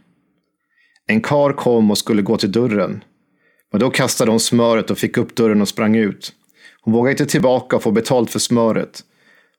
En 1.06 1.20
kar 1.20 1.52
kom 1.52 1.90
och 1.90 1.98
skulle 1.98 2.22
gå 2.22 2.36
till 2.36 2.52
dörren. 2.52 3.04
Men 3.72 3.80
då 3.80 3.90
kastade 3.90 4.30
hon 4.30 4.40
smöret 4.40 4.90
och 4.90 4.98
fick 4.98 5.16
upp 5.16 5.34
dörren 5.34 5.60
och 5.60 5.68
sprang 5.68 5.96
ut. 5.96 6.32
Hon 6.82 6.94
vågade 6.94 7.10
inte 7.10 7.26
tillbaka 7.26 7.76
och 7.76 7.82
få 7.82 7.90
betalt 7.90 8.30
för 8.30 8.38
smöret. 8.38 9.00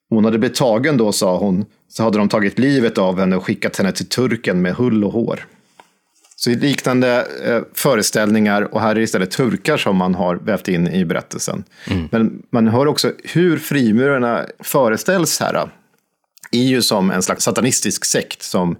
Hon 0.09 0.25
hade 0.25 0.39
blivit 0.39 0.57
tagen 0.57 0.97
då, 0.97 1.11
sa 1.11 1.37
hon, 1.37 1.65
så 1.87 2.03
hade 2.03 2.17
de 2.17 2.29
tagit 2.29 2.59
livet 2.59 2.97
av 2.97 3.19
henne 3.19 3.35
och 3.35 3.45
skickat 3.45 3.77
henne 3.77 3.91
till 3.91 4.05
turken 4.05 4.61
med 4.61 4.73
hull 4.73 5.03
och 5.03 5.11
hår. 5.11 5.47
Så 6.35 6.49
liknande 6.49 7.27
eh, 7.45 7.61
föreställningar, 7.73 8.73
och 8.73 8.81
här 8.81 8.91
är 8.91 8.95
det 8.95 9.01
istället 9.01 9.31
turkar 9.31 9.77
som 9.77 9.95
man 9.95 10.15
har 10.15 10.35
vävt 10.35 10.67
in 10.67 10.87
i 10.87 11.05
berättelsen. 11.05 11.63
Mm. 11.87 12.07
Men 12.11 12.43
man 12.49 12.67
hör 12.67 12.87
också 12.87 13.11
hur 13.23 13.57
frimurarna 13.57 14.45
föreställs 14.59 15.39
här 15.39 15.69
är 16.53 16.63
ju 16.63 16.81
som 16.81 17.11
en 17.11 17.23
slags 17.23 17.43
satanistisk 17.43 18.05
sekt 18.05 18.41
som 18.41 18.75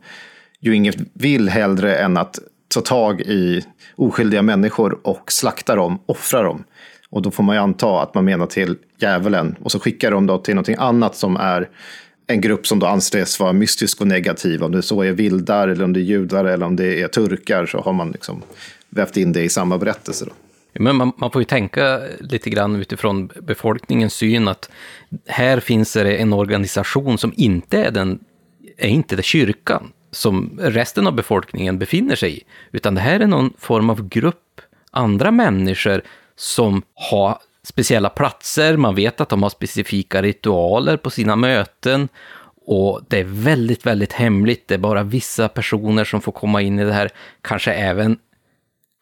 ju 0.60 0.76
inget 0.76 0.96
vill 1.14 1.50
hellre 1.50 1.96
än 1.96 2.18
att 2.18 2.40
ta 2.74 2.82
tag 2.82 3.22
i 3.22 3.66
oskyldiga 3.96 4.42
människor 4.42 5.00
och 5.04 5.32
slakta 5.32 5.76
dem, 5.76 6.00
offra 6.06 6.44
dem. 6.44 6.64
Och 7.10 7.22
då 7.22 7.32
får 7.32 7.44
man 7.44 7.56
ju 7.56 7.62
anta 7.62 8.02
att 8.02 8.16
man 8.16 8.26
menar 8.26 8.46
till 8.46 8.78
djävulen. 8.98 9.56
Och 9.62 9.72
så 9.72 9.80
skickar 9.80 10.12
de 10.12 10.28
då 10.28 10.38
till 10.38 10.56
någonting 10.56 10.76
annat 10.80 11.16
som 11.16 11.36
är 11.36 11.70
en 12.28 12.42
grupp 12.42 12.68
som 12.68 12.80
då 12.80 12.88
anses 12.88 13.40
vara 13.40 13.54
mystisk 13.54 14.02
och 14.02 14.08
negativ. 14.08 14.64
Om 14.64 14.72
det 14.72 14.82
så 14.82 15.02
är 15.02 15.12
vildar, 15.12 15.68
eller 15.68 15.84
om 15.84 15.94
det 15.94 16.00
är 16.00 16.04
judar 16.04 16.46
eller 16.46 16.66
om 16.66 16.76
det 16.76 17.02
är 17.02 17.08
turkar 17.08 17.66
så 17.66 17.82
har 17.82 17.94
man 17.94 18.12
liksom 18.12 18.42
vävt 18.90 19.18
in 19.18 19.34
det 19.34 19.44
i 19.44 19.50
samma 19.50 19.78
berättelse. 19.78 20.26
Då. 20.26 20.32
Men 20.74 20.96
man, 20.96 21.12
man, 21.18 21.32
får 21.32 21.42
ju 21.42 21.46
tänka 21.46 22.02
lite 22.20 22.50
grann 22.50 22.76
utifrån 22.76 23.30
befolkningens 23.42 24.14
syn 24.14 24.48
att 24.48 24.70
här 25.28 25.60
finns 25.60 25.94
det 25.94 26.18
en 26.18 26.34
organisation 26.34 27.18
som 27.18 27.34
inte 27.36 27.84
är 27.84 27.92
den, 27.92 28.20
är 28.78 28.88
inte 28.88 29.16
det 29.16 29.24
kyrkan 29.24 29.92
som 30.12 30.60
resten 30.62 31.08
av 31.08 31.14
befolkningen 31.16 31.80
befinner 31.80 32.16
sig 32.16 32.38
i, 32.38 32.44
utan 32.72 32.96
det 32.96 33.02
här 33.02 33.20
är 33.20 33.28
någon 33.28 33.54
form 33.58 33.90
av 33.90 34.08
grupp 34.08 34.62
andra 34.92 35.32
människor 35.32 36.02
som 36.36 36.82
har 36.94 37.38
speciella 37.64 38.10
platser, 38.10 38.78
man 38.78 38.96
vet 38.96 39.22
att 39.22 39.30
de 39.30 39.44
har 39.44 39.50
specifika 39.50 40.22
ritualer 40.22 40.98
på 40.98 41.10
sina 41.10 41.36
möten 41.36 42.10
och 42.66 43.02
det 43.08 43.20
är 43.20 43.24
väldigt, 43.24 43.86
väldigt 43.86 44.14
hemligt. 44.14 44.68
Det 44.68 44.74
är 44.74 44.80
bara 44.80 45.04
vissa 45.04 45.50
personer 45.50 46.04
som 46.04 46.22
får 46.22 46.32
komma 46.32 46.62
in 46.62 46.80
i 46.80 46.86
det 46.86 46.94
här, 46.94 47.10
kanske 47.42 47.74
även 47.74 48.18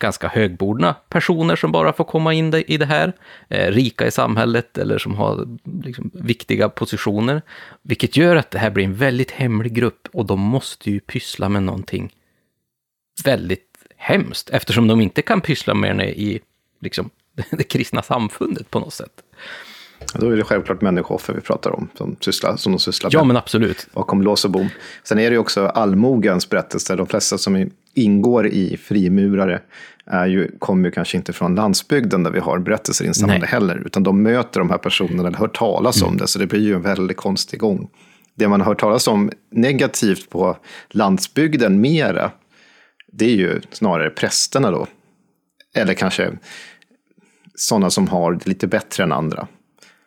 ganska 0.01 0.27
högbordna 0.27 0.95
personer 1.09 1.55
som 1.55 1.71
bara 1.71 1.93
får 1.93 2.03
komma 2.03 2.33
in 2.33 2.53
i 2.53 2.77
det 2.77 2.85
här, 2.85 3.13
eh, 3.49 3.71
rika 3.71 4.07
i 4.07 4.11
samhället 4.11 4.77
eller 4.77 4.97
som 4.97 5.15
har 5.15 5.57
liksom, 5.83 6.11
viktiga 6.13 6.69
positioner. 6.69 7.41
Vilket 7.81 8.17
gör 8.17 8.35
att 8.35 8.51
det 8.51 8.59
här 8.59 8.69
blir 8.69 8.85
en 8.85 8.95
väldigt 8.95 9.31
hemlig 9.31 9.73
grupp 9.73 10.07
och 10.13 10.25
de 10.25 10.39
måste 10.39 10.91
ju 10.91 10.99
pyssla 10.99 11.49
med 11.49 11.63
någonting 11.63 12.13
väldigt 13.23 13.67
hemskt 13.97 14.49
eftersom 14.49 14.87
de 14.87 15.01
inte 15.01 15.21
kan 15.21 15.41
pyssla 15.41 15.73
med 15.73 15.97
det 15.97 16.19
i 16.19 16.41
liksom, 16.79 17.09
det 17.51 17.63
kristna 17.63 18.01
samfundet 18.01 18.69
på 18.69 18.79
något 18.79 18.93
sätt. 18.93 19.23
Då 20.13 20.29
är 20.29 20.37
det 20.37 20.43
självklart 20.43 20.81
människooffer 20.81 21.33
vi 21.33 21.41
pratar 21.41 21.71
om, 21.71 21.89
som, 21.97 22.15
sysslar, 22.19 22.55
som 22.55 22.71
de 22.71 22.79
sysslar 22.79 23.09
med. 23.09 23.13
Ja, 23.13 23.23
men 23.23 23.37
absolut. 23.37 23.87
Bakom 23.93 24.21
lås 24.21 24.45
och 24.45 24.51
bom. 24.51 24.69
Sen 25.03 25.19
är 25.19 25.29
det 25.29 25.33
ju 25.33 25.37
också 25.37 25.65
allmogens 25.65 26.49
berättelser. 26.49 26.97
De 26.97 27.07
flesta 27.07 27.37
som 27.37 27.71
ingår 27.93 28.47
i 28.47 28.77
frimurare 28.77 29.61
är 30.05 30.25
ju, 30.25 30.51
kommer 30.59 30.85
ju 30.85 30.91
kanske 30.91 31.17
inte 31.17 31.33
från 31.33 31.55
landsbygden 31.55 32.23
där 32.23 32.31
vi 32.31 32.39
har 32.39 32.59
berättelser 32.59 33.05
insamlade 33.05 33.45
heller, 33.45 33.83
utan 33.85 34.03
de 34.03 34.23
möter 34.23 34.59
de 34.59 34.69
här 34.69 34.77
personerna 34.77 35.27
eller 35.27 35.37
hör 35.37 35.47
talas 35.47 36.01
mm. 36.01 36.09
om 36.09 36.17
det, 36.17 36.27
så 36.27 36.39
det 36.39 36.47
blir 36.47 36.59
ju 36.59 36.75
en 36.75 36.81
väldigt 36.81 37.17
konstig 37.17 37.59
gång. 37.59 37.89
Det 38.35 38.47
man 38.47 38.61
har 38.61 38.67
hört 38.67 38.79
talas 38.79 39.07
om 39.07 39.31
negativt 39.51 40.29
på 40.29 40.57
landsbygden 40.89 41.81
mera, 41.81 42.31
det 43.11 43.25
är 43.25 43.35
ju 43.35 43.61
snarare 43.71 44.09
prästerna 44.09 44.71
då. 44.71 44.87
Eller 45.75 45.93
kanske 45.93 46.31
sådana 47.55 47.89
som 47.89 48.07
har 48.07 48.33
det 48.33 48.47
lite 48.47 48.67
bättre 48.67 49.03
än 49.03 49.11
andra. 49.11 49.47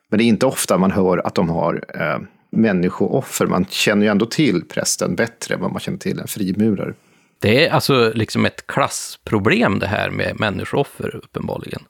Men 0.09 0.19
det 0.19 0.25
är 0.25 0.27
inte 0.27 0.47
ofta 0.47 0.79
man 0.79 0.91
hör 0.91 1.27
att 1.27 1.35
de 1.35 1.49
har 1.49 1.85
eh, 1.95 2.19
människooffer. 2.51 3.47
Man 3.47 3.65
känner 3.65 4.03
ju 4.07 4.11
ändå 4.11 4.27
till 4.27 4.65
prästen 4.65 5.17
bättre 5.17 5.55
än 5.55 5.61
vad 5.61 5.73
man 5.73 5.81
känner 5.81 5.99
till 5.99 6.21
en 6.21 6.29
frimurare. 6.29 6.95
Det 7.45 7.67
är 7.67 7.71
alltså 7.71 8.13
liksom 8.15 8.47
ett 8.47 8.67
klassproblem 8.67 9.79
det 9.79 9.87
här 9.87 10.11
med 10.11 10.41
människooffer 10.41 11.17
uppenbarligen. 11.17 11.83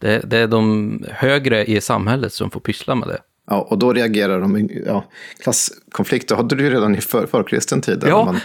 Det, 0.00 0.30
det, 0.30 0.38
är 0.38 0.46
de 0.46 1.04
högre 1.10 1.64
i 1.64 1.80
samhället 1.80 2.32
som 2.32 2.50
får 2.50 2.60
pyssla 2.60 2.94
med 2.94 3.08
det. 3.08 3.18
Ja, 3.46 3.60
och 3.60 3.78
då 3.78 3.92
reagerar 3.92 4.40
de. 4.40 4.70
Ja, 4.86 5.04
klasskonflikter 5.42 6.36
hade 6.36 6.56
du 6.56 6.64
ju 6.64 6.70
redan 6.70 6.94
i 6.96 7.00
för, 7.00 7.26
förkristen 7.26 7.80
tid. 7.80 8.04
Ja. 8.06 8.24
Man 8.24 8.40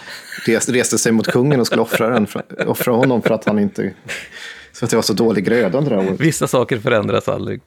reste, 0.46 0.72
reste 0.72 0.98
sig 0.98 1.12
mot 1.12 1.28
kungen 1.28 1.60
och 1.60 1.68
skulle 1.68 1.82
offra, 1.82 2.10
den, 2.10 2.28
offra 2.68 2.94
honom 2.94 3.22
för 3.22 3.34
att 3.34 3.46
han 3.46 3.60
inte... 3.60 3.94
Så 4.72 4.86
att 4.86 4.92
det 4.92 4.98
var 4.98 5.04
så 5.04 5.14
dålig 5.14 5.46
gröda 5.46 5.78
under 5.78 5.92
det 5.92 6.02
här 6.02 6.10
året. 6.10 6.20
Vissa 6.20 6.48
saker 6.48 6.80
förändras 6.80 7.30
aldrig. 7.30 7.62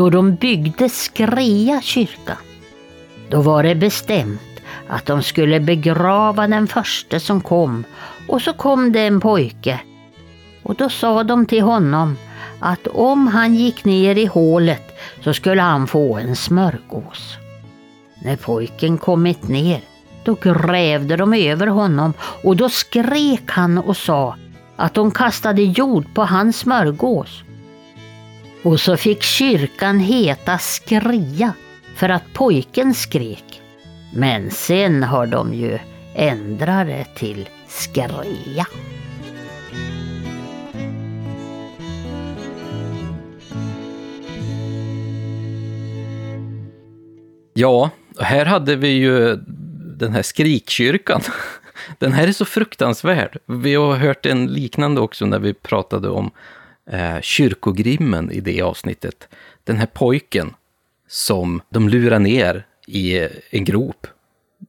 Då 0.00 0.10
de 0.10 0.34
byggde 0.34 0.88
Skrea 0.88 1.80
kyrka. 1.80 2.38
Då 3.30 3.40
var 3.40 3.62
det 3.62 3.74
bestämt 3.74 4.60
att 4.88 5.06
de 5.06 5.22
skulle 5.22 5.60
begrava 5.60 6.48
den 6.48 6.66
första 6.66 7.20
som 7.20 7.40
kom 7.40 7.84
och 8.28 8.42
så 8.42 8.52
kom 8.52 8.92
det 8.92 9.00
en 9.00 9.20
pojke. 9.20 9.80
Och 10.62 10.74
då 10.74 10.88
sa 10.88 11.24
de 11.24 11.46
till 11.46 11.62
honom 11.62 12.16
att 12.60 12.86
om 12.86 13.26
han 13.26 13.54
gick 13.54 13.84
ner 13.84 14.18
i 14.18 14.26
hålet 14.26 14.98
så 15.24 15.34
skulle 15.34 15.62
han 15.62 15.86
få 15.86 16.18
en 16.18 16.36
smörgås. 16.36 17.36
När 18.24 18.36
pojken 18.36 18.98
kommit 18.98 19.48
ner 19.48 19.80
då 20.24 20.34
grävde 20.34 21.16
de 21.16 21.34
över 21.34 21.66
honom 21.66 22.12
och 22.44 22.56
då 22.56 22.68
skrek 22.68 23.50
han 23.50 23.78
och 23.78 23.96
sa 23.96 24.36
att 24.76 24.94
de 24.94 25.10
kastade 25.10 25.62
jord 25.62 26.14
på 26.14 26.24
hans 26.24 26.58
smörgås. 26.58 27.42
Och 28.62 28.80
så 28.80 28.96
fick 28.96 29.22
kyrkan 29.22 30.00
heta 30.00 30.58
Skria 30.58 31.52
för 31.96 32.08
att 32.08 32.32
pojken 32.32 32.94
skrek. 32.94 33.62
Men 34.14 34.50
sen 34.50 35.02
har 35.02 35.26
de 35.26 35.54
ju 35.54 35.78
ändrat 36.14 36.86
det 36.86 37.06
till 37.14 37.48
Skrea. 37.68 38.66
Ja, 47.52 47.90
här 48.18 48.46
hade 48.46 48.76
vi 48.76 48.88
ju 48.88 49.36
den 49.96 50.12
här 50.12 50.22
skrikkyrkan. 50.22 51.20
Den 51.98 52.12
här 52.12 52.28
är 52.28 52.32
så 52.32 52.44
fruktansvärd. 52.44 53.38
Vi 53.46 53.74
har 53.74 53.96
hört 53.96 54.26
en 54.26 54.46
liknande 54.46 55.00
också 55.00 55.26
när 55.26 55.38
vi 55.38 55.54
pratade 55.54 56.08
om 56.08 56.30
eh, 56.92 57.20
kyrkogrimmen 57.20 58.30
i 58.30 58.40
det 58.40 58.62
avsnittet. 58.62 59.28
Den 59.64 59.76
här 59.76 59.86
pojken 59.86 60.54
som 61.08 61.62
de 61.68 61.88
lurar 61.88 62.18
ner 62.18 62.66
i 62.86 63.28
en 63.50 63.64
grop 63.64 64.06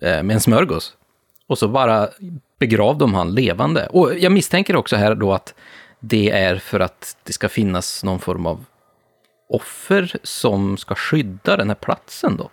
eh, 0.01 0.23
med 0.23 0.31
en 0.31 0.41
smörgås. 0.41 0.93
Och 1.47 1.57
så 1.57 1.67
bara 1.67 2.09
begrav 2.59 2.97
de 2.97 3.13
han 3.13 3.35
levande. 3.35 3.87
Och 3.87 4.11
jag 4.19 4.31
misstänker 4.31 4.75
också 4.75 4.95
här 4.95 5.15
då 5.15 5.33
att 5.33 5.53
det 5.99 6.29
är 6.29 6.55
för 6.55 6.79
att 6.79 7.17
det 7.23 7.33
ska 7.33 7.49
finnas 7.49 8.03
någon 8.03 8.19
form 8.19 8.45
av 8.45 8.65
offer 9.49 10.15
som 10.23 10.77
ska 10.77 10.95
skydda 10.95 11.57
den 11.57 11.67
här 11.67 11.75
platsen 11.75 12.37
då? 12.37 12.49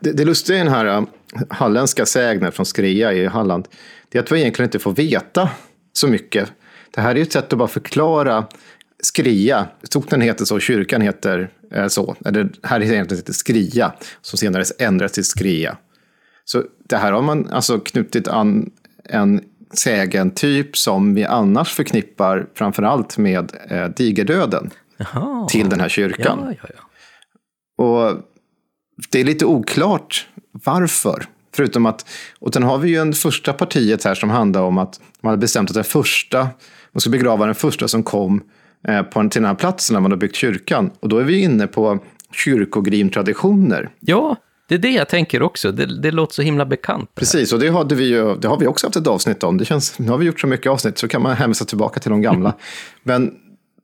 Det, 0.00 0.12
det 0.12 0.24
lustiga 0.24 0.56
i 0.56 0.58
den 0.58 0.72
här 0.72 0.98
uh, 0.98 1.06
halländska 1.50 2.06
sägnen 2.06 2.52
från 2.52 2.66
Skria 2.66 3.12
i 3.12 3.26
Halland, 3.26 3.68
det 4.08 4.18
är 4.18 4.22
att 4.22 4.32
vi 4.32 4.40
egentligen 4.40 4.68
inte 4.68 4.78
får 4.78 4.92
veta 4.92 5.50
så 5.92 6.08
mycket. 6.08 6.52
Det 6.90 7.00
här 7.00 7.10
är 7.10 7.14
ju 7.14 7.22
ett 7.22 7.32
sätt 7.32 7.52
att 7.52 7.58
bara 7.58 7.68
förklara 7.68 8.46
Skria, 9.02 9.66
socknen 9.82 10.20
heter 10.20 10.44
så, 10.44 10.60
kyrkan 10.60 11.00
heter 11.00 11.50
eh, 11.72 11.86
så. 11.86 12.16
Eller 12.24 12.50
här 12.62 12.80
heter 12.80 12.94
egentligen 12.94 13.18
heter 13.18 13.32
Skria, 13.32 13.92
som 14.20 14.38
senare 14.38 14.64
ändrades 14.78 15.12
till 15.12 15.24
Skria. 15.24 15.76
Så 16.44 16.62
det 16.88 16.96
här 16.96 17.12
har 17.12 17.22
man 17.22 17.50
alltså 17.50 17.78
knutit 17.78 18.28
an 18.28 18.70
en 19.04 19.40
sägen-typ 19.72 20.76
som 20.76 21.14
vi 21.14 21.24
annars 21.24 21.72
förknippar 21.72 22.46
framförallt 22.54 23.18
med 23.18 23.52
eh, 23.68 23.84
digerdöden 23.88 24.70
Jaha. 24.96 25.48
till 25.48 25.68
den 25.68 25.80
här 25.80 25.88
kyrkan. 25.88 26.38
Ja, 26.42 26.54
ja, 26.62 26.68
ja. 26.74 26.82
Och 27.84 28.22
det 29.10 29.20
är 29.20 29.24
lite 29.24 29.44
oklart 29.44 30.26
varför. 30.52 31.26
Förutom 31.54 31.86
att, 31.86 32.08
och 32.38 32.54
sen 32.54 32.62
har 32.62 32.78
vi 32.78 32.88
ju 32.88 32.96
en 32.96 33.12
första 33.12 33.52
partiet 33.52 34.04
här 34.04 34.14
som 34.14 34.30
handlar 34.30 34.62
om 34.62 34.78
att 34.78 35.00
man 35.20 35.30
hade 35.30 35.40
bestämt 35.40 35.70
att 35.70 35.74
den 35.74 35.84
första, 35.84 36.48
man 36.92 37.00
ska 37.00 37.10
begrava 37.10 37.46
den 37.46 37.54
första 37.54 37.88
som 37.88 38.02
kom 38.02 38.42
Eh, 38.88 39.02
på, 39.02 39.20
till 39.20 39.42
den 39.42 39.44
här 39.44 39.54
platsen 39.54 39.94
när 39.94 40.00
man 40.00 40.10
har 40.10 40.18
byggt 40.18 40.36
kyrkan. 40.36 40.90
Och 41.00 41.08
då 41.08 41.18
är 41.18 41.24
vi 41.24 41.38
inne 41.38 41.66
på 41.66 41.98
kyrkogrimtraditioner. 42.32 43.90
Ja, 44.00 44.36
det 44.68 44.74
är 44.74 44.78
det 44.78 44.90
jag 44.90 45.08
tänker 45.08 45.42
också. 45.42 45.72
Det, 45.72 46.02
det 46.02 46.10
låter 46.10 46.34
så 46.34 46.42
himla 46.42 46.66
bekant. 46.66 47.14
Precis, 47.14 47.52
och 47.52 47.58
det, 47.58 47.70
hade 47.70 47.94
vi 47.94 48.04
ju, 48.04 48.36
det 48.36 48.48
har 48.48 48.58
vi 48.58 48.66
också 48.66 48.86
haft 48.86 48.96
ett 48.96 49.06
avsnitt 49.06 49.42
om. 49.42 49.58
Det 49.58 49.64
känns, 49.64 49.98
nu 49.98 50.08
har 50.08 50.18
vi 50.18 50.26
gjort 50.26 50.40
så 50.40 50.46
mycket 50.46 50.72
avsnitt 50.72 50.98
så 50.98 51.08
kan 51.08 51.22
man 51.22 51.36
hänvisa 51.36 51.64
tillbaka 51.64 52.00
till 52.00 52.10
de 52.10 52.22
gamla. 52.22 52.54
Men 53.02 53.34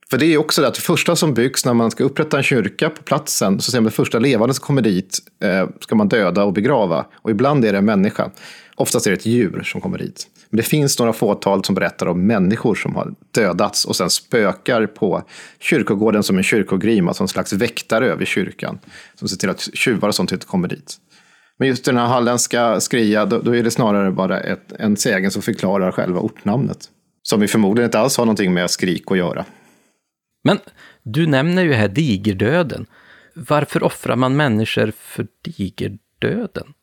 för 0.09 0.17
det 0.17 0.25
är 0.25 0.37
också 0.37 0.61
det 0.61 0.67
att 0.67 0.73
det 0.73 0.81
första 0.81 1.15
som 1.15 1.33
byggs 1.33 1.65
när 1.65 1.73
man 1.73 1.91
ska 1.91 2.03
upprätta 2.03 2.37
en 2.37 2.43
kyrka 2.43 2.89
på 2.89 3.03
platsen, 3.03 3.61
så 3.61 3.71
ser 3.71 3.79
man 3.79 3.85
det 3.85 3.91
första 3.91 4.19
levande 4.19 4.53
som 4.53 4.65
kommer 4.65 4.81
dit, 4.81 5.19
eh, 5.43 5.69
ska 5.79 5.95
man 5.95 6.07
döda 6.07 6.43
och 6.43 6.53
begrava. 6.53 7.05
Och 7.13 7.31
ibland 7.31 7.65
är 7.65 7.71
det 7.71 7.77
en 7.77 7.85
människa. 7.85 8.31
Oftast 8.75 9.05
är 9.07 9.11
det 9.11 9.17
ett 9.17 9.25
djur 9.25 9.63
som 9.63 9.81
kommer 9.81 9.97
dit. 9.97 10.27
Men 10.53 10.57
det 10.57 10.63
finns 10.63 10.99
några 10.99 11.13
fåtal 11.13 11.63
som 11.63 11.75
berättar 11.75 12.05
om 12.05 12.27
människor 12.27 12.75
som 12.75 12.95
har 12.95 13.13
dödats 13.31 13.85
och 13.85 13.95
sen 13.95 14.09
spökar 14.09 14.87
på 14.87 15.23
kyrkogården 15.59 16.23
som 16.23 16.37
en 16.37 16.43
kyrkogrim, 16.43 17.07
alltså 17.07 17.23
en 17.23 17.27
slags 17.27 17.53
väktare 17.53 18.07
över 18.07 18.25
kyrkan. 18.25 18.79
Som 19.15 19.27
ser 19.27 19.37
till 19.37 19.49
att 19.49 19.69
tjuvar 19.73 20.07
och 20.07 20.15
sånt 20.15 20.31
inte 20.31 20.45
kommer 20.45 20.67
dit. 20.67 20.97
Men 21.57 21.67
just 21.67 21.85
den 21.85 21.97
här 21.97 22.05
halländska 22.05 22.79
skria, 22.79 23.25
då, 23.25 23.39
då 23.39 23.55
är 23.55 23.63
det 23.63 23.71
snarare 23.71 24.11
bara 24.11 24.39
ett, 24.39 24.71
en 24.79 24.97
sägen 24.97 25.31
som 25.31 25.41
förklarar 25.41 25.91
själva 25.91 26.19
ortnamnet. 26.19 26.89
Som 27.23 27.39
vi 27.39 27.47
förmodligen 27.47 27.87
inte 27.87 27.99
alls 27.99 28.17
har 28.17 28.25
någonting 28.25 28.53
med 28.53 28.69
skrik 28.69 29.11
att 29.11 29.17
göra. 29.17 29.45
Men 30.43 30.59
du 31.03 31.27
nämner 31.27 31.63
ju 31.63 31.73
här 31.73 31.87
digerdöden. 31.87 32.85
Varför 33.35 33.83
offrar 33.83 34.15
man 34.15 34.35
människor 34.35 34.93
för 34.97 35.27
digerdöden? 35.45 36.73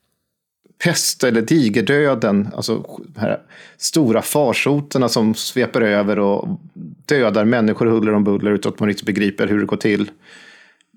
Pest 0.84 1.24
eller 1.24 1.42
digerdöden, 1.42 2.48
alltså 2.56 2.84
de 3.14 3.20
här 3.20 3.40
stora 3.76 4.22
farsoterna 4.22 5.08
som 5.08 5.34
sveper 5.34 5.80
över 5.80 6.18
och 6.18 6.60
dödar 7.06 7.44
människor 7.44 7.86
huller 7.86 8.12
om 8.12 8.24
buller 8.24 8.50
utan 8.50 8.72
att 8.72 8.80
man 8.80 8.88
riktigt 8.88 9.06
begriper 9.06 9.46
hur 9.46 9.60
det 9.60 9.66
går 9.66 9.76
till. 9.76 10.10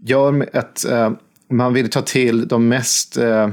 Gör 0.05 0.49
att 0.53 0.85
eh, 0.85 1.11
man 1.49 1.73
vill 1.73 1.89
ta 1.89 2.01
till 2.01 2.47
de 2.47 2.68
mest 2.68 3.18
eh, 3.18 3.49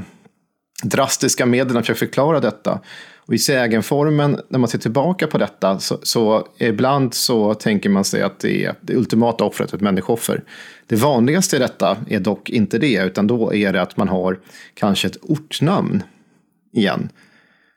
drastiska 0.82 1.47
medlen 1.47 1.82
för 1.82 1.93
att 1.93 1.98
förklara 1.98 2.40
detta. 2.40 2.81
Och 3.16 3.35
I 3.35 3.39
sägenformen, 3.39 4.40
när 4.48 4.59
man 4.59 4.69
ser 4.69 4.78
tillbaka 4.78 5.27
på 5.27 5.39
detta, 5.39 5.78
så, 5.78 5.98
så 6.02 6.48
ibland 6.59 7.15
så 7.15 7.55
tänker 7.55 7.90
man 7.90 8.05
sig 8.05 8.23
att 8.23 8.40
det 8.40 8.65
är 8.65 8.74
det 8.81 8.97
ultimata 8.97 9.44
offret, 9.44 9.74
ett 9.74 9.81
människooffer. 9.81 10.44
Det 10.86 10.97
vanligaste 10.97 11.57
i 11.57 11.59
detta 11.59 11.97
är 12.09 12.20
dock 12.20 12.51
inte 12.51 12.78
det, 12.78 13.05
utan 13.05 13.27
då 13.27 13.55
är 13.55 13.73
det 13.73 13.82
att 13.82 13.97
man 13.97 14.09
har 14.09 14.39
kanske 14.74 15.09
ett 15.09 15.16
ortnamn 15.23 16.02
igen, 16.72 17.09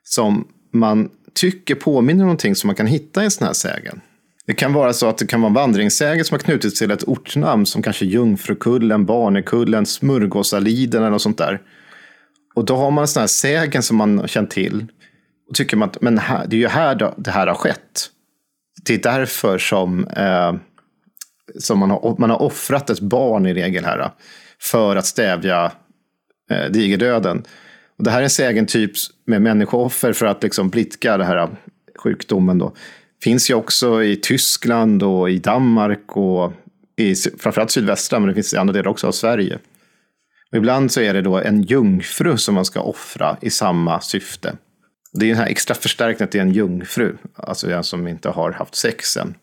som 0.02 0.48
man 0.72 1.10
tycker 1.34 1.74
påminner 1.74 2.24
om 2.24 2.26
någonting 2.26 2.54
som 2.54 2.68
man 2.68 2.76
kan 2.76 2.86
hitta 2.86 3.22
i 3.22 3.24
en 3.24 3.30
sån 3.30 3.46
här 3.46 3.54
sägen. 3.54 4.00
Det 4.46 4.54
kan 4.54 4.72
vara 4.72 4.92
så 4.92 5.08
att 5.08 5.18
det 5.18 5.26
kan 5.26 5.40
vara 5.40 5.48
en 5.48 5.54
vandringssägen 5.54 6.24
som 6.24 6.34
har 6.34 6.40
knutits 6.40 6.78
till 6.78 6.90
ett 6.90 7.04
ortnamn 7.04 7.66
som 7.66 7.82
kanske 7.82 8.04
Jungfrukullen, 8.04 9.06
Barnekullen, 9.06 9.86
Smörgåsaliden 9.86 11.00
eller 11.00 11.10
något 11.10 11.22
sånt 11.22 11.38
där. 11.38 11.60
Och 12.54 12.64
då 12.64 12.76
har 12.76 12.90
man 12.90 13.02
en 13.02 13.08
sån 13.08 13.20
här 13.20 13.26
sägen 13.26 13.82
som 13.82 13.96
man 13.96 14.18
har 14.18 14.26
känt 14.26 14.50
till. 14.50 14.86
Och 15.48 15.54
tycker 15.54 15.76
man 15.76 15.88
att 15.88 16.00
men 16.00 16.18
här, 16.18 16.46
det 16.46 16.56
är 16.56 16.60
ju 16.60 16.68
här 16.68 17.14
det 17.16 17.30
här 17.30 17.46
har 17.46 17.54
skett. 17.54 18.10
Det 18.84 18.94
är 18.94 18.98
därför 18.98 19.58
som, 19.58 20.06
eh, 20.08 20.54
som 21.58 21.78
man, 21.78 21.90
har, 21.90 22.16
man 22.18 22.30
har 22.30 22.42
offrat 22.42 22.90
ett 22.90 23.00
barn 23.00 23.46
i 23.46 23.54
regel 23.54 23.84
här. 23.84 24.10
För 24.60 24.96
att 24.96 25.06
stävja 25.06 25.72
eh, 26.50 26.70
digerdöden. 26.70 27.44
Och 27.98 28.04
det 28.04 28.10
här 28.10 28.18
är 28.18 28.24
en 28.24 28.30
sägentyp 28.30 28.92
med 29.24 29.42
människooffer 29.42 30.12
för 30.12 30.26
att 30.26 30.42
liksom 30.42 30.70
blidka 30.70 31.16
den 31.16 31.26
här 31.26 31.36
äh, 31.36 31.48
sjukdomen. 31.98 32.58
Då. 32.58 32.74
Finns 33.22 33.50
ju 33.50 33.54
också 33.54 34.02
i 34.02 34.16
Tyskland 34.16 35.02
och 35.02 35.30
i 35.30 35.38
Danmark 35.38 36.16
och 36.16 36.52
i 36.96 37.14
framförallt 37.14 37.70
sydvästra, 37.70 38.18
men 38.18 38.28
det 38.28 38.34
finns 38.34 38.54
i 38.54 38.56
andra 38.56 38.72
delar 38.72 38.90
också 38.90 39.06
av 39.06 39.12
Sverige. 39.12 39.58
Och 40.50 40.58
ibland 40.58 40.92
så 40.92 41.00
är 41.00 41.14
det 41.14 41.22
då 41.22 41.38
en 41.38 41.62
jungfru 41.62 42.36
som 42.36 42.54
man 42.54 42.64
ska 42.64 42.80
offra 42.80 43.36
i 43.40 43.50
samma 43.50 44.00
syfte. 44.00 44.56
Det 45.12 45.26
är 45.26 45.28
den 45.28 45.38
här 45.38 45.46
extra 45.46 45.74
förstärkningen 45.74 46.24
att 46.24 46.32
det 46.32 46.38
är 46.38 46.42
en 46.42 46.52
jungfru, 46.52 47.16
alltså 47.34 47.70
en 47.70 47.84
som 47.84 48.08
inte 48.08 48.28
har 48.28 48.52
haft 48.52 48.74
sex 48.74 49.16
än. 49.16 49.34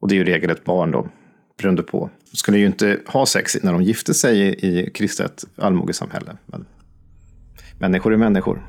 Och 0.00 0.08
det 0.08 0.14
är 0.14 0.16
ju 0.16 0.24
regel 0.24 0.50
ett 0.50 0.64
barn 0.64 0.90
då, 0.90 1.08
beroende 1.58 1.82
på. 1.82 2.10
De 2.30 2.36
skulle 2.36 2.58
ju 2.58 2.66
inte 2.66 3.00
ha 3.06 3.26
sex 3.26 3.56
när 3.62 3.72
de 3.72 3.82
gifte 3.82 4.14
sig 4.14 4.66
i 4.66 4.90
kristet 4.90 5.44
allmogesamhälle. 5.56 6.36
Men 6.46 6.66
människor 7.78 8.12
är 8.12 8.16
människor. 8.16 8.62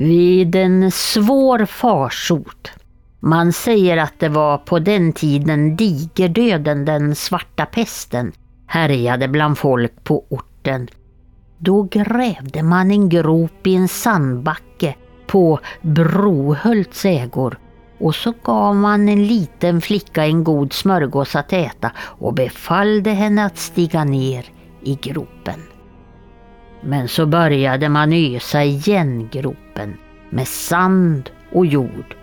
Vid 0.00 0.54
en 0.54 0.90
svår 0.90 1.66
farsot. 1.66 2.70
Man 3.20 3.52
säger 3.52 3.96
att 3.96 4.14
det 4.18 4.28
var 4.28 4.58
på 4.58 4.78
den 4.78 5.12
tiden 5.12 5.76
digerdöden, 5.76 6.84
den 6.84 7.14
svarta 7.14 7.66
pesten, 7.66 8.32
härjade 8.66 9.28
bland 9.28 9.58
folk 9.58 10.04
på 10.04 10.24
orten. 10.28 10.88
Då 11.58 11.82
grävde 11.82 12.62
man 12.62 12.90
en 12.90 13.08
grop 13.08 13.66
i 13.66 13.74
en 13.74 13.88
sandbacke 13.88 14.94
på 15.26 15.60
Brohults 15.82 17.04
ägor 17.04 17.58
och 17.98 18.14
så 18.14 18.34
gav 18.44 18.76
man 18.76 19.08
en 19.08 19.26
liten 19.26 19.80
flicka 19.80 20.26
en 20.26 20.44
god 20.44 20.72
smörgås 20.72 21.36
att 21.36 21.52
äta 21.52 21.92
och 21.98 22.34
befallde 22.34 23.10
henne 23.10 23.44
att 23.44 23.58
stiga 23.58 24.04
ner 24.04 24.46
i 24.82 24.98
gropen. 25.02 25.60
Men 26.82 27.08
så 27.08 27.26
började 27.26 27.88
man 27.88 28.12
ösa 28.12 28.64
igen 28.64 29.28
gropen 29.32 29.96
med 30.30 30.48
sand 30.48 31.30
och 31.52 31.66
jord 31.66 32.14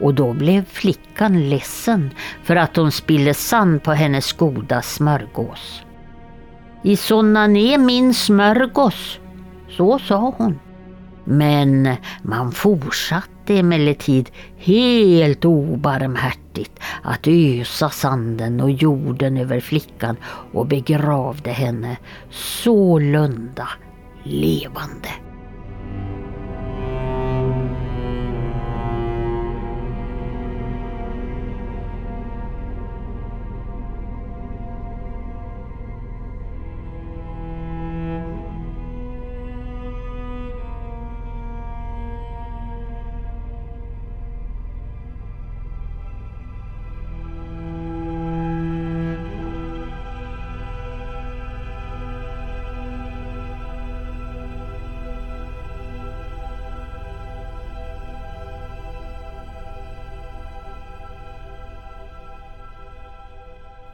och 0.00 0.14
då 0.14 0.32
blev 0.32 0.64
flickan 0.64 1.48
ledsen 1.48 2.10
för 2.42 2.56
att 2.56 2.76
hon 2.76 2.92
spillde 2.92 3.34
sand 3.34 3.82
på 3.82 3.92
hennes 3.92 4.32
goda 4.32 4.82
smörgås. 4.82 5.82
I 6.82 6.96
såna 6.96 7.44
är 7.44 7.78
min 7.78 8.14
smörgås, 8.14 9.18
så 9.68 9.98
sa 9.98 10.34
hon. 10.38 10.58
Men 11.24 11.96
man 12.22 12.52
fortsatte 12.52 13.58
emellertid 13.58 14.30
helt 14.56 15.44
obarmhärtigt 15.44 16.80
att 17.02 17.26
ösa 17.26 17.90
sanden 17.90 18.60
och 18.60 18.70
jorden 18.70 19.36
över 19.36 19.60
flickan 19.60 20.16
och 20.52 20.66
begravde 20.66 21.50
henne 21.50 21.96
sålunda 22.30 23.68
levande. 24.24 25.23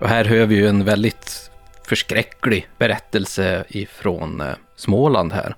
Och 0.01 0.09
här 0.09 0.25
hör 0.25 0.47
vi 0.47 0.55
ju 0.55 0.67
en 0.67 0.85
väldigt 0.85 1.51
förskräcklig 1.85 2.69
berättelse 2.79 3.65
ifrån 3.69 4.41
eh, 4.41 4.55
Småland 4.77 5.33
här. 5.33 5.55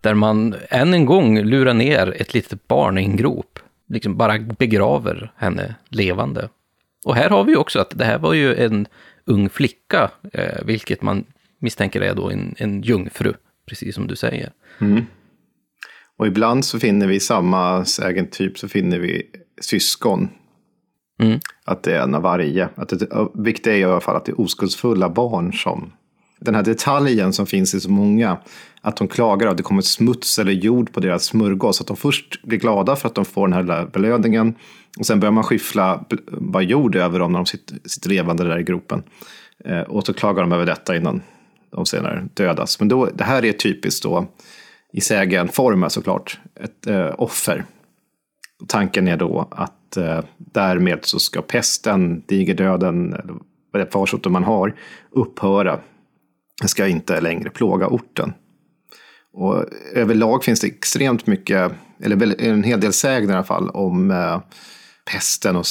Där 0.00 0.14
man 0.14 0.54
än 0.68 0.94
en 0.94 1.06
gång 1.06 1.38
lurar 1.38 1.74
ner 1.74 2.14
ett 2.20 2.34
litet 2.34 2.68
barn 2.68 2.98
i 2.98 3.02
en 3.02 3.16
grop. 3.16 3.58
Liksom 3.88 4.16
bara 4.16 4.38
begraver 4.38 5.32
henne 5.36 5.74
levande. 5.88 6.48
Och 7.04 7.14
här 7.14 7.30
har 7.30 7.44
vi 7.44 7.56
också 7.56 7.78
att 7.78 7.98
det 7.98 8.04
här 8.04 8.18
var 8.18 8.34
ju 8.34 8.54
en 8.54 8.86
ung 9.24 9.48
flicka, 9.48 10.10
eh, 10.32 10.64
vilket 10.64 11.02
man 11.02 11.24
misstänker 11.58 12.00
är 12.00 12.14
då 12.14 12.30
en, 12.30 12.54
en 12.58 12.82
jungfru, 12.82 13.34
precis 13.66 13.94
som 13.94 14.06
du 14.06 14.16
säger. 14.16 14.52
Mm. 14.80 15.06
Och 16.16 16.26
ibland 16.26 16.64
så 16.64 16.80
finner 16.80 17.06
vi 17.06 17.20
samma 17.20 17.84
sägentyp 17.84 18.58
så 18.58 18.68
finner 18.68 18.98
vi 18.98 19.26
syskon 19.60 20.28
Mm. 21.22 21.40
Att 21.64 21.82
det 21.82 21.96
är 21.96 22.02
en 22.02 22.14
av 22.14 22.22
varje. 22.22 22.68
Att 22.74 22.88
det, 22.88 23.28
viktigt 23.34 23.66
är 23.66 23.74
i 23.76 23.84
alla 23.84 24.00
fall 24.00 24.16
att 24.16 24.24
det 24.24 24.32
är 24.32 24.40
oskuldsfulla 24.40 25.08
barn 25.08 25.52
som... 25.52 25.92
Den 26.38 26.54
här 26.54 26.62
detaljen 26.62 27.32
som 27.32 27.46
finns 27.46 27.74
i 27.74 27.80
så 27.80 27.90
många. 27.90 28.36
Att 28.80 28.96
de 28.96 29.08
klagar 29.08 29.46
att 29.46 29.56
det 29.56 29.62
kommer 29.62 29.82
smuts 29.82 30.38
eller 30.38 30.52
jord 30.52 30.92
på 30.92 31.00
deras 31.00 31.24
smörgås. 31.24 31.80
Att 31.80 31.86
de 31.86 31.96
först 31.96 32.42
blir 32.42 32.58
glada 32.58 32.96
för 32.96 33.08
att 33.08 33.14
de 33.14 33.24
får 33.24 33.48
den 33.48 33.68
här 33.68 33.86
belöningen. 33.92 34.54
Och 34.98 35.06
sen 35.06 35.20
börjar 35.20 35.32
man 35.32 35.44
skyffla 35.44 36.04
bara 36.30 36.62
jord 36.62 36.96
över 36.96 37.18
dem 37.18 37.32
när 37.32 37.38
de 37.38 37.46
sitter, 37.46 37.78
sitter 37.84 38.08
levande 38.08 38.44
där 38.44 38.58
i 38.58 38.62
gropen. 38.62 39.02
Eh, 39.64 39.80
och 39.80 40.06
så 40.06 40.14
klagar 40.14 40.42
de 40.42 40.52
över 40.52 40.66
detta 40.66 40.96
innan 40.96 41.22
de 41.70 41.86
senare 41.86 42.28
dödas. 42.34 42.80
Men 42.80 42.88
då, 42.88 43.08
det 43.14 43.24
här 43.24 43.44
är 43.44 43.52
typiskt 43.52 44.02
då 44.02 44.26
i 44.92 45.00
sägenform 45.00 45.90
såklart, 45.90 46.38
ett 46.60 46.86
eh, 46.86 47.10
offer. 47.18 47.64
Tanken 48.68 49.08
är 49.08 49.16
då 49.16 49.48
att 49.50 49.74
eh, 49.96 50.20
därmed 50.36 50.98
så 51.02 51.18
ska 51.18 51.42
pesten, 51.42 52.22
digerdöden, 52.26 53.12
eller 53.12 53.34
vad 53.72 53.82
det 53.82 53.92
farsoten 53.92 54.32
man 54.32 54.44
har, 54.44 54.74
upphöra. 55.10 55.80
Det 56.62 56.68
ska 56.68 56.88
inte 56.88 57.20
längre 57.20 57.50
plåga 57.50 57.86
orten. 57.86 58.32
Och 59.32 59.64
överlag 59.94 60.44
finns 60.44 60.60
det 60.60 60.66
extremt 60.66 61.26
mycket, 61.26 61.72
eller 62.00 62.42
en 62.42 62.62
hel 62.62 62.80
del 62.80 62.92
sägner 62.92 63.32
i 63.32 63.36
alla 63.36 63.44
fall, 63.44 63.70
om 63.70 64.10
eh, 64.10 64.40
pesten 65.04 65.56
och, 65.56 65.66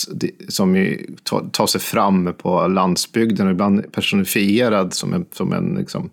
som 0.48 0.76
ju 0.76 1.16
tar, 1.52 1.68
sig 1.68 1.82
fram 1.82 2.34
på 2.38 2.68
landsbygden 2.68 3.48
och 3.48 3.52
ibland 3.52 3.92
personifierad 3.92 4.94
som 4.94 5.14
en, 5.14 5.26
som 5.32 5.54
en, 5.54 5.76
liksom, 5.76 6.10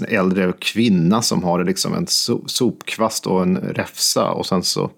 en 0.00 0.06
äldre 0.08 0.52
kvinna 0.58 1.22
som 1.22 1.44
har 1.44 1.64
liksom 1.64 1.94
en 1.94 2.06
so, 2.06 2.42
sopkvast 2.46 3.26
och 3.26 3.42
en 3.42 3.56
räfsa 3.56 4.30
och 4.30 4.46
sen 4.46 4.62
så 4.62 4.90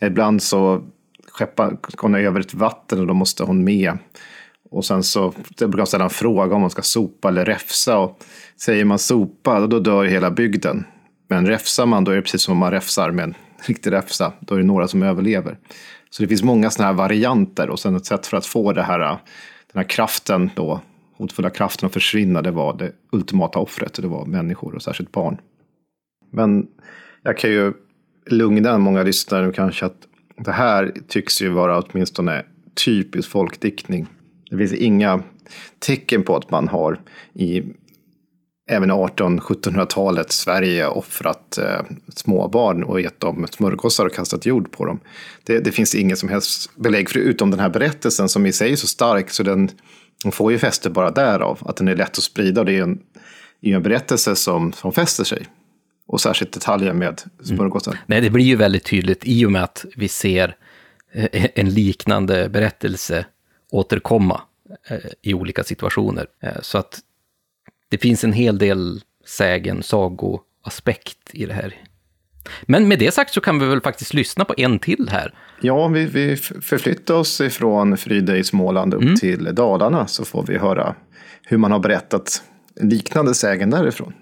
ibland 0.00 0.42
så 0.42 0.82
skeppar 1.38 1.76
hon 1.98 2.14
över 2.14 2.40
ett 2.40 2.54
vatten 2.54 3.00
och 3.00 3.06
då 3.06 3.14
måste 3.14 3.44
hon 3.44 3.64
med. 3.64 3.98
Och 4.70 4.84
sen 4.84 5.02
så 5.02 5.34
det 5.56 5.68
brukar 5.68 5.84
ställa 5.84 6.04
en 6.04 6.10
fråga 6.10 6.54
om 6.54 6.60
man 6.60 6.70
ska 6.70 6.82
sopa 6.82 7.28
eller 7.28 7.44
räfsa. 7.44 7.98
Och 7.98 8.24
säger 8.60 8.84
man 8.84 8.98
sopa, 8.98 9.66
då 9.66 9.78
dör 9.78 10.04
hela 10.04 10.30
bygden. 10.30 10.84
Men 11.28 11.46
räfsar 11.46 11.86
man, 11.86 12.04
då 12.04 12.10
är 12.10 12.16
det 12.16 12.22
precis 12.22 12.42
som 12.42 12.52
om 12.52 12.58
man 12.58 12.70
räfsar 12.70 13.10
med 13.10 13.22
en 13.22 13.34
riktig 13.66 13.92
räfsa. 13.92 14.32
Då 14.40 14.54
är 14.54 14.58
det 14.58 14.64
några 14.64 14.88
som 14.88 15.02
överlever. 15.02 15.58
Så 16.10 16.22
det 16.22 16.28
finns 16.28 16.42
många 16.42 16.70
sådana 16.70 16.92
här 16.92 16.98
varianter 16.98 17.70
och 17.70 17.80
sen 17.80 17.96
ett 17.96 18.06
sätt 18.06 18.26
för 18.26 18.36
att 18.36 18.46
få 18.46 18.72
det 18.72 18.82
här, 18.82 18.98
den 18.98 19.18
här 19.74 19.88
kraften 19.88 20.50
då, 20.54 20.80
hotfulla 21.16 21.50
kraften 21.50 21.86
att 21.86 21.92
försvinna, 21.92 22.42
det 22.42 22.50
var 22.50 22.78
det 22.78 22.92
ultimata 23.12 23.58
offret. 23.58 23.94
Det 23.94 24.08
var 24.08 24.26
människor 24.26 24.74
och 24.74 24.82
särskilt 24.82 25.12
barn. 25.12 25.40
Men 26.30 26.66
jag 27.22 27.38
kan 27.38 27.50
ju 27.50 27.72
lugna 28.26 28.78
många 28.78 29.02
lyssnare 29.02 29.46
nu 29.46 29.52
kanske 29.52 29.86
att 29.86 30.07
det 30.38 30.52
här 30.52 30.92
tycks 31.08 31.42
ju 31.42 31.48
vara 31.48 31.82
åtminstone 31.82 32.44
typisk 32.84 33.30
folkdiktning. 33.30 34.06
Det 34.50 34.58
finns 34.58 34.72
inga 34.72 35.22
tecken 35.78 36.22
på 36.22 36.36
att 36.36 36.50
man 36.50 36.68
har 36.68 37.00
i 37.34 37.62
även 38.70 38.92
1800-1700-talet 38.92 40.32
Sverige 40.32 40.86
offrat 40.86 41.58
eh, 41.58 41.80
småbarn 42.14 42.82
och 42.82 43.00
gett 43.00 43.20
dem 43.20 43.46
smörgåsar 43.50 44.06
och 44.06 44.14
kastat 44.14 44.46
jord 44.46 44.72
på 44.72 44.84
dem. 44.84 45.00
Det, 45.44 45.58
det 45.58 45.72
finns 45.72 45.94
inget 45.94 46.18
som 46.18 46.28
helst 46.28 46.76
belägg 46.76 47.10
förutom 47.10 47.50
den 47.50 47.60
här 47.60 47.68
berättelsen 47.68 48.28
som 48.28 48.46
i 48.46 48.52
sig 48.52 48.72
är 48.72 48.76
så 48.76 48.86
stark 48.86 49.30
så 49.30 49.42
den, 49.42 49.70
den 50.22 50.32
får 50.32 50.52
ju 50.52 50.58
fäste 50.58 50.90
bara 50.90 51.10
därav. 51.10 51.58
Att 51.60 51.76
den 51.76 51.88
är 51.88 51.96
lätt 51.96 52.18
att 52.18 52.24
sprida. 52.24 52.64
Det 52.64 52.72
är 52.72 52.82
en, 52.82 53.00
är 53.60 53.74
en 53.74 53.82
berättelse 53.82 54.36
som, 54.36 54.72
som 54.72 54.92
fäster 54.92 55.24
sig. 55.24 55.46
Och 56.08 56.20
särskilt 56.20 56.52
detaljer 56.52 56.92
med 56.92 57.22
smörgåsar. 57.42 57.92
Mm. 57.92 58.02
Nej, 58.06 58.20
det 58.20 58.30
blir 58.30 58.44
ju 58.44 58.56
väldigt 58.56 58.84
tydligt 58.84 59.22
i 59.24 59.46
och 59.46 59.52
med 59.52 59.64
att 59.64 59.84
vi 59.96 60.08
ser 60.08 60.56
eh, 61.12 61.46
en 61.54 61.70
liknande 61.70 62.48
berättelse 62.48 63.26
återkomma 63.70 64.40
eh, 64.88 64.96
i 65.22 65.34
olika 65.34 65.64
situationer. 65.64 66.26
Eh, 66.42 66.60
så 66.62 66.78
att 66.78 67.00
det 67.88 67.98
finns 67.98 68.24
en 68.24 68.32
hel 68.32 68.58
del 68.58 69.00
sägen, 69.26 69.82
sagoaspekt 69.82 71.18
i 71.32 71.46
det 71.46 71.52
här. 71.52 71.74
Men 72.62 72.88
med 72.88 72.98
det 72.98 73.14
sagt 73.14 73.34
så 73.34 73.40
kan 73.40 73.58
vi 73.58 73.66
väl 73.66 73.80
faktiskt 73.80 74.14
lyssna 74.14 74.44
på 74.44 74.54
en 74.56 74.78
till 74.78 75.08
här. 75.12 75.34
Ja, 75.60 75.88
vi, 75.88 76.04
vi 76.04 76.36
förflyttar 76.36 77.14
oss 77.14 77.40
ifrån 77.40 77.96
Fryde 77.96 78.38
i 78.38 78.44
Småland 78.44 78.94
upp 78.94 79.02
mm. 79.02 79.16
till 79.16 79.54
Dalarna 79.54 80.06
så 80.06 80.24
får 80.24 80.46
vi 80.46 80.58
höra 80.58 80.94
hur 81.42 81.56
man 81.58 81.72
har 81.72 81.78
berättat 81.78 82.42
liknande 82.80 83.34
sägen 83.34 83.70
därifrån. 83.70 84.12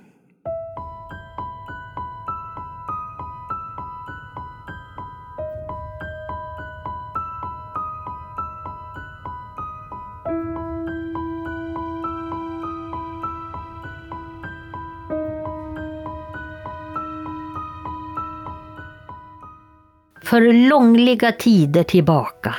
För 20.27 20.69
långliga 20.69 21.33
tider 21.33 21.83
tillbaka 21.83 22.55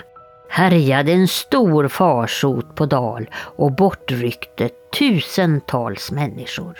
härjade 0.50 1.12
en 1.12 1.28
stor 1.28 1.88
farsot 1.88 2.76
på 2.76 2.86
dal 2.86 3.30
och 3.36 3.72
bortryckte 3.72 4.70
tusentals 5.00 6.12
människor. 6.12 6.78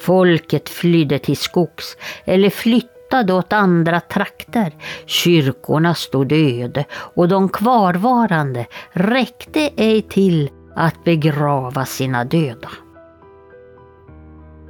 Folket 0.00 0.68
flydde 0.68 1.18
till 1.18 1.36
skogs 1.36 1.96
eller 2.24 2.50
flyttade 2.50 3.32
åt 3.32 3.52
andra 3.52 4.00
trakter. 4.00 4.72
Kyrkorna 5.06 5.94
stod 5.94 6.32
öde 6.32 6.84
och 6.92 7.28
de 7.28 7.48
kvarvarande 7.48 8.66
räckte 8.92 9.70
ej 9.76 10.02
till 10.02 10.50
att 10.74 11.04
begrava 11.04 11.84
sina 11.84 12.24
döda. 12.24 12.70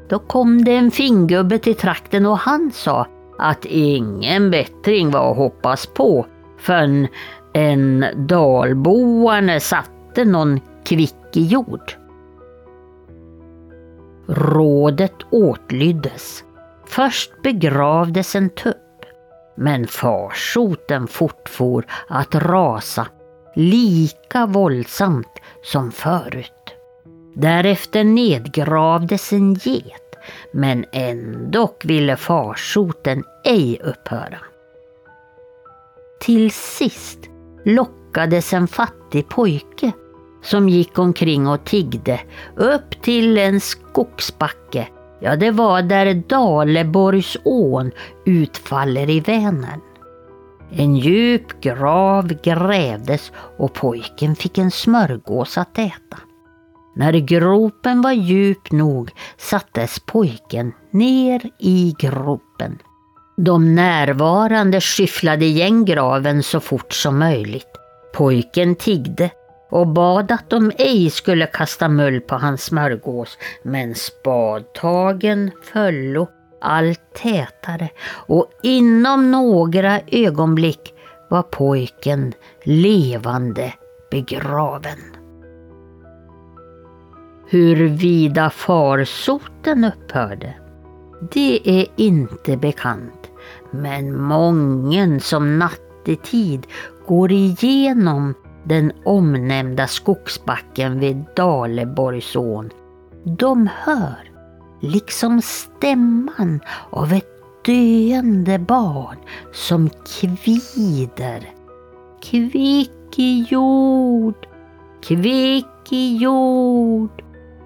Då 0.08 0.18
kom 0.18 0.64
det 0.64 0.76
en 0.76 0.90
fingubbe 0.90 1.58
till 1.58 1.76
trakten 1.76 2.26
och 2.26 2.38
han 2.38 2.70
sa 2.74 3.06
att 3.42 3.64
ingen 3.64 4.50
bättring 4.50 5.10
var 5.10 5.30
att 5.30 5.36
hoppas 5.36 5.86
på 5.86 6.26
förrän 6.58 7.08
en 7.52 8.04
dalboane 8.16 9.60
satte 9.60 10.24
någon 10.24 10.60
kvick 10.84 11.36
i 11.36 11.46
jord. 11.46 11.92
Rådet 14.26 15.16
åtlyddes. 15.30 16.44
Först 16.86 17.42
begravdes 17.42 18.36
en 18.36 18.50
tupp, 18.50 19.04
men 19.56 19.86
farsoten 19.86 21.06
fortfor 21.06 21.86
att 22.08 22.34
rasa 22.34 23.06
lika 23.54 24.46
våldsamt 24.46 25.38
som 25.62 25.92
förut. 25.92 26.74
Därefter 27.34 28.04
nedgravdes 28.04 29.32
en 29.32 29.54
get 29.54 30.11
men 30.52 30.84
ändock 30.92 31.84
ville 31.84 32.16
farsoten 32.16 33.24
ej 33.44 33.80
upphöra. 33.84 34.38
Till 36.20 36.50
sist 36.50 37.18
lockades 37.64 38.52
en 38.52 38.68
fattig 38.68 39.28
pojke 39.28 39.92
som 40.42 40.68
gick 40.68 40.98
omkring 40.98 41.46
och 41.46 41.64
tiggde 41.64 42.20
upp 42.56 43.02
till 43.02 43.38
en 43.38 43.60
skogsbacke. 43.60 44.88
Ja, 45.20 45.36
det 45.36 45.50
var 45.50 45.82
där 45.82 46.14
Daleborgsån 46.14 47.90
utfaller 48.24 49.10
i 49.10 49.20
Vänern. 49.20 49.80
En 50.70 50.96
djup 50.96 51.60
grav 51.60 52.32
grävdes 52.42 53.32
och 53.58 53.72
pojken 53.72 54.36
fick 54.36 54.58
en 54.58 54.70
smörgås 54.70 55.58
att 55.58 55.78
äta. 55.78 56.18
När 56.94 57.12
gropen 57.12 58.02
var 58.02 58.12
djup 58.12 58.72
nog 58.72 59.10
sattes 59.36 59.98
pojken 60.06 60.72
ner 60.90 61.42
i 61.58 61.94
gropen. 61.98 62.78
De 63.36 63.74
närvarande 63.74 64.80
skyfflade 64.80 65.44
igen 65.44 65.84
graven 65.84 66.42
så 66.42 66.60
fort 66.60 66.92
som 66.92 67.18
möjligt. 67.18 67.66
Pojken 68.14 68.74
tiggde 68.74 69.30
och 69.70 69.88
bad 69.88 70.32
att 70.32 70.50
de 70.50 70.72
ej 70.78 71.10
skulle 71.10 71.46
kasta 71.46 71.88
mull 71.88 72.20
på 72.20 72.34
hans 72.34 72.64
smörgås, 72.64 73.38
men 73.62 73.94
spadtagen 73.94 75.50
föllo 75.72 76.28
allt 76.60 77.14
tätare 77.14 77.88
och 78.26 78.50
inom 78.62 79.30
några 79.30 80.00
ögonblick 80.06 80.94
var 81.28 81.42
pojken 81.42 82.32
levande 82.64 83.72
begraven. 84.10 85.21
Huruvida 87.52 88.50
farsoten 88.50 89.84
upphörde, 89.84 90.54
det 91.32 91.80
är 91.80 91.86
inte 91.96 92.56
bekant. 92.56 93.30
Men 93.70 94.22
mången 94.22 95.20
som 95.20 95.58
nattetid 95.58 96.66
går 97.06 97.32
igenom 97.32 98.34
den 98.64 98.92
omnämnda 99.04 99.86
skogsbacken 99.86 101.00
vid 101.00 101.24
Daleborgsån, 101.36 102.70
de 103.24 103.68
hör, 103.76 104.30
liksom 104.80 105.42
stämman 105.42 106.60
av 106.90 107.12
ett 107.12 107.64
döende 107.64 108.58
barn 108.58 109.16
som 109.52 109.90
kvider. 110.20 111.50
Kvick 112.22 113.18
i 113.18 113.46
jord, 113.50 114.46
kvick 115.02 115.92
i 115.92 116.16
jord, 116.16 117.21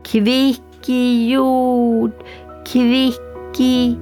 Kvick 0.06 0.88
i 0.88 1.32
jord, 1.32 2.12
kvick 2.66 3.60
i... 3.60 3.98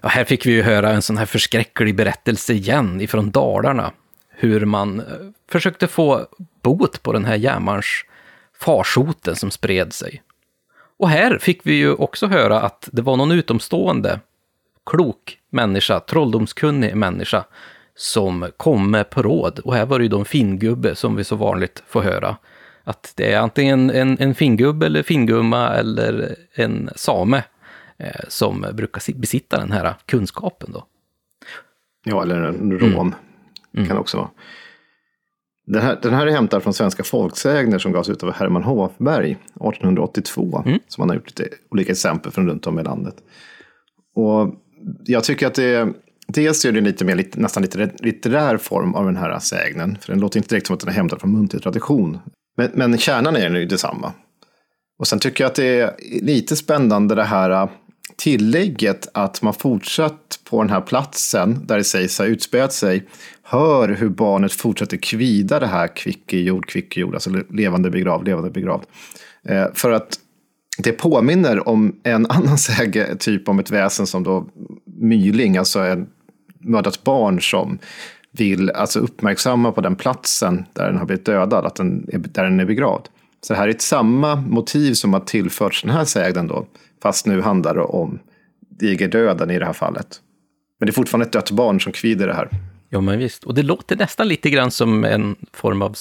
Ja, 0.00 0.08
här 0.08 0.24
fick 0.24 0.46
vi 0.46 0.50
ju 0.52 0.62
höra 0.62 0.90
en 0.90 1.02
sån 1.02 1.16
här 1.16 1.26
förskräcklig 1.26 1.96
berättelse 1.96 2.52
igen 2.52 3.00
ifrån 3.00 3.30
Dalarna. 3.30 3.92
Hur 4.42 4.64
man 4.64 5.00
eh, 5.00 5.04
försökte 5.48 5.86
få 5.86 6.26
bot 6.62 7.02
på 7.02 7.12
den 7.12 7.24
här 7.24 7.36
järnmalms 7.36 8.04
farsoten 8.54 9.36
som 9.36 9.50
spred 9.50 9.92
sig. 9.92 10.22
Och 10.98 11.08
här 11.08 11.38
fick 11.38 11.60
vi 11.62 11.74
ju 11.74 11.94
också 11.94 12.26
höra 12.26 12.60
att 12.60 12.88
det 12.92 13.02
var 13.02 13.16
någon 13.16 13.32
utomstående, 13.32 14.20
klok 14.86 15.38
människa, 15.50 16.00
trolldomskunnig 16.00 16.96
människa, 16.96 17.44
som 17.94 18.50
kom 18.56 18.90
med 18.90 19.10
på 19.10 19.22
råd. 19.22 19.58
Och 19.58 19.74
här 19.74 19.86
var 19.86 19.98
det 19.98 20.02
ju 20.02 20.08
då 20.08 20.18
en 20.18 20.24
fingubbe 20.24 20.94
som 20.94 21.16
vi 21.16 21.24
så 21.24 21.36
vanligt 21.36 21.82
får 21.86 22.02
höra. 22.02 22.36
Att 22.84 23.12
det 23.16 23.32
är 23.32 23.38
antingen 23.38 23.90
en, 23.90 24.18
en 24.20 24.34
fingubbe 24.34 24.86
eller 24.86 25.02
fingumma 25.02 25.68
eller 25.68 26.36
en 26.54 26.90
same 26.96 27.44
eh, 27.98 28.24
som 28.28 28.66
brukar 28.72 29.18
besitta 29.18 29.58
den 29.58 29.72
här 29.72 29.94
kunskapen 30.06 30.72
då. 30.72 30.86
Ja, 32.04 32.22
eller 32.22 32.42
en 32.42 32.78
rom 32.78 32.92
mm. 32.92 33.14
Kan 33.74 33.88
det 33.88 33.98
också 33.98 34.16
vara. 34.16 34.30
Den 35.66 35.82
här, 35.82 35.98
den 36.02 36.14
här 36.14 36.26
är 36.26 36.30
hämtad 36.30 36.62
från 36.62 36.74
Svenska 36.74 37.04
folksägner 37.04 37.78
som 37.78 37.92
gavs 37.92 38.08
ut 38.08 38.22
av 38.22 38.32
Herman 38.32 38.62
Hofberg 38.62 39.30
1882. 39.30 40.62
Mm. 40.66 40.78
Som 40.88 41.02
han 41.02 41.08
har 41.08 41.16
gjort 41.16 41.40
lite 41.40 41.54
olika 41.70 41.92
exempel 41.92 42.32
från 42.32 42.48
runt 42.48 42.66
om 42.66 42.78
i 42.78 42.82
landet. 42.82 43.14
Och 44.14 44.54
jag 45.06 45.24
tycker 45.24 45.46
att 45.46 45.54
det 45.54 45.94
Dels 46.26 46.64
är 46.64 46.72
det 46.72 46.80
lite 46.80 47.04
mer, 47.04 47.24
nästan 47.34 47.62
lite 47.62 47.90
litterär 47.98 48.56
form 48.56 48.94
av 48.94 49.04
den 49.04 49.16
här 49.16 49.38
sägnen. 49.38 49.98
För 50.00 50.12
den 50.12 50.20
låter 50.20 50.38
inte 50.38 50.48
direkt 50.48 50.66
som 50.66 50.74
att 50.74 50.80
den 50.80 50.88
är 50.88 50.92
hämtad 50.92 51.20
från 51.20 51.32
muntlig 51.32 51.62
tradition. 51.62 52.18
Men, 52.56 52.70
men 52.74 52.98
kärnan 52.98 53.36
är 53.36 53.50
ju 53.50 53.66
detsamma. 53.66 54.12
Och 54.98 55.06
sen 55.06 55.18
tycker 55.18 55.44
jag 55.44 55.48
att 55.48 55.54
det 55.54 55.80
är 55.80 55.94
lite 56.22 56.56
spännande 56.56 57.14
det 57.14 57.24
här 57.24 57.68
tillägget 58.16 59.08
att 59.14 59.42
man 59.42 59.54
fortsatt 59.54 60.40
på 60.50 60.62
den 60.62 60.70
här 60.70 60.80
platsen 60.80 61.66
där 61.66 61.76
det 61.76 61.84
sägs 61.84 62.18
ha 62.18 62.24
utspelat 62.24 62.72
sig 62.72 63.06
hör 63.42 63.88
hur 63.88 64.08
barnet 64.08 64.52
fortsätter 64.52 64.96
kvida 64.96 65.60
det 65.60 65.66
här 65.66 65.96
kvicke 65.96 66.36
jord, 66.36 66.66
kvicke 66.66 67.00
jord, 67.00 67.14
alltså 67.14 67.30
levande 67.50 67.90
begravd, 67.90 68.26
levande 68.26 68.50
begravd. 68.50 68.84
Eh, 69.48 69.66
för 69.74 69.92
att 69.92 70.18
det 70.78 70.92
påminner 70.92 71.68
om 71.68 72.00
en 72.02 72.26
annan 72.30 72.58
säge, 72.58 73.16
typ 73.16 73.48
om 73.48 73.58
ett 73.58 73.70
väsen 73.70 74.06
som 74.06 74.22
då 74.22 74.48
myling, 74.84 75.56
alltså 75.56 75.80
en 75.80 76.06
mördat 76.60 77.04
barn 77.04 77.40
som 77.40 77.78
vill 78.30 78.70
alltså 78.70 79.00
uppmärksamma 79.00 79.72
på 79.72 79.80
den 79.80 79.96
platsen 79.96 80.64
där 80.72 80.86
den 80.86 80.98
har 80.98 81.06
blivit 81.06 81.26
dödad, 81.26 81.66
att 81.66 81.74
den 81.74 82.06
är, 82.12 82.18
där 82.18 82.44
den 82.44 82.60
är 82.60 82.64
begravd. 82.64 83.08
Så 83.40 83.52
det 83.52 83.58
här 83.58 83.68
är 83.68 83.70
ett 83.70 83.82
samma 83.82 84.36
motiv 84.36 84.94
som 84.94 85.12
har 85.12 85.20
tillförts 85.20 85.82
den 85.82 85.90
här 85.90 86.04
sägnen 86.04 86.46
då, 86.46 86.66
fast 87.02 87.26
nu 87.26 87.40
handlar 87.40 87.74
det 87.74 87.80
om 87.80 88.18
digerdöden 88.58 89.50
i 89.50 89.58
det 89.58 89.66
här 89.66 89.72
fallet. 89.72 90.20
Men 90.78 90.86
det 90.86 90.90
är 90.90 90.94
fortfarande 90.94 91.26
ett 91.26 91.32
dött 91.32 91.50
barn 91.50 91.80
som 91.80 91.92
kvider 91.92 92.26
det 92.26 92.34
här. 92.34 92.48
Ja, 92.88 93.00
men 93.00 93.18
visst. 93.18 93.44
Och 93.44 93.54
det 93.54 93.62
låter 93.62 93.96
nästan 93.96 94.28
lite 94.28 94.50
grann 94.50 94.70
som 94.70 95.04
en 95.04 95.36
form 95.52 95.82
av 95.82 95.96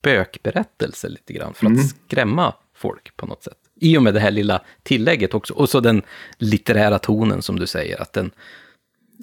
spökberättelse, 0.00 1.08
lite 1.08 1.32
grann, 1.32 1.54
för 1.54 1.66
att 1.66 1.72
mm. 1.72 1.84
skrämma 1.84 2.54
folk 2.76 3.16
på 3.16 3.26
något 3.26 3.42
sätt. 3.44 3.58
I 3.80 3.98
och 3.98 4.02
med 4.02 4.14
det 4.14 4.20
här 4.20 4.30
lilla 4.30 4.62
tillägget 4.82 5.34
också. 5.34 5.54
Och 5.54 5.68
så 5.68 5.80
den 5.80 6.02
litterära 6.38 6.98
tonen 6.98 7.42
som 7.42 7.58
du 7.58 7.66
säger, 7.66 8.02
att 8.02 8.12
den 8.12 8.30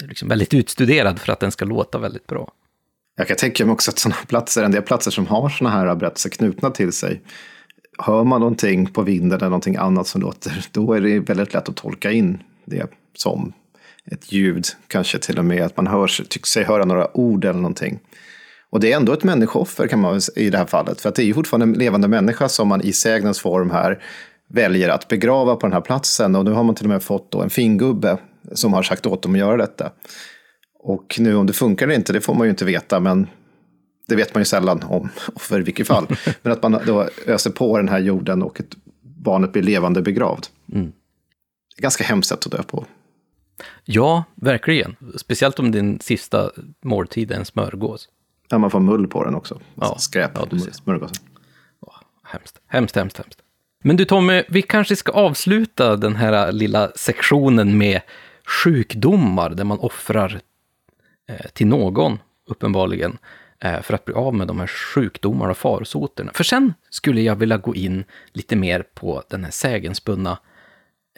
är 0.03 0.07
liksom 0.07 0.29
väldigt 0.29 0.53
utstuderad 0.53 1.19
för 1.19 1.33
att 1.33 1.39
den 1.39 1.51
ska 1.51 1.65
låta 1.65 1.99
väldigt 1.99 2.27
bra. 2.27 2.51
Jag 3.15 3.27
kan 3.27 3.37
tänka 3.37 3.65
mig 3.65 3.73
också 3.73 3.91
att 3.91 3.99
sådana 3.99 4.21
platser, 4.27 4.63
en 4.63 4.71
del 4.71 4.81
platser 4.81 5.11
som 5.11 5.27
har 5.27 5.49
sådana 5.49 5.75
här 5.75 5.95
berättelser 5.95 6.29
knutna 6.29 6.69
till 6.69 6.91
sig, 6.91 7.21
hör 7.97 8.23
man 8.23 8.39
någonting 8.39 8.85
på 8.85 9.01
vinden 9.01 9.37
eller 9.37 9.49
någonting 9.49 9.75
annat 9.75 10.07
som 10.07 10.21
låter, 10.21 10.67
då 10.71 10.93
är 10.93 11.01
det 11.01 11.19
väldigt 11.19 11.53
lätt 11.53 11.69
att 11.69 11.75
tolka 11.75 12.11
in 12.11 12.43
det 12.65 12.91
som 13.17 13.53
ett 14.05 14.31
ljud, 14.31 14.65
kanske 14.87 15.19
till 15.19 15.39
och 15.39 15.45
med 15.45 15.63
att 15.63 15.77
man 15.77 15.87
hör, 15.87 16.07
tycker 16.07 16.47
sig 16.47 16.63
höra 16.63 16.85
några 16.85 17.17
ord 17.17 17.45
eller 17.45 17.59
någonting. 17.59 17.99
Och 18.69 18.79
det 18.79 18.91
är 18.91 18.97
ändå 18.97 19.13
ett 19.13 19.23
människooffer 19.23 19.87
kan 19.87 19.99
man 19.99 20.19
i 20.35 20.49
det 20.49 20.57
här 20.57 20.65
fallet, 20.65 21.01
för 21.01 21.09
att 21.09 21.15
det 21.15 21.23
är 21.23 21.25
ju 21.25 21.33
fortfarande 21.33 21.65
en 21.65 21.79
levande 21.79 22.07
människa 22.07 22.49
som 22.49 22.67
man 22.67 22.81
i 22.81 22.93
sägnens 22.93 23.39
form 23.39 23.71
här 23.71 24.03
väljer 24.49 24.89
att 24.89 25.07
begrava 25.07 25.55
på 25.55 25.65
den 25.65 25.73
här 25.73 25.81
platsen. 25.81 26.35
Och 26.35 26.45
nu 26.45 26.51
har 26.51 26.63
man 26.63 26.75
till 26.75 26.85
och 26.85 26.89
med 26.89 27.03
fått 27.03 27.33
en 27.35 27.49
fingubbe 27.49 28.17
som 28.53 28.73
har 28.73 28.83
sagt 28.83 29.05
åt 29.05 29.23
dem 29.23 29.33
att 29.33 29.39
göra 29.39 29.57
detta. 29.57 29.91
Och 30.79 31.15
nu 31.19 31.35
om 31.35 31.45
det 31.45 31.53
funkar 31.53 31.85
eller 31.85 31.95
inte, 31.95 32.13
det 32.13 32.21
får 32.21 32.33
man 32.33 32.47
ju 32.47 32.49
inte 32.49 32.65
veta, 32.65 32.99
men 32.99 33.27
det 34.07 34.15
vet 34.15 34.33
man 34.33 34.41
ju 34.41 34.45
sällan 34.45 34.83
om, 34.83 35.09
för 35.35 35.59
i 35.59 35.63
vilket 35.63 35.87
fall. 35.87 36.07
Men 36.41 36.53
att 36.53 36.63
man 36.63 36.79
då 36.85 37.09
öser 37.25 37.51
på 37.51 37.77
den 37.77 37.89
här 37.89 37.99
jorden 37.99 38.43
och 38.43 38.59
ett 38.59 38.75
barnet 39.01 39.51
blir 39.51 39.63
levande 39.63 40.01
begravd. 40.01 40.47
Mm. 40.73 40.91
Det 41.75 41.79
är 41.79 41.81
ganska 41.81 42.03
hemskt 42.03 42.29
sätt 42.29 42.45
att 42.45 42.51
dö 42.51 42.63
på. 42.63 42.85
Ja, 43.85 44.23
verkligen. 44.35 44.95
Speciellt 45.15 45.59
om 45.59 45.71
din 45.71 45.99
sista 45.99 46.51
måltid 46.81 47.31
är 47.31 47.35
en 47.35 47.45
smörgås. 47.45 48.09
Ja, 48.49 48.57
man 48.57 48.71
får 48.71 48.79
mull 48.79 49.07
på 49.07 49.23
den 49.23 49.35
också. 49.35 49.53
Alltså 49.53 49.93
ja, 49.93 49.99
skräp 49.99 50.31
ja, 50.35 50.45
på 50.45 50.59
smörgåsen. 50.59 51.23
Oh, 51.79 51.95
hemskt, 52.23 52.59
hemskt, 52.67 52.95
hemskt, 52.95 53.17
hemskt. 53.17 53.39
Men 53.83 53.97
du 53.97 54.05
Tommy, 54.05 54.43
vi 54.49 54.61
kanske 54.61 54.95
ska 54.95 55.11
avsluta 55.11 55.95
den 55.95 56.15
här 56.15 56.51
lilla 56.51 56.91
sektionen 56.95 57.77
med 57.77 58.01
sjukdomar 58.63 59.49
där 59.49 59.63
man 59.63 59.79
offrar 59.79 60.41
eh, 61.29 61.45
till 61.53 61.67
någon, 61.67 62.19
uppenbarligen, 62.47 63.17
för 63.63 63.93
att 63.93 64.05
bli 64.05 64.13
av 64.13 64.33
med 64.33 64.47
de 64.47 64.59
här 64.59 64.67
sjukdomarna 64.67 65.51
och 65.51 65.57
farsoterna. 65.57 66.31
För 66.33 66.43
sen 66.43 66.73
skulle 66.89 67.21
jag 67.21 67.35
vilja 67.35 67.57
gå 67.57 67.75
in 67.75 68.03
lite 68.33 68.55
mer 68.55 68.83
på 68.93 69.23
den 69.29 69.43
här 69.43 69.51
sägenspunna 69.51 70.39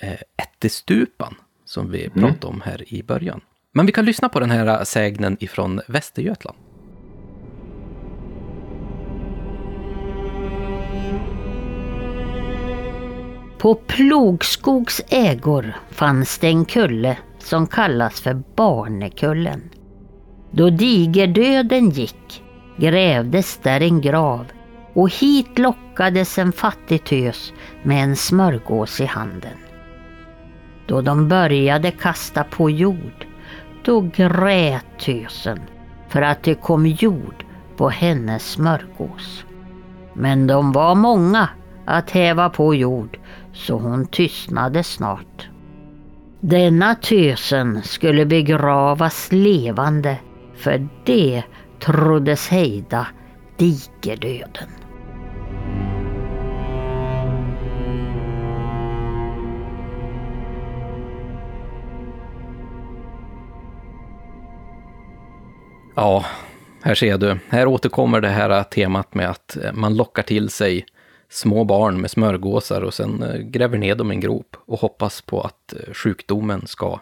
eh, 0.01 0.17
ättestupan 0.38 1.35
som 1.65 1.91
vi 1.91 2.05
mm. 2.05 2.19
pratade 2.19 2.47
om 2.47 2.61
här 2.61 2.93
i 2.93 3.03
början. 3.03 3.41
Men 3.72 3.85
vi 3.85 3.91
kan 3.91 4.05
lyssna 4.05 4.30
på 4.30 4.39
den 4.39 4.51
här 4.51 4.84
sägnen 4.84 5.38
ifrån 5.39 5.81
Västergötland. 5.88 6.57
På 13.57 13.76
Plogskogs 13.76 15.01
ägor 15.09 15.76
fanns 15.91 16.38
det 16.38 16.47
en 16.47 16.65
kulle 16.65 17.17
som 17.39 17.67
kallas 17.67 18.22
för 18.22 18.43
Barnekullen. 18.55 19.61
Då 20.56 20.69
digerdöden 20.69 21.90
gick 21.90 22.44
grävdes 22.77 23.57
där 23.64 23.82
en 23.82 24.02
grav 24.02 24.45
och 24.94 25.10
hit 25.10 25.60
lockades 25.60 26.38
en 26.38 26.52
fattig 26.52 27.03
tös 27.03 27.53
med 27.84 28.03
en 28.03 28.15
smörgås 28.15 29.02
i 29.02 29.06
handen. 29.06 29.57
Då 30.88 31.02
de 31.02 31.27
började 31.27 31.91
kasta 31.91 32.44
på 32.44 32.69
jord, 32.69 33.27
då 33.84 34.02
grät 34.02 34.86
tösen 34.99 35.61
för 36.10 36.22
att 36.22 36.44
det 36.44 36.56
kom 36.56 36.86
jord 36.86 37.45
på 37.77 37.90
hennes 37.90 38.52
smörgås. 38.52 39.45
Men 40.14 40.48
de 40.48 40.72
var 40.72 40.95
många 40.95 41.49
att 41.86 42.11
häva 42.11 42.49
på 42.49 42.76
jord 42.76 43.18
så 43.53 43.77
hon 43.77 44.06
tystnade 44.07 44.84
snart. 44.84 45.49
Denna 46.40 46.95
tösen 46.95 47.84
skulle 47.84 48.26
begravas 48.26 49.32
levande 49.32 50.18
för 50.56 50.88
det 51.06 51.44
troddes 51.80 52.48
hejda 52.48 53.07
dikedöden. 53.57 54.69
Ja, 65.95 66.26
här 66.82 66.95
ser 66.95 67.18
du. 67.18 67.40
Här 67.49 67.68
återkommer 67.68 68.22
det 68.22 68.30
här 68.30 68.64
temat 68.64 69.14
med 69.14 69.30
att 69.30 69.57
eh, 69.57 69.73
man 69.73 69.95
lockar 69.95 70.23
till 70.23 70.49
sig 70.49 70.86
små 71.30 71.64
barn 71.64 72.02
med 72.02 72.11
smörgåsar 72.11 72.82
och 72.82 72.94
sen 72.94 73.23
eh, 73.23 73.40
gräver 73.40 73.77
ner 73.77 73.95
dem 73.95 74.11
i 74.11 74.15
en 74.15 74.22
grop 74.22 74.57
och 74.65 74.80
hoppas 74.80 75.22
på 75.22 75.41
att 75.41 75.73
eh, 75.73 75.94
sjukdomen 75.94 76.68
ska 76.68 76.99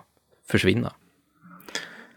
försvinna. 0.48 0.94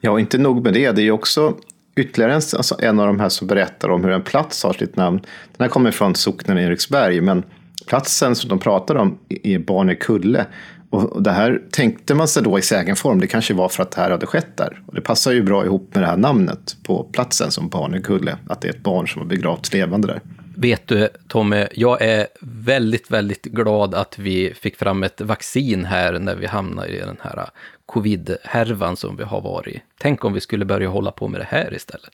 Ja, 0.00 0.10
och 0.10 0.20
inte 0.20 0.38
nog 0.38 0.64
med 0.64 0.74
det. 0.74 0.92
Det 0.92 1.02
är 1.02 1.04
ju 1.04 1.10
också 1.10 1.54
ytterligare 1.96 2.32
en, 2.32 2.42
alltså 2.56 2.76
en 2.78 3.00
av 3.00 3.06
de 3.06 3.20
här 3.20 3.28
som 3.28 3.46
berättar 3.46 3.88
om 3.88 4.04
hur 4.04 4.12
en 4.12 4.22
plats 4.22 4.62
har 4.62 4.72
sitt 4.72 4.96
namn. 4.96 5.18
Den 5.56 5.64
här 5.64 5.68
kommer 5.68 5.90
från 5.90 6.14
socknen 6.14 6.58
Eriksberg, 6.58 7.20
men 7.20 7.42
platsen 7.86 8.34
som 8.34 8.48
de 8.48 8.58
pratar 8.58 8.94
om 8.94 9.18
är 9.28 9.58
Barnekulle. 9.58 10.46
Och 10.90 11.22
det 11.22 11.30
här 11.30 11.62
tänkte 11.70 12.14
man 12.14 12.28
sig 12.28 12.42
då 12.42 12.58
i 12.58 12.62
sägenform, 12.62 13.20
det 13.20 13.26
kanske 13.26 13.54
var 13.54 13.68
för 13.68 13.82
att 13.82 13.90
det 13.90 14.00
här 14.00 14.10
hade 14.10 14.26
skett 14.26 14.56
där. 14.56 14.82
Och 14.86 14.94
det 14.94 15.00
passar 15.00 15.32
ju 15.32 15.42
bra 15.42 15.64
ihop 15.64 15.94
med 15.94 16.02
det 16.02 16.06
här 16.06 16.16
namnet 16.16 16.76
på 16.82 17.04
platsen 17.12 17.50
som 17.50 17.68
Barnekulle, 17.68 18.38
att 18.48 18.60
det 18.60 18.68
är 18.68 18.72
ett 18.72 18.82
barn 18.82 19.08
som 19.08 19.22
har 19.22 19.28
begravts 19.28 19.72
levande 19.72 20.08
där. 20.08 20.20
Vet 20.58 20.86
du, 20.86 21.08
Tommy, 21.28 21.66
jag 21.72 22.02
är 22.02 22.26
väldigt, 22.40 23.10
väldigt 23.10 23.42
glad 23.42 23.94
att 23.94 24.18
vi 24.18 24.54
fick 24.54 24.76
fram 24.76 25.02
ett 25.02 25.20
vaccin 25.20 25.84
här 25.84 26.18
när 26.18 26.36
vi 26.36 26.46
hamnade 26.46 26.88
i 26.88 26.98
den 26.98 27.16
här 27.20 27.48
covid-härvan 27.86 28.96
som 28.96 29.16
vi 29.16 29.24
har 29.24 29.40
varit 29.40 29.82
Tänk 29.98 30.24
om 30.24 30.32
vi 30.32 30.40
skulle 30.40 30.64
börja 30.64 30.88
hålla 30.88 31.12
på 31.12 31.28
med 31.28 31.40
det 31.40 31.46
här 31.50 31.74
istället. 31.74 32.10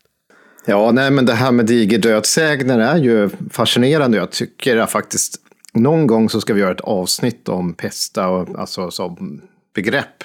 Ja, 0.66 0.90
nej, 0.93 1.10
men 1.10 1.27
det 1.27 1.35
här 1.35 1.52
med 1.52 1.66
digerdödsägner 1.66 2.78
är 2.78 2.97
ju 2.97 3.31
fascinerande. 3.51 4.16
Jag 4.19 4.31
tycker 4.31 4.77
att 4.77 4.90
faktiskt 4.90 5.36
någon 5.73 6.06
gång 6.06 6.31
så 6.31 6.40
ska 6.40 6.55
vi 6.55 6.60
göra 6.60 6.73
ett 6.73 6.81
avsnitt 6.81 7.48
om 7.48 7.74
pesta, 7.74 8.28
och, 8.28 8.59
alltså 8.59 8.90
som 8.90 9.43
begrepp. 9.74 10.24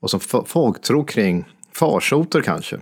och 0.00 0.10
som 0.10 0.20
folktro 0.46 1.04
kring 1.04 1.44
farsoter 1.74 2.40
kanske. 2.40 2.78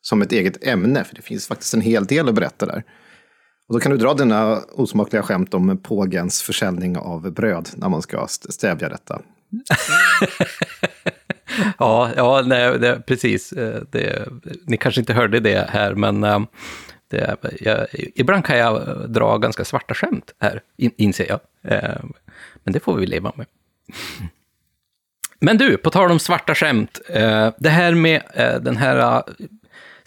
Som 0.00 0.22
ett 0.22 0.32
eget 0.32 0.66
ämne, 0.66 1.04
för 1.04 1.14
det 1.14 1.22
finns 1.22 1.46
faktiskt 1.46 1.74
en 1.74 1.80
hel 1.80 2.04
del 2.04 2.28
att 2.28 2.34
berätta 2.34 2.66
där. 2.66 2.84
Och 3.68 3.74
då 3.74 3.80
kan 3.80 3.92
du 3.92 3.98
dra 3.98 4.14
dina 4.14 4.62
osmakliga 4.72 5.22
skämt 5.22 5.54
om 5.54 5.78
pågens 5.78 6.42
försäljning 6.42 6.96
av 6.96 7.32
bröd 7.32 7.68
när 7.76 7.88
man 7.88 8.02
ska 8.02 8.26
stävja 8.28 8.88
detta. 8.88 9.20
ja, 11.78 12.10
ja 12.16 12.42
nej, 12.46 12.78
det, 12.78 13.02
precis. 13.06 13.52
Eh, 13.52 13.82
det, 13.90 14.28
ni 14.66 14.76
kanske 14.76 15.00
inte 15.00 15.12
hörde 15.12 15.40
det 15.40 15.70
här, 15.70 15.94
men 15.94 16.24
eh, 16.24 16.40
det, 17.08 17.36
jag, 17.60 17.86
ibland 17.92 18.44
kan 18.44 18.58
jag 18.58 18.88
eh, 18.88 18.94
dra 18.94 19.38
ganska 19.38 19.64
svarta 19.64 19.94
skämt 19.94 20.34
här, 20.38 20.60
in, 20.76 20.90
inser 20.96 21.26
jag. 21.28 21.40
Men 22.64 22.72
det 22.72 22.80
får 22.80 22.94
vi 22.94 23.06
leva 23.06 23.32
med. 23.34 23.46
Men 25.40 25.58
du, 25.58 25.76
på 25.76 25.90
tal 25.90 26.10
om 26.10 26.18
svarta 26.18 26.54
skämt. 26.54 27.00
Det 27.58 27.68
här 27.68 27.94
med 27.94 28.22
den 28.62 28.76
här 28.76 29.22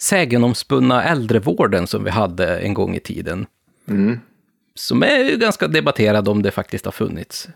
sägenomspunna 0.00 1.04
äldrevården 1.04 1.86
som 1.86 2.04
vi 2.04 2.10
hade 2.10 2.58
en 2.58 2.74
gång 2.74 2.96
i 2.96 3.00
tiden. 3.00 3.46
Mm. 3.88 4.20
Som 4.74 5.02
är 5.02 5.18
ju 5.18 5.36
ganska 5.36 5.68
debatterad 5.68 6.28
om 6.28 6.42
det 6.42 6.50
faktiskt 6.50 6.84
har 6.84 6.92
funnits. 6.92 7.48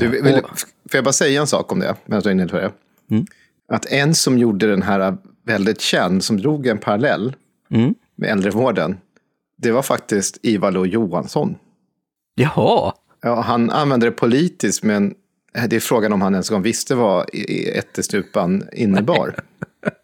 Du, 0.00 0.08
vill, 0.08 0.34
och, 0.34 0.48
får 0.90 0.98
jag 0.98 1.04
bara 1.04 1.12
säga 1.12 1.40
en 1.40 1.46
sak 1.46 1.72
om 1.72 1.78
det, 1.78 1.96
medan 2.06 2.36
du 2.36 2.56
är 2.56 2.60
det? 2.60 2.72
Mm. 3.10 3.26
Att 3.68 3.86
en 3.86 4.14
som 4.14 4.38
gjorde 4.38 4.66
den 4.66 4.82
här 4.82 5.16
väldigt 5.46 5.80
känd, 5.80 6.24
som 6.24 6.36
drog 6.36 6.66
en 6.66 6.78
parallell 6.78 7.34
mm. 7.70 7.94
med 8.16 8.30
äldrevården, 8.30 8.98
det 9.56 9.70
var 9.70 9.82
faktiskt 9.82 10.38
Ivar 10.42 10.70
Lo 10.70 10.86
Johansson. 10.86 11.56
Jaha. 12.34 12.92
Ja, 13.22 13.40
han 13.40 13.70
använde 13.70 14.06
det 14.06 14.12
politiskt, 14.12 14.82
men 14.82 15.14
det 15.68 15.76
är 15.76 15.80
frågan 15.80 16.12
om 16.12 16.22
han 16.22 16.34
ens 16.34 16.48
gång 16.48 16.62
visste 16.62 16.94
vad 16.94 17.30
ättestupan 17.74 18.68
innebar. 18.72 19.34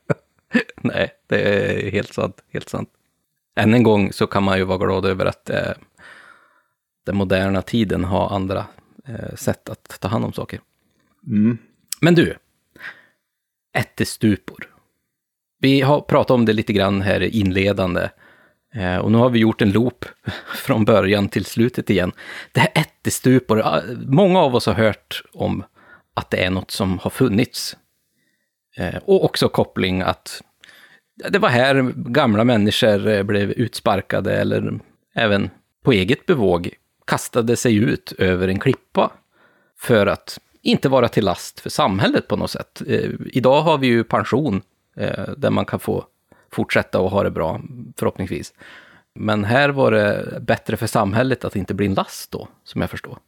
Nej, 0.82 1.10
det 1.28 1.40
är 1.40 1.90
helt 1.90 2.14
sant. 2.14 2.44
Helt 2.52 2.68
sant. 2.68 2.88
Än 3.56 3.74
en 3.74 3.82
gång 3.82 4.12
så 4.12 4.26
kan 4.26 4.42
man 4.42 4.58
ju 4.58 4.64
vara 4.64 4.78
glad 4.78 5.06
över 5.06 5.26
att 5.26 5.50
eh, 5.50 5.72
den 7.06 7.16
moderna 7.16 7.62
tiden 7.62 8.04
har 8.04 8.34
andra 8.34 8.66
eh, 9.06 9.34
sätt 9.34 9.68
att 9.68 10.00
ta 10.00 10.08
hand 10.08 10.24
om 10.24 10.32
saker. 10.32 10.60
Mm. 11.26 11.58
Men 12.00 12.14
du, 12.14 12.36
ättestupor. 13.78 14.74
Vi 15.60 15.80
har 15.80 16.00
pratat 16.00 16.30
om 16.30 16.44
det 16.44 16.52
lite 16.52 16.72
grann 16.72 17.02
här 17.02 17.20
inledande. 17.20 18.08
Eh, 18.74 18.96
och 18.96 19.12
nu 19.12 19.18
har 19.18 19.30
vi 19.30 19.38
gjort 19.38 19.62
en 19.62 19.72
loop 19.72 20.04
från 20.54 20.84
början 20.84 21.28
till 21.28 21.44
slutet 21.44 21.90
igen. 21.90 22.12
Det 22.52 22.60
här 22.60 22.72
ättestupor, 22.74 23.64
många 24.06 24.40
av 24.40 24.54
oss 24.54 24.66
har 24.66 24.74
hört 24.74 25.22
om 25.32 25.64
att 26.14 26.30
det 26.30 26.44
är 26.44 26.50
något 26.50 26.70
som 26.70 26.98
har 26.98 27.10
funnits. 27.10 27.76
Eh, 28.76 28.96
och 28.96 29.24
också 29.24 29.48
koppling 29.48 30.02
att 30.02 30.42
det 31.30 31.38
var 31.38 31.48
här 31.48 31.92
gamla 31.96 32.44
människor 32.44 33.08
eh, 33.08 33.22
blev 33.22 33.50
utsparkade 33.50 34.36
eller 34.36 34.80
även 35.14 35.50
på 35.84 35.92
eget 35.92 36.26
bevåg 36.26 36.70
kastade 37.04 37.56
sig 37.56 37.76
ut 37.76 38.12
över 38.18 38.48
en 38.48 38.58
klippa 38.58 39.10
för 39.78 40.06
att 40.06 40.38
inte 40.62 40.88
vara 40.88 41.08
till 41.08 41.24
last 41.24 41.60
för 41.60 41.70
samhället 41.70 42.28
på 42.28 42.36
något 42.36 42.50
sätt. 42.50 42.82
Eh, 42.86 43.10
idag 43.26 43.62
har 43.62 43.78
vi 43.78 43.86
ju 43.86 44.04
pension 44.04 44.62
eh, 44.96 45.28
där 45.36 45.50
man 45.50 45.64
kan 45.64 45.80
få 45.80 46.04
fortsätta 46.52 47.00
och 47.00 47.10
ha 47.10 47.22
det 47.22 47.30
bra, 47.30 47.60
förhoppningsvis. 47.96 48.52
Men 49.14 49.44
här 49.44 49.68
var 49.68 49.92
det 49.92 50.38
bättre 50.40 50.76
för 50.76 50.86
samhället 50.86 51.44
att 51.44 51.56
inte 51.56 51.74
bli 51.74 51.86
en 51.86 51.94
last 51.94 52.30
då, 52.30 52.48
som 52.64 52.80
jag 52.80 52.90
förstår. 52.90 53.18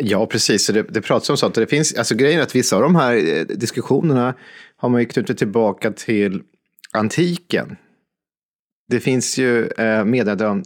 Ja, 0.00 0.26
precis. 0.26 0.66
Det, 0.66 0.82
det 0.82 1.00
pratas 1.00 1.30
om 1.30 1.36
sånt. 1.36 1.54
Det 1.54 1.66
finns, 1.66 1.94
alltså 1.94 2.14
grejen 2.14 2.38
är 2.40 2.42
att 2.42 2.54
vissa 2.54 2.76
av 2.76 2.82
de 2.82 2.96
här 2.96 3.14
eh, 3.14 3.44
diskussionerna 3.44 4.34
har 4.76 4.88
man 4.88 5.00
ju 5.00 5.06
knutit 5.06 5.38
tillbaka 5.38 5.90
till 5.90 6.42
antiken. 6.92 7.76
Det 8.88 9.00
finns 9.00 9.38
ju 9.38 9.66
eh, 9.66 10.04
meddelanden 10.04 10.64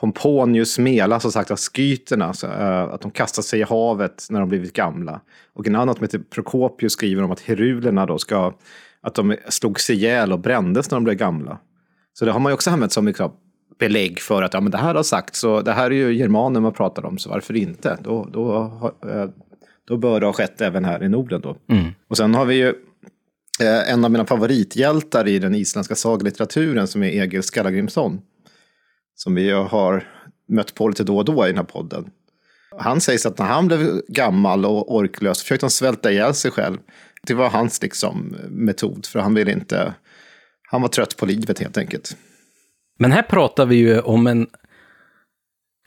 Pomponius 0.00 0.78
Mela 0.78 1.20
som 1.20 1.32
sagt 1.32 1.50
av 1.50 1.56
skyterna, 1.56 2.32
så, 2.32 2.46
äh, 2.46 2.82
att 2.82 3.00
de 3.00 3.10
kastar 3.10 3.42
sig 3.42 3.60
i 3.60 3.62
havet 3.62 4.26
när 4.30 4.40
de 4.40 4.48
blivit 4.48 4.72
gamla. 4.72 5.20
Och 5.54 5.66
en 5.66 5.76
annan 5.76 5.94
som 5.94 6.04
heter 6.04 6.18
Prokopius 6.18 6.92
skriver 6.92 7.22
om 7.22 7.30
att 7.30 7.40
herulerna 7.40 8.06
då 8.06 8.18
ska, 8.18 8.54
att 9.00 9.14
de 9.14 9.36
slog 9.48 9.80
sig 9.80 9.96
ihjäl 9.96 10.32
och 10.32 10.40
brändes 10.40 10.90
när 10.90 10.96
de 10.96 11.04
blev 11.04 11.16
gamla. 11.16 11.58
Så 12.12 12.24
det 12.24 12.32
har 12.32 12.40
man 12.40 12.50
ju 12.50 12.54
också 12.54 12.70
använt 12.70 12.92
som 12.92 13.06
liksom, 13.06 13.32
belägg 13.78 14.20
för 14.20 14.42
att 14.42 14.54
ja, 14.54 14.60
men 14.60 14.70
det 14.70 14.78
här 14.78 14.94
har 14.94 15.02
sagt, 15.02 15.36
så 15.36 15.60
det 15.60 15.72
här 15.72 15.90
är 15.90 15.94
ju 15.94 16.14
germaner 16.14 16.60
man 16.60 16.72
pratar 16.72 17.06
om, 17.06 17.18
så 17.18 17.30
varför 17.30 17.56
inte? 17.56 17.98
Då, 18.02 18.28
då, 18.32 18.64
äh, 19.12 19.26
då 19.88 19.96
bör 19.96 20.20
det 20.20 20.26
ha 20.26 20.32
skett 20.32 20.60
även 20.60 20.84
här 20.84 21.02
i 21.02 21.08
Norden 21.08 21.40
då. 21.40 21.56
Mm. 21.68 21.84
Och 22.08 22.16
sen 22.16 22.34
har 22.34 22.44
vi 22.44 22.54
ju 22.54 22.74
Eh, 23.60 23.92
en 23.92 24.04
av 24.04 24.10
mina 24.10 24.26
favorithjältar 24.26 25.28
i 25.28 25.38
den 25.38 25.54
isländska 25.54 25.94
sagolitteraturen, 25.94 26.86
som 26.86 27.02
är 27.02 27.08
Egil 27.08 27.42
Skallagrimsson 27.42 28.20
som 29.16 29.34
vi 29.34 29.50
har 29.50 30.08
mött 30.48 30.74
på 30.74 30.88
lite 30.88 31.04
då 31.04 31.16
och 31.16 31.24
då 31.24 31.44
i 31.44 31.48
den 31.48 31.56
här 31.56 31.64
podden. 31.64 32.10
Han 32.78 33.00
sägs 33.00 33.26
att 33.26 33.38
när 33.38 33.46
han 33.46 33.66
blev 33.66 34.00
gammal 34.08 34.64
och 34.64 34.94
orklös 34.94 35.42
försökte 35.42 35.64
han 35.64 35.70
svälta 35.70 36.12
ihjäl 36.12 36.34
sig 36.34 36.50
själv. 36.50 36.78
Det 37.22 37.34
var 37.34 37.50
hans 37.50 37.82
liksom, 37.82 38.36
metod, 38.48 39.06
för 39.06 39.18
han 39.18 39.34
ville 39.34 39.52
inte... 39.52 39.94
Han 40.70 40.82
var 40.82 40.88
trött 40.88 41.16
på 41.16 41.26
livet 41.26 41.58
helt 41.58 41.78
enkelt. 41.78 42.16
Men 42.98 43.12
här 43.12 43.22
pratar 43.22 43.66
vi 43.66 43.76
ju 43.76 44.00
om 44.00 44.26
en 44.26 44.46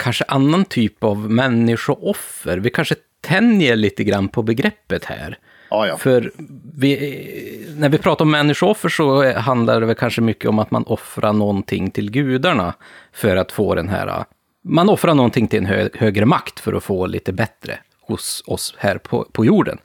kanske 0.03 0.23
annan 0.27 0.65
typ 0.65 1.03
av 1.03 1.31
människooffer. 1.31 2.57
Vi 2.57 2.69
kanske 2.69 2.95
tänjer 3.21 3.75
lite 3.75 4.03
grann 4.03 4.27
på 4.27 4.43
begreppet 4.43 5.05
här. 5.05 5.37
Ja, 5.69 5.87
ja. 5.87 5.97
För 5.97 6.31
vi, 6.75 7.75
när 7.77 7.89
vi 7.89 7.97
pratar 7.97 8.25
om 8.25 8.31
människooffer 8.31 8.89
så 8.89 9.33
handlar 9.33 9.79
det 9.79 9.85
väl 9.85 9.95
kanske 9.95 10.21
mycket 10.21 10.49
om 10.49 10.59
att 10.59 10.71
man 10.71 10.83
offrar 10.83 11.33
någonting 11.33 11.91
till 11.91 12.11
gudarna 12.11 12.73
för 13.13 13.35
att 13.35 13.51
få 13.51 13.75
den 13.75 13.89
här... 13.89 14.25
Man 14.63 14.89
offrar 14.89 15.13
någonting 15.13 15.47
till 15.47 15.59
en 15.59 15.65
hö, 15.65 15.89
högre 15.93 16.25
makt 16.25 16.59
för 16.59 16.73
att 16.73 16.83
få 16.83 17.05
lite 17.05 17.33
bättre 17.33 17.79
hos 18.01 18.43
oss 18.47 18.75
här 18.77 18.97
på, 18.97 19.27
på 19.31 19.45
jorden. 19.45 19.77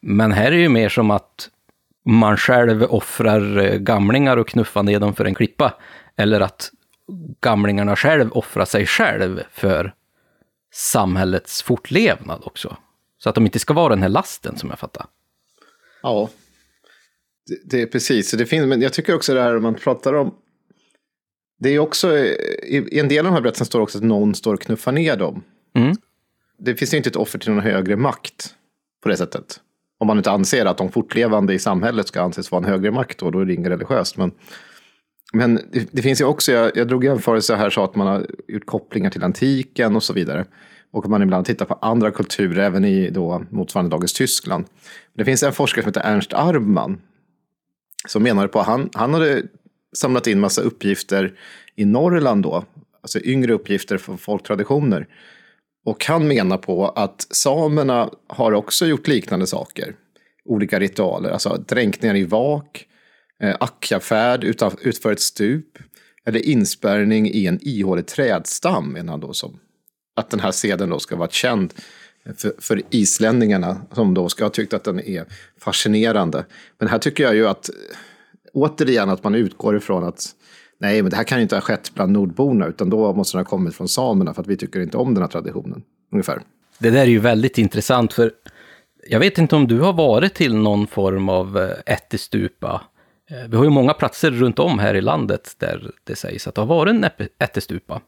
Men 0.00 0.32
här 0.32 0.46
är 0.46 0.50
det 0.50 0.56
ju 0.56 0.68
mer 0.68 0.88
som 0.88 1.10
att 1.10 1.48
man 2.04 2.36
själv 2.36 2.82
offrar 2.82 3.58
eh, 3.58 3.76
gamlingar 3.78 4.36
och 4.36 4.48
knuffar 4.48 4.82
ner 4.82 5.00
dem 5.00 5.14
för 5.14 5.24
en 5.24 5.34
klippa. 5.34 5.74
Eller 6.16 6.40
att 6.40 6.70
gamlingarna 7.40 7.96
själv 7.96 8.32
offrar 8.32 8.64
sig 8.64 8.86
själv 8.86 9.42
för 9.50 9.94
samhällets 10.72 11.62
fortlevnad 11.62 12.42
också. 12.44 12.76
Så 13.18 13.28
att 13.28 13.34
de 13.34 13.44
inte 13.44 13.58
ska 13.58 13.74
vara 13.74 13.88
den 13.88 14.02
här 14.02 14.08
lasten 14.08 14.56
som 14.56 14.70
jag 14.70 14.78
fattar. 14.78 15.06
Ja, 16.06 16.30
det, 17.46 17.58
det 17.64 17.82
är 17.82 17.86
precis. 17.86 18.30
Det 18.30 18.46
finns, 18.46 18.66
men 18.66 18.80
jag 18.80 18.92
tycker 18.92 19.14
också 19.14 19.34
det 19.34 19.42
här 19.42 19.58
man 19.58 19.74
pratar 19.74 20.14
om. 20.14 20.34
Det 21.58 21.68
är 21.68 21.78
också, 21.78 22.16
i, 22.16 22.98
en 22.98 23.08
del 23.08 23.18
av 23.18 23.24
de 23.24 23.34
här 23.34 23.40
berättelserna 23.40 23.66
står 23.66 23.80
också 23.80 23.98
att 23.98 24.04
någon 24.04 24.34
står 24.34 24.54
och 24.54 24.60
knuffar 24.60 24.92
ner 24.92 25.16
dem. 25.16 25.42
Mm. 25.74 25.96
Det 26.58 26.74
finns 26.74 26.92
ju 26.92 26.96
inte 26.96 27.08
ett 27.08 27.16
offer 27.16 27.38
till 27.38 27.50
någon 27.50 27.62
högre 27.62 27.96
makt 27.96 28.54
på 29.02 29.08
det 29.08 29.16
sättet. 29.16 29.60
Om 29.98 30.06
man 30.06 30.16
inte 30.16 30.30
anser 30.30 30.66
att 30.66 30.78
de 30.78 30.92
fortlevande 30.92 31.54
i 31.54 31.58
samhället 31.58 32.08
ska 32.08 32.20
anses 32.20 32.50
vara 32.50 32.64
en 32.64 32.70
högre 32.70 32.90
makt 32.90 33.18
då, 33.18 33.30
då 33.30 33.40
är 33.40 33.44
det 33.44 33.54
inget 33.54 33.70
religiöst. 33.70 34.16
Men, 34.16 34.32
men 35.32 35.54
det, 35.54 35.88
det 35.90 36.02
finns 36.02 36.20
ju 36.20 36.24
också, 36.24 36.52
jag, 36.52 36.76
jag 36.76 36.88
drog 36.88 37.04
jämförelser 37.04 37.56
här 37.56 37.70
så 37.70 37.84
att 37.84 37.96
man 37.96 38.06
har 38.06 38.26
gjort 38.48 38.66
kopplingar 38.66 39.10
till 39.10 39.24
antiken 39.24 39.96
och 39.96 40.02
så 40.02 40.12
vidare. 40.12 40.44
Och 40.96 41.08
man 41.08 41.22
ibland 41.22 41.46
tittar 41.46 41.66
på 41.66 41.74
andra 41.74 42.10
kulturer, 42.10 42.62
även 42.62 42.84
i 42.84 43.10
då 43.10 43.44
motsvarande 43.50 43.90
dagens 43.90 44.12
Tyskland. 44.12 44.64
Det 45.14 45.24
finns 45.24 45.42
en 45.42 45.52
forskare 45.52 45.82
som 45.82 45.88
heter 45.88 46.00
Ernst 46.00 46.32
Arbman. 46.32 47.00
Som 48.08 48.22
menar 48.22 48.48
på, 48.48 48.62
han, 48.62 48.90
han 48.94 49.14
hade 49.14 49.42
samlat 49.96 50.26
in 50.26 50.40
massa 50.40 50.62
uppgifter 50.62 51.38
i 51.74 51.84
Norrland 51.84 52.42
då. 52.42 52.64
Alltså 53.02 53.20
yngre 53.24 53.52
uppgifter 53.52 53.98
från 53.98 54.18
folktraditioner. 54.18 55.06
Och 55.84 56.04
han 56.04 56.28
menar 56.28 56.58
på 56.58 56.88
att 56.88 57.26
samerna 57.30 58.10
har 58.26 58.52
också 58.52 58.86
gjort 58.86 59.08
liknande 59.08 59.46
saker. 59.46 59.94
Olika 60.44 60.80
ritualer, 60.80 61.30
alltså 61.30 61.64
dränkningar 61.68 62.16
i 62.16 62.24
vak, 62.24 62.86
eh, 63.42 63.56
akkafärd 63.60 64.44
utför 64.80 65.12
ett 65.12 65.20
stup. 65.20 65.78
Eller 66.24 66.46
inspärrning 66.46 67.30
i 67.30 67.46
en 67.46 67.58
ihålig 67.62 68.06
trädstam, 68.06 68.92
menar 68.92 69.12
han 69.12 69.20
då 69.20 69.32
som 69.32 69.60
att 70.16 70.30
den 70.30 70.40
här 70.40 70.50
seden 70.50 70.90
då 70.90 70.98
ska 70.98 71.16
vara 71.16 71.28
känd 71.28 71.74
för, 72.36 72.52
för 72.58 72.82
islänningarna 72.90 73.80
som 73.92 74.14
då 74.14 74.28
ska 74.28 74.44
ha 74.44 74.50
tyckt 74.50 74.74
att 74.74 74.84
den 74.84 75.00
är 75.00 75.24
fascinerande. 75.60 76.44
Men 76.78 76.88
här 76.88 76.98
tycker 76.98 77.24
jag 77.24 77.34
ju 77.34 77.48
att 77.48 77.70
återigen 78.52 79.10
att 79.10 79.24
man 79.24 79.34
utgår 79.34 79.76
ifrån 79.76 80.04
att 80.04 80.28
nej, 80.78 81.02
men 81.02 81.10
det 81.10 81.16
här 81.16 81.24
kan 81.24 81.38
ju 81.38 81.42
inte 81.42 81.56
ha 81.56 81.60
skett 81.60 81.94
bland 81.94 82.12
nordborna 82.12 82.66
utan 82.66 82.90
då 82.90 83.12
måste 83.12 83.36
den 83.36 83.44
ha 83.44 83.50
kommit 83.50 83.74
från 83.74 83.88
samerna 83.88 84.34
för 84.34 84.42
att 84.42 84.48
vi 84.48 84.56
tycker 84.56 84.80
inte 84.80 84.96
om 84.96 85.14
den 85.14 85.22
här 85.22 85.30
traditionen. 85.30 85.82
Ungefär. 86.12 86.42
Det 86.78 86.90
där 86.90 87.00
är 87.00 87.06
ju 87.06 87.18
väldigt 87.18 87.58
intressant 87.58 88.12
för 88.12 88.32
jag 89.08 89.20
vet 89.20 89.38
inte 89.38 89.56
om 89.56 89.66
du 89.66 89.80
har 89.80 89.92
varit 89.92 90.34
till 90.34 90.54
någon 90.54 90.86
form 90.86 91.28
av 91.28 91.58
eh, 91.58 91.94
ättestupa. 91.94 92.82
Eh, 93.30 93.48
vi 93.48 93.56
har 93.56 93.64
ju 93.64 93.70
många 93.70 93.92
platser 93.94 94.30
runt 94.30 94.58
om 94.58 94.78
här 94.78 94.94
i 94.94 95.00
landet 95.00 95.54
där 95.58 95.90
det 96.04 96.16
sägs 96.16 96.46
att 96.46 96.54
det 96.54 96.60
har 96.60 96.66
varit 96.66 96.94
en 96.94 97.04
ättestupa. 97.38 98.00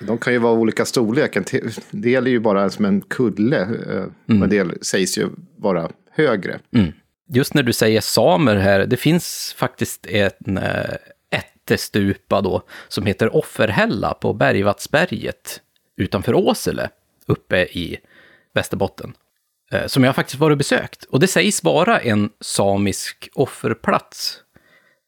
De 0.00 0.18
kan 0.18 0.32
ju 0.32 0.38
vara 0.38 0.52
olika 0.52 0.84
storlek. 0.84 1.36
En 1.36 1.44
del 1.90 2.26
är 2.26 2.30
ju 2.30 2.40
bara 2.40 2.70
som 2.70 2.84
en 2.84 3.00
kulle. 3.00 3.60
Eh, 3.60 4.04
mm. 4.28 4.42
En 4.42 4.48
del 4.50 4.78
sägs 4.82 5.18
ju 5.18 5.28
vara 5.56 5.90
högre. 6.10 6.58
Mm. 6.74 6.92
just 7.28 7.54
när 7.54 7.62
du 7.62 7.72
säger 7.72 8.00
samer 8.00 8.56
här, 8.56 8.86
det 8.86 8.96
finns 8.96 9.54
faktiskt 9.58 10.06
en 10.06 10.58
äh, 10.58 10.94
ättestupa 11.30 12.40
då, 12.40 12.62
som 12.88 13.06
heter 13.06 13.36
Offerhälla 13.36 14.14
på 14.14 14.32
Bergvattsberget 14.32 15.60
utanför 15.96 16.34
Åsele, 16.34 16.88
uppe 17.26 17.62
i 17.62 17.96
Västerbotten. 18.54 19.12
Äh, 19.72 19.86
som 19.86 20.04
jag 20.04 20.14
faktiskt 20.14 20.40
varit 20.40 20.52
och 20.54 20.58
besökt. 20.58 21.04
Och 21.04 21.20
det 21.20 21.26
sägs 21.26 21.64
vara 21.64 22.00
en 22.00 22.30
samisk 22.40 23.28
offerplats. 23.34 24.40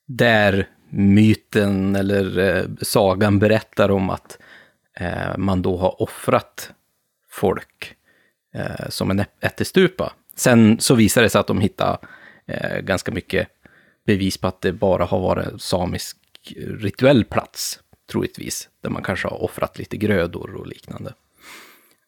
Där 0.09 0.69
myten 0.91 1.97
eller 1.97 2.67
sagan 2.83 3.39
berättar 3.39 3.91
om 3.91 4.11
att 4.11 4.39
Eh, 5.01 5.37
man 5.37 5.63
då 5.63 5.77
har 5.77 6.03
offrat 6.03 6.71
folk 7.31 7.95
eh, 8.55 8.89
som 8.89 9.11
en 9.11 9.25
ättestupa 9.41 10.13
Sen 10.37 10.81
så 10.81 10.95
visade 10.95 11.27
det 11.27 11.31
sig 11.31 11.39
att 11.39 11.47
de 11.47 11.61
hittade 11.61 11.99
eh, 12.47 12.79
ganska 12.79 13.13
mycket 13.13 13.49
bevis 14.07 14.39
på 14.39 14.47
att 14.47 14.61
det 14.61 14.73
bara 14.73 15.05
har 15.05 15.21
varit 15.21 15.47
en 15.47 15.59
samisk 15.59 16.17
rituell 16.57 17.25
plats, 17.25 17.81
troligtvis, 18.11 18.69
där 18.81 18.91
man 18.91 19.03
kanske 19.03 19.29
har 19.29 19.43
offrat 19.43 19.79
lite 19.79 19.97
grödor 19.97 20.55
och 20.55 20.67
liknande. 20.67 21.15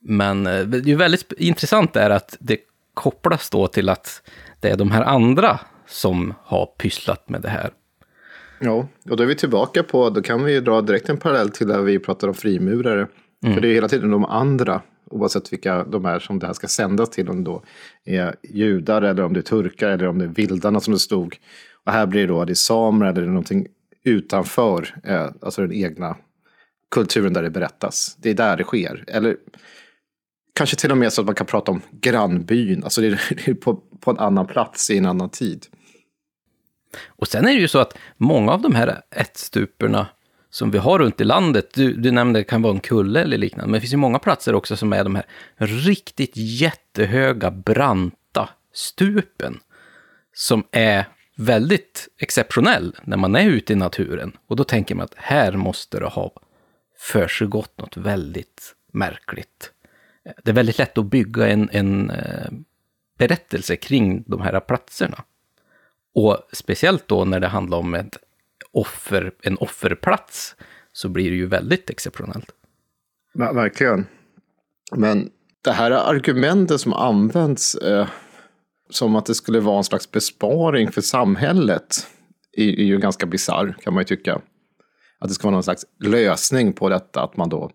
Men 0.00 0.46
eh, 0.46 0.60
det 0.60 0.92
är 0.92 0.96
väldigt 0.96 1.32
intressant 1.32 1.96
är 1.96 2.10
att 2.10 2.36
det 2.40 2.58
kopplas 2.94 3.50
då 3.50 3.68
till 3.68 3.88
att 3.88 4.22
det 4.60 4.70
är 4.70 4.76
de 4.76 4.90
här 4.90 5.02
andra 5.02 5.60
som 5.86 6.34
har 6.42 6.66
pysslat 6.66 7.28
med 7.28 7.42
det 7.42 7.48
här. 7.48 7.70
Ja, 8.60 8.88
och 9.10 9.16
då 9.16 9.22
är 9.22 9.26
vi 9.26 9.34
tillbaka 9.34 9.82
på, 9.82 10.10
då 10.10 10.22
kan 10.22 10.44
vi 10.44 10.60
dra 10.60 10.80
direkt 10.80 11.08
en 11.08 11.16
parallell 11.16 11.50
till 11.50 11.68
där 11.68 11.82
vi 11.82 11.98
pratar 11.98 12.28
om 12.28 12.34
frimurare. 12.34 13.06
Mm. 13.42 13.54
För 13.54 13.60
det 13.60 13.68
är 13.68 13.74
hela 13.74 13.88
tiden 13.88 14.10
de 14.10 14.24
andra 14.24 14.82
oavsett 15.10 15.52
vilka 15.52 15.84
de 15.84 16.04
är 16.04 16.18
som 16.18 16.38
det 16.38 16.46
här 16.46 16.54
ska 16.54 16.68
sändas 16.68 17.10
till, 17.10 17.28
om 17.28 17.44
det 17.44 17.50
då 17.50 17.62
är 18.04 18.34
judar 18.42 19.02
eller 19.02 19.24
om 19.24 19.32
det 19.32 19.40
är 19.40 19.42
turkar 19.42 19.90
eller 19.90 20.08
om 20.08 20.18
det 20.18 20.24
är 20.24 20.28
vildarna 20.28 20.80
som 20.80 20.92
det 20.92 21.00
stod. 21.00 21.36
Och 21.84 21.92
här 21.92 22.06
blir 22.06 22.20
det 22.20 22.26
då, 22.26 22.44
det 22.44 22.52
är 22.52 22.54
samer 22.54 23.06
eller 23.06 23.20
det 23.20 23.26
är 23.26 23.30
någonting 23.30 23.66
utanför, 24.04 24.94
eh, 25.04 25.30
alltså 25.42 25.60
den 25.60 25.72
egna 25.72 26.16
kulturen 26.90 27.32
där 27.32 27.42
det 27.42 27.50
berättas. 27.50 28.16
Det 28.18 28.30
är 28.30 28.34
där 28.34 28.56
det 28.56 28.64
sker. 28.64 29.04
Eller 29.06 29.36
kanske 30.54 30.76
till 30.76 30.90
och 30.90 30.98
med 30.98 31.12
så 31.12 31.20
att 31.20 31.26
man 31.26 31.34
kan 31.34 31.46
prata 31.46 31.72
om 31.72 31.80
grannbyn, 31.90 32.84
alltså 32.84 33.00
det 33.00 33.06
är 33.06 33.54
på, 33.60 33.82
på 34.00 34.10
en 34.10 34.18
annan 34.18 34.46
plats 34.46 34.90
i 34.90 34.98
en 34.98 35.06
annan 35.06 35.30
tid. 35.30 35.66
Och 37.06 37.28
sen 37.28 37.44
är 37.44 37.54
det 37.54 37.60
ju 37.60 37.68
så 37.68 37.78
att 37.78 37.98
många 38.16 38.52
av 38.52 38.62
de 38.62 38.74
här 38.74 39.02
ättstuporna 39.10 40.06
som 40.50 40.70
vi 40.70 40.78
har 40.78 40.98
runt 40.98 41.20
i 41.20 41.24
landet. 41.24 41.74
Du, 41.74 41.92
du 41.92 42.10
nämnde 42.10 42.40
det 42.40 42.44
kan 42.44 42.62
vara 42.62 42.72
en 42.72 42.80
kulle 42.80 43.22
eller 43.22 43.38
liknande, 43.38 43.66
men 43.66 43.72
det 43.72 43.80
finns 43.80 43.92
ju 43.92 43.96
många 43.96 44.18
platser 44.18 44.54
också 44.54 44.76
som 44.76 44.92
är 44.92 45.04
de 45.04 45.14
här 45.14 45.26
riktigt 45.56 46.32
jättehöga, 46.34 47.50
branta 47.50 48.48
stupen. 48.74 49.60
Som 50.34 50.64
är 50.70 51.04
väldigt 51.36 52.08
exceptionell 52.18 52.96
när 53.02 53.16
man 53.16 53.36
är 53.36 53.48
ute 53.48 53.72
i 53.72 53.76
naturen. 53.76 54.36
Och 54.46 54.56
då 54.56 54.64
tänker 54.64 54.94
man 54.94 55.04
att 55.04 55.14
här 55.16 55.52
måste 55.52 56.00
det 56.00 56.06
ha 56.06 56.32
försiggått 56.98 57.78
något 57.78 57.96
väldigt 57.96 58.74
märkligt. 58.92 59.72
Det 60.44 60.50
är 60.50 60.54
väldigt 60.54 60.78
lätt 60.78 60.98
att 60.98 61.06
bygga 61.06 61.48
en, 61.48 61.68
en 61.72 62.10
eh, 62.10 62.50
berättelse 63.18 63.76
kring 63.76 64.24
de 64.26 64.40
här 64.40 64.60
platserna. 64.60 65.24
Och 66.18 66.38
speciellt 66.52 67.08
då 67.08 67.24
när 67.24 67.40
det 67.40 67.46
handlar 67.46 67.78
om 67.78 67.94
ett 67.94 68.18
offer, 68.72 69.32
en 69.42 69.58
offerplats 69.58 70.56
så 70.92 71.08
blir 71.08 71.30
det 71.30 71.36
ju 71.36 71.46
väldigt 71.46 71.90
exceptionellt. 71.90 72.50
Ja, 73.34 73.52
verkligen. 73.52 74.06
Men 74.96 75.30
det 75.64 75.72
här 75.72 75.90
argumentet 75.90 76.80
som 76.80 76.92
används 76.92 77.74
eh, 77.74 78.08
som 78.90 79.16
att 79.16 79.26
det 79.26 79.34
skulle 79.34 79.60
vara 79.60 79.76
en 79.76 79.84
slags 79.84 80.10
besparing 80.10 80.92
för 80.92 81.00
samhället 81.00 82.06
är, 82.52 82.68
är 82.68 82.84
ju 82.84 82.98
ganska 82.98 83.26
bisarr 83.26 83.76
kan 83.82 83.94
man 83.94 84.00
ju 84.00 84.04
tycka. 84.04 84.40
Att 85.18 85.28
det 85.28 85.34
ska 85.34 85.46
vara 85.46 85.54
någon 85.54 85.62
slags 85.62 85.86
lösning 86.00 86.72
på 86.72 86.88
detta 86.88 87.22
att 87.22 87.36
man 87.36 87.48
då 87.48 87.70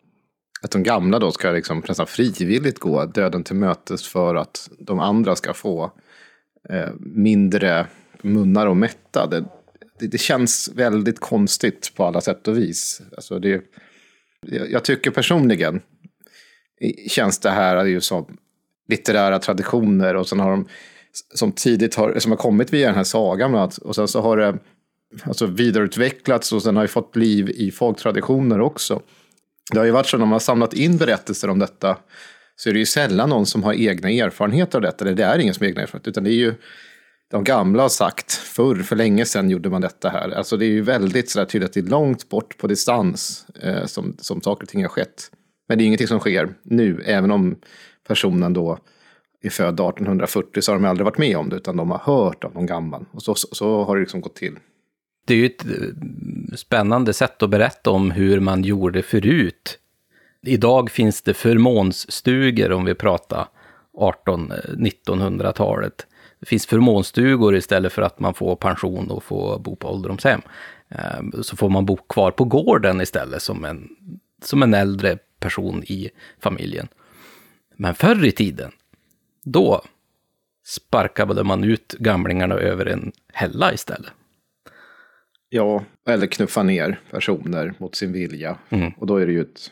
att 0.62 0.72
de 0.72 0.84
gamla 0.84 1.20
då 1.20 1.32
ska 1.32 1.52
liksom 1.52 1.84
nästan 1.88 2.08
frivilligt 2.08 2.80
gå 2.80 3.06
döden 3.06 3.44
till 3.44 3.56
mötes 3.56 4.08
för 4.08 4.36
att 4.36 4.70
de 4.80 5.00
andra 5.00 5.36
ska 5.36 5.54
få 5.54 5.92
eh, 6.70 6.90
mindre 7.00 7.88
munnar 8.24 8.68
och 8.68 8.78
mätta. 8.78 9.28
Det, 9.28 9.46
det, 10.00 10.08
det, 10.08 10.18
känns 10.18 10.70
väldigt 10.76 11.20
konstigt 11.20 11.92
på 11.96 12.06
alla 12.06 12.22
sätt 12.22 12.48
och 12.48 12.58
vis. 12.58 13.02
Alltså 13.16 13.40
det, 13.40 13.64
jag 14.70 14.84
tycker 14.84 15.12
personligen 15.12 15.82
känns 17.10 17.40
det 17.40 17.50
här 17.50 17.86
ju 17.86 18.02
som 18.02 18.38
litterära 18.90 19.40
traditioner 19.40 20.16
och 20.16 20.28
sen 20.28 20.40
har 20.40 20.52
de 20.52 20.68
som 21.34 21.52
tidigt 21.52 21.96
har, 21.96 22.20
som 22.20 22.32
har 22.32 22.38
kommit 22.38 22.74
via 22.74 22.88
den 22.88 22.96
här 22.96 23.04
sagan 23.04 23.70
och 23.82 23.96
sen 23.96 24.08
så 24.08 24.22
har 24.22 24.38
det 24.38 24.58
alltså 25.24 25.46
vidareutvecklats 25.46 26.54
och 26.54 26.64
sen 26.64 26.76
har 26.76 26.84
ju 26.84 26.88
fått 26.88 27.16
liv 27.16 27.50
i 27.50 27.72
folktraditioner 27.72 28.62
också. 28.62 29.02
Det 29.72 29.78
har 29.78 29.86
ju 29.86 29.92
varit 29.92 30.08
så 30.08 30.18
när 30.18 30.26
man 30.26 30.32
har 30.32 30.40
samlat 30.40 30.74
in 30.74 30.98
berättelser 30.98 31.50
om 31.50 31.60
detta 31.60 31.98
så 32.56 32.70
är 32.70 32.74
det 32.74 32.80
ju 32.80 32.86
sällan 32.86 33.30
någon 33.30 33.46
som 33.46 33.64
har 33.64 33.74
egna 33.74 34.10
erfarenheter 34.10 34.78
av 34.78 34.82
detta. 34.82 35.06
Eller 35.06 35.16
det 35.16 35.24
är 35.24 35.40
ingen 35.40 35.54
som 35.54 35.64
har 35.64 35.70
egna 35.70 35.82
erfarenheter, 35.82 36.12
utan 36.12 36.24
det 36.24 36.30
är 36.30 36.36
ju 36.36 36.54
de 37.34 37.44
gamla 37.44 37.82
har 37.82 37.90
sagt 37.90 38.34
förr, 38.34 38.76
för 38.76 38.96
länge 38.96 39.26
sedan 39.26 39.50
gjorde 39.50 39.70
man 39.70 39.82
detta 39.82 40.10
här. 40.10 40.30
Alltså 40.30 40.58
det 40.58 40.66
är 40.66 40.70
ju 40.70 40.82
väldigt 40.82 41.30
sådär 41.30 41.46
tydligt 41.46 41.70
att 41.70 41.74
det 41.74 41.80
är 41.80 41.84
långt 41.84 42.30
bort 42.30 42.58
på 42.58 42.68
distans 42.68 43.46
eh, 43.62 43.86
som, 43.86 44.16
som 44.20 44.42
saker 44.42 44.64
och 44.64 44.70
ting 44.70 44.82
har 44.82 44.90
skett. 44.90 45.32
Men 45.68 45.78
det 45.78 45.84
är 45.84 45.86
ingenting 45.86 46.08
som 46.08 46.20
sker 46.20 46.54
nu, 46.64 47.04
även 47.06 47.32
om 47.32 47.56
personen 48.08 48.54
då 48.54 48.78
är 49.42 49.50
född 49.50 49.74
1840 49.74 50.62
så 50.62 50.72
har 50.72 50.80
de 50.80 50.86
aldrig 50.86 51.06
varit 51.06 51.18
med 51.18 51.38
om 51.38 51.50
det, 51.50 51.56
utan 51.56 51.78
de 51.78 51.92
har 51.92 51.98
hört 51.98 52.44
av 52.44 52.54
någon 52.54 52.66
gammal. 52.66 53.06
Och 53.12 53.24
så, 53.24 53.36
så, 53.36 53.48
så 53.52 53.84
har 53.84 53.96
det 53.96 54.02
liksom 54.02 54.22
gått 54.22 54.36
till. 54.36 54.60
Det 55.28 55.34
är 55.34 55.38
ju 55.38 55.46
ett 55.46 55.66
eh, 55.66 55.72
spännande 56.56 57.14
sätt 57.14 57.44
att 57.44 57.50
berätta 57.50 57.92
om 57.92 58.12
hur 58.12 58.40
man 58.40 58.64
gjorde 58.64 59.02
förut. 59.02 59.80
Idag 60.46 60.92
finns 60.92 61.22
det 61.22 61.34
förmånsstugor 61.34 62.72
om 62.72 62.86
vi 62.86 62.96
pratar 62.96 63.48
1800-1900-talet 63.98 66.08
det 66.44 66.48
finns 66.48 66.66
förmånstugor 66.66 67.56
istället 67.56 67.94
för 67.94 68.02
att 68.02 68.20
man 68.20 68.34
får 68.34 68.56
pension 68.56 69.12
och 69.12 69.24
får 69.24 69.60
bo 69.60 69.76
på 69.76 69.88
ålderdomshem. 69.88 70.42
Ehm, 70.90 71.44
så 71.44 71.56
får 71.56 71.70
man 71.70 71.86
bo 71.86 71.96
kvar 71.96 72.32
på 72.32 72.44
gården 72.44 73.02
istället 73.02 73.42
som 73.42 73.66
en, 73.66 73.90
som 74.42 74.64
en 74.64 74.74
äldre 74.74 75.18
person 75.40 75.84
i 75.84 76.10
familjen. 76.40 76.88
Men 77.76 77.96
förr 77.96 78.26
i 78.26 78.32
tiden, 78.32 78.72
då 79.44 79.82
sparkade 80.66 81.44
man 81.44 81.64
ut 81.64 81.96
gamlingarna 82.00 82.56
över 82.56 82.86
en 82.86 83.12
hälla 83.34 83.74
istället. 83.74 84.12
Ja, 85.50 85.84
eller 86.08 86.28
knuffa 86.28 86.64
ner 86.64 87.00
personer 87.12 87.74
mot 87.78 87.96
sin 87.96 88.12
vilja. 88.12 88.58
Mm. 88.70 88.92
Och 88.98 89.08
då 89.08 89.18
är 89.18 89.26
det 89.26 89.32
ju 89.32 89.42
ett... 89.42 89.72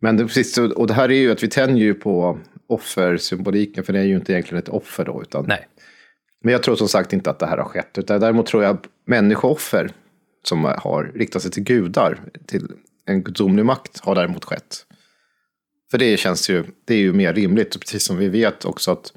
Men 0.00 0.16
det, 0.16 0.24
precis, 0.24 0.58
och 0.58 0.86
det 0.86 0.94
här 0.94 1.10
är 1.10 1.20
ju 1.20 1.32
att 1.32 1.42
vi 1.42 1.48
tänjer 1.48 1.84
ju 1.84 1.94
på 1.94 2.38
offersymboliken, 2.66 3.84
för 3.84 3.92
det 3.92 3.98
är 3.98 4.04
ju 4.04 4.16
inte 4.16 4.32
egentligen 4.32 4.62
ett 4.62 4.68
offer 4.68 5.04
då, 5.04 5.22
utan 5.22 5.44
Nej. 5.48 5.68
Men 6.42 6.52
jag 6.52 6.62
tror 6.62 6.76
som 6.76 6.88
sagt 6.88 7.12
inte 7.12 7.30
att 7.30 7.38
det 7.38 7.46
här 7.46 7.58
har 7.58 7.64
skett. 7.64 7.98
Utan 7.98 8.20
däremot 8.20 8.46
tror 8.46 8.64
jag 8.64 8.78
människooffer 9.06 9.92
som 10.44 10.64
har 10.64 11.12
riktat 11.14 11.42
sig 11.42 11.50
till 11.50 11.62
gudar, 11.62 12.20
till 12.46 12.68
en 13.06 13.22
gudomlig 13.22 13.64
makt, 13.64 14.00
har 14.00 14.14
däremot 14.14 14.44
skett. 14.44 14.86
För 15.90 15.98
det 15.98 16.16
känns 16.16 16.50
ju, 16.50 16.64
det 16.84 16.94
är 16.94 16.98
ju 16.98 17.12
mer 17.12 17.32
rimligt. 17.34 17.80
Precis 17.80 18.04
som 18.04 18.16
vi 18.16 18.28
vet 18.28 18.64
också 18.64 18.90
att 18.90 19.12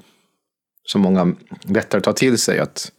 så 0.82 0.98
många 0.98 1.34
lättare 1.62 2.00
tar 2.00 2.12
till 2.12 2.38
sig 2.38 2.58
att 2.58 2.92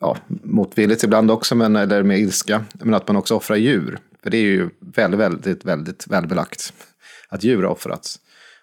ja, 0.00 0.16
motvilligt 0.42 1.02
ibland 1.02 1.30
också, 1.30 1.54
men, 1.54 1.76
eller 1.76 2.02
med 2.02 2.18
ilska, 2.18 2.64
men 2.72 2.94
att 2.94 3.08
man 3.08 3.16
också 3.16 3.34
offrar 3.34 3.56
djur. 3.56 3.98
För 4.22 4.30
det 4.30 4.36
är 4.36 4.42
ju 4.42 4.70
väldigt, 4.80 5.20
väldigt, 5.20 5.64
väldigt 5.64 6.06
välbelagt 6.06 6.72
att 7.28 7.44
djur 7.44 7.62
har 7.62 7.70
offrats. 7.70 8.20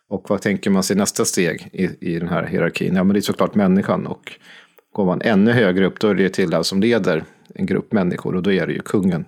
Och 0.09 0.29
vad 0.29 0.41
tänker 0.41 0.69
man 0.69 0.83
sig 0.83 0.95
nästa 0.95 1.25
steg 1.25 1.69
i, 1.73 2.13
i 2.13 2.19
den 2.19 2.29
här 2.29 2.43
hierarkin? 2.43 2.95
Ja, 2.95 3.03
men 3.03 3.13
det 3.13 3.19
är 3.19 3.21
såklart 3.21 3.55
människan. 3.55 4.07
Och 4.07 4.31
går 4.91 5.05
man 5.05 5.21
ännu 5.21 5.51
högre 5.51 5.85
upp, 5.85 5.99
då 5.99 6.07
är 6.07 6.15
det 6.15 6.29
till 6.29 6.63
som 6.63 6.81
leder 6.81 7.23
en 7.55 7.65
grupp 7.65 7.91
människor. 7.91 8.35
Och 8.35 8.43
då 8.43 8.51
är 8.51 8.67
det 8.67 8.73
ju 8.73 8.81
kungen. 8.81 9.25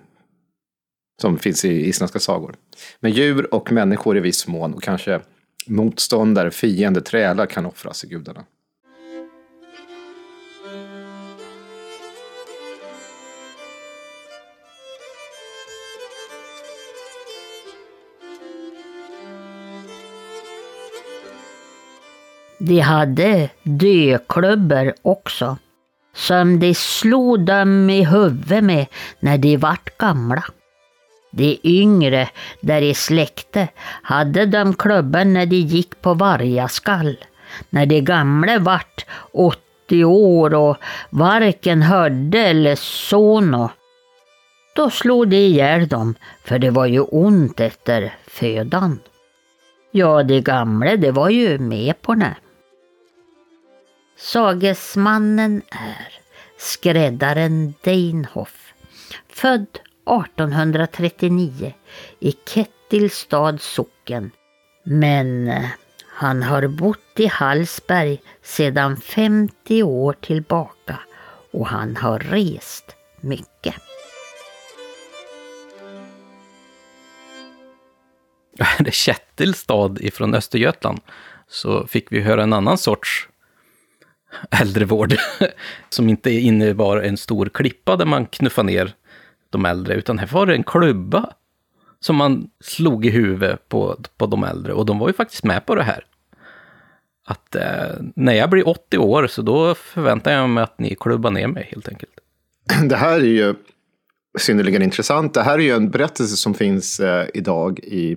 Som 1.22 1.38
finns 1.38 1.64
i 1.64 1.88
isländska 1.88 2.18
sagor. 2.18 2.54
Men 3.00 3.12
djur 3.12 3.54
och 3.54 3.72
människor 3.72 4.16
i 4.16 4.20
viss 4.20 4.46
mån. 4.46 4.74
Och 4.74 4.82
kanske 4.82 5.20
motståndare, 5.66 6.50
fiender, 6.50 7.00
trälar 7.00 7.46
kan 7.46 7.66
offras 7.66 8.04
i 8.04 8.08
gudarna. 8.08 8.44
De 22.68 22.80
hade 22.80 23.50
döklubbor 23.62 24.94
också, 25.02 25.56
som 26.14 26.60
de 26.60 26.74
slog 26.74 27.44
dem 27.44 27.90
i 27.90 28.04
huvudet 28.04 28.64
med 28.64 28.86
när 29.20 29.38
de 29.38 29.56
vart 29.56 29.98
gamla. 29.98 30.44
De 31.30 31.58
yngre 31.64 32.28
där 32.60 32.82
i 32.82 32.94
släkte 32.94 33.68
hade 34.02 34.46
de 34.46 34.74
klubban 34.74 35.32
när 35.32 35.46
de 35.46 35.56
gick 35.56 36.02
på 36.02 36.14
vargaskall. 36.14 37.16
När 37.70 37.86
de 37.86 38.00
gamla 38.00 38.58
vart 38.58 39.06
80 39.32 40.04
år 40.04 40.54
och 40.54 40.76
varken 41.10 41.82
hörde 41.82 42.38
eller 42.38 42.74
såg 42.74 43.42
något, 43.42 43.72
Då 44.76 44.90
slog 44.90 45.28
de 45.28 45.36
ihjäl 45.36 45.88
dem, 45.88 46.14
för 46.44 46.58
det 46.58 46.70
var 46.70 46.86
ju 46.86 47.00
ont 47.00 47.60
efter 47.60 48.14
födan. 48.26 48.98
Ja, 49.90 50.22
de 50.22 50.40
gamla, 50.40 50.96
det 50.96 51.12
var 51.12 51.28
ju 51.28 51.58
med 51.58 52.02
på 52.02 52.14
det. 52.14 52.36
Sagesmannen 54.16 55.62
är 55.70 56.12
skräddaren 56.58 57.74
Deinhoff, 57.82 58.74
född 59.28 59.78
1839 60.06 61.74
i 62.20 62.32
Kettilstad 62.32 63.58
socken. 63.58 64.30
Men 64.84 65.48
eh, 65.48 65.64
han 66.08 66.42
har 66.42 66.66
bott 66.66 67.20
i 67.20 67.26
Hallsberg 67.26 68.20
sedan 68.42 68.96
50 68.96 69.82
år 69.82 70.12
tillbaka 70.12 70.98
och 71.52 71.66
han 71.66 71.96
har 71.96 72.18
rest 72.18 72.96
mycket. 73.20 73.74
det 78.78 78.88
är 78.88 78.92
ifrån 80.00 80.34
Östergötland 80.34 81.00
så 81.48 81.86
fick 81.86 82.12
vi 82.12 82.20
höra 82.20 82.42
en 82.42 82.52
annan 82.52 82.78
sorts 82.78 83.28
äldrevård 84.60 85.14
som 85.88 86.08
inte 86.08 86.30
innebar 86.30 86.96
en 86.96 87.16
stor 87.16 87.46
klippa 87.46 87.96
där 87.96 88.04
man 88.04 88.26
knuffade 88.26 88.66
ner 88.66 88.94
de 89.50 89.66
äldre, 89.66 89.94
utan 89.94 90.18
här 90.18 90.26
var 90.26 90.46
det 90.46 90.54
en 90.54 90.64
klubba 90.64 91.32
som 92.00 92.16
man 92.16 92.50
slog 92.60 93.06
i 93.06 93.10
huvudet 93.10 93.68
på, 93.68 93.96
på 94.16 94.26
de 94.26 94.44
äldre 94.44 94.72
och 94.72 94.86
de 94.86 94.98
var 94.98 95.08
ju 95.08 95.14
faktiskt 95.14 95.44
med 95.44 95.66
på 95.66 95.74
det 95.74 95.82
här. 95.82 96.04
Att 97.28 97.54
eh, 97.54 97.94
när 98.16 98.32
jag 98.32 98.50
blir 98.50 98.68
80 98.68 98.98
år 98.98 99.26
så 99.26 99.42
då 99.42 99.74
förväntar 99.74 100.32
jag 100.32 100.48
mig 100.48 100.64
att 100.64 100.78
ni 100.78 100.96
klubbar 101.00 101.30
ner 101.30 101.46
mig 101.46 101.68
helt 101.72 101.88
enkelt. 101.88 102.12
Det 102.88 102.96
här 102.96 103.20
är 103.20 103.24
ju 103.24 103.54
synnerligen 104.38 104.82
intressant. 104.82 105.34
Det 105.34 105.42
här 105.42 105.54
är 105.58 105.62
ju 105.62 105.70
en 105.70 105.90
berättelse 105.90 106.36
som 106.36 106.54
finns 106.54 107.00
eh, 107.00 107.26
idag 107.34 107.78
i 107.78 108.16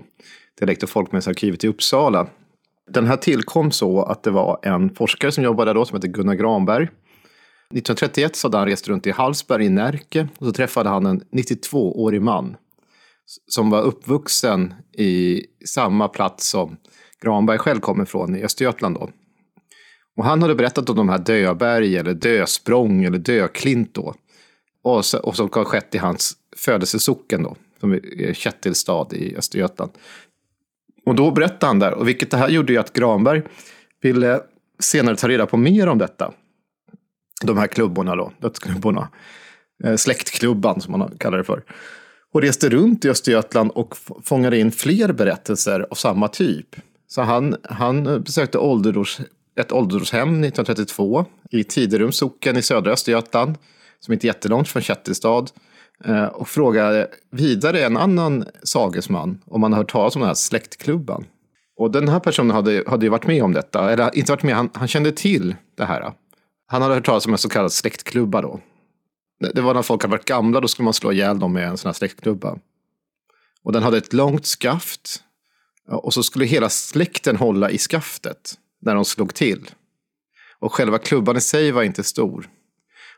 Dialekt 0.59 0.83
och 0.83 0.89
folkminnesarkivet 0.89 1.63
i 1.63 1.67
Uppsala. 1.67 2.27
Den 2.89 3.07
här 3.07 3.17
tillkom 3.17 3.71
så 3.71 4.03
att 4.03 4.23
det 4.23 4.31
var 4.31 4.59
en 4.63 4.95
forskare 4.95 5.31
som 5.31 5.43
jobbade 5.43 5.73
då 5.73 5.85
som 5.85 5.95
hette 5.95 6.07
Gunnar 6.07 6.35
Granberg. 6.35 6.83
1931 6.83 8.35
så 8.35 8.47
hade 8.47 8.57
han 8.57 8.67
rest 8.67 8.87
runt 8.87 9.07
i 9.07 9.11
Hallsberg 9.11 9.65
i 9.65 9.69
Närke 9.69 10.27
och 10.37 10.45
så 10.45 10.51
träffade 10.51 10.89
han 10.89 11.05
en 11.05 11.21
92-årig 11.21 12.21
man 12.21 12.55
som 13.47 13.69
var 13.69 13.81
uppvuxen 13.81 14.73
i 14.97 15.45
samma 15.65 16.07
plats 16.07 16.49
som 16.49 16.77
Granberg 17.21 17.57
själv 17.57 17.79
kommer 17.79 18.03
ifrån, 18.03 18.35
i 18.35 18.43
Östergötland. 18.43 18.95
Då. 18.95 19.09
Och 20.17 20.25
han 20.25 20.41
hade 20.41 20.55
berättat 20.55 20.89
om 20.89 20.95
de 20.95 21.09
här 21.09 21.17
döberg 21.17 21.97
eller 21.97 22.13
dösprång 22.13 23.03
eller 23.03 23.17
döklint 23.17 23.93
då. 23.93 24.13
Och, 24.83 25.05
så, 25.05 25.19
och 25.19 25.35
som 25.35 25.49
har 25.51 25.63
skett 25.63 25.95
i 25.95 25.97
hans 25.97 26.33
födelsesocken 26.57 27.43
då, 27.43 27.55
som 27.79 27.93
är 27.93 28.33
Kättilstad 28.33 29.07
i 29.11 29.35
Östergötland. 29.35 29.91
Och 31.09 31.15
då 31.15 31.31
berättade 31.31 31.65
han 31.65 31.79
där, 31.79 31.93
och 31.93 32.07
vilket 32.07 32.31
det 32.31 32.37
här 32.37 32.49
gjorde 32.49 32.73
ju 32.73 32.79
att 32.79 32.93
Granberg 32.93 33.41
ville 34.01 34.41
senare 34.79 35.15
ta 35.15 35.27
reda 35.27 35.45
på 35.45 35.57
mer 35.57 35.87
om 35.87 35.97
detta. 35.97 36.31
De 37.43 37.57
här 37.57 37.67
klubborna 37.67 38.15
då, 38.15 38.31
dödsklubborna. 38.39 39.09
Eh, 39.83 39.95
släktklubban 39.95 40.81
som 40.81 40.91
man 40.91 41.17
kallar 41.17 41.37
det 41.37 41.43
för. 41.43 41.63
Och 42.33 42.41
reste 42.41 42.69
runt 42.69 43.05
i 43.05 43.09
Östergötland 43.09 43.71
och 43.71 43.95
fångade 44.23 44.59
in 44.59 44.71
fler 44.71 45.13
berättelser 45.13 45.87
av 45.89 45.95
samma 45.95 46.27
typ. 46.27 46.75
Så 47.07 47.21
han, 47.21 47.55
han 47.63 48.03
besökte 48.03 48.57
ålderdors, 48.57 49.19
ett 49.59 49.71
ålderdomshem 49.71 50.29
1932 50.29 51.25
i 51.51 51.63
Tiderums 51.63 52.17
socken 52.17 52.57
i 52.57 52.61
södra 52.61 52.91
Östergötland, 52.91 53.55
som 53.99 54.13
inte 54.13 54.25
är 54.25 54.29
jättelångt 54.29 54.67
från 54.67 54.81
Kättilstad. 54.81 55.45
Eh, 56.05 56.25
och 56.25 56.47
frågade 56.47 57.07
vidare 57.31 57.85
en 57.85 57.97
annan 57.97 58.45
sagesman 58.63 59.41
om 59.45 59.63
han 59.63 59.73
hört 59.73 59.91
talas 59.91 60.15
om 60.15 60.19
den 60.19 60.27
här 60.27 60.35
släktklubban. 60.35 61.25
Och 61.77 61.91
den 61.91 62.07
här 62.07 62.19
personen 62.19 62.51
hade, 62.51 62.83
hade 62.87 63.05
ju 63.05 63.09
varit 63.09 63.27
med 63.27 63.43
om 63.43 63.53
detta, 63.53 63.91
eller 63.91 64.17
inte 64.17 64.31
varit 64.31 64.43
med, 64.43 64.55
han, 64.55 64.69
han 64.73 64.87
kände 64.87 65.11
till 65.11 65.55
det 65.77 65.85
här. 65.85 66.13
Han 66.67 66.81
hade 66.81 66.93
hört 66.93 67.05
talas 67.05 67.25
om 67.25 67.31
en 67.31 67.37
så 67.37 67.49
kallad 67.49 67.71
släktklubba 67.71 68.41
då. 68.41 68.59
Det 69.53 69.61
var 69.61 69.73
när 69.73 69.81
folk 69.81 70.01
hade 70.01 70.11
varit 70.11 70.25
gamla, 70.25 70.61
då 70.61 70.67
skulle 70.67 70.83
man 70.83 70.93
slå 70.93 71.11
ihjäl 71.11 71.39
dem 71.39 71.53
med 71.53 71.67
en 71.67 71.77
sån 71.77 71.89
här 71.89 71.93
släktklubba. 71.93 72.57
Och 73.63 73.71
den 73.71 73.83
hade 73.83 73.97
ett 73.97 74.13
långt 74.13 74.45
skaft. 74.45 75.23
Eh, 75.89 75.95
och 75.95 76.13
så 76.13 76.23
skulle 76.23 76.45
hela 76.45 76.69
släkten 76.69 77.35
hålla 77.35 77.71
i 77.71 77.77
skaftet 77.77 78.53
när 78.81 78.95
de 78.95 79.05
slog 79.05 79.33
till. 79.33 79.71
Och 80.59 80.73
själva 80.73 80.97
klubban 80.97 81.37
i 81.37 81.41
sig 81.41 81.71
var 81.71 81.83
inte 81.83 82.03
stor. 82.03 82.49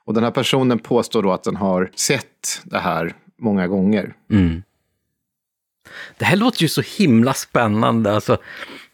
Och 0.06 0.14
den 0.14 0.23
här 0.23 0.32
personen 0.32 0.80
påstår 0.80 1.23
då 1.23 1.32
att 1.32 1.44
den 1.44 1.56
har 1.56 1.91
sett 1.95 2.61
det 2.64 2.80
här 2.80 3.15
många 3.38 3.68
gånger. 3.68 4.14
Mm. 4.32 4.64
Det 6.18 6.26
här 6.26 6.38
låter 6.38 6.61
ju 6.61 6.68
så 6.68 6.82
himla 6.82 7.34
spännande. 7.34 8.11
Alltså, 8.11 8.38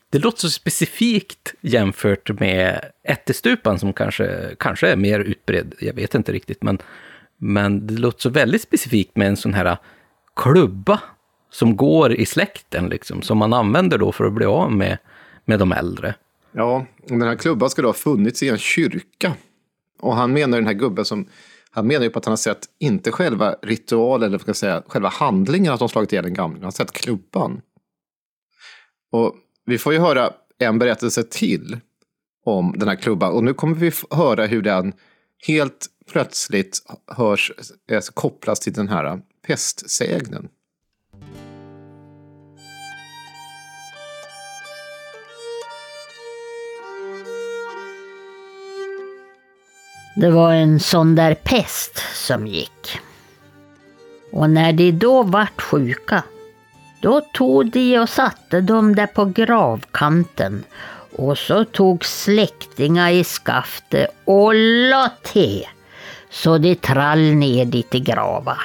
det 0.09 0.19
låter 0.19 0.39
så 0.39 0.49
specifikt 0.49 1.53
jämfört 1.61 2.39
med 2.39 2.91
ättestupan 3.03 3.79
som 3.79 3.93
kanske, 3.93 4.55
kanske 4.59 4.87
är 4.87 4.95
mer 4.95 5.19
utbredd. 5.19 5.73
Jag 5.79 5.93
vet 5.93 6.15
inte 6.15 6.31
riktigt, 6.31 6.63
men, 6.63 6.77
men 7.37 7.87
det 7.87 7.93
låter 7.93 8.21
så 8.21 8.29
väldigt 8.29 8.61
specifikt 8.61 9.15
med 9.15 9.27
en 9.27 9.37
sån 9.37 9.53
här 9.53 9.77
klubba 10.35 11.01
som 11.49 11.77
går 11.77 12.13
i 12.13 12.25
släkten, 12.25 12.89
liksom, 12.89 13.21
som 13.21 13.37
man 13.37 13.53
använder 13.53 13.97
då 13.97 14.11
för 14.11 14.25
att 14.25 14.33
bli 14.33 14.45
av 14.45 14.71
med, 14.71 14.97
med 15.45 15.59
de 15.59 15.71
äldre. 15.71 16.15
Ja, 16.51 16.85
den 17.07 17.21
här 17.21 17.35
klubban 17.35 17.69
ska 17.69 17.81
då 17.81 17.87
ha 17.87 17.93
funnits 17.93 18.43
i 18.43 18.49
en 18.49 18.57
kyrka 18.57 19.33
och 19.99 20.15
han 20.15 20.33
menar 20.33 20.57
den 20.57 20.67
här 20.67 20.73
gubben 20.73 21.05
som 21.05 21.27
han 21.71 21.87
menar 21.87 22.03
ju 22.03 22.09
på 22.09 22.19
att 22.19 22.25
han 22.25 22.31
har 22.31 22.37
sett 22.37 22.65
inte 22.79 23.11
själva 23.11 23.55
ritualen, 23.61 24.27
eller 24.27 24.39
ska 24.39 24.53
säga, 24.53 24.83
själva 24.87 25.09
handlingen 25.09 25.73
att 25.73 25.79
de 25.79 25.89
slagit 25.89 26.13
ihjäl 26.13 26.25
en 26.25 26.33
gamling. 26.33 26.57
Han 26.57 26.65
har 26.65 26.71
sett 26.71 26.91
klubban. 26.91 27.61
Och 29.11 29.35
vi 29.65 29.77
får 29.77 29.93
ju 29.93 29.99
höra 29.99 30.33
en 30.59 30.79
berättelse 30.79 31.23
till 31.23 31.79
om 32.45 32.73
den 32.77 32.87
här 32.87 32.95
klubban. 32.95 33.33
Och 33.33 33.43
nu 33.43 33.53
kommer 33.53 33.75
vi 33.75 33.91
höra 34.11 34.45
hur 34.45 34.61
den 34.61 34.93
helt 35.47 35.87
plötsligt 36.11 36.79
hörs, 37.07 37.51
alltså 37.91 38.11
kopplas 38.13 38.59
till 38.59 38.73
den 38.73 38.87
här 38.87 39.05
eh, 39.05 39.17
pestsägnen. 39.47 40.49
Det 50.19 50.29
var 50.29 50.53
en 50.53 50.79
sån 50.79 51.15
där 51.15 51.33
pest 51.35 52.03
som 52.13 52.47
gick. 52.47 52.99
Och 54.31 54.49
när 54.49 54.73
de 54.73 54.91
då 54.91 55.23
vart 55.23 55.61
sjuka, 55.61 56.23
då 57.01 57.21
tog 57.21 57.71
de 57.71 57.99
och 57.99 58.09
satte 58.09 58.61
dem 58.61 58.95
där 58.95 59.07
på 59.07 59.25
gravkanten 59.25 60.63
och 61.17 61.37
så 61.37 61.65
tog 61.65 62.05
släktingar 62.05 63.11
i 63.11 63.23
skaftet 63.23 64.07
och 64.25 64.55
la 64.89 65.11
till 65.23 65.67
så 66.29 66.57
de 66.57 66.75
trall 66.75 67.21
ner 67.21 67.65
dit 67.65 67.95
i 67.95 67.99
grava 67.99 68.57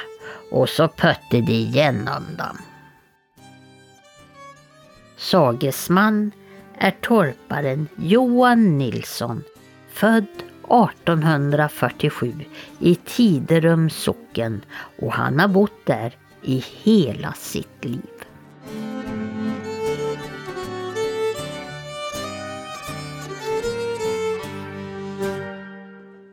och 0.51 0.69
så 0.69 0.87
pötte 0.87 1.41
de 1.41 1.53
igenom 1.53 2.23
dem. 2.37 2.57
Sagesman 5.17 6.31
är 6.77 6.91
torparen 6.91 7.87
Johan 7.95 8.77
Nilsson, 8.77 9.43
född 9.93 10.27
1847 10.69 12.33
i 12.79 12.95
Tiderums 12.95 13.95
socken 13.95 14.65
och 14.99 15.13
han 15.13 15.39
har 15.39 15.47
bott 15.47 15.85
där 15.85 16.15
i 16.41 16.63
hela 16.83 17.33
sitt 17.33 17.85
liv. 17.85 17.99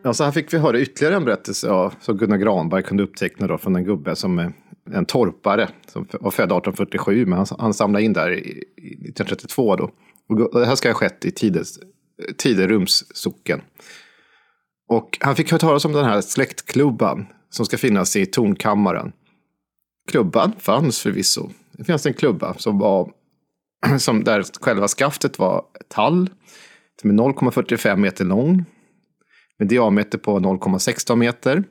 Ja, 0.03 0.15
så 0.15 0.25
här 0.25 0.33
fick 0.33 0.55
vi 0.55 0.59
höra 0.59 0.81
ytterligare 0.81 1.17
en 1.17 1.25
berättelse 1.25 1.67
ja, 1.67 1.93
som 2.01 2.17
Gunnar 2.17 2.37
Granberg 2.37 2.83
kunde 2.83 3.03
uppteckna 3.03 3.47
då, 3.47 3.59
från 3.59 3.77
en 3.77 3.85
gubbe 3.85 4.17
som 4.17 4.39
är 4.39 4.53
en 4.93 5.07
torpare 5.07 5.69
som 5.87 6.07
var 6.21 6.31
född 6.31 6.45
1847, 6.45 7.27
men 7.27 7.39
han, 7.39 7.47
han 7.59 7.75
samlade 7.75 8.05
in 8.05 8.13
där 8.13 8.31
1932. 8.31 9.77
Då. 9.77 9.91
Och 10.29 10.61
det 10.61 10.67
här 10.67 10.75
ska 10.75 10.89
ha 10.89 10.95
skett 10.95 11.25
i 11.25 11.31
Tiderums 12.37 13.17
socken. 13.17 13.61
Och 14.91 15.19
han 15.21 15.37
fick 15.37 15.51
höra 15.51 15.59
talas 15.59 15.85
om 15.85 15.93
den 15.93 16.05
här 16.05 16.21
släktklubban 16.21 17.27
som 17.51 17.67
ska 17.67 17.79
finnas 17.79 18.17
i 18.17 18.27
tornkammaren. 18.27 19.13
Klubban 20.11 20.53
fanns 20.59 21.01
förvisso. 21.01 21.51
Det 21.73 21.85
fanns 21.85 22.07
en 22.07 22.15
klubba 22.15 22.55
som 22.55 22.79
var 22.79 23.13
som 23.99 24.25
där 24.25 24.45
själva 24.61 24.89
skaftet 24.89 25.39
var 25.39 25.65
tall. 25.89 26.31
Som 27.01 27.11
är 27.11 27.15
0,45 27.15 27.97
meter 27.97 28.25
lång. 28.25 28.65
Med 29.59 29.69
diameter 29.69 30.19
på 30.19 30.39
0,16 30.39 31.17
meter. 31.17 31.65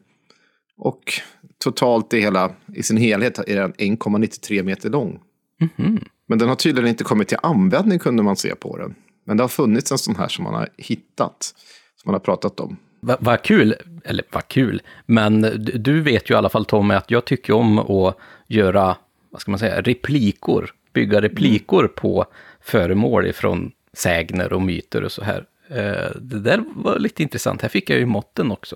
Och 0.77 1.13
totalt 1.57 2.13
i, 2.13 2.19
hela, 2.19 2.51
i 2.73 2.83
sin 2.83 2.97
helhet 2.97 3.39
är 3.39 3.55
den 3.55 3.73
1,93 3.73 4.63
meter 4.63 4.89
lång. 4.89 5.19
Mm 5.61 5.73
-hmm. 5.75 6.07
Men 6.27 6.39
den 6.39 6.49
har 6.49 6.55
tydligen 6.55 6.89
inte 6.89 7.03
kommit 7.03 7.27
till 7.27 7.37
användning 7.43 7.99
kunde 7.99 8.23
man 8.23 8.35
se 8.35 8.55
på 8.55 8.77
den. 8.77 8.95
Men 9.25 9.37
det 9.37 9.43
har 9.43 9.47
funnits 9.47 9.91
en 9.91 9.97
sån 9.97 10.15
här 10.15 10.27
som 10.27 10.43
man 10.43 10.53
har 10.53 10.69
hittat. 10.77 11.53
som 11.95 12.11
man 12.11 12.13
har 12.13 12.19
pratat 12.19 12.59
om. 12.59 12.77
Vad 12.99 13.23
va 13.23 13.37
kul, 13.37 13.75
eller 14.05 14.23
vad 14.31 14.47
kul, 14.47 14.81
men 15.05 15.41
du, 15.57 16.01
vet 16.01 16.29
ju 16.29 16.33
i 16.33 16.37
alla 16.37 16.49
fall 16.49 16.65
Tommy 16.65 16.93
att 16.93 17.11
jag 17.11 17.25
tycker 17.25 17.53
om 17.53 17.79
att 17.79 18.17
göra, 18.47 18.97
vad 19.29 19.41
ska 19.41 19.51
man 19.51 19.59
säga, 19.59 19.81
replikor, 19.81 20.71
bygga 20.93 21.21
replikor 21.21 21.79
mm. 21.79 21.91
på 21.95 22.25
föremål 22.61 23.27
ifrån 23.27 23.71
sägner 23.93 24.53
och 24.53 24.61
myter 24.61 25.03
och 25.03 25.11
så 25.11 25.23
här. 25.23 25.45
Eh, 25.69 26.11
det 26.21 26.39
där 26.39 26.63
var 26.75 26.99
lite 26.99 27.23
intressant, 27.23 27.61
här 27.61 27.69
fick 27.69 27.89
jag 27.89 27.99
ju 27.99 28.05
måtten 28.05 28.51
också. 28.51 28.75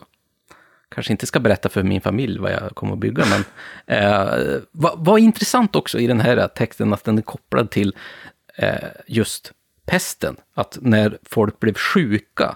Kanske 0.89 1.13
inte 1.13 1.25
ska 1.25 1.39
berätta 1.39 1.69
för 1.69 1.83
min 1.83 2.01
familj 2.01 2.39
vad 2.39 2.51
jag 2.51 2.75
kommer 2.75 2.93
att 2.93 2.99
bygga, 2.99 3.25
men 3.25 3.43
eh, 3.97 4.61
vad, 4.71 5.05
vad 5.05 5.19
intressant 5.19 5.75
också 5.75 5.99
i 5.99 6.07
den 6.07 6.19
här 6.19 6.47
texten 6.47 6.93
att 6.93 7.03
den 7.03 7.17
är 7.17 7.21
kopplad 7.21 7.71
till 7.71 7.95
eh, 8.55 8.89
just 9.07 9.51
pesten. 9.85 10.35
Att 10.53 10.77
när 10.81 11.17
folk 11.23 11.59
blev 11.59 11.73
sjuka 11.73 12.55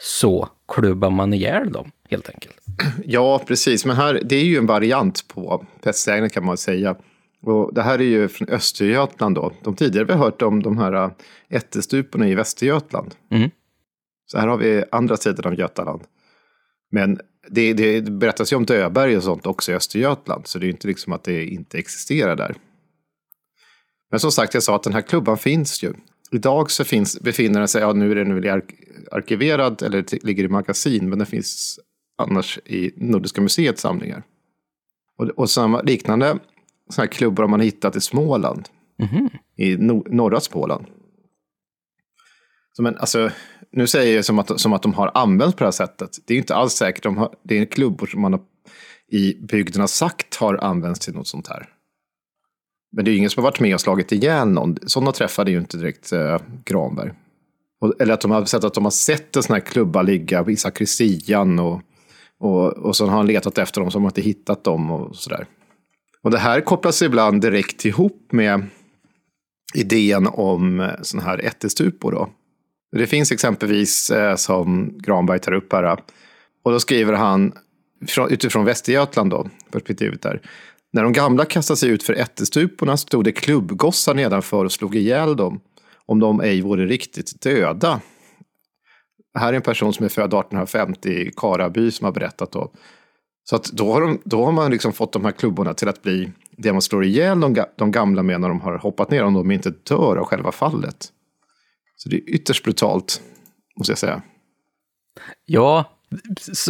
så 0.00 0.48
klubbar 0.70 1.10
man 1.10 1.34
ihjäl 1.34 1.72
dem, 1.72 1.90
helt 2.10 2.28
enkelt. 2.28 2.56
Ja, 3.04 3.42
precis. 3.46 3.84
Men 3.84 3.96
här, 3.96 4.20
det 4.24 4.36
är 4.36 4.44
ju 4.44 4.56
en 4.56 4.66
variant 4.66 5.28
på 5.28 5.66
pestsägnen 5.82 6.30
kan 6.30 6.44
man 6.44 6.56
säga. 6.56 6.96
Och 7.42 7.74
det 7.74 7.82
här 7.82 7.98
är 7.98 8.04
ju 8.04 8.28
från 8.28 8.48
Östergötland 8.48 9.34
då. 9.34 9.52
De 9.62 9.76
tidigare 9.76 10.06
vi 10.06 10.12
har 10.12 10.18
hört 10.18 10.42
om 10.42 10.62
de 10.62 10.78
här 10.78 10.92
äh, 10.92 11.10
ättestuporna 11.48 12.28
i 12.28 12.34
Västergötland. 12.34 13.14
Mm. 13.30 13.50
Så 14.26 14.38
här 14.38 14.48
har 14.48 14.56
vi 14.56 14.84
andra 14.92 15.16
sidan 15.16 15.52
av 15.52 15.58
Götaland. 15.58 16.02
Men 16.90 17.20
det, 17.48 17.72
det 17.72 18.10
berättas 18.10 18.52
ju 18.52 18.56
om 18.56 18.66
Döberg 18.66 19.16
och 19.16 19.22
sånt 19.22 19.46
också 19.46 19.72
i 19.72 19.74
Östergötland. 19.74 20.46
Så 20.46 20.58
det 20.58 20.66
är 20.66 20.70
inte 20.70 20.88
liksom 20.88 21.12
att 21.12 21.24
det 21.24 21.44
inte 21.44 21.78
existerar 21.78 22.36
där. 22.36 22.54
Men 24.10 24.20
som 24.20 24.32
sagt, 24.32 24.54
jag 24.54 24.62
sa 24.62 24.76
att 24.76 24.82
den 24.82 24.92
här 24.92 25.02
klubban 25.02 25.38
finns 25.38 25.82
ju. 25.82 25.92
Idag 26.32 26.70
så 26.70 26.84
finns, 26.84 27.20
befinner 27.20 27.58
den 27.58 27.68
sig, 27.68 27.82
ja 27.82 27.92
nu 27.92 28.10
är 28.10 28.14
den 28.14 28.34
väl 28.34 28.48
ark 28.48 28.74
arkiverad 29.12 29.82
eller 29.82 30.26
ligger 30.26 30.44
i 30.44 30.48
magasin, 30.48 31.08
men 31.08 31.18
den 31.18 31.26
finns 31.26 31.80
annars 32.18 32.58
i 32.58 32.92
Nordiska 32.96 33.40
museets 33.40 33.82
samlingar. 33.82 34.22
Och, 35.16 35.28
och 35.28 35.50
samma, 35.50 35.82
liknande 35.82 36.38
sådana 36.88 37.06
här 37.06 37.06
klubbar 37.06 37.42
har 37.42 37.48
man 37.48 37.60
hittat 37.60 37.96
i 37.96 38.00
Småland. 38.00 38.68
Mm 39.02 39.14
-hmm. 39.14 39.30
I 39.56 39.76
no 39.76 40.06
norra 40.08 40.40
Småland. 40.40 40.86
Så 42.72 42.82
men, 42.82 42.96
alltså, 42.96 43.30
nu 43.72 43.86
säger 43.86 44.16
jag 44.16 44.24
som 44.24 44.38
att, 44.38 44.60
som 44.60 44.72
att 44.72 44.82
de 44.82 44.94
har 44.94 45.10
använts 45.14 45.56
på 45.56 45.58
det 45.58 45.66
här 45.66 45.72
sättet. 45.72 46.10
Det 46.26 46.34
är 46.34 46.38
inte 46.38 46.54
alls 46.54 46.72
säkert. 46.72 47.02
De 47.02 47.16
har, 47.16 47.34
det 47.42 47.58
är 47.58 47.64
klubbor 47.64 48.06
som 48.06 48.20
man 48.20 48.32
har, 48.32 48.42
i 49.08 49.36
har 49.78 49.86
sagt 49.86 50.34
har 50.34 50.64
använts 50.64 51.00
till 51.00 51.14
något 51.14 51.28
sånt 51.28 51.48
här. 51.48 51.68
Men 52.92 53.04
det 53.04 53.10
är 53.10 53.12
ju 53.12 53.18
ingen 53.18 53.30
som 53.30 53.42
har 53.42 53.50
varit 53.50 53.60
med 53.60 53.74
och 53.74 53.80
slagit 53.80 54.12
ihjäl 54.12 54.48
någon. 54.48 54.76
Sådana 54.86 55.12
träffade 55.12 55.50
ju 55.50 55.58
inte 55.58 55.76
direkt 55.76 56.12
eh, 56.12 56.38
Granberg. 56.64 57.12
Och, 57.80 58.00
eller 58.00 58.14
att 58.14 58.20
de 58.20 58.30
har 58.30 58.44
sett 58.44 58.64
att 58.64 58.74
de 58.74 58.84
har 58.84 58.90
sett 58.90 59.36
en 59.36 59.42
sån 59.42 59.54
här 59.54 59.60
klubba 59.60 60.02
ligga 60.02 60.44
i 60.48 60.56
sakristian 60.56 61.58
och, 61.58 61.80
och, 62.38 62.72
och 62.72 62.96
så 62.96 63.06
har 63.06 63.16
han 63.16 63.26
letat 63.26 63.58
efter 63.58 63.80
dem 63.80 63.90
så 63.90 63.98
har 63.98 64.02
man 64.02 64.10
inte 64.10 64.20
hittat 64.20 64.64
dem 64.64 64.90
och 64.90 65.16
sådär. 65.16 65.46
Och 66.22 66.30
det 66.30 66.38
här 66.38 66.60
kopplas 66.60 67.02
ibland 67.02 67.40
direkt 67.40 67.84
ihop 67.84 68.28
med 68.32 68.66
idén 69.74 70.26
om 70.26 70.80
eh, 70.80 70.90
sådana 71.02 71.28
här 71.28 71.38
ättestupor. 71.38 72.12
Då. 72.12 72.28
Det 72.96 73.06
finns 73.06 73.32
exempelvis, 73.32 74.10
eh, 74.10 74.36
som 74.36 74.98
Granberg 74.98 75.38
tar 75.38 75.52
upp 75.52 75.72
här, 75.72 75.98
och 76.62 76.72
då 76.72 76.80
skriver 76.80 77.12
han 77.12 77.52
utifrån 78.30 78.64
Västergötland 78.64 79.30
då, 79.30 79.48
perspektivet 79.70 80.22
där. 80.22 80.40
När 80.92 81.02
de 81.02 81.12
gamla 81.12 81.44
kastade 81.44 81.76
sig 81.76 81.88
ut 81.88 82.02
för 82.02 82.12
ättestuporna 82.12 82.96
stod 82.96 83.24
det 83.24 83.32
klubbgossar 83.32 84.14
nedanför 84.14 84.64
och 84.64 84.72
slog 84.72 84.96
ihjäl 84.96 85.36
dem, 85.36 85.60
om 86.06 86.20
de 86.20 86.40
ej 86.40 86.60
vore 86.60 86.86
riktigt 86.86 87.42
döda. 87.42 88.00
Det 89.34 89.40
här 89.40 89.52
är 89.52 89.56
en 89.56 89.62
person 89.62 89.92
som 89.92 90.04
är 90.04 90.08
född 90.08 90.24
1850 90.24 91.08
i 91.08 91.32
Karaby 91.36 91.90
som 91.90 92.04
har 92.04 92.12
berättat 92.12 92.52
då. 92.52 92.72
Så 93.44 93.56
att 93.56 93.64
då, 93.64 93.92
har 93.92 94.00
de, 94.00 94.20
då 94.24 94.44
har 94.44 94.52
man 94.52 94.70
liksom 94.70 94.92
fått 94.92 95.12
de 95.12 95.24
här 95.24 95.32
klubborna 95.32 95.74
till 95.74 95.88
att 95.88 96.02
bli 96.02 96.32
det 96.50 96.72
man 96.72 96.82
slår 96.82 97.04
ihjäl 97.04 97.40
de, 97.40 97.64
de 97.76 97.90
gamla 97.90 98.22
med 98.22 98.40
när 98.40 98.48
de 98.48 98.60
har 98.60 98.78
hoppat 98.78 99.10
ner 99.10 99.24
om 99.24 99.34
de 99.34 99.50
inte 99.50 99.70
dör 99.70 100.16
av 100.16 100.24
själva 100.24 100.52
fallet. 100.52 101.08
Så 101.96 102.08
det 102.08 102.16
är 102.16 102.30
ytterst 102.30 102.64
brutalt, 102.64 103.22
måste 103.78 103.90
jag 103.90 103.98
säga. 103.98 104.22
Ja, 105.44 105.84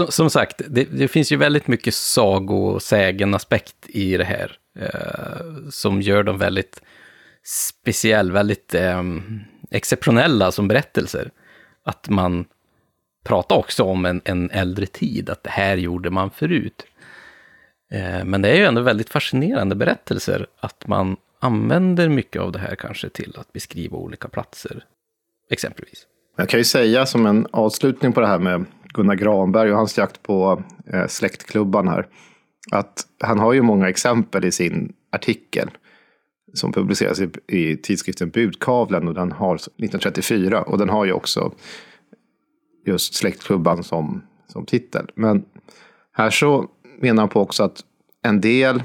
som 0.09 0.31
sagt, 0.31 0.63
det, 0.69 0.85
det, 0.85 1.09
finns 1.09 1.33
ju 1.33 1.37
väldigt 1.37 1.69
mycket 1.69 1.95
sagosägen-aspekt 1.95 3.77
i 3.89 4.17
det 4.17 4.25
här. 4.25 4.57
Eh, 4.79 5.69
som 5.71 6.03
gör 6.03 6.23
dem 6.23 6.39
väldigt 6.39 6.83
speciell, 7.83 8.33
väldigt 8.33 8.75
eh, 8.75 9.03
exceptionella 9.71 10.53
som 10.53 10.69
berättelser. 10.69 11.31
Att 11.85 12.09
man 12.09 12.45
pratar 13.25 13.57
också 13.57 13.85
om 13.85 14.05
en, 14.05 14.21
en 14.25 14.51
äldre 14.51 14.87
tid, 14.87 15.31
att 15.31 15.43
det 15.43 15.51
här 15.51 15.77
gjorde 15.77 16.11
man 16.11 16.31
förut. 16.31 16.87
Eh, 17.93 18.25
men 18.25 18.43
det 18.43 18.49
är 18.49 18.57
ju 18.57 18.65
ändå 18.65 18.81
väldigt 18.83 19.11
fascinerande 19.11 19.75
berättelser, 19.75 20.47
att 20.61 20.87
man 20.87 21.17
använder 21.41 22.09
mycket 22.09 22.43
av 22.43 22.53
det 22.53 22.59
här 22.59 22.75
kanske 22.75 23.09
till 23.09 23.35
att 23.39 23.53
beskriva 23.53 23.97
olika 23.97 24.29
platser, 24.29 24.85
exempelvis. 25.51 26.07
Jag 26.37 26.49
kan 26.49 26.61
ju 26.61 26.65
säga 26.65 27.07
som 27.07 27.27
en 27.27 27.47
avslutning 27.51 28.13
på 28.13 28.21
det 28.21 28.27
här 28.27 28.39
med 28.39 28.65
Gunnar 28.95 29.15
Granberg 29.15 29.71
och 29.71 29.77
hans 29.77 29.99
jakt 29.99 30.23
på 30.23 30.63
eh, 30.93 31.07
släktklubban 31.07 31.89
här. 31.89 32.07
Att 32.71 33.07
han 33.21 33.39
har 33.39 33.53
ju 33.53 33.63
många 33.63 33.89
exempel 33.89 34.45
i 34.45 34.53
sin 34.53 34.93
artikel 35.13 35.71
som 36.55 36.73
publiceras 36.73 37.21
i, 37.21 37.31
i 37.47 37.77
tidskriften 37.77 38.31
Budkavlen 38.31 39.09
och 39.09 39.15
den 39.15 39.33
har 39.33 39.55
1934 39.55 40.63
och 40.63 40.79
den 40.79 40.89
har 40.89 41.05
ju 41.05 41.13
också 41.13 41.53
just 42.87 43.15
släktklubban 43.15 43.85
som, 43.85 44.23
som 44.47 44.67
titel. 44.67 45.11
Men 45.15 45.45
här 46.13 46.31
så 46.31 46.69
menar 47.01 47.23
han 47.23 47.29
på 47.29 47.41
också 47.41 47.63
att 47.63 47.85
en 48.23 48.41
del, 48.41 48.83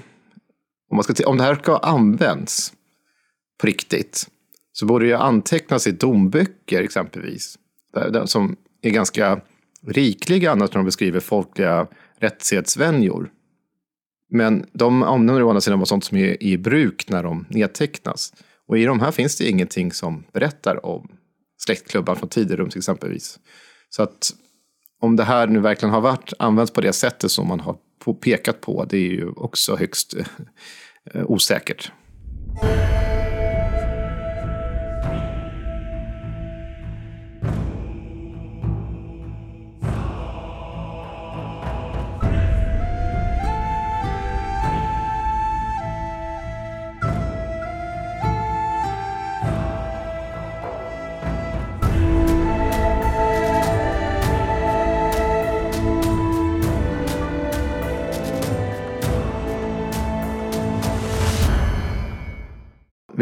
om, 0.90 0.98
man 0.98 1.04
ska, 1.04 1.28
om 1.30 1.38
det 1.38 1.44
här 1.44 1.56
ska 1.56 1.78
användas 1.78 2.74
på 3.62 3.68
riktigt, 3.68 4.28
så 4.72 4.86
borde 4.86 5.08
det 5.08 5.18
antecknas 5.18 5.88
i 5.88 5.92
domböcker 5.92 6.84
exempelvis. 6.84 7.60
Som 8.26 8.56
är 8.82 8.90
ganska 8.90 9.42
rikliga 9.88 10.52
annars 10.52 10.70
när 10.70 10.78
de 10.78 10.86
beskriver 10.86 11.20
folkliga 11.20 11.88
rättssedsvänjor. 12.20 13.32
Men 14.30 14.66
de 14.74 15.04
omnämner 15.04 15.44
å 15.44 15.50
andra 15.50 15.62
sidan 15.62 15.80
vad 15.80 15.88
sånt 15.88 16.04
som 16.04 16.18
är 16.18 16.44
i 16.44 16.58
bruk 16.58 17.10
när 17.10 17.24
de 17.24 17.46
nedtecknas. 17.50 18.34
Och 18.68 18.78
i 18.78 18.86
de 18.86 19.00
här 19.00 19.12
finns 19.12 19.38
det 19.38 19.50
ingenting 19.50 19.92
som 19.92 20.24
berättar 20.34 20.86
om 20.86 21.18
släktklubban 21.58 22.16
från 22.16 22.30
Tiderums 22.30 22.76
exempelvis. 22.76 23.40
Så 23.90 24.04
att 24.04 24.32
om 25.02 25.16
det 25.16 25.24
här 25.24 25.48
nu 25.48 25.60
verkligen 25.60 25.94
har 25.94 26.02
varit 26.02 26.34
använts 26.40 26.74
på 26.74 26.82
det 26.82 26.94
sättet 26.94 27.32
som 27.32 27.48
man 27.48 27.60
har 27.60 27.78
pekat 28.22 28.62
på, 28.62 28.86
det 28.86 28.98
är 28.98 29.12
ju 29.12 29.30
också 29.30 29.76
högst 29.76 30.14
eh, 31.14 31.24
osäkert. 31.26 31.92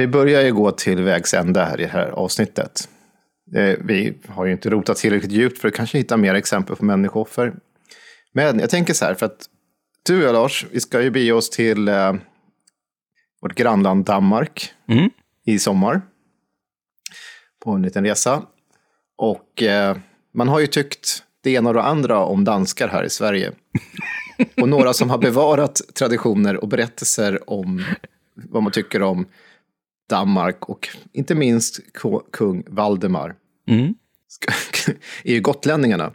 Vi 0.03 0.07
börjar 0.07 0.41
ju 0.41 0.53
gå 0.53 0.71
till 0.71 1.03
vägs 1.03 1.33
ände 1.33 1.63
här 1.63 1.79
i 1.79 1.83
det 1.83 1.89
här 1.89 2.09
avsnittet. 2.09 2.89
Eh, 3.55 3.77
vi 3.79 4.17
har 4.27 4.45
ju 4.45 4.51
inte 4.51 4.69
rotat 4.69 4.97
tillräckligt 4.97 5.31
djupt 5.31 5.59
för 5.59 5.67
att 5.67 5.73
kanske 5.73 5.97
hitta 5.97 6.17
mer 6.17 6.35
exempel 6.35 6.75
på 6.75 6.85
människooffer. 6.85 7.53
Men 8.33 8.59
jag 8.59 8.69
tänker 8.69 8.93
så 8.93 9.05
här, 9.05 9.13
för 9.13 9.25
att 9.25 9.45
du 10.05 10.17
och 10.17 10.23
jag 10.23 10.33
Lars, 10.33 10.65
vi 10.71 10.79
ska 10.79 11.01
ju 11.01 11.09
bege 11.09 11.31
oss 11.31 11.49
till 11.49 11.87
eh, 11.87 12.13
vårt 13.41 13.55
grannland 13.55 14.05
Danmark 14.05 14.73
mm. 14.87 15.09
i 15.45 15.59
sommar. 15.59 16.01
På 17.63 17.71
en 17.71 17.81
liten 17.81 18.05
resa. 18.05 18.43
Och 19.17 19.63
eh, 19.63 19.97
man 20.33 20.47
har 20.47 20.59
ju 20.59 20.67
tyckt 20.67 21.23
det 21.43 21.51
ena 21.51 21.69
och 21.69 21.75
det 21.75 21.83
andra 21.83 22.19
om 22.19 22.43
danskar 22.43 22.87
här 22.87 23.03
i 23.03 23.09
Sverige. 23.09 23.51
och 24.61 24.69
några 24.69 24.93
som 24.93 25.09
har 25.09 25.17
bevarat 25.17 25.81
traditioner 25.93 26.57
och 26.57 26.67
berättelser 26.67 27.49
om 27.49 27.85
vad 28.35 28.63
man 28.63 28.71
tycker 28.71 29.01
om 29.01 29.25
Danmark 30.13 30.69
och 30.69 30.89
inte 31.11 31.35
minst 31.35 31.79
kung 32.31 32.63
Valdemar. 32.67 33.35
Mm. 33.67 33.93
är 35.23 35.33
ju 35.33 35.41
gotlänningarna. 35.41 36.13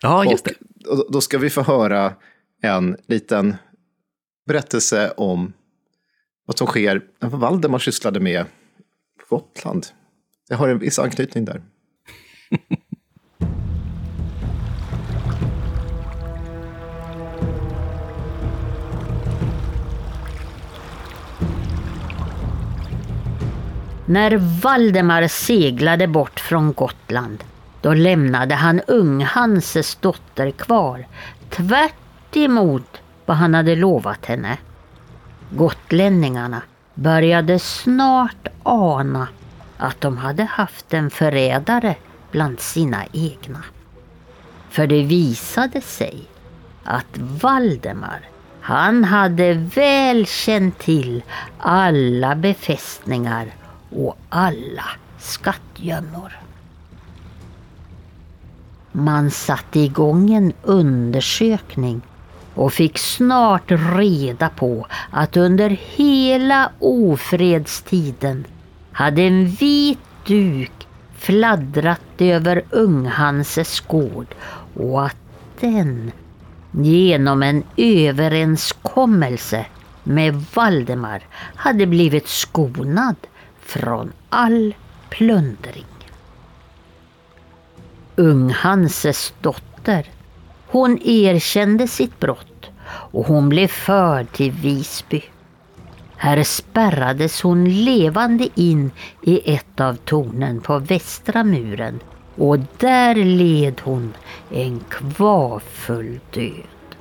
Ja, 0.00 0.24
just 0.24 0.44
det. 0.44 0.54
Och 0.88 1.12
då 1.12 1.20
ska 1.20 1.38
vi 1.38 1.50
få 1.50 1.62
höra 1.62 2.14
en 2.62 2.96
liten 3.06 3.56
berättelse 4.46 5.12
om 5.16 5.52
vad 6.46 6.58
som 6.58 6.66
sker, 6.66 7.02
vad 7.18 7.40
Valdemar 7.40 7.78
sysslade 7.78 8.20
med 8.20 8.44
på 9.28 9.36
Gotland. 9.36 9.86
Det 10.48 10.54
har 10.54 10.68
en 10.68 10.78
viss 10.78 10.98
anknytning 10.98 11.44
där. 11.44 11.62
När 24.10 24.60
Valdemar 24.62 25.28
seglade 25.28 26.06
bort 26.06 26.40
från 26.40 26.72
Gotland, 26.72 27.44
då 27.80 27.94
lämnade 27.94 28.54
han 28.54 28.80
Ung-Hanses 28.80 29.98
dotter 30.00 30.50
kvar, 30.50 31.06
tvärt 31.50 32.36
emot 32.36 33.00
vad 33.26 33.36
han 33.36 33.54
hade 33.54 33.76
lovat 33.76 34.26
henne. 34.26 34.58
Gotlänningarna 35.50 36.62
började 36.94 37.58
snart 37.58 38.48
ana 38.62 39.28
att 39.76 40.00
de 40.00 40.16
hade 40.16 40.44
haft 40.44 40.94
en 40.94 41.10
förrädare 41.10 41.94
bland 42.30 42.60
sina 42.60 43.04
egna. 43.12 43.64
För 44.70 44.86
det 44.86 45.02
visade 45.02 45.80
sig 45.80 46.22
att 46.84 47.18
Valdemar, 47.18 48.20
han 48.60 49.04
hade 49.04 49.54
väl 49.54 50.26
känt 50.26 50.78
till 50.78 51.22
alla 51.58 52.34
befästningar 52.34 53.46
och 53.90 54.16
alla 54.28 54.84
skattgömmor. 55.18 56.38
Man 58.92 59.30
satte 59.30 59.80
igång 59.80 60.34
en 60.34 60.52
undersökning 60.62 62.00
och 62.54 62.72
fick 62.72 62.98
snart 62.98 63.70
reda 63.96 64.48
på 64.48 64.86
att 65.10 65.36
under 65.36 65.70
hela 65.70 66.72
ofredstiden 66.78 68.46
hade 68.92 69.22
en 69.22 69.46
vit 69.46 69.98
duk 70.26 70.72
fladdrat 71.16 72.00
över 72.18 72.62
Unghanses 72.70 73.80
gård 73.80 74.26
och 74.74 75.06
att 75.06 75.16
den 75.60 76.12
genom 76.70 77.42
en 77.42 77.62
överenskommelse 77.76 79.66
med 80.02 80.44
Valdemar 80.54 81.22
hade 81.54 81.86
blivit 81.86 82.28
skonad 82.28 83.16
från 83.70 84.12
all 84.28 84.74
plundring. 85.10 85.84
Unghanses 88.16 89.34
dotter, 89.40 90.06
hon 90.66 90.98
erkände 91.04 91.88
sitt 91.88 92.20
brott 92.20 92.70
och 92.86 93.26
hon 93.26 93.48
blev 93.48 93.68
förd 93.68 94.32
till 94.32 94.52
Visby. 94.52 95.22
Här 96.16 96.42
spärrades 96.44 97.42
hon 97.42 97.84
levande 97.84 98.48
in 98.54 98.90
i 99.22 99.54
ett 99.54 99.80
av 99.80 99.94
tornen 99.94 100.60
på 100.60 100.78
västra 100.78 101.44
muren 101.44 102.00
och 102.36 102.58
där 102.78 103.14
led 103.14 103.80
hon 103.84 104.14
en 104.50 104.80
kvarfull 104.88 106.20
död. 106.30 106.96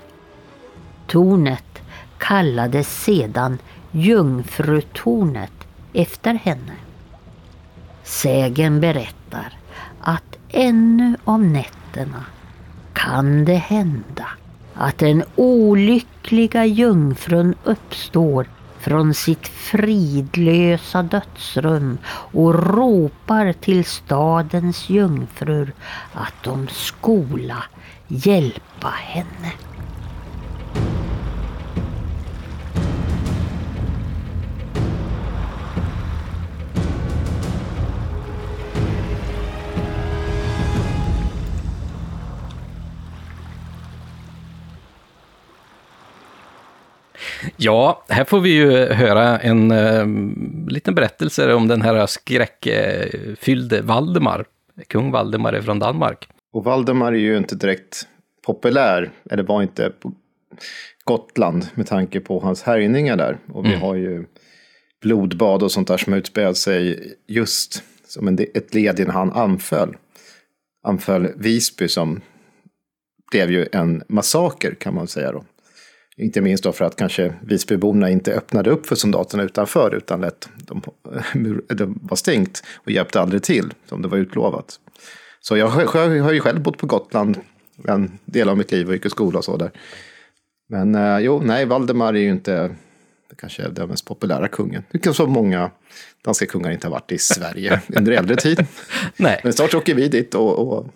Tornet 1.08 1.82
kallades 2.18 3.04
sedan 3.04 3.58
Jungfrutornet 3.92 5.59
efter 5.94 6.34
henne. 6.34 6.74
Sägen 8.04 8.82
berättar 8.82 9.54
att 10.02 10.38
ännu 10.50 11.18
om 11.24 11.54
nätterna 11.54 12.26
kan 12.94 13.46
det 13.46 13.56
hända 13.56 14.28
att 14.74 14.98
den 14.98 15.24
olyckliga 15.36 16.66
jungfrun 16.66 17.56
uppstår 17.64 18.48
från 18.80 19.14
sitt 19.14 19.48
fridlösa 19.48 21.04
dödsrum 21.04 21.98
och 22.34 22.76
ropar 22.76 23.54
till 23.54 23.86
stadens 23.86 24.90
jungfrur 24.90 25.74
att 26.14 26.44
de 26.44 26.68
skola 26.68 27.64
hjälpa 28.08 28.90
henne. 28.90 29.52
Ja, 47.58 48.04
här 48.10 48.24
får 48.24 48.40
vi 48.40 48.50
ju 48.50 48.86
höra 48.86 49.40
en 49.40 49.72
uh, 49.72 50.08
liten 50.70 50.96
berättelse 50.96 51.54
om 51.54 51.68
den 51.68 51.82
här 51.82 52.06
skräckfyllde 52.06 53.82
Valdemar. 53.82 54.46
Kung 54.88 55.12
Valdemar 55.12 55.54
är 55.54 55.62
från 55.62 55.80
Danmark. 55.80 56.30
Och 56.54 56.64
Valdemar 56.64 57.14
är 57.14 57.18
ju 57.18 57.38
inte 57.38 57.56
direkt 57.56 58.08
populär, 58.46 59.12
eller 59.30 59.44
var 59.44 59.62
inte 59.62 59.90
på 59.90 60.14
Gotland 61.04 61.68
med 61.76 61.88
tanke 61.88 62.20
på 62.20 62.40
hans 62.40 62.64
härjningar 62.64 63.18
där. 63.18 63.38
Och 63.54 63.66
vi 63.66 63.70
mm. 63.70 63.82
har 63.82 63.96
ju 63.96 64.26
blodbad 65.02 65.64
och 65.64 65.72
sånt 65.72 65.88
där 65.88 65.98
som 65.98 66.14
utspelat 66.14 66.58
sig 66.58 67.14
just 67.28 67.84
som 68.08 68.28
en, 68.28 68.40
ett 68.54 68.74
led 68.74 69.00
i 69.00 69.06
när 69.06 69.14
han 69.14 69.32
anföll. 69.32 69.96
Anföll 70.84 71.28
Visby 71.36 71.88
som 71.88 72.22
blev 73.32 73.52
ju 73.52 73.68
en 73.72 74.04
massaker 74.08 74.76
kan 74.80 74.96
man 74.96 75.08
säga 75.08 75.32
då. 75.32 75.44
Inte 76.20 76.42
minst 76.42 76.64
då 76.64 76.72
för 76.72 76.86
att 76.86 76.96
kanske 76.96 77.34
Visbyborna 77.42 78.10
inte 78.10 78.34
öppnade 78.34 78.70
upp 78.70 78.86
för 78.86 78.96
soldaterna 78.96 79.44
utanför 79.44 79.96
utan 79.96 80.22
lät 80.22 80.50
de, 80.58 80.82
de 81.76 82.00
var 82.02 82.16
stängt 82.16 82.64
och 82.76 82.92
hjälpte 82.92 83.22
aldrig 83.22 83.44
till 83.44 83.74
som 83.86 84.02
det 84.02 84.08
var 84.08 84.18
utlovat. 84.18 84.80
Så 85.42 85.58
jag, 85.58 85.82
jag 85.94 86.24
har 86.24 86.32
ju 86.32 86.40
själv 86.40 86.62
bott 86.62 86.78
på 86.78 86.88
Gotland 86.88 87.38
en 87.88 88.20
del 88.26 88.50
av 88.50 88.58
mitt 88.58 88.72
liv 88.72 88.88
och 88.88 88.94
gick 88.94 89.06
i 89.06 89.10
skola 89.10 89.38
och 89.38 89.46
så 89.46 89.58
där. 89.58 89.72
Men 90.70 90.96
eh, 90.96 91.20
jo, 91.20 91.42
nej, 91.44 91.66
Valdemar 91.66 92.14
är 92.14 92.20
ju 92.20 92.30
inte 92.30 92.76
kanske 93.36 93.70
den 93.70 93.90
mest 93.90 94.06
populära 94.06 94.48
kungen. 94.48 94.84
Vilket 94.92 95.16
så 95.16 95.28
många 95.28 95.72
danska 96.26 96.46
kungar 96.46 96.72
inte 96.72 96.88
har 96.88 96.92
varit 96.92 97.12
i 97.12 97.18
Sverige 97.18 97.82
under 97.96 98.12
äldre 98.12 98.36
tid. 98.36 98.66
nej. 99.18 99.42
Men 99.44 99.54
snart 99.54 99.74
åker 99.74 99.96
vi 99.96 100.08
dit 100.08 100.36
och, 100.36 100.60
och 100.60 100.88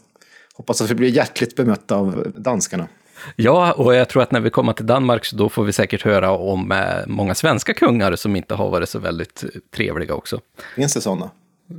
hoppas 0.54 0.82
att 0.82 0.90
vi 0.90 0.96
blir 0.96 1.10
hjärtligt 1.10 1.56
bemötta 1.56 1.96
av 1.96 2.34
danskarna. 2.36 2.88
Ja, 3.36 3.72
och 3.72 3.96
jag 3.96 4.10
tror 4.10 4.24
att 4.24 4.32
när 4.32 4.40
vi 4.40 4.50
kommer 4.50 4.74
till 4.74 4.86
Danmark 4.86 5.26
så 5.26 5.36
då 5.36 5.50
får 5.50 5.64
vi 5.64 5.74
säkert 5.74 6.02
höra 6.02 6.32
om 6.32 6.72
eh, 6.72 7.08
många 7.08 7.36
svenska 7.36 7.74
kungar 7.74 8.16
som 8.16 8.36
inte 8.36 8.56
har 8.56 8.70
varit 8.70 8.90
så 8.90 9.00
väldigt 9.00 9.44
trevliga 9.76 10.14
också. 10.14 10.40
Finns 10.76 10.94
det 10.94 11.02
sådana? 11.02 11.32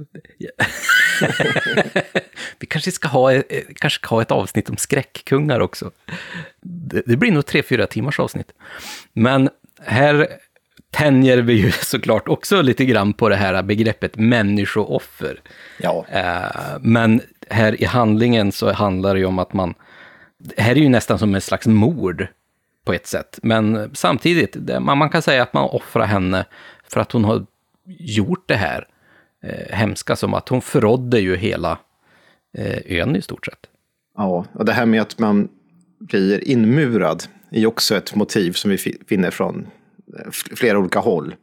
vi 2.59 2.67
kanske 2.67 2.91
ska 2.91 3.09
ha, 3.09 3.33
eh, 3.33 3.43
kanske 3.75 4.01
ska 4.01 4.15
ha 4.15 4.23
ett 4.23 4.31
avsnitt 4.31 4.71
om 4.71 4.77
skräckkungar 4.77 5.61
också. 5.61 5.91
Det, 6.61 7.03
det 7.07 7.17
blir 7.17 7.33
nog 7.33 7.47
tre, 7.47 7.63
fyra 7.63 7.87
timmars 7.87 8.21
avsnitt. 8.21 8.53
Men 9.13 9.51
här 9.83 10.29
tänjer 10.91 11.39
vi 11.39 11.53
ju 11.53 11.71
såklart 11.73 12.29
också 12.29 12.63
lite 12.63 12.85
grann 12.85 13.13
på 13.13 13.29
det 13.29 13.37
här 13.37 13.63
begreppet 13.63 14.17
människooffer. 14.17 15.41
Ja. 15.79 16.05
Eh, 16.09 16.79
men 16.81 17.21
här 17.51 17.83
i 17.83 17.85
handlingen 17.85 18.53
så 18.53 18.73
handlar 18.73 19.15
det 19.15 19.21
ju 19.21 19.27
om 19.27 19.39
att 19.39 19.53
man 19.53 19.75
det 20.45 20.63
här 20.63 20.77
är 20.77 20.81
ju 20.81 20.89
nästan 20.89 21.19
som 21.19 21.35
ett 21.35 21.45
slags 21.45 21.67
mord 21.67 22.27
på 22.85 22.93
ett 22.93 23.07
sätt. 23.07 23.39
Men 23.43 23.91
samtidigt, 23.95 24.57
man 24.81 25.11
kan 25.11 25.23
säga 25.23 25.43
att 25.43 25.53
man 25.53 25.69
offrar 25.71 26.07
henne 26.07 26.47
för 26.89 27.01
att 27.01 27.13
hon 27.13 27.25
har 27.25 27.47
gjort 27.87 28.49
det 28.49 28.57
här 28.57 28.89
eh, 29.43 29.77
hemska 29.77 30.17
som 30.17 30.35
att 30.35 30.49
hon 30.49 30.63
förrådde 30.63 31.21
ju 31.21 31.37
hela 31.37 31.79
eh, 32.59 32.99
ön 33.01 33.17
i 33.17 33.23
stort 33.23 33.47
sett. 33.47 33.67
Ja, 34.17 34.47
och 34.53 34.65
det 34.65 34.73
här 34.73 34.87
med 34.87 35.03
att 35.03 35.19
man 35.19 35.49
blir 35.99 36.49
inmurad 36.49 37.25
är 37.51 37.61
ju 37.61 37.67
också 37.67 37.97
ett 37.97 38.15
motiv 38.15 38.53
som 38.53 38.71
vi 38.71 38.79
finner 38.79 39.31
från 39.31 39.67
eh, 40.19 40.31
flera 40.31 40.79
olika 40.79 40.99
håll. 40.99 41.35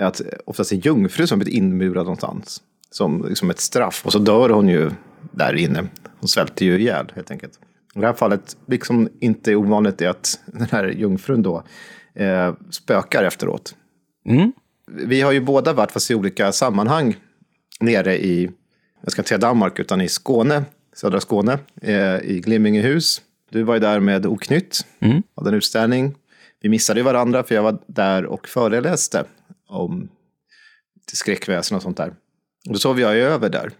Att 0.00 0.20
eh, 0.20 0.26
oftast 0.44 0.72
en 0.72 0.80
jungfru 0.80 1.26
som 1.26 1.38
blir 1.38 1.52
inmurad 1.52 2.04
någonstans. 2.04 2.62
Som 2.90 3.26
liksom 3.28 3.50
ett 3.50 3.60
straff. 3.60 4.06
Och 4.06 4.12
så 4.12 4.18
dör 4.18 4.48
hon 4.48 4.68
ju 4.68 4.90
där 5.32 5.54
inne. 5.54 5.88
Hon 6.18 6.28
svälter 6.28 6.66
ju 6.66 6.78
ihjäl 6.78 7.12
helt 7.14 7.30
enkelt. 7.30 7.60
I 7.96 8.00
det 8.00 8.06
här 8.06 8.14
fallet, 8.14 8.56
liksom 8.66 9.08
inte 9.20 9.56
ovanligt, 9.56 10.02
är 10.02 10.08
att 10.08 10.40
den 10.46 10.68
här 10.70 10.88
jungfrun 10.88 11.42
då 11.42 11.62
eh, 12.14 12.54
spökar 12.70 13.24
efteråt. 13.24 13.74
Mm. 14.28 14.52
Vi 14.86 15.20
har 15.20 15.32
ju 15.32 15.40
båda 15.40 15.72
varit, 15.72 15.92
fast 15.92 16.10
i 16.10 16.14
olika 16.14 16.52
sammanhang, 16.52 17.16
nere 17.80 18.24
i, 18.24 18.50
jag 19.00 19.12
ska 19.12 19.20
inte 19.20 19.28
säga 19.28 19.38
Danmark, 19.38 19.78
utan 19.78 20.00
i 20.00 20.08
Skåne, 20.08 20.64
södra 20.94 21.20
Skåne, 21.20 21.58
eh, 21.82 22.16
i 22.16 22.40
Glimmingehus. 22.44 23.22
Du 23.50 23.62
var 23.62 23.74
ju 23.74 23.80
där 23.80 24.00
med 24.00 24.26
Oknytt, 24.26 24.86
mm. 25.00 25.22
hade 25.36 25.50
en 25.50 25.54
utställning. 25.54 26.14
Vi 26.60 26.68
missade 26.68 27.00
ju 27.00 27.04
varandra 27.04 27.42
för 27.42 27.54
jag 27.54 27.62
var 27.62 27.78
där 27.86 28.26
och 28.26 28.48
föreläste 28.48 29.24
om 29.68 30.08
skräckväsen 31.12 31.76
och 31.76 31.82
sånt 31.82 31.96
där. 31.96 32.14
Och 32.66 32.72
då 32.72 32.78
sov 32.78 33.00
jag 33.00 33.16
över 33.16 33.48
där. 33.48 33.72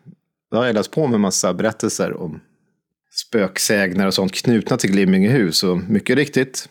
Då 0.51 0.57
har 0.57 0.67
jag 0.67 0.75
läst 0.75 0.91
på 0.91 1.07
med 1.07 1.21
massa 1.21 1.55
berättelser 1.55 2.17
om 2.23 2.41
spöksägner 3.17 4.07
och 4.07 4.15
sånt 4.15 4.33
knutna 4.33 4.77
till 4.77 4.91
Glimmingehus. 4.91 5.63
Och 5.63 5.79
mycket 5.79 6.17
riktigt 6.17 6.69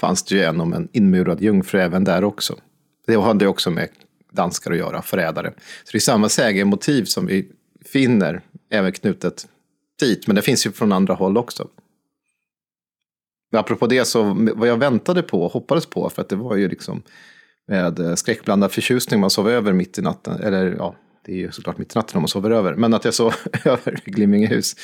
fanns 0.00 0.22
det 0.22 0.34
ju 0.34 0.42
en 0.42 0.60
om 0.60 0.72
en 0.72 0.88
inmurad 0.92 1.40
jungfru 1.40 1.80
även 1.80 2.04
där 2.04 2.24
också. 2.24 2.58
Det 3.06 3.16
hade 3.16 3.46
också 3.46 3.70
med 3.70 3.88
danskar 4.32 4.70
att 4.70 4.78
göra, 4.78 5.02
förrädare. 5.02 5.52
Så 5.84 5.92
det 5.92 5.98
är 5.98 6.00
samma 6.00 6.28
sägermotiv 6.28 7.04
som 7.04 7.26
vi 7.26 7.48
finner 7.84 8.40
även 8.70 8.92
knutet 8.92 9.48
dit. 10.00 10.26
Men 10.26 10.36
det 10.36 10.42
finns 10.42 10.66
ju 10.66 10.72
från 10.72 10.92
andra 10.92 11.14
håll 11.14 11.36
också. 11.36 11.68
Men 13.50 13.60
apropå 13.60 13.86
det 13.86 14.04
så, 14.04 14.36
vad 14.54 14.68
jag 14.68 14.76
väntade 14.76 15.22
på 15.22 15.42
och 15.42 15.52
hoppades 15.52 15.86
på, 15.86 16.10
för 16.10 16.22
att 16.22 16.28
det 16.28 16.36
var 16.36 16.56
ju 16.56 16.68
liksom 16.68 17.02
med 17.68 18.18
skräckblandad 18.18 18.72
förtjusning 18.72 19.20
man 19.20 19.30
sov 19.30 19.48
över 19.48 19.72
mitt 19.72 19.98
i 19.98 20.02
natten, 20.02 20.40
eller 20.42 20.74
ja, 20.78 20.94
det 21.26 21.32
är 21.32 21.36
ju 21.36 21.52
såklart 21.52 21.78
mitt 21.78 21.94
i 21.94 21.98
natten 21.98 22.16
om 22.16 22.22
man 22.22 22.28
sover 22.28 22.50
över, 22.50 22.74
men 22.74 22.94
att 22.94 23.04
jag 23.04 23.14
sov 23.14 23.34
över 23.64 24.00
i 24.04 24.10
Glimmingehus, 24.10 24.76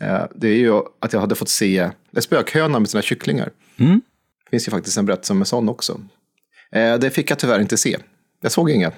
eh, 0.00 0.24
det 0.34 0.48
är 0.48 0.56
ju 0.56 0.82
att 1.00 1.12
jag 1.12 1.20
hade 1.20 1.34
fått 1.34 1.48
se 1.48 1.90
spökhönan 2.18 2.82
med 2.82 2.90
sina 2.90 3.02
kycklingar. 3.02 3.50
Mm. 3.76 4.00
Det 4.44 4.50
finns 4.50 4.68
ju 4.68 4.70
faktiskt 4.70 4.98
en 4.98 5.06
berättelse 5.06 5.32
om 5.32 5.40
en 5.40 5.46
sån 5.46 5.68
också. 5.68 6.00
Eh, 6.72 6.98
det 6.98 7.10
fick 7.10 7.30
jag 7.30 7.38
tyvärr 7.38 7.60
inte 7.60 7.76
se. 7.76 7.96
Jag 8.40 8.52
såg 8.52 8.70
inga 8.70 8.92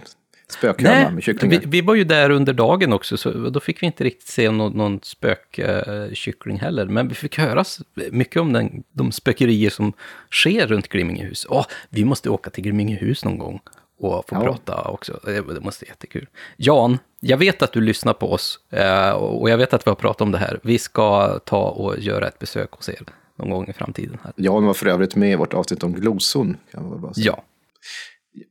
spökhöna 0.49 1.11
med 1.11 1.23
kycklingar. 1.23 1.61
vi, 1.61 1.67
vi 1.67 1.81
var 1.81 1.95
ju 1.95 2.05
där 2.05 2.31
under 2.31 2.53
dagen 2.53 2.93
också, 2.93 3.17
så 3.17 3.31
då 3.31 3.61
fick 3.61 3.83
vi 3.83 3.87
inte 3.87 4.05
riktigt 4.05 4.29
se 4.29 4.51
någon, 4.51 4.73
någon 4.73 5.01
spökkyckling 5.03 6.61
heller. 6.61 6.87
Men 6.87 7.09
vi 7.09 7.15
fick 7.15 7.39
höra 7.39 7.65
mycket 8.11 8.43
om 8.43 8.53
den, 8.53 8.83
de 8.93 9.13
spökerier 9.13 9.71
som 9.71 9.93
sker 10.31 10.67
runt 10.67 10.89
Glimmingehus. 10.89 11.47
Åh, 11.49 11.67
vi 11.89 12.05
måste 12.05 12.31
åka 12.31 12.51
till 12.51 12.65
Glimmingehus 12.65 13.25
någon 13.25 13.39
gång 13.39 13.61
och 13.99 14.29
få 14.29 14.35
Ja. 14.35 14.41
prata 14.41 14.83
också. 14.89 15.21
Det, 15.25 15.33
det 15.33 15.61
måste 15.61 15.85
vara 15.85 15.91
jättekul. 15.91 16.27
Jan, 16.57 16.99
jag 17.21 17.37
vet 17.37 17.63
att 17.63 17.73
du 17.73 17.81
lyssnar 17.81 18.13
på 18.13 18.33
oss 18.33 18.61
eh, 18.71 19.11
och 19.11 19.51
jag 19.51 19.59
vet 19.59 19.75
att 19.75 19.87
vi 19.87 19.91
har 19.91 19.97
pratat 19.97 20.21
om 20.21 20.33
det 20.33 20.39
här. 20.39 20.61
Vi 20.63 20.79
ska 20.79 21.39
ta 21.39 21.69
och 21.71 21.99
göra 21.99 22.29
ett 22.29 22.39
besök 22.39 22.73
hos 22.73 22.89
er 22.89 23.01
någon 23.39 23.51
gång 23.51 23.69
i 23.69 23.73
framtiden. 23.73 24.19
Här. 24.23 24.33
Jan 24.37 24.67
var 24.67 24.75
för 24.75 24.87
övrigt 24.87 25.17
med 25.17 25.33
i 25.33 25.37
vårt 25.37 25.55
avsnitt 25.55 25.83
om 25.83 25.93
säga. 27.15 27.27
Ja, 27.27 27.43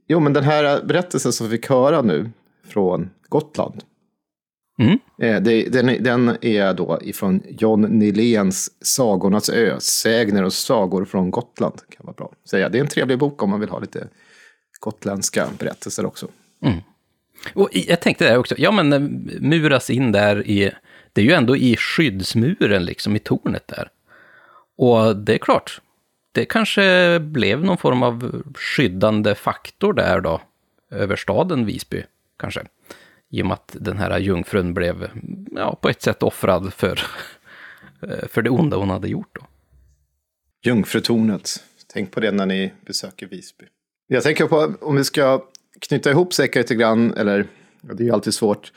Jo, 0.07 0.19
men 0.19 0.34
den 0.34 0.43
här 0.43 0.84
berättelsen 0.84 1.34
som 1.34 1.47
vi 1.49 1.57
fick 1.57 1.69
höra 1.69 2.01
nu 2.01 2.30
från 2.67 3.09
Gotland. 3.30 3.84
Mm. 4.80 4.99
Eh, 5.22 5.41
den, 5.69 5.89
är- 5.89 5.99
den 5.99 6.38
är 6.41 6.73
då 6.73 6.99
ifrån 7.01 7.41
John 7.49 7.81
Niléns 7.81 8.72
Sagornas 8.81 9.49
ö, 9.49 9.80
Sägner 9.80 10.43
och 10.43 10.53
sagor 10.53 11.05
från 11.05 11.31
Gotland. 11.31 11.73
Kan 11.89 12.05
vara 12.05 12.13
bra 12.13 12.31
säga. 12.49 12.69
Det 12.69 12.77
är 12.77 12.81
en 12.81 12.88
trevlig 12.88 13.19
bok 13.19 13.43
om 13.43 13.49
man 13.49 13.59
vill 13.59 13.69
ha 13.69 13.80
lite 13.80 14.07
gotländska 14.85 15.47
berättelser 15.59 16.05
också. 16.05 16.27
Och 17.53 17.69
i- 17.73 17.89
jag 17.89 18.01
tänkte 18.01 18.29
det 18.31 18.37
också, 18.37 18.55
ja 18.57 18.71
men 18.71 18.93
eh, 18.93 18.99
muras 19.41 19.89
in 19.89 20.11
där 20.11 20.47
i, 20.47 20.71
det 21.13 21.21
är 21.21 21.25
ju 21.25 21.31
ändå 21.31 21.57
i 21.57 21.77
skyddsmuren 21.77 22.85
liksom, 22.85 23.15
i 23.15 23.19
tornet 23.19 23.67
där. 23.67 23.89
Och 24.77 25.15
det 25.15 25.33
är 25.33 25.37
klart, 25.37 25.81
det 26.31 26.45
kanske 26.45 27.19
blev 27.19 27.63
någon 27.63 27.77
form 27.77 28.03
av 28.03 28.43
skyddande 28.55 29.35
faktor 29.35 29.93
där 29.93 30.21
då, 30.21 30.41
över 30.91 31.15
staden 31.15 31.65
Visby, 31.65 32.03
kanske. 32.37 32.61
I 33.29 33.41
och 33.41 33.45
med 33.45 33.53
att 33.53 33.75
den 33.79 33.97
här 33.97 34.19
jungfrun 34.19 34.73
blev, 34.73 35.09
ja, 35.51 35.75
på 35.81 35.89
ett 35.89 36.01
sätt 36.01 36.23
offrad 36.23 36.73
för, 36.73 37.01
eh, 38.01 38.27
för 38.27 38.41
det 38.41 38.49
onda 38.49 38.77
hon 38.77 38.89
hade 38.89 39.07
gjort 39.07 39.30
då. 39.35 39.41
Jungfrutornet. 40.64 41.64
Tänk 41.93 42.11
på 42.11 42.19
det 42.19 42.31
när 42.31 42.45
ni 42.45 42.72
besöker 42.85 43.27
Visby. 43.27 43.65
Jag 44.08 44.24
tänker 44.24 44.45
på 44.48 44.74
om 44.82 44.95
vi 44.95 45.03
ska 45.03 45.43
knyta 45.80 46.11
ihop 46.11 46.34
säkert 46.34 46.56
lite 46.56 46.75
grann, 46.75 47.14
eller 47.14 47.48
ja, 47.82 47.93
det 47.93 48.03
är 48.03 48.06
ju 48.06 48.11
alltid 48.11 48.34
svårt. 48.34 48.72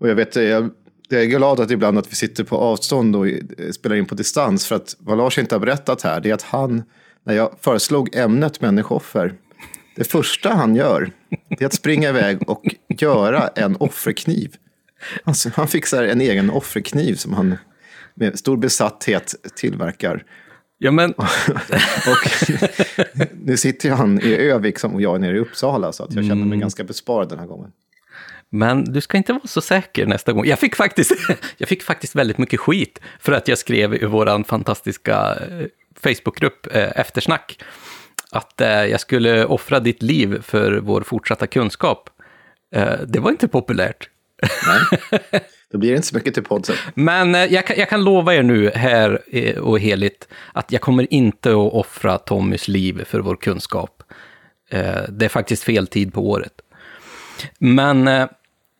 Och 0.00 0.08
jag 0.08 0.14
vet, 0.14 0.36
jag, 0.36 0.70
jag 1.08 1.22
är 1.22 1.26
glad 1.26 1.60
att 1.60 1.70
ibland 1.70 1.98
att 1.98 2.12
vi 2.12 2.16
sitter 2.16 2.44
på 2.44 2.56
avstånd 2.56 3.16
och 3.16 3.26
spelar 3.74 3.96
in 3.96 4.06
på 4.06 4.14
distans. 4.14 4.66
För 4.66 4.76
att 4.76 4.96
vad 4.98 5.18
Lars 5.18 5.38
inte 5.38 5.54
har 5.54 5.60
berättat 5.60 6.02
här, 6.02 6.20
det 6.20 6.30
är 6.30 6.34
att 6.34 6.42
han, 6.42 6.82
när 7.24 7.34
jag 7.34 7.54
föreslog 7.60 8.16
ämnet 8.16 8.60
människooffer, 8.60 9.34
det 9.96 10.04
första 10.04 10.48
han 10.52 10.76
gör, 10.76 11.10
det 11.48 11.62
är 11.62 11.66
att 11.66 11.74
springa 11.74 12.08
iväg 12.08 12.50
och 12.50 12.74
göra 12.88 13.48
en 13.48 13.76
offerkniv. 13.76 14.54
Alltså, 15.24 15.50
han 15.54 15.68
fixar 15.68 16.04
en 16.04 16.20
egen 16.20 16.50
offerkniv 16.50 17.14
som 17.14 17.32
han 17.32 17.56
med 18.14 18.38
stor 18.38 18.56
besatthet 18.56 19.34
tillverkar. 19.56 20.24
Ja 20.78 20.90
men, 20.90 21.10
Och 22.06 22.26
nu 23.44 23.56
sitter 23.56 23.88
ju 23.88 23.94
han 23.94 24.20
i 24.20 24.34
Övik 24.34 24.78
som 24.78 24.94
och 24.94 25.02
jag 25.02 25.14
är 25.14 25.18
nere 25.18 25.36
i 25.36 25.40
Uppsala, 25.40 25.92
så 25.92 26.04
att 26.04 26.14
jag 26.14 26.24
känner 26.24 26.34
mig 26.34 26.46
Mm. 26.46 26.60
ganska 26.60 26.84
besparad 26.84 27.28
den 27.28 27.38
här 27.38 27.46
gången. 27.46 27.72
Men 28.52 28.84
du 28.84 29.00
ska 29.00 29.16
inte 29.16 29.32
vara 29.32 29.46
så 29.46 29.60
säker 29.60 30.06
nästa 30.06 30.32
gång. 30.32 30.46
Jag 30.46 30.58
fick 30.58 30.76
faktiskt, 30.76 31.12
jag 31.56 31.68
fick 31.68 31.82
faktiskt 31.82 32.14
väldigt 32.14 32.38
mycket 32.38 32.60
skit 32.60 33.00
för 33.20 33.32
att 33.32 33.48
jag 33.48 33.58
skrev 33.58 33.94
i 33.94 34.04
vår 34.06 34.44
fantastiska 34.44 35.34
eh, 35.50 35.66
Facebookgrupp 36.02 36.66
eh, 36.76 37.00
Eftersnack 37.00 37.58
att 38.32 38.60
eh, 38.60 38.68
jag 38.68 39.00
skulle 39.00 39.44
offra 39.44 39.80
ditt 39.80 40.02
liv 40.02 40.42
för 40.42 40.72
vår 40.72 41.00
fortsatta 41.02 41.46
kunskap. 41.46 42.10
Eh, 42.74 42.92
Det 43.06 43.18
var 43.20 43.30
inte 43.30 43.48
populärt. 43.48 44.08
Då 45.72 45.78
blir 45.78 45.90
det 45.90 45.96
inte 45.96 46.08
så 46.08 46.16
mycket 46.16 46.34
till 46.34 46.42
podd 46.42 46.66
sen. 46.66 46.76
Men 46.94 47.34
eh, 47.34 47.44
jag 47.44 47.66
kan, 47.66 47.76
jag 47.78 47.88
kan 47.88 48.04
lova 48.04 48.34
er 48.34 48.42
nu 48.42 48.70
här 48.74 49.22
eh, 49.32 49.58
och 49.58 49.80
heligt 49.80 50.28
att 50.52 50.72
jag 50.72 50.80
kommer 50.80 51.12
inte 51.12 51.50
att 51.50 51.72
offra 51.72 52.18
Tommys 52.18 52.68
liv 52.68 53.04
för 53.04 53.20
vår 53.20 53.36
kunskap. 53.36 54.02
Eh, 54.70 55.02
Det 55.08 55.24
är 55.24 55.28
faktiskt 55.28 55.62
fel 55.62 55.86
tid 55.86 56.12
på 56.12 56.30
året. 56.30 56.52
Men 57.58 58.28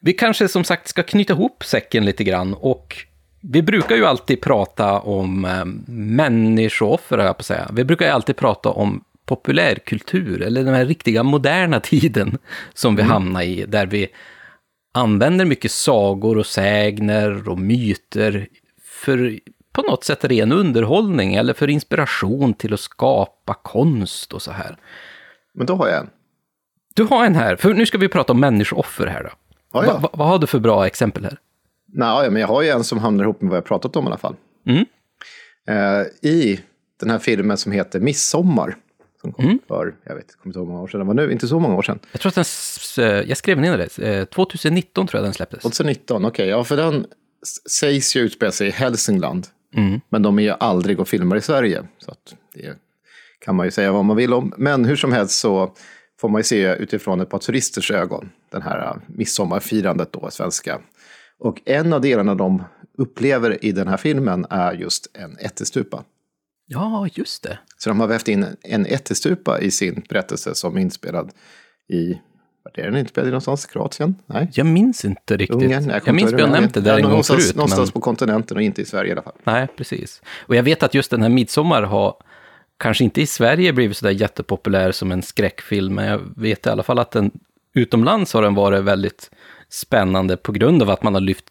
vi 0.00 0.12
kanske 0.12 0.48
som 0.48 0.64
sagt 0.64 0.88
ska 0.88 1.02
knyta 1.02 1.32
ihop 1.32 1.64
säcken 1.64 2.04
lite 2.04 2.24
grann 2.24 2.54
och 2.54 2.96
vi 3.40 3.62
brukar 3.62 3.96
ju 3.96 4.06
alltid 4.06 4.40
prata 4.40 5.00
om 5.00 5.40
människooffer, 5.86 7.18
jag 7.18 7.36
på 7.36 7.40
att 7.40 7.46
säga. 7.46 7.70
Vi 7.72 7.84
brukar 7.84 8.06
ju 8.06 8.12
alltid 8.12 8.36
prata 8.36 8.68
om 8.68 9.04
populärkultur, 9.26 10.42
eller 10.42 10.64
den 10.64 10.74
här 10.74 10.84
riktiga 10.84 11.22
moderna 11.22 11.80
tiden 11.90 12.38
som 12.74 12.96
vi 12.96 13.02
hamnar 13.02 13.42
i, 13.42 13.64
där 13.68 13.86
vi 13.86 14.08
använder 14.92 15.44
mycket 15.44 15.70
sagor 15.70 16.38
och 16.38 16.46
sägner 16.46 17.48
och 17.48 17.58
myter 17.58 18.48
för 18.82 19.38
på 19.72 19.82
något 19.82 20.04
sätt 20.04 20.24
ren 20.24 20.52
underhållning 20.52 21.34
eller 21.34 21.54
för 21.54 21.70
inspiration 21.70 22.54
till 22.54 22.74
att 22.74 22.80
skapa 22.80 23.54
konst 23.54 24.32
och 24.32 24.42
så 24.42 24.50
här. 24.50 24.76
Men 25.54 25.66
då 25.66 25.74
har 25.74 25.88
jag 25.88 25.98
en. 25.98 26.10
Du 26.94 27.04
har 27.04 27.26
en 27.26 27.34
här, 27.34 27.56
för 27.56 27.74
nu 27.74 27.86
ska 27.86 27.98
vi 27.98 28.08
prata 28.08 28.32
om 28.32 28.40
människooffer 28.40 29.06
här 29.06 29.22
då. 29.22 29.30
Ja, 29.72 29.84
ja. 29.86 29.92
Va, 29.92 29.98
va, 29.98 30.10
vad 30.12 30.28
har 30.28 30.38
du 30.38 30.46
för 30.46 30.58
bra 30.58 30.86
exempel 30.86 31.24
här? 31.24 31.38
Nej, 31.92 32.30
men 32.30 32.40
jag 32.40 32.48
har 32.48 32.62
ju 32.62 32.68
en 32.68 32.84
som 32.84 32.98
hamnar 32.98 33.24
ihop 33.24 33.40
med 33.40 33.50
vad 33.50 33.56
jag 33.56 33.64
pratat 33.64 33.96
om 33.96 34.04
i 34.04 34.06
alla 34.06 34.18
fall. 34.18 34.36
Mm. 34.66 34.84
Eh, 35.68 36.30
I 36.30 36.60
den 37.00 37.10
här 37.10 37.18
filmen 37.18 37.56
som 37.56 37.72
heter 37.72 38.00
Midsommar. 38.00 38.76
Som 39.20 39.32
kom 39.32 39.44
Mm. 39.44 39.58
för, 39.68 39.94
jag 40.04 40.14
vet 40.14 40.36
kommer 40.36 40.50
inte 40.50 40.58
hur 40.58 40.66
många 40.66 40.80
år 40.82 40.88
sedan 40.88 41.00
det 41.00 41.06
var 41.06 41.14
nu, 41.14 41.32
inte 41.32 41.48
så 41.48 41.58
många 41.58 41.74
år 41.76 41.82
sedan. 41.82 41.98
Jag 42.12 42.20
tror 42.20 42.28
att 42.28 42.34
den, 42.96 43.04
eh, 43.04 43.28
jag 43.28 43.36
skrev 43.38 43.60
ner 43.60 43.78
det, 43.78 43.98
eh, 43.98 44.24
2019 44.24 45.06
tror 45.06 45.18
jag 45.18 45.26
den 45.26 45.34
släpptes. 45.34 45.62
2019, 45.62 46.24
okej, 46.24 46.48
ja 46.48 46.64
för 46.64 46.76
den 46.76 47.06
sägs 47.80 48.16
ju 48.16 48.20
utspela 48.20 48.52
sig 48.52 48.68
i 48.68 48.70
Hälsingland. 48.70 49.46
Mm. 49.74 50.00
Men 50.08 50.22
de 50.22 50.38
är 50.38 50.42
ju 50.42 50.50
aldrig 50.50 51.00
och 51.00 51.08
filmar 51.08 51.36
i 51.36 51.40
Sverige. 51.40 51.82
Så 51.98 52.10
att 52.10 52.34
det 52.54 52.74
kan 53.38 53.54
man 53.56 53.66
ju 53.66 53.70
säga 53.70 53.92
vad 53.92 54.04
man 54.04 54.16
vill 54.16 54.32
om. 54.34 54.52
Men 54.56 54.84
hur 54.84 54.96
som 54.96 55.12
helst 55.12 55.38
så 55.40 55.74
får 56.20 56.28
man 56.28 56.38
ju 56.38 56.42
se 56.44 56.74
utifrån 56.74 57.20
ett 57.20 57.28
par 57.30 57.38
turisters 57.38 57.90
ögon. 57.90 58.30
Den 58.50 58.62
här 58.62 58.86
äh, 58.86 58.96
midsommarfirandet 59.06 60.12
då, 60.12 60.30
svenska. 60.30 60.80
Och 61.38 61.60
en 61.64 61.92
av 61.92 62.00
delarna 62.00 62.34
de 62.34 62.62
upplever 62.98 63.64
i 63.64 63.72
den 63.72 63.88
här 63.88 63.96
filmen 63.96 64.46
är 64.50 64.72
just 64.72 65.16
en 65.16 65.36
ättestupa. 65.36 66.04
Ja, 66.66 67.08
just 67.12 67.42
det. 67.42 67.58
Så 67.82 67.90
de 67.90 68.00
har 68.00 68.06
vävt 68.06 68.28
in 68.28 68.46
en 68.62 68.86
ättestupa 68.86 69.60
i 69.60 69.70
sin 69.70 70.02
berättelse 70.08 70.54
som 70.54 70.76
är 70.76 70.80
inspelad 70.80 71.32
i, 71.88 72.18
vart 72.64 72.78
är 72.78 72.82
den 72.82 72.96
inspelad 72.96 73.28
någonstans? 73.28 73.66
Kroatien? 73.66 74.14
Nej? 74.26 74.50
Jag 74.52 74.66
minns 74.66 75.04
inte 75.04 75.36
riktigt. 75.36 75.62
Ungern? 75.62 75.82
Nej, 75.82 75.94
jag, 75.94 76.02
kommer 76.02 76.16
minns 76.16 76.32
att 76.32 76.40
jag 76.40 76.50
nämnt 76.50 76.74
det 76.74 76.80
där 76.80 76.90
Ja, 76.90 76.96
en 76.96 77.02
gång 77.02 77.10
någonstans, 77.10 77.44
förut. 77.44 77.56
Någonstans 77.56 77.88
men... 77.88 77.92
på 77.92 78.00
kontinenten 78.00 78.56
och 78.56 78.62
inte 78.62 78.82
i 78.82 78.84
Sverige 78.84 79.08
i 79.08 79.12
alla 79.12 79.22
fall. 79.22 79.36
Nej, 79.44 79.68
precis. 79.76 80.22
Och 80.46 80.56
jag 80.56 80.62
vet 80.62 80.82
att 80.82 80.94
just 80.94 81.10
den 81.10 81.22
här 81.22 81.28
Midsommar 81.28 81.82
har, 81.82 82.14
kanske 82.76 83.04
inte 83.04 83.22
i 83.22 83.26
Sverige 83.26 83.72
blivit 83.72 83.96
sådär 83.96 84.12
jättepopulär 84.12 84.92
som 84.92 85.12
en 85.12 85.22
skräckfilm, 85.22 85.94
men 85.94 86.04
jag 86.04 86.20
vet 86.36 86.66
i 86.66 86.70
alla 86.70 86.82
fall 86.82 86.98
att 86.98 87.10
den 87.10 87.30
utomlands 87.74 88.32
har 88.32 88.42
den 88.42 88.54
varit 88.54 88.84
väldigt 88.84 89.30
spännande 89.68 90.36
på 90.36 90.52
grund 90.52 90.82
av 90.82 90.90
att 90.90 91.02
man 91.02 91.14
har 91.14 91.20
lyft, 91.20 91.44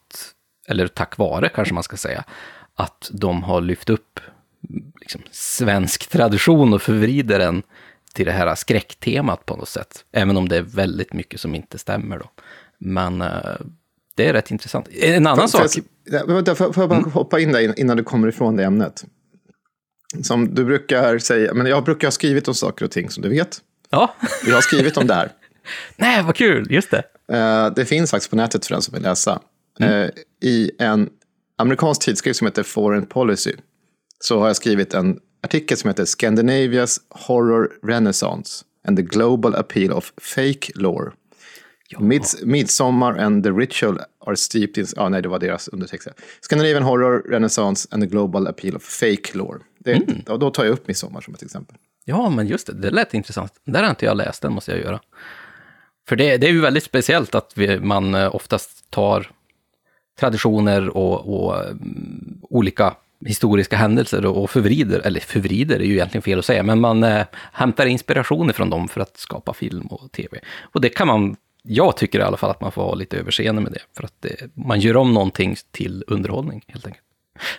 eller 0.68 0.88
tack 0.88 1.18
vare 1.18 1.50
kanske 1.50 1.74
man 1.74 1.84
ska 1.84 1.98
säga, 1.98 2.24
att 2.76 3.10
de 3.14 3.44
har 3.44 3.62
lyft 3.62 3.90
upp 3.90 4.20
liksom, 5.02 5.22
svensk 5.32 6.08
tradition 6.10 6.74
och 6.74 6.82
förvrider 6.82 7.40
den 7.40 7.64
till 8.14 8.26
det 8.26 8.32
här 8.32 8.56
skräcktemat 8.56 9.46
på 9.46 9.56
något 9.56 9.70
sätt. 9.70 10.06
Även 10.12 10.38
om 10.38 10.50
det 10.50 10.58
är 10.58 10.62
väldigt 10.62 11.14
mycket 11.14 11.40
som 11.40 11.56
inte 11.56 11.78
stämmer 11.78 12.20
då. 12.20 12.30
Men 12.78 13.22
eh, 13.22 13.28
det 14.16 14.28
är 14.28 14.34
rätt 14.34 14.52
intressant. 14.52 14.88
En 14.88 15.28
annan 15.28 15.50
sak. 15.50 15.62
Får 15.74 15.84
jag, 16.06 16.22
ja, 16.30 16.34
vänta, 16.34 16.56
får, 16.56 16.74
får 16.74 16.82
jag 16.84 16.90
bara 16.90 17.00
Mm. 17.00 17.12
hoppa 17.12 17.40
in 17.40 17.52
där 17.52 17.60
in- 17.60 17.74
innan 17.78 17.98
du 17.98 18.04
kommer 18.04 18.28
ifrån 18.28 18.56
det 18.56 18.64
ämnet? 18.64 19.06
Som 20.24 20.56
du 20.56 20.66
brukar 20.66 21.18
säga, 21.20 21.54
men 21.54 21.66
jag 21.68 21.84
brukar 21.84 22.08
ha 22.08 22.12
skrivit 22.12 22.48
om 22.48 22.54
saker 22.56 22.86
och 22.86 22.92
ting 22.92 23.10
som 23.10 23.24
du 23.24 23.30
vet. 23.30 23.58
Ja, 23.90 24.16
Jag 24.46 24.54
har 24.56 24.62
skrivit 24.62 24.98
om 24.98 25.08
det 25.08 25.14
här. 25.14 25.32
nej 25.96 26.24
vad 26.24 26.36
kul, 26.36 26.72
just 26.72 26.92
det. 26.92 27.04
Eh, 27.38 27.74
det 27.76 27.86
finns 27.86 28.12
faktiskt 28.12 28.30
på 28.30 28.36
nätet 28.36 28.66
för 28.66 28.74
den 28.76 28.82
som 28.82 28.94
vill 28.94 29.04
läsa. 29.04 29.40
Mm. 29.80 29.94
Eh, 30.04 30.10
I 30.42 30.72
en 30.80 31.10
amerikansk 31.58 32.02
tidskrift 32.02 32.38
som 32.38 32.48
heter 32.48 32.64
Foreign 32.64 33.06
Policy 33.06 33.54
så 34.20 34.40
har 34.40 34.48
jag 34.48 34.56
skrivit 34.56 34.94
en 34.94 35.20
artikel 35.44 35.78
som 35.78 35.88
heter 35.88 36.06
Scandinavia's 36.06 36.98
Horror 37.10 37.72
Renaissance 37.84 38.66
and 38.88 38.98
the 38.98 39.04
Global 39.04 39.56
Appeal 39.56 39.92
of 39.94 40.14
Fake 40.22 40.72
Lore. 40.76 41.12
Mids, 42.00 42.44
Midsommar 42.44 43.18
and 43.18 43.44
the 43.44 43.52
Ritual 43.52 44.00
are 44.26 44.36
steeped 44.36 44.78
in... 44.78 44.86
Ja, 44.96 45.10
nej, 45.10 45.22
det 45.22 45.30
var 45.30 45.40
deras 45.40 45.68
undertext. 45.68 46.08
Scandinavian 46.42 46.84
Horror 46.84 47.24
Renaissance 47.30 47.88
and 47.92 48.04
the 48.04 48.08
Global 48.08 48.48
Appeal 48.48 48.76
of 48.76 48.84
Fake 48.84 49.38
Lore. 49.38 49.60
Det, 49.80 49.94
Mm. 49.94 50.22
och 50.28 50.40
då 50.40 50.52
tar 50.52 50.66
jag 50.66 50.74
upp 50.74 50.88
Midsommar 50.88 51.22
som 51.22 51.34
ett 51.34 51.44
exempel. 51.44 51.76
Ja, 52.06 52.30
men 52.30 52.48
just 52.48 52.68
det, 52.68 52.74
det 52.74 52.90
lät 52.92 53.14
intressant. 53.14 53.54
Där 53.66 53.84
har 53.84 53.90
inte 53.90 54.06
jag 54.06 54.18
läst, 54.18 54.42
den 54.42 54.54
måste 54.54 54.72
jag 54.72 54.80
göra. 54.82 55.00
För 56.10 56.16
det, 56.16 56.38
det 56.38 56.48
är 56.48 56.52
ju 56.52 56.62
väldigt 56.62 56.84
speciellt 56.84 57.36
att 57.36 57.52
vi, 57.56 57.80
man 57.80 58.16
eh, 58.16 58.36
oftast 58.36 58.92
tar 58.92 59.32
traditioner 60.20 60.98
och, 60.98 61.44
och 61.44 61.66
mm, 61.66 62.38
olika 62.42 62.96
historiska 63.26 63.78
händelser 63.78 64.26
och 64.26 64.50
förvrider, 64.50 65.00
eller 65.00 65.20
förvrider 65.20 65.80
är 65.80 65.84
ju 65.84 65.94
egentligen 65.94 66.22
fel 66.22 66.40
att 66.40 66.46
säga, 66.46 66.64
men 66.64 66.80
man 66.80 67.04
eh, 67.04 67.26
hämtar 67.54 67.86
inspiration 67.86 68.54
från 68.54 68.70
dem 68.70 68.88
för 68.88 69.02
att 69.02 69.18
skapa 69.18 69.54
film 69.54 69.88
och 69.88 70.12
tv. 70.12 70.40
Och 70.62 70.82
det 70.82 70.90
kan 70.90 71.08
man, 71.08 71.36
jag 71.64 71.98
tycker 71.98 72.20
i 72.20 72.22
alla 72.22 72.38
fall 72.38 72.50
att 72.50 72.62
man 72.62 72.72
får 72.72 72.82
ha 72.82 72.94
lite 72.94 73.18
överseende 73.18 73.62
med 73.62 73.72
det, 73.72 73.82
för 73.98 74.04
att 74.04 74.14
det, 74.20 74.36
man 74.54 74.80
gör 74.80 74.98
om 74.98 75.14
någonting 75.14 75.56
till 75.72 76.04
underhållning 76.08 76.64
helt 76.68 76.86
enkelt. 76.86 77.06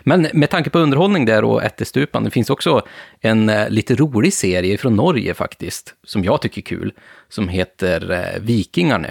Men 0.03 0.27
med 0.33 0.49
tanke 0.49 0.69
på 0.69 0.79
underhållning 0.79 1.25
där 1.25 1.43
och 1.43 1.63
ättestupan, 1.63 2.23
det 2.23 2.31
finns 2.31 2.49
också 2.49 2.85
en 3.19 3.49
eh, 3.49 3.69
lite 3.69 3.95
rolig 3.95 4.33
serie 4.33 4.77
från 4.77 4.95
Norge 4.95 5.33
faktiskt, 5.33 5.93
som 6.03 6.23
jag 6.23 6.41
tycker 6.41 6.61
är 6.61 6.65
kul, 6.65 6.93
som 7.29 7.47
heter 7.47 8.11
eh, 8.11 8.41
Vikingarna. 8.41 9.07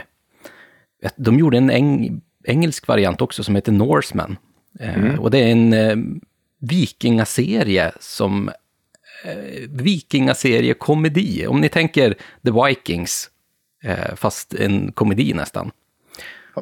De 1.16 1.38
gjorde 1.38 1.56
en 1.56 1.70
eng 1.70 2.20
engelsk 2.44 2.86
variant 2.86 3.20
också 3.20 3.44
som 3.44 3.54
heter 3.54 3.72
Norseman. 3.72 4.36
Eh, 4.80 5.20
och 5.20 5.30
det 5.30 5.38
är 5.38 5.52
en 5.52 5.72
eh, 5.72 5.96
vikingaserie 6.60 7.92
som 8.00 8.48
eh, 9.24 9.68
vikingaserie 9.68 10.74
komedi. 10.74 11.46
Om 11.46 11.60
ni 11.60 11.68
tänker 11.68 12.14
The 12.44 12.50
Vikings, 12.66 13.30
eh, 13.82 14.14
fast 14.16 14.54
en 14.54 14.92
komedi 14.92 15.34
nästan. 15.34 15.70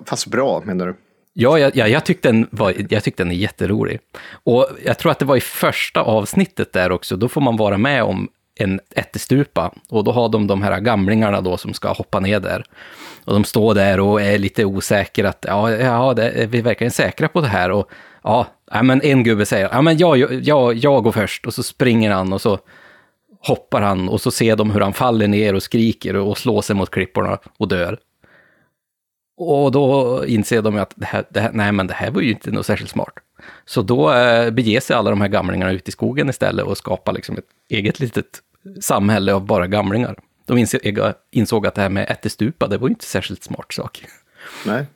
Fast 0.07 0.27
bra, 0.27 0.63
menar 0.65 0.87
du? 0.87 0.97
Ja, 1.33 1.59
jag, 1.59 1.77
jag, 1.77 1.89
jag, 1.89 2.05
tyckte 2.05 2.29
den 2.29 2.49
var, 2.51 2.75
jag 2.91 3.05
tyckte 3.05 3.25
den 3.25 3.33
är 3.33 3.37
jätterolig. 3.37 4.01
Och 4.31 4.69
jag 4.85 4.99
tror 4.99 5.13
att 5.13 5.19
det 5.19 5.25
var 5.25 5.37
i 5.37 5.41
första 5.41 6.01
avsnittet 6.03 6.73
där 6.73 6.93
också, 6.93 7.17
då 7.17 7.29
får 7.29 7.41
man 7.41 7.57
vara 7.57 7.79
med 7.79 8.03
om 8.03 8.29
en 8.55 8.81
ättestupa. 8.91 9.73
Och 9.89 10.05
då 10.05 10.13
har 10.13 10.29
de 10.29 10.47
de 10.47 10.63
här 10.63 10.81
gamlingarna 10.81 11.41
då 11.41 11.57
som 11.57 11.75
ska 11.75 11.93
hoppa 11.93 12.21
ner 12.21 12.41
där. 12.41 12.65
Och 13.25 13.33
de 13.33 13.45
står 13.45 13.75
där 13.75 14.01
och 14.01 14.23
är 14.23 14.39
lite 14.39 14.65
osäkra 14.65 15.29
att, 15.29 15.45
ja, 15.49 15.71
ja 15.71 16.15
det, 16.15 16.31
är 16.31 16.47
vi 16.47 16.61
verkligen 16.61 16.91
säkra 16.91 17.29
på 17.29 17.41
det 17.41 17.49
här? 17.49 17.71
Och 17.71 17.91
ja, 18.23 18.47
men 18.71 19.03
en 19.03 19.25
gubbe 19.25 19.47
säger, 19.47 19.69
ja 19.73 19.83
men 19.83 19.99
jag, 19.99 20.19
jag, 20.45 20.75
jag 20.75 21.05
går 21.05 21.13
först. 21.13 21.47
Och 21.47 21.55
så 21.55 21.63
springer 21.63 22.11
han 22.11 22.33
och 22.33 22.41
så 22.41 22.59
hoppar 23.41 23.81
han 23.81 24.09
och 24.09 24.21
så 24.21 24.31
ser 24.31 24.57
de 24.57 24.71
hur 24.71 24.81
han 24.81 24.93
faller 24.93 25.29
ner 25.29 25.55
och 25.55 25.63
skriker 25.63 26.17
och 26.17 26.39
slår 26.39 26.63
sig 26.63 26.77
mot 26.77 26.91
klipporna 26.91 27.39
och 27.59 27.69
dör. 27.69 27.99
Och 29.37 29.73
då 29.73 30.25
inser 30.27 30.63
de 30.63 30.77
att 30.77 30.93
det 30.97 31.07
här, 31.07 31.25
det 31.31 31.41
här, 31.41 31.51
nej, 31.53 31.73
men 31.73 31.87
det 31.87 31.95
här 31.95 32.11
var 32.11 32.21
ju 32.21 32.31
inte 32.31 32.51
något 32.51 32.67
särskilt 32.67 32.91
smart. 32.91 33.15
Så 33.65 33.83
då 33.83 34.13
eh, 34.13 34.51
beger 34.51 34.81
sig 34.81 34.97
alla 34.97 35.11
de 35.11 35.21
här 35.21 35.29
gamlingarna 35.29 35.73
ut 35.73 35.89
i 35.89 35.93
skogen 35.93 36.29
istället 36.29 36.67
och 36.67 36.79
skapar 36.79 37.13
liksom 37.13 37.37
ett 37.37 37.45
eget 37.69 38.01
litet 38.01 38.43
samhälle 38.81 39.35
av 39.35 39.47
bara 39.47 39.67
gamlingar. 39.67 40.19
De 40.47 40.59
insåg, 40.59 40.81
insåg 41.31 41.67
att 41.67 41.75
det 41.75 41.83
här 41.83 41.89
med 41.89 42.11
ättestupa, 42.11 42.67
det 42.67 42.79
var 42.79 42.89
ju 42.89 42.93
inte 42.93 43.05
särskilt 43.05 43.43
smart 43.43 43.73
sak. 43.73 44.05
Nej. 44.67 44.87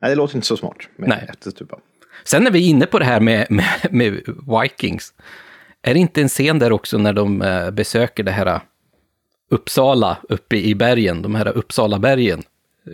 Nej, 0.00 0.10
det 0.10 0.14
låter 0.14 0.36
inte 0.36 0.46
så 0.46 0.56
smart 0.56 0.88
med 0.96 1.08
Nej. 1.08 1.28
ättestupa. 1.32 1.78
Sen 2.24 2.46
är 2.46 2.50
vi 2.50 2.68
inne 2.68 2.86
på 2.86 2.98
det 2.98 3.04
här 3.04 3.20
med, 3.20 3.46
med, 3.50 3.88
med 3.90 4.22
Vikings. 4.62 5.12
Är 5.82 5.94
det 5.94 6.00
inte 6.00 6.20
en 6.20 6.28
scen 6.28 6.58
där 6.58 6.72
också 6.72 6.98
när 6.98 7.12
de 7.12 7.42
eh, 7.42 7.70
besöker 7.70 8.22
det 8.22 8.30
här 8.30 8.60
Uppsala 9.50 10.16
uppe 10.28 10.56
i 10.56 10.74
bergen, 10.74 11.22
de 11.22 11.34
här 11.34 11.48
Uppsalabergen? 11.48 12.42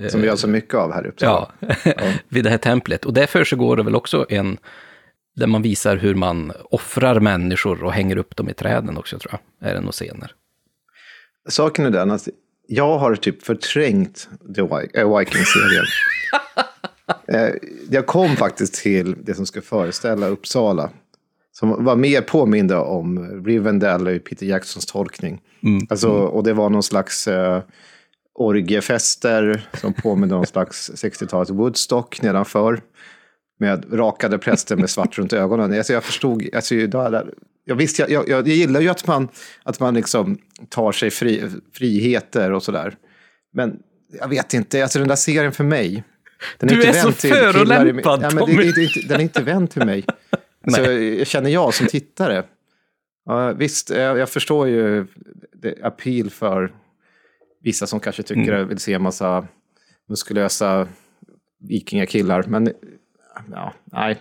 Som 0.08 0.20
vi 0.20 0.28
har 0.28 0.36
så 0.36 0.48
mycket 0.48 0.74
av 0.74 0.92
här 0.92 1.04
i 1.04 1.08
Uppsala. 1.08 1.50
Ja, 1.60 1.68
ja. 1.84 1.92
vid 2.28 2.44
det 2.44 2.50
här 2.50 2.58
templet. 2.58 3.04
Och 3.04 3.12
där 3.12 3.26
försiggår 3.26 3.76
det 3.76 3.82
väl 3.82 3.96
också 3.96 4.26
en, 4.28 4.58
där 5.36 5.46
man 5.46 5.62
visar 5.62 5.96
hur 5.96 6.14
man 6.14 6.52
offrar 6.70 7.20
människor 7.20 7.84
och 7.84 7.92
hänger 7.92 8.16
upp 8.16 8.36
dem 8.36 8.48
i 8.48 8.54
träden 8.54 8.96
också, 8.96 9.18
tror 9.18 9.32
jag. 9.32 9.70
Är 9.70 9.74
det 9.74 9.80
några 9.80 9.92
scener? 9.92 10.32
Saken 11.48 11.86
är 11.86 11.90
den 11.90 12.10
att 12.10 12.28
jag 12.66 12.98
har 12.98 13.14
typ 13.14 13.42
förträngt 13.42 14.28
The 14.54 14.62
Viking-serien. 14.62 15.84
Eh, 17.28 17.50
jag 17.90 18.06
kom 18.06 18.36
faktiskt 18.36 18.74
till 18.74 19.16
det 19.24 19.34
som 19.34 19.46
ska 19.46 19.60
föreställa 19.60 20.28
Uppsala. 20.28 20.90
Som 21.52 21.84
var 21.84 21.96
mer 21.96 22.20
påminda 22.20 22.80
om 22.80 23.42
Rivendell 23.46 24.08
och 24.08 24.24
Peter 24.24 24.46
Jacksons 24.46 24.86
tolkning. 24.86 25.40
Mm. 25.62 25.86
Alltså, 25.90 26.10
och 26.10 26.44
det 26.44 26.52
var 26.52 26.70
någon 26.70 26.82
slags 26.82 27.28
uh, 27.28 27.62
orgiefester 28.34 29.68
som 29.80 29.92
påminner 29.92 30.34
om 30.34 30.38
någon 30.38 30.46
slags 30.46 30.90
60-talets 30.90 31.50
Woodstock 31.50 32.22
nedanför. 32.22 32.80
Med 33.58 33.84
rakade 33.92 34.38
präster 34.38 34.76
med 34.76 34.90
svart 34.90 35.18
runt 35.18 35.32
ögonen. 35.32 35.78
Alltså 35.78 35.92
jag 35.92 36.04
förstod, 36.04 36.54
alltså, 36.54 36.74
jag, 37.64 37.76
visst, 37.76 37.98
jag, 37.98 38.10
jag, 38.10 38.28
jag 38.28 38.48
gillar 38.48 38.80
ju 38.80 38.88
att 38.88 39.06
man, 39.06 39.28
att 39.62 39.80
man 39.80 39.94
liksom 39.94 40.38
tar 40.68 40.92
sig 40.92 41.10
fri, 41.10 41.50
friheter 41.72 42.52
och 42.52 42.62
sådär. 42.62 42.96
Men 43.52 43.78
jag 44.20 44.28
vet 44.28 44.54
inte, 44.54 44.82
alltså 44.82 44.98
den 44.98 45.08
där 45.08 45.16
serien 45.16 45.52
för 45.52 45.64
mig. 45.64 46.04
Den 46.58 46.70
är 46.70 46.74
du 46.74 46.84
är 46.84 46.92
så 46.92 47.12
förolämpad 47.12 48.22
ja, 48.22 48.30
men 48.34 48.46
det, 48.46 48.72
det, 48.72 49.08
Den 49.08 49.20
är 49.20 49.22
inte 49.22 49.42
vänd 49.42 49.70
till 49.70 49.86
mig. 49.86 50.04
så 50.68 50.80
jag 50.80 51.26
känner 51.26 51.50
jag 51.50 51.74
som 51.74 51.86
tittare. 51.86 52.44
Ja, 53.24 53.52
visst, 53.52 53.90
jag, 53.90 54.18
jag 54.18 54.28
förstår 54.28 54.68
ju 54.68 55.06
appeal 55.82 56.30
för 56.30 56.72
vissa 57.62 57.86
som 57.86 58.00
kanske 58.00 58.22
tycker 58.22 58.52
mm. 58.52 58.68
vill 58.68 58.78
se 58.78 58.94
en 58.94 59.02
massa 59.02 59.48
muskulösa 60.08 60.88
vikingakillar. 61.68 62.44
Men 62.46 62.72
ja, 63.50 63.74
nej. 63.84 64.18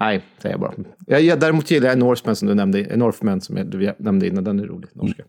Nej, 0.00 0.24
säger 0.38 0.52
jag 0.52 0.60
bara. 0.60 0.74
Jag, 1.06 1.22
jag, 1.22 1.40
däremot 1.40 1.70
gillar 1.70 1.88
jag 1.88 1.98
Norseman 1.98 2.36
som 2.36 2.48
du 2.48 2.54
nämnde, 2.54 2.96
Northman 2.96 3.40
som 3.40 3.70
du 3.70 3.94
nämnde 3.98 4.26
innan, 4.26 4.44
den 4.44 4.60
är 4.60 4.64
rolig. 4.64 4.90
Norska. 4.92 5.22
Mm. 5.22 5.28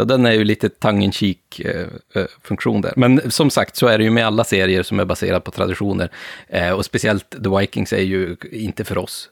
Ja, 0.00 0.04
den 0.04 0.26
är 0.26 0.32
ju 0.32 0.44
lite 0.44 0.68
tongue 0.68 1.12
cheek 1.12 1.60
eh, 1.60 1.86
eh, 2.14 2.26
funktion 2.42 2.80
där. 2.80 2.92
Men 2.96 3.30
som 3.30 3.50
sagt 3.50 3.76
så 3.76 3.86
är 3.86 3.98
det 3.98 4.04
ju 4.04 4.10
med 4.10 4.26
alla 4.26 4.44
serier 4.44 4.82
som 4.82 5.00
är 5.00 5.04
baserade 5.04 5.40
på 5.40 5.50
traditioner. 5.50 6.10
Eh, 6.48 6.72
och 6.72 6.84
speciellt 6.84 7.30
The 7.30 7.58
Vikings 7.58 7.92
är 7.92 8.02
ju 8.02 8.36
inte 8.52 8.84
för 8.84 8.98
oss. 8.98 9.30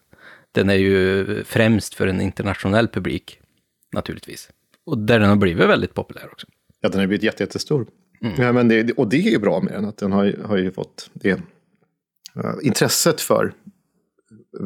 Den 0.53 0.71
är 0.71 0.75
ju 0.75 1.45
främst 1.45 1.95
för 1.95 2.07
en 2.07 2.21
internationell 2.21 2.89
publik, 2.89 3.41
naturligtvis. 3.93 4.51
Och 4.87 4.99
där 4.99 5.21
den 5.21 5.29
har 5.29 5.37
blivit 5.37 5.67
väldigt 5.67 5.95
populär 5.95 6.29
också. 6.33 6.47
Ja, 6.81 6.89
den 6.89 7.01
har 7.01 7.07
blivit 7.07 7.41
jättestor. 7.41 7.87
Mm. 8.23 8.35
Ja, 8.39 8.53
men 8.53 8.69
det, 8.69 8.93
och 8.93 9.09
det 9.09 9.17
är 9.17 9.31
ju 9.31 9.39
bra 9.39 9.61
med 9.61 9.73
den, 9.73 9.85
att 9.85 9.97
den 9.97 10.13
har, 10.13 10.35
har 10.45 10.57
ju 10.57 10.73
fått 10.73 11.11
det 11.13 11.33
uh, 11.33 12.55
intresset 12.63 13.21
för 13.21 13.53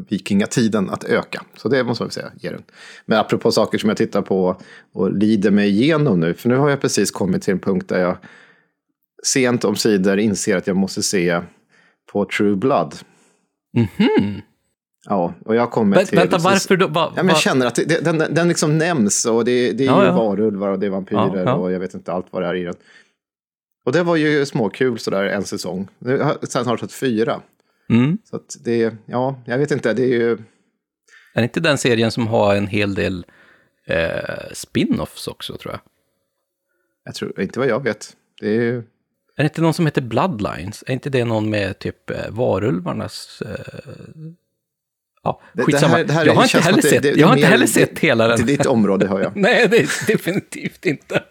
vikingatiden 0.09 0.91
att 0.91 1.05
öka. 1.05 1.43
Så 1.57 1.69
det 1.69 1.85
måste 1.85 2.05
man 2.05 2.11
säga 2.11 2.33
ger 2.41 2.51
den. 2.51 2.63
Men 3.07 3.19
apropå 3.19 3.53
saker 3.53 3.79
som 3.79 3.89
jag 3.89 3.97
tittar 3.97 4.23
på 4.23 4.57
och 4.93 5.13
lider 5.13 5.51
mig 5.51 5.69
igenom 5.69 6.21
nu, 6.21 6.35
för 6.35 6.49
nu 6.49 6.57
har 6.57 6.71
jag 6.71 6.81
precis 6.81 7.11
kommit 7.11 7.43
till 7.43 7.53
en 7.53 7.59
punkt 7.59 7.89
där 7.89 8.01
jag 8.01 8.17
sent 9.23 9.65
om 9.65 9.77
sidor 9.77 10.19
inser 10.19 10.57
att 10.57 10.67
jag 10.67 10.77
måste 10.77 11.03
se 11.03 11.41
på 12.13 12.25
True 12.25 12.57
Blood. 12.57 12.95
Mm 13.77 13.89
-hmm. 13.97 14.41
Ja, 15.05 15.35
och 15.45 15.57
jag 15.57 15.71
kommer 15.71 15.97
Vä 15.97 16.07
till... 16.07 16.19
Vänta, 16.19 16.39
varför 16.39 16.77
då? 16.77 16.87
Va, 16.87 17.13
ja, 17.17 17.23
men 17.23 17.29
jag 17.29 17.39
känner 17.39 17.67
att 17.67 17.75
det, 17.75 18.05
den, 18.05 18.19
den 18.19 18.49
liksom 18.49 18.79
nämns 18.79 19.25
och 19.25 19.45
det, 19.45 19.73
det 19.73 19.85
är 19.85 19.87
ja, 19.87 20.03
ju 20.03 20.09
ja. 20.09 20.17
varulvar 20.17 20.69
och 20.69 20.79
det 20.79 20.87
är 20.87 20.91
vampyrer 20.91 21.45
ja, 21.45 21.55
och 21.55 21.73
jag 21.73 21.81
vet 21.81 21.95
inte 21.95 22.13
allt 22.13 22.27
vad 22.31 22.43
det 22.43 22.49
är 22.49 22.55
i 22.55 22.65
den. 22.65 22.75
Och 23.85 23.93
det 23.93 24.03
var 24.03 24.17
ju 24.17 24.47
småkul 24.47 24.99
sådär 24.99 25.25
en 25.25 25.45
säsong. 25.45 25.89
Sen 26.43 26.67
har 26.67 26.73
det 26.73 26.81
tagit 26.81 26.93
fyra. 26.93 27.41
Mm. 27.93 28.19
Så 28.25 28.37
att 28.37 28.57
det, 28.65 28.95
ja, 29.07 29.43
jag 29.47 29.59
vet 29.59 29.71
inte, 29.71 29.93
det 29.93 30.03
är 30.03 30.21
ju... 30.21 30.33
Är 31.35 31.41
det 31.41 31.43
inte 31.43 31.61
den 31.61 31.79
serien 31.79 32.11
som 32.11 32.27
har 32.27 32.55
en 32.55 32.67
hel 32.67 32.95
del 32.95 33.27
eh, 33.87 34.53
spin-offs 34.53 35.29
också, 35.29 35.57
tror 35.57 35.73
jag? 35.73 35.81
Jag 37.05 37.15
tror, 37.15 37.41
inte 37.41 37.59
vad 37.59 37.69
jag 37.69 37.83
vet. 37.83 38.17
Det 38.41 38.49
är 38.49 38.61
ju... 38.61 38.77
Är 39.37 39.43
det 39.43 39.45
inte 39.45 39.63
någon 39.63 39.75
som 39.75 39.87
heter 39.87 40.03
Bloodlines? 40.03 40.85
Är 40.87 40.93
inte 40.93 41.11
det 41.11 41.25
någon 41.25 41.51
med 41.51 41.79
typ 41.79 42.11
eh, 42.11 42.31
varulvarnas... 42.31 43.43
Eh... 43.47 43.83
Ja, 45.23 45.43
skitsamma. 45.55 45.93
Det 45.93 45.99
här, 45.99 46.05
det 46.05 46.13
här 46.13 46.27
jag 46.27 46.35
har 46.35 46.43
inte 46.43 46.61
heller 46.61 46.83
sett, 46.83 47.17
jag 47.17 47.27
har 47.27 47.37
inte 47.37 47.49
heller 47.49 47.67
sett 47.67 47.99
hela 47.99 48.29
den. 48.29 48.37
Det 48.37 48.43
är 48.53 48.57
ditt 48.57 48.67
område, 48.67 49.07
hör 49.07 49.21
jag. 49.21 49.37
Nej, 49.37 49.69
det 49.69 49.77
är 49.77 50.07
definitivt 50.07 50.87
inte. 50.87 51.23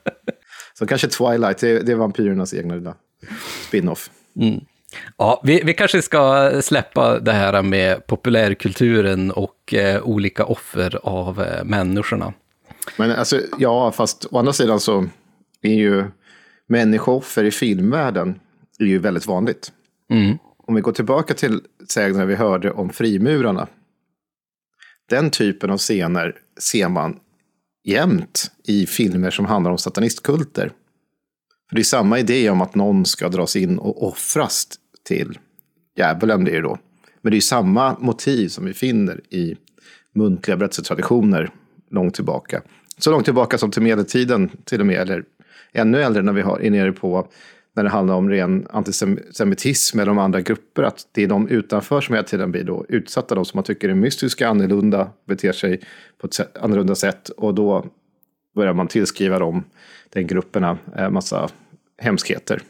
Så 0.73 0.87
kanske 0.87 1.07
Twilight, 1.07 1.57
det 1.57 1.69
är, 1.69 1.83
det 1.83 1.91
är 1.91 1.95
vampyrernas 1.95 2.53
egna 2.53 2.75
lilla 2.75 2.95
spin-off. 3.67 4.09
Mm. 4.35 4.65
Ja, 5.17 5.41
vi, 5.43 5.61
vi 5.65 5.73
kanske 5.73 6.01
ska 6.01 6.51
släppa 6.61 7.19
det 7.19 7.31
här 7.31 7.61
med 7.61 8.07
populärkulturen 8.07 9.31
och 9.31 9.73
eh, 9.73 10.03
olika 10.03 10.45
offer 10.45 10.99
av 11.03 11.41
eh, 11.41 11.63
människorna. 11.63 12.33
Men 12.97 13.11
alltså, 13.11 13.39
ja, 13.59 13.91
fast 13.91 14.25
å 14.31 14.37
andra 14.37 14.53
sidan 14.53 14.79
så 14.79 15.07
är 15.61 15.73
ju 15.73 16.05
människooffer 16.67 17.43
i 17.43 17.51
filmvärlden 17.51 18.39
är 18.79 18.85
ju 18.85 18.99
väldigt 18.99 19.25
vanligt. 19.25 19.71
Mm. 20.09 20.37
Om 20.57 20.75
vi 20.75 20.81
går 20.81 20.91
tillbaka 20.91 21.33
till 21.33 21.61
sägnen 21.89 22.27
vi 22.27 22.35
hörde 22.35 22.71
om 22.71 22.89
frimurarna. 22.89 23.67
Den 25.09 25.29
typen 25.29 25.69
av 25.69 25.77
scener 25.77 26.35
ser 26.59 26.89
man 26.89 27.19
jämt 27.83 28.51
i 28.63 28.85
filmer 28.85 29.31
som 29.31 29.45
handlar 29.45 29.71
om 29.71 29.77
satanistkulter. 29.77 30.71
För 31.69 31.75
det 31.75 31.81
är 31.81 31.83
samma 31.83 32.19
idé 32.19 32.49
om 32.49 32.61
att 32.61 32.75
någon 32.75 33.05
ska 33.05 33.29
dras 33.29 33.55
in 33.55 33.79
och 33.79 34.07
offras 34.07 34.67
till 35.11 35.39
djävulen 35.97 36.43
blir 36.43 36.53
det 36.53 36.61
då. 36.61 36.77
Men 37.21 37.31
det 37.31 37.37
är 37.37 37.41
samma 37.41 37.97
motiv 37.99 38.47
som 38.47 38.65
vi 38.65 38.73
finner 38.73 39.21
i 39.29 39.55
muntliga 40.15 40.57
berättelsetraditioner 40.57 41.49
långt 41.89 42.15
tillbaka. 42.15 42.61
så 42.97 43.11
långt 43.11 43.25
tillbaka 43.25 43.57
som 43.57 43.71
till 43.71 43.81
medeltiden 43.81 44.49
till 44.63 44.79
och 44.79 44.85
med, 44.85 45.01
eller 45.01 45.23
ännu 45.71 46.01
äldre 46.01 46.23
när 46.23 46.33
vi 46.33 46.41
har, 46.41 46.61
är 46.61 46.71
nere 46.71 46.91
på 46.91 47.27
när 47.75 47.83
det 47.83 47.89
handlar 47.89 48.15
om 48.15 48.29
ren 48.29 48.67
antisemitism 48.69 49.99
eller 49.99 50.11
om 50.11 50.17
andra 50.17 50.41
grupper, 50.41 50.83
att 50.83 51.07
det 51.11 51.23
är 51.23 51.27
de 51.27 51.47
utanför 51.47 52.01
som 52.01 52.15
hela 52.15 52.27
tiden 52.27 52.51
blir 52.51 52.63
då 52.63 52.85
utsatta, 52.89 53.35
de 53.35 53.45
som 53.45 53.57
man 53.57 53.63
tycker 53.63 53.89
är 53.89 53.95
mystiska, 53.95 54.47
annorlunda, 54.47 55.09
beter 55.27 55.51
sig 55.51 55.81
på 56.21 56.27
ett 56.27 56.33
sätt, 56.33 56.57
annorlunda 56.57 56.95
sätt 56.95 57.29
och 57.29 57.53
då 57.53 57.85
börjar 58.55 58.73
man 58.73 58.87
tillskriva 58.87 59.39
dem, 59.39 59.63
den 60.09 60.27
grupperna, 60.27 60.77
en 60.95 61.13
massa 61.13 61.49
hemskheter. 61.97 62.61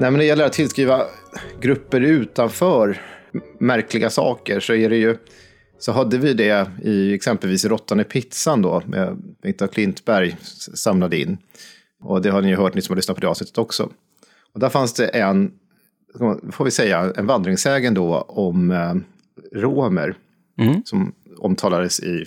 Nej, 0.00 0.10
men 0.10 0.12
när 0.12 0.18
det 0.18 0.24
gäller 0.24 0.44
att 0.44 0.52
tillskriva 0.52 1.04
grupper 1.60 2.00
utanför 2.00 3.00
märkliga 3.58 4.10
saker 4.10 4.60
så 4.60 4.74
är 4.74 4.90
det 4.90 4.96
ju 4.96 5.16
så 5.78 5.92
hade 5.92 6.18
vi 6.18 6.34
det 6.34 6.70
i 6.82 7.14
exempelvis 7.14 7.64
Råttan 7.64 8.00
i 8.00 8.04
pizzan 8.04 8.62
då 8.62 8.82
med 8.86 9.16
af 9.62 9.70
Klintberg 9.70 10.36
samlade 10.74 11.18
in. 11.18 11.38
Och 12.00 12.22
det 12.22 12.30
har 12.30 12.42
ni 12.42 12.48
ju 12.48 12.56
hört, 12.56 12.74
ni 12.74 12.82
som 12.82 12.92
har 12.92 12.96
lyssnat 12.96 13.16
på 13.16 13.20
det 13.20 13.28
avsnittet 13.28 13.58
också. 13.58 13.90
Och 14.54 14.60
där 14.60 14.68
fanns 14.68 14.94
det 14.94 15.06
en, 15.06 15.52
får 16.52 16.64
vi 16.64 16.70
säga, 16.70 17.12
en 17.16 17.26
vandringssägen 17.26 17.94
då 17.94 18.20
om 18.20 18.70
eh, 18.70 18.94
romer. 19.52 20.14
Mm. 20.58 20.82
Som 20.84 21.14
omtalades 21.38 22.00
i 22.00 22.26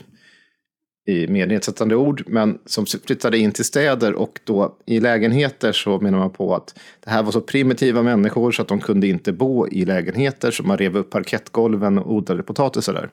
i 1.08 1.28
mer 1.28 1.48
nedsättande 1.48 1.96
ord, 1.96 2.24
men 2.28 2.60
som 2.66 2.86
flyttade 2.86 3.38
in 3.38 3.52
till 3.52 3.66
städer 3.66 4.14
och 4.14 4.40
då 4.44 4.78
i 4.86 5.00
lägenheter 5.00 5.72
så 5.72 6.00
menar 6.00 6.18
man 6.18 6.32
på 6.32 6.56
att 6.56 6.80
det 7.00 7.10
här 7.10 7.24
var 7.24 7.32
så 7.32 7.42
primitiva 7.42 8.02
människor 8.02 8.52
så 8.52 8.62
att 8.62 8.68
de 8.68 8.80
kunde 8.80 9.08
inte 9.08 9.34
bo 9.34 9.68
i 9.68 9.86
lägenheter 9.86 10.52
så 10.52 10.64
man 10.64 10.78
rev 10.78 10.98
upp 10.98 11.10
parkettgolven 11.10 11.98
och 11.98 12.14
odlade 12.14 12.44
potatisar 12.44 12.94
där. 12.94 13.10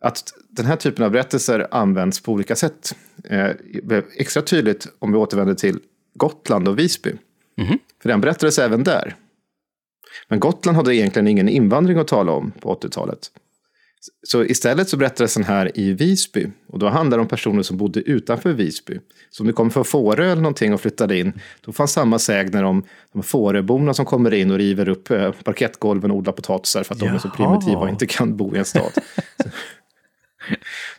Att 0.00 0.22
den 0.50 0.66
här 0.66 0.76
typen 0.76 1.04
av 1.04 1.10
berättelser 1.10 1.66
används 1.70 2.22
på 2.22 2.32
olika 2.32 2.56
sätt 2.56 2.96
eh, 3.24 3.50
blev 3.82 4.04
extra 4.16 4.42
tydligt 4.42 4.86
om 4.98 5.12
vi 5.12 5.18
återvänder 5.18 5.54
till 5.54 5.78
Gotland 6.14 6.68
och 6.68 6.78
Visby. 6.78 7.12
Mm. 7.58 7.78
För 8.02 8.08
den 8.08 8.20
berättades 8.20 8.58
även 8.58 8.84
där. 8.84 9.14
Men 10.28 10.40
Gotland 10.40 10.76
hade 10.76 10.94
egentligen 10.94 11.28
ingen 11.28 11.48
invandring 11.48 11.98
att 11.98 12.08
tala 12.08 12.32
om 12.32 12.52
på 12.60 12.74
80-talet. 12.74 13.30
Så 14.22 14.44
istället 14.44 14.88
så 14.88 14.96
berättades 14.96 15.34
den 15.34 15.44
här 15.44 15.78
i 15.78 15.92
Visby. 15.92 16.46
Och 16.66 16.78
då 16.78 16.88
handlar 16.88 17.18
det 17.18 17.22
om 17.22 17.28
personer 17.28 17.62
som 17.62 17.76
bodde 17.76 18.00
utanför 18.00 18.52
Visby. 18.52 19.00
Så 19.30 19.42
om 19.42 19.46
du 19.46 19.52
kom 19.52 19.70
från 19.70 19.84
Fårö 19.84 20.24
eller 20.24 20.42
någonting 20.42 20.74
och 20.74 20.80
flyttade 20.80 21.18
in, 21.18 21.32
då 21.60 21.72
fanns 21.72 21.92
samma 21.92 22.18
sägner 22.18 22.64
om 22.64 22.84
de 23.12 23.22
Fåröborna 23.22 23.94
som 23.94 24.04
kommer 24.04 24.34
in 24.34 24.50
och 24.50 24.58
river 24.58 24.88
upp 24.88 25.10
eh, 25.10 25.32
parkettgolven 25.32 26.10
och 26.10 26.16
odlar 26.16 26.32
potatisar 26.32 26.82
för 26.82 26.94
att 26.94 27.00
Jaha. 27.00 27.10
de 27.10 27.16
är 27.16 27.20
så 27.20 27.30
primitiva 27.30 27.80
och 27.80 27.88
inte 27.88 28.06
kan 28.06 28.36
bo 28.36 28.54
i 28.54 28.58
en 28.58 28.64
stad. 28.64 28.92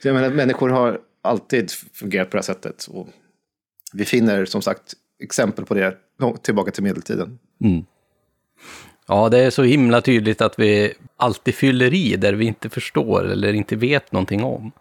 så 0.01 0.07
jag 0.07 0.15
menar, 0.15 0.29
människor 0.29 0.69
har 0.69 0.99
alltid 1.21 1.71
fungerat 1.71 2.29
på 2.29 2.37
det 2.37 2.41
här 2.41 2.53
sättet. 2.53 2.87
Och 2.91 3.07
vi 3.93 4.05
finner 4.05 4.45
som 4.45 4.61
sagt 4.61 4.93
exempel 5.23 5.65
på 5.65 5.73
det 5.73 5.97
tillbaka 6.41 6.71
till 6.71 6.83
medeltiden. 6.83 7.39
Mm. 7.63 7.85
Ja, 9.11 9.29
det 9.29 9.39
är 9.39 9.49
så 9.49 9.63
himla 9.63 10.01
tydligt 10.01 10.41
att 10.41 10.59
vi 10.59 10.93
alltid 11.17 11.55
fyller 11.55 11.93
i 11.93 12.15
där 12.15 12.33
vi 12.33 12.45
inte 12.45 12.69
förstår 12.69 13.31
eller 13.31 13.53
inte 13.53 13.75
vet 13.75 14.11
någonting 14.11 14.43
om. 14.43 14.71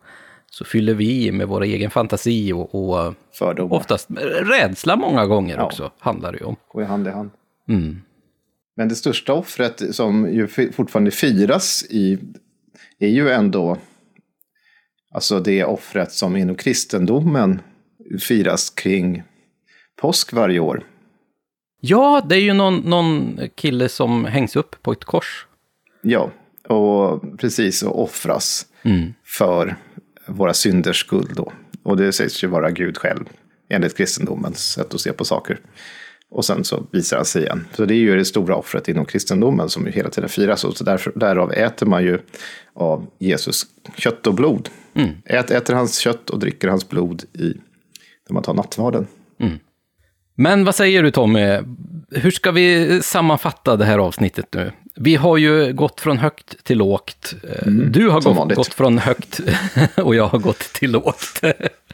Så 0.51 0.65
fyller 0.65 0.95
vi 0.95 1.27
i 1.27 1.33
med 1.33 1.49
vår 1.49 1.63
egen 1.63 1.91
fantasi 1.91 2.53
och, 2.53 2.75
och 2.75 3.15
Fördomar. 3.39 3.77
oftast 3.77 4.09
rädsla 4.43 4.97
många 4.97 5.27
gånger 5.27 5.57
ja. 5.57 5.65
också, 5.65 5.93
handlar 5.99 6.33
det 6.33 6.39
ju 6.39 6.45
om. 6.45 6.57
Går 6.69 6.83
hand 6.83 7.07
i 7.07 7.11
hand. 7.11 7.31
Mm. 7.69 8.01
Men 8.77 8.89
det 8.89 8.95
största 8.95 9.33
offret 9.33 9.95
som 9.95 10.33
ju 10.33 10.49
fortfarande 10.73 11.11
firas 11.11 11.85
i 11.91 12.19
är 12.99 13.09
ju 13.09 13.31
ändå 13.31 13.77
alltså 15.13 15.41
det 15.41 15.65
offret 15.65 16.13
som 16.13 16.37
inom 16.37 16.55
kristendomen 16.57 17.61
firas 18.21 18.71
kring 18.71 19.23
påsk 20.01 20.33
varje 20.33 20.61
år. 20.61 20.85
Ja, 21.81 22.23
det 22.29 22.37
är 22.37 22.41
ju 22.41 22.53
någon, 22.53 22.77
någon 22.77 23.41
kille 23.55 23.89
som 23.89 24.25
hängs 24.25 24.57
upp 24.57 24.83
på 24.83 24.93
ett 24.93 25.05
kors. 25.05 25.47
Ja, 26.03 26.31
och 26.69 27.39
precis 27.39 27.83
och 27.83 28.03
offras 28.03 28.67
mm. 28.83 29.15
för 29.25 29.77
våra 30.27 30.55
synders 30.55 31.01
skull 31.01 31.33
då. 31.37 31.53
Och 31.83 31.97
det 31.97 32.13
sägs 32.13 32.45
ju 32.45 32.49
vara 32.49 32.71
Gud 32.71 32.97
själv, 32.97 33.25
enligt 33.69 33.97
kristendomens 33.97 34.73
sätt 34.73 34.95
att 34.95 35.01
se 35.01 35.13
på 35.13 35.25
saker. 35.25 35.61
Och 36.31 36.45
sen 36.45 36.65
så 36.65 36.87
visar 36.93 37.17
han 37.17 37.27
sig 37.27 37.43
igen. 37.43 37.67
Så 37.73 37.85
det 37.85 37.95
är 37.95 37.99
ju 37.99 38.17
det 38.17 38.25
stora 38.25 38.57
offret 38.57 38.89
inom 38.89 39.05
kristendomen 39.05 39.69
som 39.69 39.87
ju 39.87 39.93
hela 39.93 40.11
tiden 40.11 40.29
firas. 40.29 40.65
Och 40.65 40.77
så 40.77 40.85
därför, 40.85 41.13
därav 41.17 41.53
äter 41.53 41.87
man 41.87 42.05
ju 42.05 42.19
av 42.75 43.07
Jesus 43.19 43.67
kött 43.97 44.27
och 44.27 44.35
blod. 44.35 44.69
Mm. 44.95 45.11
Ät, 45.25 45.51
äter 45.51 45.75
hans 45.75 45.99
kött 45.99 46.31
och 46.31 46.39
dricker 46.39 46.69
hans 46.69 46.89
blod 46.89 47.25
i, 47.33 47.55
när 48.29 48.35
man 48.35 48.43
tar 48.43 48.55
nattvarden. 48.55 49.07
Mm. 49.41 49.59
Men 50.41 50.65
vad 50.65 50.75
säger 50.75 51.03
du 51.03 51.11
Tommy? 51.11 51.59
Hur 52.11 52.31
ska 52.31 52.51
vi 52.51 53.01
sammanfatta 53.03 53.77
det 53.77 53.85
här 53.85 53.99
avsnittet 53.99 54.47
nu? 54.55 54.73
Vi 54.95 55.17
har 55.17 55.37
ju 55.37 55.73
gått 55.73 56.01
från 56.01 56.19
högt 56.19 56.65
till 56.65 56.79
lågt. 56.79 57.35
Mm, 57.63 57.93
du 57.93 58.09
har 58.09 58.21
gått, 58.21 58.55
gått, 58.55 58.75
från 58.75 58.99
högt 58.99 59.41
och 59.97 60.15
jag 60.15 60.27
har 60.27 60.39
gått 60.39 60.59
till 60.59 60.91
lågt. 60.91 61.43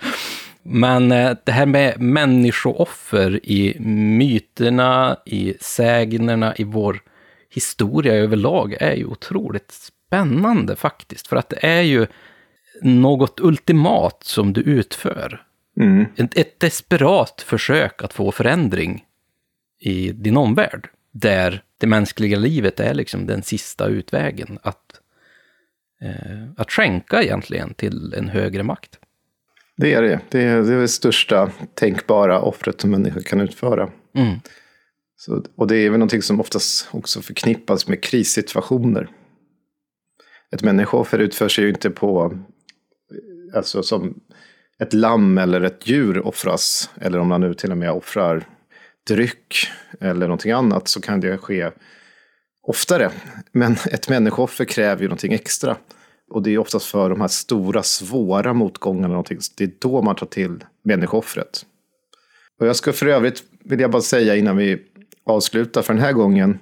Men 0.62 1.12
eh, 1.12 1.36
det 1.44 1.52
här 1.52 1.66
med 1.66 2.00
människooffer 2.00 3.40
i 3.42 3.76
myterna, 3.80 5.16
i 5.26 5.54
sägnerna, 5.60 6.54
i 6.56 6.64
vår 6.64 7.00
historia 7.50 8.14
överlag 8.14 8.76
är 8.80 8.94
ju 8.94 9.04
otroligt 9.04 9.72
spännande 9.72 10.76
faktiskt. 10.76 11.26
För 11.26 11.36
att 11.36 11.48
det 11.48 11.66
är 11.66 11.82
ju 11.82 12.06
något 12.82 13.40
ultimat 13.40 14.18
som 14.24 14.52
du 14.52 14.60
utför. 14.60 15.42
Mm. 15.80 16.06
Ett, 16.16 16.38
ett 16.38 16.60
desperat 16.60 17.40
försök 17.46 18.02
att 18.02 18.12
få 18.12 18.32
förändring 18.32 19.04
i 19.80 20.12
din 20.12 20.36
omvärld. 20.36 20.88
Där 21.12 21.62
det 21.78 21.86
mänskliga 21.86 22.38
livet 22.38 22.80
är 22.80 22.94
liksom 22.94 23.26
den 23.26 23.42
sista 23.42 23.86
utvägen. 23.86 24.58
Att, 24.62 25.00
eh, 26.00 26.50
att 26.56 26.72
skänka 26.72 27.22
egentligen 27.22 27.74
till 27.74 28.14
en 28.16 28.28
högre 28.28 28.62
makt. 28.62 28.98
Det 29.76 29.94
är 29.94 30.02
det. 30.02 30.20
Det 30.28 30.42
är 30.42 30.62
det, 30.62 30.74
är 30.74 30.80
det 30.80 30.88
största 30.88 31.50
tänkbara 31.74 32.40
offret 32.40 32.80
som 32.80 32.90
människor 32.90 33.20
kan 33.20 33.40
utföra. 33.40 33.90
Mm. 34.14 34.38
Så, 35.16 35.44
och 35.56 35.66
det 35.66 35.76
är 35.76 35.90
väl 35.90 35.98
någonting 35.98 36.22
som 36.22 36.40
oftast 36.40 36.88
också 36.90 37.22
förknippas 37.22 37.88
med 37.88 38.02
krissituationer. 38.02 39.08
Ett 40.54 40.62
människooffer 40.62 41.18
utför 41.18 41.48
sig 41.48 41.64
ju 41.64 41.70
inte 41.70 41.90
på, 41.90 42.38
alltså 43.54 43.82
som 43.82 44.20
ett 44.78 44.92
lamm 44.92 45.38
eller 45.38 45.60
ett 45.60 45.88
djur 45.88 46.26
offras, 46.26 46.90
eller 47.00 47.18
om 47.18 47.28
man 47.28 47.40
nu 47.40 47.54
till 47.54 47.70
och 47.70 47.78
med 47.78 47.90
offrar 47.90 48.44
dryck 49.08 49.68
eller 50.00 50.26
någonting 50.26 50.52
annat, 50.52 50.88
så 50.88 51.00
kan 51.00 51.20
det 51.20 51.38
ske 51.38 51.70
oftare. 52.66 53.10
Men 53.52 53.72
ett 53.72 54.08
människooffer 54.08 54.64
kräver 54.64 55.02
ju 55.02 55.08
någonting 55.08 55.32
extra. 55.32 55.76
Och 56.30 56.42
det 56.42 56.50
är 56.50 56.58
oftast 56.58 56.86
för 56.86 57.10
de 57.10 57.20
här 57.20 57.28
stora, 57.28 57.82
svåra 57.82 58.52
motgångarna. 58.52 59.08
Någonting. 59.08 59.38
Det 59.56 59.64
är 59.64 59.70
då 59.78 60.02
man 60.02 60.16
tar 60.16 60.26
till 60.26 60.64
människooffret. 60.84 61.66
Och 62.60 62.66
jag 62.66 62.76
ska 62.76 62.92
för 62.92 63.06
övrigt, 63.06 63.42
vill 63.64 63.80
jag 63.80 63.90
bara 63.90 64.02
säga 64.02 64.36
innan 64.36 64.56
vi 64.56 64.82
avslutar 65.26 65.82
för 65.82 65.94
den 65.94 66.02
här 66.02 66.12
gången, 66.12 66.58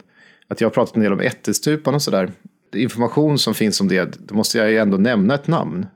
att 0.49 0.60
jag 0.60 0.68
har 0.68 0.73
pratat 0.73 0.97
en 0.97 1.02
del 1.02 1.12
om 1.12 1.20
ättestupan 1.20 1.94
och 1.94 2.02
sådär. 2.02 2.32
Information 2.74 3.39
som 3.39 3.55
finns 3.55 3.81
om 3.81 3.89
det, 3.89 4.28
då 4.28 4.34
måste 4.34 4.58
jag 4.58 4.70
ju 4.70 4.78
ändå 4.78 4.97
nämna 4.97 5.34
ett 5.34 5.47
namn 5.47 5.86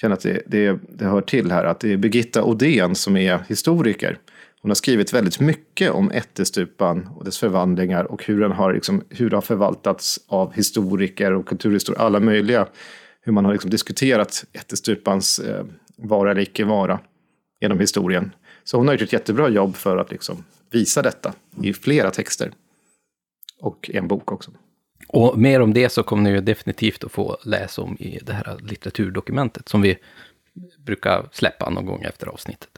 känner 0.00 0.14
att 0.14 0.20
det, 0.20 0.42
det, 0.46 0.78
det 0.88 1.04
hör 1.04 1.20
till 1.20 1.50
här, 1.50 1.64
att 1.64 1.80
det 1.80 1.92
är 1.92 1.96
Birgitta 1.96 2.44
Odén 2.44 2.94
som 2.94 3.16
är 3.16 3.44
historiker. 3.48 4.18
Hon 4.62 4.70
har 4.70 4.74
skrivit 4.74 5.12
väldigt 5.12 5.40
mycket 5.40 5.90
om 5.90 6.10
ättestupan 6.10 7.08
och 7.16 7.24
dess 7.24 7.38
förvandlingar 7.38 8.04
och 8.04 8.24
hur 8.24 8.40
den 8.40 8.52
har, 8.52 8.74
liksom, 8.74 9.04
hur 9.08 9.30
har 9.30 9.40
förvaltats 9.40 10.20
av 10.26 10.52
historiker 10.52 11.32
och 11.32 11.48
kulturhistoriker, 11.48 12.02
alla 12.02 12.20
möjliga. 12.20 12.66
Hur 13.20 13.32
man 13.32 13.44
har 13.44 13.52
liksom 13.52 13.70
diskuterat 13.70 14.44
ättestupans 14.52 15.38
eh, 15.38 15.64
vara 15.96 16.30
eller 16.30 16.40
icke 16.40 16.64
vara 16.64 17.00
genom 17.60 17.80
historien. 17.80 18.34
Så 18.64 18.76
hon 18.76 18.86
har 18.86 18.94
gjort 18.94 19.02
ett 19.02 19.12
jättebra 19.12 19.48
jobb 19.48 19.76
för 19.76 19.96
att 19.96 20.10
liksom 20.10 20.44
visa 20.70 21.02
detta 21.02 21.32
i 21.62 21.72
flera 21.72 22.10
texter. 22.10 22.52
Och 23.60 23.90
en 23.94 24.08
bok 24.08 24.32
också. 24.32 24.50
Och 25.08 25.38
mer 25.38 25.60
om 25.60 25.74
det 25.74 25.88
så 25.88 26.02
kommer 26.02 26.22
ni 26.22 26.30
ju 26.30 26.40
definitivt 26.40 27.04
att 27.04 27.12
få 27.12 27.38
läsa 27.44 27.82
om 27.82 27.96
i 28.00 28.18
det 28.22 28.32
här 28.32 28.58
litteraturdokumentet 28.62 29.68
som 29.68 29.82
vi 29.82 29.98
brukar 30.78 31.28
släppa 31.32 31.70
någon 31.70 31.86
gång 31.86 32.02
efter 32.02 32.26
avsnittet. 32.26 32.77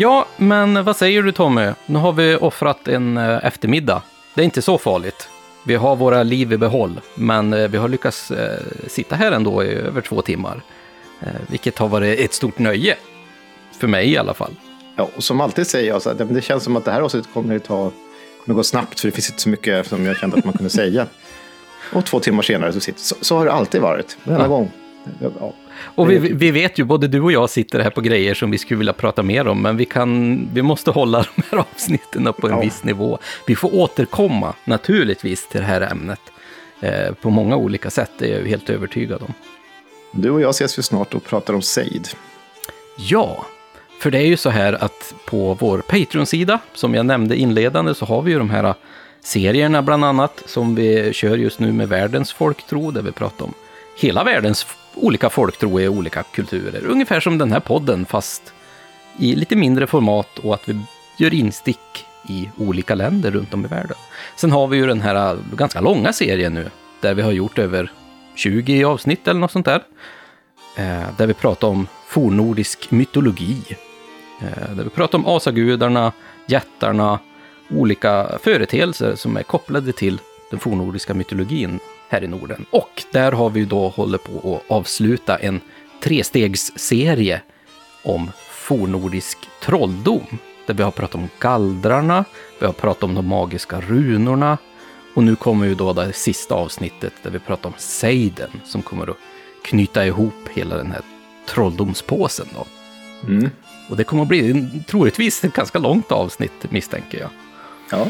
Ja, 0.00 0.26
men 0.36 0.84
vad 0.84 0.96
säger 0.96 1.22
du 1.22 1.32
Tommy? 1.32 1.70
Nu 1.86 1.98
har 1.98 2.12
vi 2.12 2.36
offrat 2.36 2.88
en 2.88 3.16
eh, 3.16 3.44
eftermiddag. 3.46 4.02
Det 4.34 4.40
är 4.40 4.44
inte 4.44 4.62
så 4.62 4.78
farligt. 4.78 5.28
Vi 5.66 5.74
har 5.74 5.96
våra 5.96 6.22
liv 6.22 6.52
i 6.52 6.56
behåll, 6.56 7.00
men 7.14 7.52
eh, 7.52 7.68
vi 7.68 7.78
har 7.78 7.88
lyckats 7.88 8.30
eh, 8.30 8.58
sitta 8.86 9.16
här 9.16 9.32
ändå 9.32 9.64
i 9.64 9.74
över 9.74 10.00
två 10.00 10.22
timmar. 10.22 10.62
Vilket 11.48 11.78
har 11.78 11.88
varit 11.88 12.18
ett 12.18 12.34
stort 12.34 12.58
nöje. 12.58 12.96
För 13.80 13.86
mig 13.86 14.10
i 14.10 14.16
alla 14.16 14.34
fall. 14.34 14.54
Ja, 14.96 15.08
och 15.16 15.24
som 15.24 15.40
alltid 15.40 15.66
säger 15.66 15.88
jag, 15.88 16.02
så 16.02 16.08
här, 16.08 16.24
det, 16.24 16.42
känns 16.42 16.64
som 16.64 16.76
att 16.76 16.84
det 16.84 16.90
här 16.90 17.00
avsnittet 17.00 17.32
kommer 17.34 17.56
att 17.56 17.64
ta, 17.64 17.90
kommer 18.44 18.56
gå 18.56 18.62
snabbt, 18.62 19.00
för 19.00 19.08
det 19.08 19.12
finns 19.12 19.30
inte 19.30 19.42
så 19.42 19.48
mycket 19.48 19.86
som 19.86 20.06
jag 20.06 20.16
kände 20.16 20.36
att 20.36 20.44
man 20.44 20.54
kunde 20.54 20.70
säga. 20.70 21.06
Och 21.92 22.04
två 22.04 22.20
timmar 22.20 22.42
senare 22.42 22.72
så 22.72 22.80
sitter 22.80 23.00
så, 23.00 23.14
så 23.20 23.36
har 23.38 23.46
det 23.46 23.52
alltid 23.52 23.80
varit, 23.80 24.16
varenda 24.24 24.44
Ja. 24.44 24.48
gång. 24.48 24.70
Ja. 25.20 25.52
Och 25.82 26.10
vi, 26.10 26.18
vi 26.18 26.50
vet 26.50 26.78
ju, 26.78 26.84
både 26.84 27.08
du 27.08 27.20
och 27.20 27.32
jag 27.32 27.50
sitter 27.50 27.80
här 27.80 27.90
på 27.90 28.00
grejer 28.00 28.34
som 28.34 28.50
vi 28.50 28.58
skulle 28.58 28.78
vilja 28.78 28.92
prata 28.92 29.22
mer 29.22 29.48
om, 29.48 29.62
men 29.62 29.76
vi, 29.76 29.84
kan, 29.84 30.40
vi 30.52 30.62
måste 30.62 30.90
hålla 30.90 31.18
de 31.36 31.42
här 31.50 31.58
avsnitten 31.58 32.32
på 32.38 32.46
en 32.46 32.52
Ja. 32.52 32.60
viss 32.60 32.84
nivå. 32.84 33.18
Vi 33.46 33.56
får 33.56 33.74
återkomma 33.74 34.54
naturligtvis 34.64 35.48
till 35.48 35.60
det 35.60 35.66
här 35.66 35.80
ämnet 35.80 36.20
eh, 36.80 37.14
på 37.14 37.30
många 37.30 37.56
olika 37.56 37.90
sätt, 37.90 38.10
det 38.18 38.32
är 38.32 38.38
jag 38.38 38.46
helt 38.46 38.70
övertygad 38.70 39.22
om. 39.22 39.34
Du 40.12 40.30
och 40.30 40.40
jag 40.40 40.50
ses 40.50 40.78
ju 40.78 40.82
snart 40.82 41.14
och 41.14 41.24
pratar 41.24 41.54
om 41.54 41.62
Seid. 41.62 42.08
Ja, 42.98 43.46
för 44.00 44.10
det 44.10 44.18
är 44.18 44.26
ju 44.26 44.36
så 44.36 44.50
här 44.50 44.84
att 44.84 45.14
på 45.24 45.54
vår 45.60 45.78
Patreon-sida, 45.78 46.58
som 46.74 46.94
jag 46.94 47.06
nämnde 47.06 47.36
inledande, 47.36 47.94
så 47.94 48.04
har 48.04 48.22
vi 48.22 48.32
ju 48.32 48.38
de 48.38 48.50
här 48.50 48.74
serierna 49.20 49.82
bland 49.82 50.04
annat, 50.04 50.42
som 50.46 50.74
vi 50.74 51.12
kör 51.12 51.36
just 51.36 51.60
nu 51.60 51.72
med 51.72 51.88
världens 51.88 52.32
folktro, 52.32 52.90
där 52.90 53.02
vi 53.02 53.12
pratar 53.12 53.44
om 53.44 53.54
hela 53.98 54.24
världens 54.24 54.66
olika 55.04 55.30
folktro 55.30 55.80
i 55.80 55.88
olika 55.88 56.22
kulturer. 56.22 56.86
Ungefär 56.86 57.20
som 57.20 57.38
den 57.38 57.52
här 57.52 57.60
podden, 57.60 58.06
fast 58.06 58.52
i 59.18 59.34
lite 59.34 59.56
mindre 59.56 59.86
format 59.86 60.38
och 60.38 60.54
att 60.54 60.68
vi 60.68 60.80
gör 61.16 61.34
instick 61.34 62.06
i 62.28 62.50
olika 62.56 62.94
länder 62.94 63.30
runt 63.30 63.54
om 63.54 63.64
i 63.64 63.68
världen. 63.68 63.96
Sen 64.36 64.52
har 64.52 64.66
vi 64.66 64.76
ju 64.76 64.86
den 64.86 65.00
här 65.00 65.38
ganska 65.56 65.80
långa 65.80 66.12
serien 66.12 66.54
nu, 66.54 66.70
där 67.00 67.14
vi 67.14 67.22
har 67.22 67.32
gjort 67.32 67.58
över 67.58 67.92
20 68.34 68.84
avsnitt 68.84 69.28
eller 69.28 69.40
något 69.40 69.52
sånt 69.52 69.66
där. 69.66 69.82
Eh, 70.76 71.16
där 71.16 71.26
vi 71.26 71.34
pratar 71.34 71.68
om 71.68 71.86
fornnordisk 72.06 72.90
mytologi. 72.90 73.76
Eh, 74.40 74.74
där 74.74 74.84
vi 74.84 74.90
pratar 74.90 75.18
om 75.18 75.26
asagudarna, 75.26 76.12
jättarna, 76.46 77.18
olika 77.70 78.38
företeelser 78.42 79.14
som 79.14 79.36
är 79.36 79.42
kopplade 79.42 79.92
till 79.92 80.20
den 80.50 80.60
fornnordiska 80.60 81.14
mytologin 81.14 81.80
här 82.10 82.24
i 82.24 82.26
Norden. 82.26 82.66
Och 82.70 83.04
där 83.12 83.32
har 83.32 83.50
vi 83.50 83.64
då 83.64 83.88
hållit 83.88 84.24
på 84.24 84.56
att 84.56 84.70
avsluta 84.70 85.36
en 85.36 85.60
trestegsserie 86.02 87.42
om 88.02 88.30
fornnordisk 88.50 89.38
trolldom. 89.62 90.26
Där 90.66 90.74
vi 90.74 90.82
har 90.82 90.90
pratat 90.90 91.14
om 91.14 91.28
gallrarna, 91.38 92.24
vi 92.58 92.66
har 92.66 92.72
pratat 92.72 93.02
om 93.02 93.14
de 93.14 93.26
magiska 93.26 93.80
runorna 93.80 94.58
och 95.14 95.24
nu 95.24 95.36
kommer 95.36 95.66
ju 95.66 95.74
då 95.74 95.92
det 95.92 96.12
sista 96.12 96.54
avsnittet 96.54 97.12
där 97.22 97.30
vi 97.30 97.38
pratar 97.38 97.68
om 97.68 97.74
Seiden 97.78 98.50
som 98.64 98.82
kommer 98.82 99.10
att 99.10 99.16
knyta 99.64 100.06
ihop 100.06 100.48
hela 100.54 100.76
den 100.76 100.92
här 100.92 101.02
trolldomspåsen 101.48 102.46
då. 102.54 102.66
Mm. 103.28 103.50
Och 103.88 103.96
det 103.96 104.04
kommer 104.04 104.22
att 104.22 104.28
bli 104.28 104.68
troligtvis 104.86 105.44
ett 105.44 105.54
ganska 105.54 105.78
långt 105.78 106.12
avsnitt 106.12 106.70
misstänker 106.70 107.20
jag. 107.20 107.30
Ja, 107.90 108.06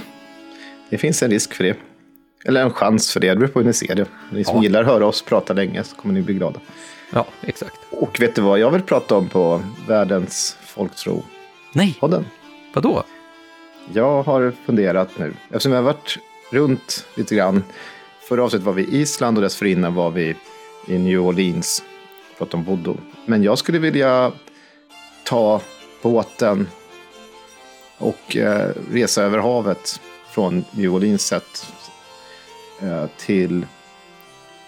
det 0.91 0.99
finns 0.99 1.23
en 1.23 1.31
risk 1.31 1.55
för 1.55 1.65
det. 1.65 1.90
Eller 2.45 2.63
en 2.63 2.73
chans 2.73 3.13
för 3.13 3.21
det, 3.21 3.29
det 3.29 3.37
beror 3.37 3.49
på 3.49 3.59
hur 3.59 3.67
ni 3.67 3.73
ser 3.73 3.95
det. 3.95 4.07
Ni 4.33 4.45
som 4.45 4.57
Ja. 4.57 4.63
gillar 4.63 4.81
att 4.81 4.87
höra 4.87 5.07
oss 5.07 5.23
prata 5.23 5.53
länge 5.53 5.85
så 5.85 5.97
kommer 5.97 6.15
ni 6.15 6.23
bli 6.23 6.35
glada. 6.35 6.61
Ja, 7.13 7.27
exakt. 7.43 7.77
Och 7.91 8.21
vet 8.21 8.35
du 8.35 8.43
vad 8.43 8.59
jag 8.59 8.71
vill 8.71 8.83
prata 8.83 9.17
om 9.17 9.29
på 9.29 9.63
världens 9.89 10.57
folktro-podden? 10.67 11.23
Nej, 11.73 11.99
vadå? 12.75 13.05
Jag 13.93 14.23
har 14.23 14.53
funderat 14.67 15.09
nu, 15.19 15.35
eftersom 15.49 15.73
jag 15.73 15.79
har 15.79 15.85
varit 15.85 16.19
runt 16.51 17.07
lite 17.15 17.35
grann. 17.35 17.65
Förra 18.29 18.45
avsnittet 18.45 18.67
var 18.67 18.73
vi 18.73 18.83
i 18.83 19.01
Island 19.01 19.39
och 19.39 19.43
dessförinnan 19.43 19.95
var 19.95 20.11
vi 20.11 20.37
i 20.87 20.99
New 20.99 21.21
Orleans. 21.21 21.83
Pratade 22.39 22.57
om 22.57 22.65
voodoo. 22.65 22.97
Men 23.27 23.43
jag 23.43 23.59
skulle 23.59 23.79
vilja 23.79 24.33
ta 25.25 25.61
båten 26.03 26.69
och 27.99 28.37
eh, 28.37 28.69
resa 28.93 29.23
över 29.23 29.39
havet 29.39 30.01
från 30.31 30.65
New 30.71 30.95
Orleans 30.95 31.23
sett 31.27 31.67
till 33.17 33.67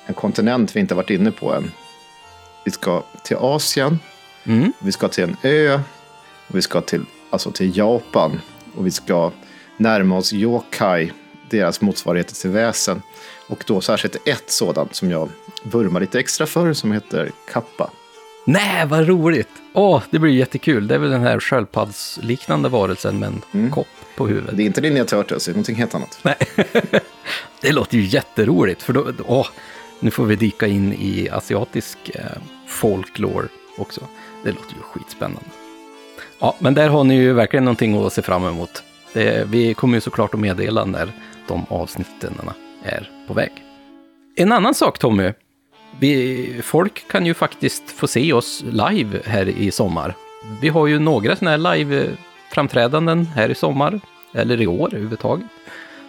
en 0.06 0.14
kontinent 0.14 0.76
vi 0.76 0.80
inte 0.80 0.94
varit 0.94 1.10
inne 1.10 1.30
på 1.30 1.52
än. 1.54 1.70
Vi 2.64 2.70
ska 2.70 3.02
till 3.24 3.36
Asien, 3.36 3.98
Mm. 4.44 4.72
vi 4.78 4.92
ska 4.92 5.08
till 5.08 5.24
en 5.24 5.36
ö, 5.42 5.80
och 6.48 6.56
vi 6.56 6.62
ska 6.62 6.80
till, 6.80 7.04
alltså 7.30 7.50
till 7.50 7.76
Japan 7.78 8.40
och 8.76 8.86
vi 8.86 8.90
ska 8.90 9.30
närma 9.76 10.16
oss 10.16 10.32
yokai, 10.32 11.12
deras 11.50 11.80
motsvarigheter 11.80 12.34
till 12.34 12.50
väsen. 12.50 13.02
Och 13.48 13.64
då 13.66 13.80
särskilt 13.80 14.28
ett 14.28 14.50
sådant 14.50 14.94
som 14.94 15.10
jag 15.10 15.28
vurmar 15.62 16.00
lite 16.00 16.18
extra 16.20 16.46
för 16.46 16.72
som 16.72 16.92
heter 16.92 17.30
kappa. 17.52 17.90
Nej, 18.46 18.86
vad 18.86 19.08
roligt! 19.08 19.48
Åh, 19.74 20.02
det 20.10 20.18
blir 20.18 20.32
jättekul. 20.32 20.88
Det 20.88 20.94
är 20.94 20.98
väl 20.98 21.10
den 21.10 21.22
här 21.22 21.40
sköldpaddsliknande 21.40 22.68
varelsen 22.68 23.18
med 23.18 23.26
en 23.26 23.42
Mm. 23.54 23.70
kopp 23.70 23.86
på 24.16 24.26
huvudet. 24.26 24.56
Det 24.56 24.62
är 24.62 24.66
inte 24.66 24.80
Ninja 24.80 25.04
Turtles, 25.04 25.44
det 25.44 25.50
är 25.50 25.54
någonting 25.54 25.76
helt 25.76 25.94
annat. 25.94 26.18
Nej. 26.22 26.36
det 27.60 27.72
låter 27.72 27.98
ju 27.98 28.04
jätteroligt, 28.04 28.82
för 28.82 28.92
då, 28.92 29.12
åh, 29.26 29.46
nu 30.00 30.10
får 30.10 30.24
vi 30.24 30.36
dyka 30.36 30.66
in 30.66 30.92
i 30.92 31.28
asiatisk 31.32 31.98
eh, 32.14 32.24
folklore 32.66 33.48
också. 33.76 34.00
Det 34.44 34.52
låter 34.52 34.74
ju 34.74 34.82
skitspännande. 34.82 35.50
Ja, 36.38 36.56
men 36.58 36.74
där 36.74 36.88
har 36.88 37.04
ni 37.04 37.14
ju 37.14 37.32
verkligen 37.32 37.64
någonting 37.64 38.06
att 38.06 38.12
se 38.12 38.22
fram 38.22 38.44
emot. 38.44 38.82
Det, 39.12 39.48
vi 39.48 39.74
kommer 39.74 39.94
ju 39.96 40.00
såklart 40.00 40.34
att 40.34 40.40
meddela 40.40 40.84
när 40.84 41.12
de 41.48 41.66
avsnitten 41.68 42.34
är 42.82 43.10
på 43.26 43.34
väg. 43.34 43.52
En 44.36 44.52
annan 44.52 44.74
sak 44.74 44.98
Tommy, 44.98 45.32
vi, 46.00 46.60
folk 46.62 47.08
kan 47.08 47.26
ju 47.26 47.34
faktiskt 47.34 47.90
få 47.90 48.06
se 48.06 48.32
oss 48.32 48.64
live 48.66 49.20
här 49.24 49.48
i 49.48 49.70
sommar. 49.70 50.14
Vi 50.60 50.68
har 50.68 50.86
ju 50.86 50.98
några 50.98 51.36
sådana 51.36 51.50
här 51.50 51.76
live-framträdanden 51.76 53.26
här 53.26 53.48
i 53.48 53.54
sommar, 53.54 54.00
eller 54.34 54.60
i 54.60 54.66
år 54.66 54.88
överhuvudtaget, 54.88 55.46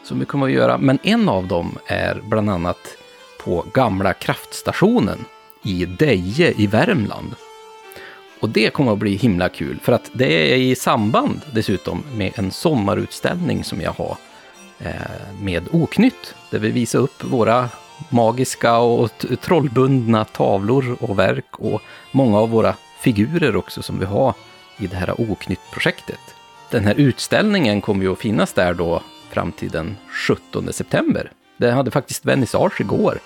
som 0.03 0.19
vi 0.19 0.25
kommer 0.25 0.45
att 0.45 0.53
göra. 0.53 0.77
Men 0.77 0.99
en 1.03 1.29
av 1.29 1.47
dem 1.47 1.77
är 1.85 2.21
bland 2.23 2.49
annat 2.49 2.97
på 3.43 3.65
gamla 3.73 4.13
kraftstationen 4.13 5.25
i 5.63 5.85
Deje 5.85 6.53
i 6.57 6.67
Värmland. 6.67 7.35
Och 8.39 8.49
det 8.49 8.73
kommer 8.73 8.91
att 8.91 8.97
bli 8.97 9.15
himla 9.15 9.49
kul, 9.49 9.79
för 9.83 9.91
att 9.91 10.09
det 10.13 10.53
är 10.53 10.57
i 10.57 10.75
samband 10.75 11.41
dessutom 11.53 12.03
med 12.13 12.31
en 12.35 12.51
sommarutställning 12.51 13.63
som 13.63 13.81
jag 13.81 13.91
har 13.91 14.17
eh, 14.79 15.41
med 15.41 15.67
Oknytt, 15.71 16.35
där 16.49 16.59
vi 16.59 16.71
visar 16.71 16.99
upp 16.99 17.23
våra 17.23 17.69
magiska 18.09 18.77
och 18.77 19.11
trollbundna 19.41 20.25
tavlor 20.25 20.97
och 20.99 21.19
verk 21.19 21.59
och 21.59 21.81
många 22.11 22.39
av 22.39 22.49
våra 22.49 22.75
figurer 22.99 23.55
också 23.55 23.81
som 23.81 23.99
vi 23.99 24.05
har 24.05 24.33
i 24.77 24.87
det 24.87 24.95
här 24.95 25.21
Oknytt-projektet. 25.21 26.19
Den 26.71 26.85
här 26.85 26.95
utställningen 26.95 27.81
kommer 27.81 28.03
ju 28.03 28.11
att 28.11 28.19
finnas 28.19 28.53
där 28.53 28.73
då 28.73 29.01
fram 29.33 29.51
till 29.51 29.69
den 29.69 29.97
17 30.27 30.73
september. 30.73 31.31
Det 31.57 31.71
hade 31.71 31.91
faktiskt 31.91 32.25
vernissage 32.25 32.81
igår, 32.81 33.19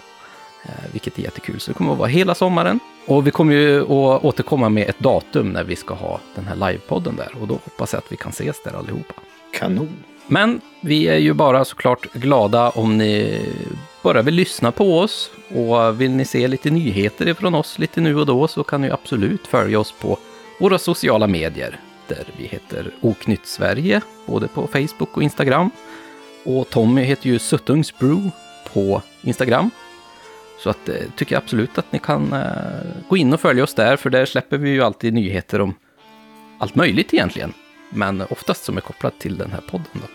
eh, 0.66 0.92
vilket 0.92 1.20
är 1.20 1.24
jättekul. 1.24 1.60
Så 1.60 1.72
det 1.72 1.78
kommer 1.78 1.92
att 1.92 1.98
vara 1.98 2.08
hela 2.08 2.36
sommaren. 2.36 2.80
Och 3.06 3.28
vi 3.28 3.32
kommer 3.32 3.54
ju 3.54 3.82
att 3.82 4.24
återkomma 4.24 4.70
med 4.70 4.90
ett 4.90 5.00
datum 5.00 5.50
när 5.50 5.64
vi 5.64 5.76
ska 5.76 5.94
ha 5.94 6.20
den 6.36 6.46
här 6.48 6.56
livepodden 6.56 7.16
där. 7.16 7.32
Och 7.42 7.48
då 7.48 7.54
hoppas 7.54 7.94
jag 7.94 8.00
att 8.00 8.12
vi 8.12 8.18
kan 8.18 8.30
ses 8.30 8.64
där 8.64 8.74
allihopa. 8.74 9.14
Kanon. 9.54 10.04
Men 10.28 10.62
vi 10.82 11.08
är 11.08 11.18
ju 11.18 11.34
bara 11.34 11.66
såklart 11.66 12.14
glada 12.14 12.70
om 12.70 12.98
ni 12.98 13.42
bara 14.02 14.22
vill 14.22 14.34
lyssna 14.34 14.72
på 14.72 15.00
oss. 15.00 15.32
Och 15.56 16.02
vill 16.02 16.12
ni 16.12 16.26
se 16.26 16.48
lite 16.48 16.70
nyheter 16.70 17.28
ifrån 17.28 17.56
oss 17.56 17.80
lite 17.80 18.02
nu 18.02 18.16
och 18.16 18.26
då 18.26 18.48
så 18.48 18.64
kan 18.64 18.82
ni 18.82 18.90
absolut 18.90 19.48
följa 19.48 19.80
oss 19.80 19.92
på 19.92 20.18
våra 20.60 20.80
sociala 20.80 21.28
medier. 21.28 21.80
Där 22.08 22.24
vi 22.38 22.48
heter 22.48 22.92
Oknytt 23.02 23.46
Sverige, 23.46 24.02
både 24.26 24.48
på 24.48 24.68
Facebook 24.68 25.18
och 25.18 25.24
Instagram. 25.24 25.72
Och 26.48 26.70
Tommy 26.70 27.02
heter 27.02 27.30
ju 27.30 27.40
Suttungsbrew 27.40 28.32
på 28.74 29.02
Instagram. 29.22 29.72
Så 30.60 30.70
att, 30.70 30.90
eh, 30.90 30.96
tycker 31.16 31.36
jag 31.36 31.44
absolut 31.44 31.78
att 31.78 31.92
ni 31.92 32.00
kan 32.00 32.34
eh, 32.34 32.52
gå 33.10 33.18
in 33.18 33.34
och 33.34 33.40
följa 33.40 33.64
oss 33.64 33.74
där, 33.74 33.98
för 33.98 34.10
där 34.10 34.26
släpper 34.26 34.58
vi 34.58 34.70
ju 34.70 34.84
alltid 34.84 35.14
nyheter 35.14 35.62
om 35.62 35.74
allt 36.60 36.76
möjligt 36.76 37.14
egentligen. 37.14 37.54
Men 37.90 38.22
oftast 38.22 38.64
som 38.64 38.78
är 38.78 38.82
kopplat 38.82 39.20
till 39.20 39.38
den 39.38 39.52
här 39.52 39.62
podden 39.70 39.88
då. 39.94 40.08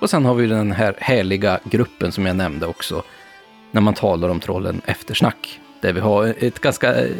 Och 0.00 0.10
sen 0.10 0.24
har 0.24 0.34
vi 0.34 0.46
den 0.46 0.72
här 0.72 0.94
härliga 0.98 1.60
gruppen 1.64 2.12
som 2.12 2.26
jag 2.26 2.36
nämnde 2.36 2.66
också, 2.66 3.02
när 3.70 3.80
man 3.80 3.94
talar 3.94 4.28
om 4.28 4.40
trollen 4.40 4.80
eftersnack. 4.86 5.60
Där 5.80 5.92
vi 5.92 6.00
har 6.00 6.34
ett 6.38 6.58
ganska 6.58 6.94
eh, 6.94 7.16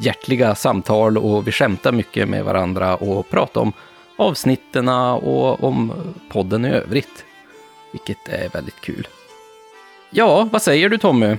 hjärtliga 0.00 0.54
samtal 0.54 1.18
och 1.18 1.48
vi 1.48 1.52
skämtar 1.52 1.92
mycket 1.92 2.28
med 2.28 2.44
varandra 2.44 2.96
och 2.96 3.30
pratar 3.30 3.60
om 3.60 3.72
avsnitten 4.16 4.88
och 4.88 5.64
om 5.64 5.92
podden 6.28 6.64
i 6.64 6.68
övrigt. 6.68 7.24
Vilket 7.92 8.28
är 8.28 8.48
väldigt 8.48 8.80
kul. 8.80 9.08
Ja, 10.10 10.48
vad 10.52 10.62
säger 10.62 10.88
du 10.88 10.98
Tommy? 10.98 11.36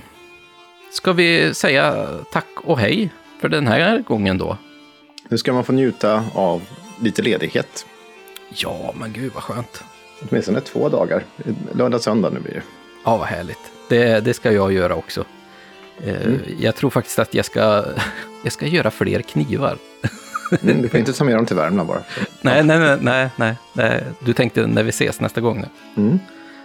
Ska 0.92 1.12
vi 1.12 1.54
säga 1.54 2.08
tack 2.32 2.46
och 2.64 2.78
hej 2.78 3.10
för 3.40 3.48
den 3.48 3.66
här 3.66 3.98
gången 3.98 4.38
då? 4.38 4.56
Nu 5.28 5.38
ska 5.38 5.52
man 5.52 5.64
få 5.64 5.72
njuta 5.72 6.24
av 6.34 6.62
lite 7.00 7.22
ledighet. 7.22 7.86
Ja, 8.48 8.94
men 9.00 9.12
gud 9.12 9.32
vad 9.34 9.42
skönt. 9.42 9.84
Åtminstone 10.30 10.60
två 10.60 10.88
dagar. 10.88 11.24
Lördag, 11.74 12.00
söndag 12.00 12.30
nu 12.30 12.40
blir 12.40 12.52
det. 12.54 12.62
Ja, 13.04 13.16
vad 13.16 13.26
härligt. 13.26 13.58
Det, 13.88 14.20
det 14.24 14.34
ska 14.34 14.52
jag 14.52 14.72
göra 14.72 14.94
också. 14.94 15.24
Eh, 16.04 16.22
Mm. 16.22 16.40
Jag 16.58 16.76
tror 16.76 16.90
faktiskt 16.90 17.18
att 17.18 17.34
jag 17.34 17.44
ska, 17.44 17.84
jag 18.44 18.52
ska 18.52 18.66
göra 18.66 18.90
fler 18.90 19.22
knivar. 19.22 19.78
Mm, 20.62 20.82
du 20.82 20.88
får 20.88 21.00
inte 21.00 21.12
ta 21.12 21.24
med 21.24 21.34
dem 21.36 21.46
till 21.46 21.56
Värmland 21.56 21.88
bara. 21.88 22.02
Nej, 22.40 22.64
nej, 22.64 22.78
nej, 22.78 22.98
nej, 23.00 23.30
nej, 23.36 23.54
nej. 23.72 24.04
Du 24.20 24.32
tänkte 24.32 24.66
när 24.66 24.82
vi 24.82 24.88
ses 24.88 25.20
nästa 25.20 25.40
gång 25.40 25.60
nu. 25.60 26.02
Mm. 26.02 26.18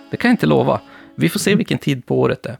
Det 0.10 0.18
kan 0.18 0.30
jag 0.30 0.34
inte 0.34 0.46
lova. 0.46 0.80
Vi 1.16 1.30
får 1.30 1.40
se 1.40 1.56
vilken 1.56 1.78
tid 1.78 2.06
på 2.06 2.20
året 2.20 2.44
det 2.44 2.50
är. 2.50 2.58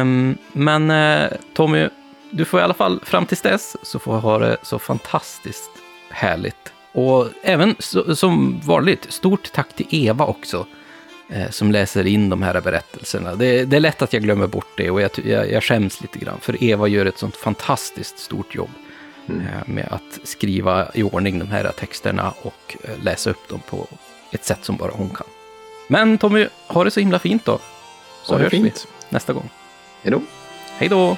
Ehm, 0.00 0.36
men 0.52 0.90
eh, 0.90 1.30
Tommy, 1.54 1.88
du 2.30 2.44
får 2.44 2.60
i 2.60 2.62
alla 2.62 2.74
fall 2.74 3.00
fram 3.04 3.26
tills 3.26 3.40
dess 3.42 3.76
så 3.82 3.98
får 3.98 4.18
ha 4.18 4.38
det 4.38 4.56
så 4.62 4.78
fantastiskt 4.78 5.70
härligt. 6.10 6.72
Och 6.92 7.26
även 7.42 7.74
så, 7.78 8.16
som 8.16 8.60
vanligt, 8.64 9.06
stort 9.12 9.52
tack 9.52 9.72
till 9.76 9.86
Eva 9.90 10.24
också. 10.24 10.66
eh, 11.30 11.50
Som 11.50 11.72
läser 11.72 12.06
in 12.06 12.28
de 12.30 12.42
här 12.42 12.60
berättelserna. 12.60 13.34
Det, 13.34 13.64
det 13.64 13.76
är 13.76 13.80
lätt 13.80 14.02
att 14.02 14.12
jag 14.12 14.22
glömmer 14.22 14.46
bort 14.46 14.72
det 14.76 14.90
och 14.90 15.00
jag, 15.00 15.10
jag, 15.24 15.50
jag 15.50 15.64
skäms 15.64 16.00
lite 16.00 16.18
grann. 16.18 16.38
För 16.40 16.64
Eva 16.64 16.88
gör 16.88 17.06
ett 17.06 17.18
sånt 17.18 17.36
fantastiskt 17.36 18.18
stort 18.18 18.54
jobb 18.54 18.70
eh, 19.28 19.34
med 19.66 19.88
att 19.90 20.28
skriva 20.28 20.88
i 20.94 21.02
ordning 21.02 21.38
de 21.38 21.48
här 21.48 21.72
texterna 21.78 22.32
och 22.42 22.76
eh, 22.84 23.04
läsa 23.04 23.30
upp 23.30 23.48
dem 23.48 23.60
på 23.70 23.86
ett 24.32 24.44
sätt 24.44 24.64
som 24.64 24.76
bara 24.76 24.90
hon 24.94 25.10
kan. 25.10 25.26
Men 25.90 26.18
Tommy, 26.18 26.48
ha 26.68 26.84
det 26.84 26.90
så 26.90 27.00
himla 27.00 27.18
fint 27.18 27.44
då. 27.44 27.58
Så 28.22 28.34
Ha 28.34 28.40
hörs 28.40 28.50
fint. 28.50 28.64
vi 28.64 29.14
nästa 29.14 29.32
gång. 29.32 29.50
Hej 30.02 30.10
då. 30.12 30.20
Hej 30.78 30.88
då! 30.88 31.16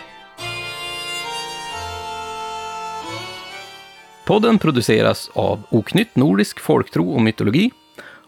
Podden 4.24 4.58
produceras 4.58 5.30
av 5.34 5.62
Oknytt 5.70 6.16
Nordisk 6.16 6.60
Folktro 6.60 7.10
och 7.10 7.22
Mytologi 7.22 7.70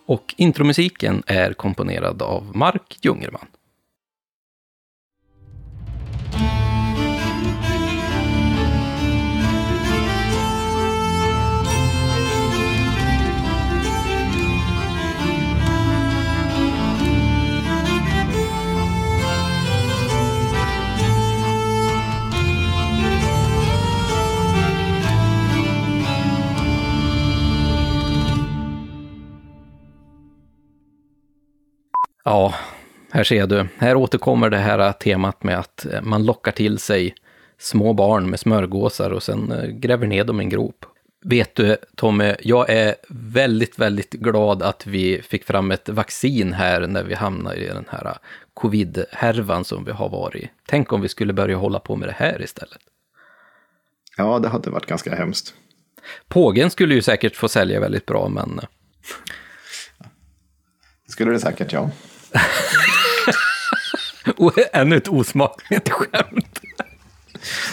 och 0.07 0.35
intromusiken 0.37 1.23
är 1.27 1.53
komponerad 1.53 2.23
av 2.23 2.57
Mark 2.57 2.99
Jungerman. 3.03 3.47
Ja, 32.25 32.55
här 33.11 33.25
ser 33.25 33.47
du. 33.47 33.67
Här 33.78 33.97
återkommer 33.97 34.51
det 34.51 34.59
här 34.59 34.93
temat 34.93 35.43
med 35.43 35.59
att 35.59 35.86
eh, 35.86 36.03
man 36.03 36.25
lockar 36.25 36.53
till 36.53 36.78
sig 36.78 37.15
små 37.59 37.93
barn 37.93 38.31
med 38.31 38.41
smörgåsar 38.41 39.11
och 39.11 39.23
sen 39.23 39.53
eh, 39.53 39.67
gräver 39.69 40.07
ner 40.07 40.25
dem 40.25 40.41
i 40.41 40.44
en 40.44 40.51
grop. 40.51 40.86
Vet 41.25 41.55
du, 41.55 41.77
Tommy, 41.97 42.35
jag 42.41 42.70
är 42.70 42.94
väldigt, 43.09 43.78
väldigt 43.78 44.11
glad 44.11 44.62
att 44.62 44.86
vi 44.86 45.23
fick 45.23 45.44
fram 45.44 45.70
ett 45.70 45.89
vaccin 45.89 46.53
här 46.53 46.86
när 46.86 47.05
vi 47.05 47.15
hamnade 47.15 47.57
i 47.57 47.67
den 47.67 47.85
här 47.89 48.17
covid-härvan 48.55 49.65
som 49.65 49.85
vi 49.85 49.93
har 49.93 50.09
varit 50.09 50.43
i. 50.43 50.51
Tänk 50.67 50.93
om 50.93 51.01
vi 51.01 51.09
skulle 51.09 51.33
börja 51.33 51.57
hålla 51.57 51.81
på 51.81 51.97
med 51.97 52.09
det 52.09 52.15
här 52.19 52.43
istället. 52.43 52.81
Ja, 54.17 54.39
det 54.39 54.49
hade 54.49 54.70
varit 54.70 54.86
ganska 54.86 55.15
hemskt. 55.15 55.55
Pågen 56.28 56.70
skulle 56.70 56.94
ju 56.94 57.03
säkert 57.03 57.36
få 57.36 57.49
sälja 57.49 57.81
väldigt 57.81 58.07
bra, 58.07 58.28
men 58.28 58.59
eh, 58.59 58.65
Det 61.07 61.12
skulle 61.12 61.33
det 61.33 61.41
säkert, 61.41 61.73
ja. 61.73 61.91
Och 64.37 64.53
ännu 64.73 64.97
ett 64.97 65.09
osmakligt 65.09 65.89
skämt. 65.89 66.61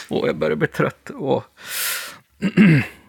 Åh, 0.09 0.27
jag 0.27 0.35
börjar 0.35 0.55
bli 0.55 0.67
trött. 0.67 1.11
Åh. 1.15 1.43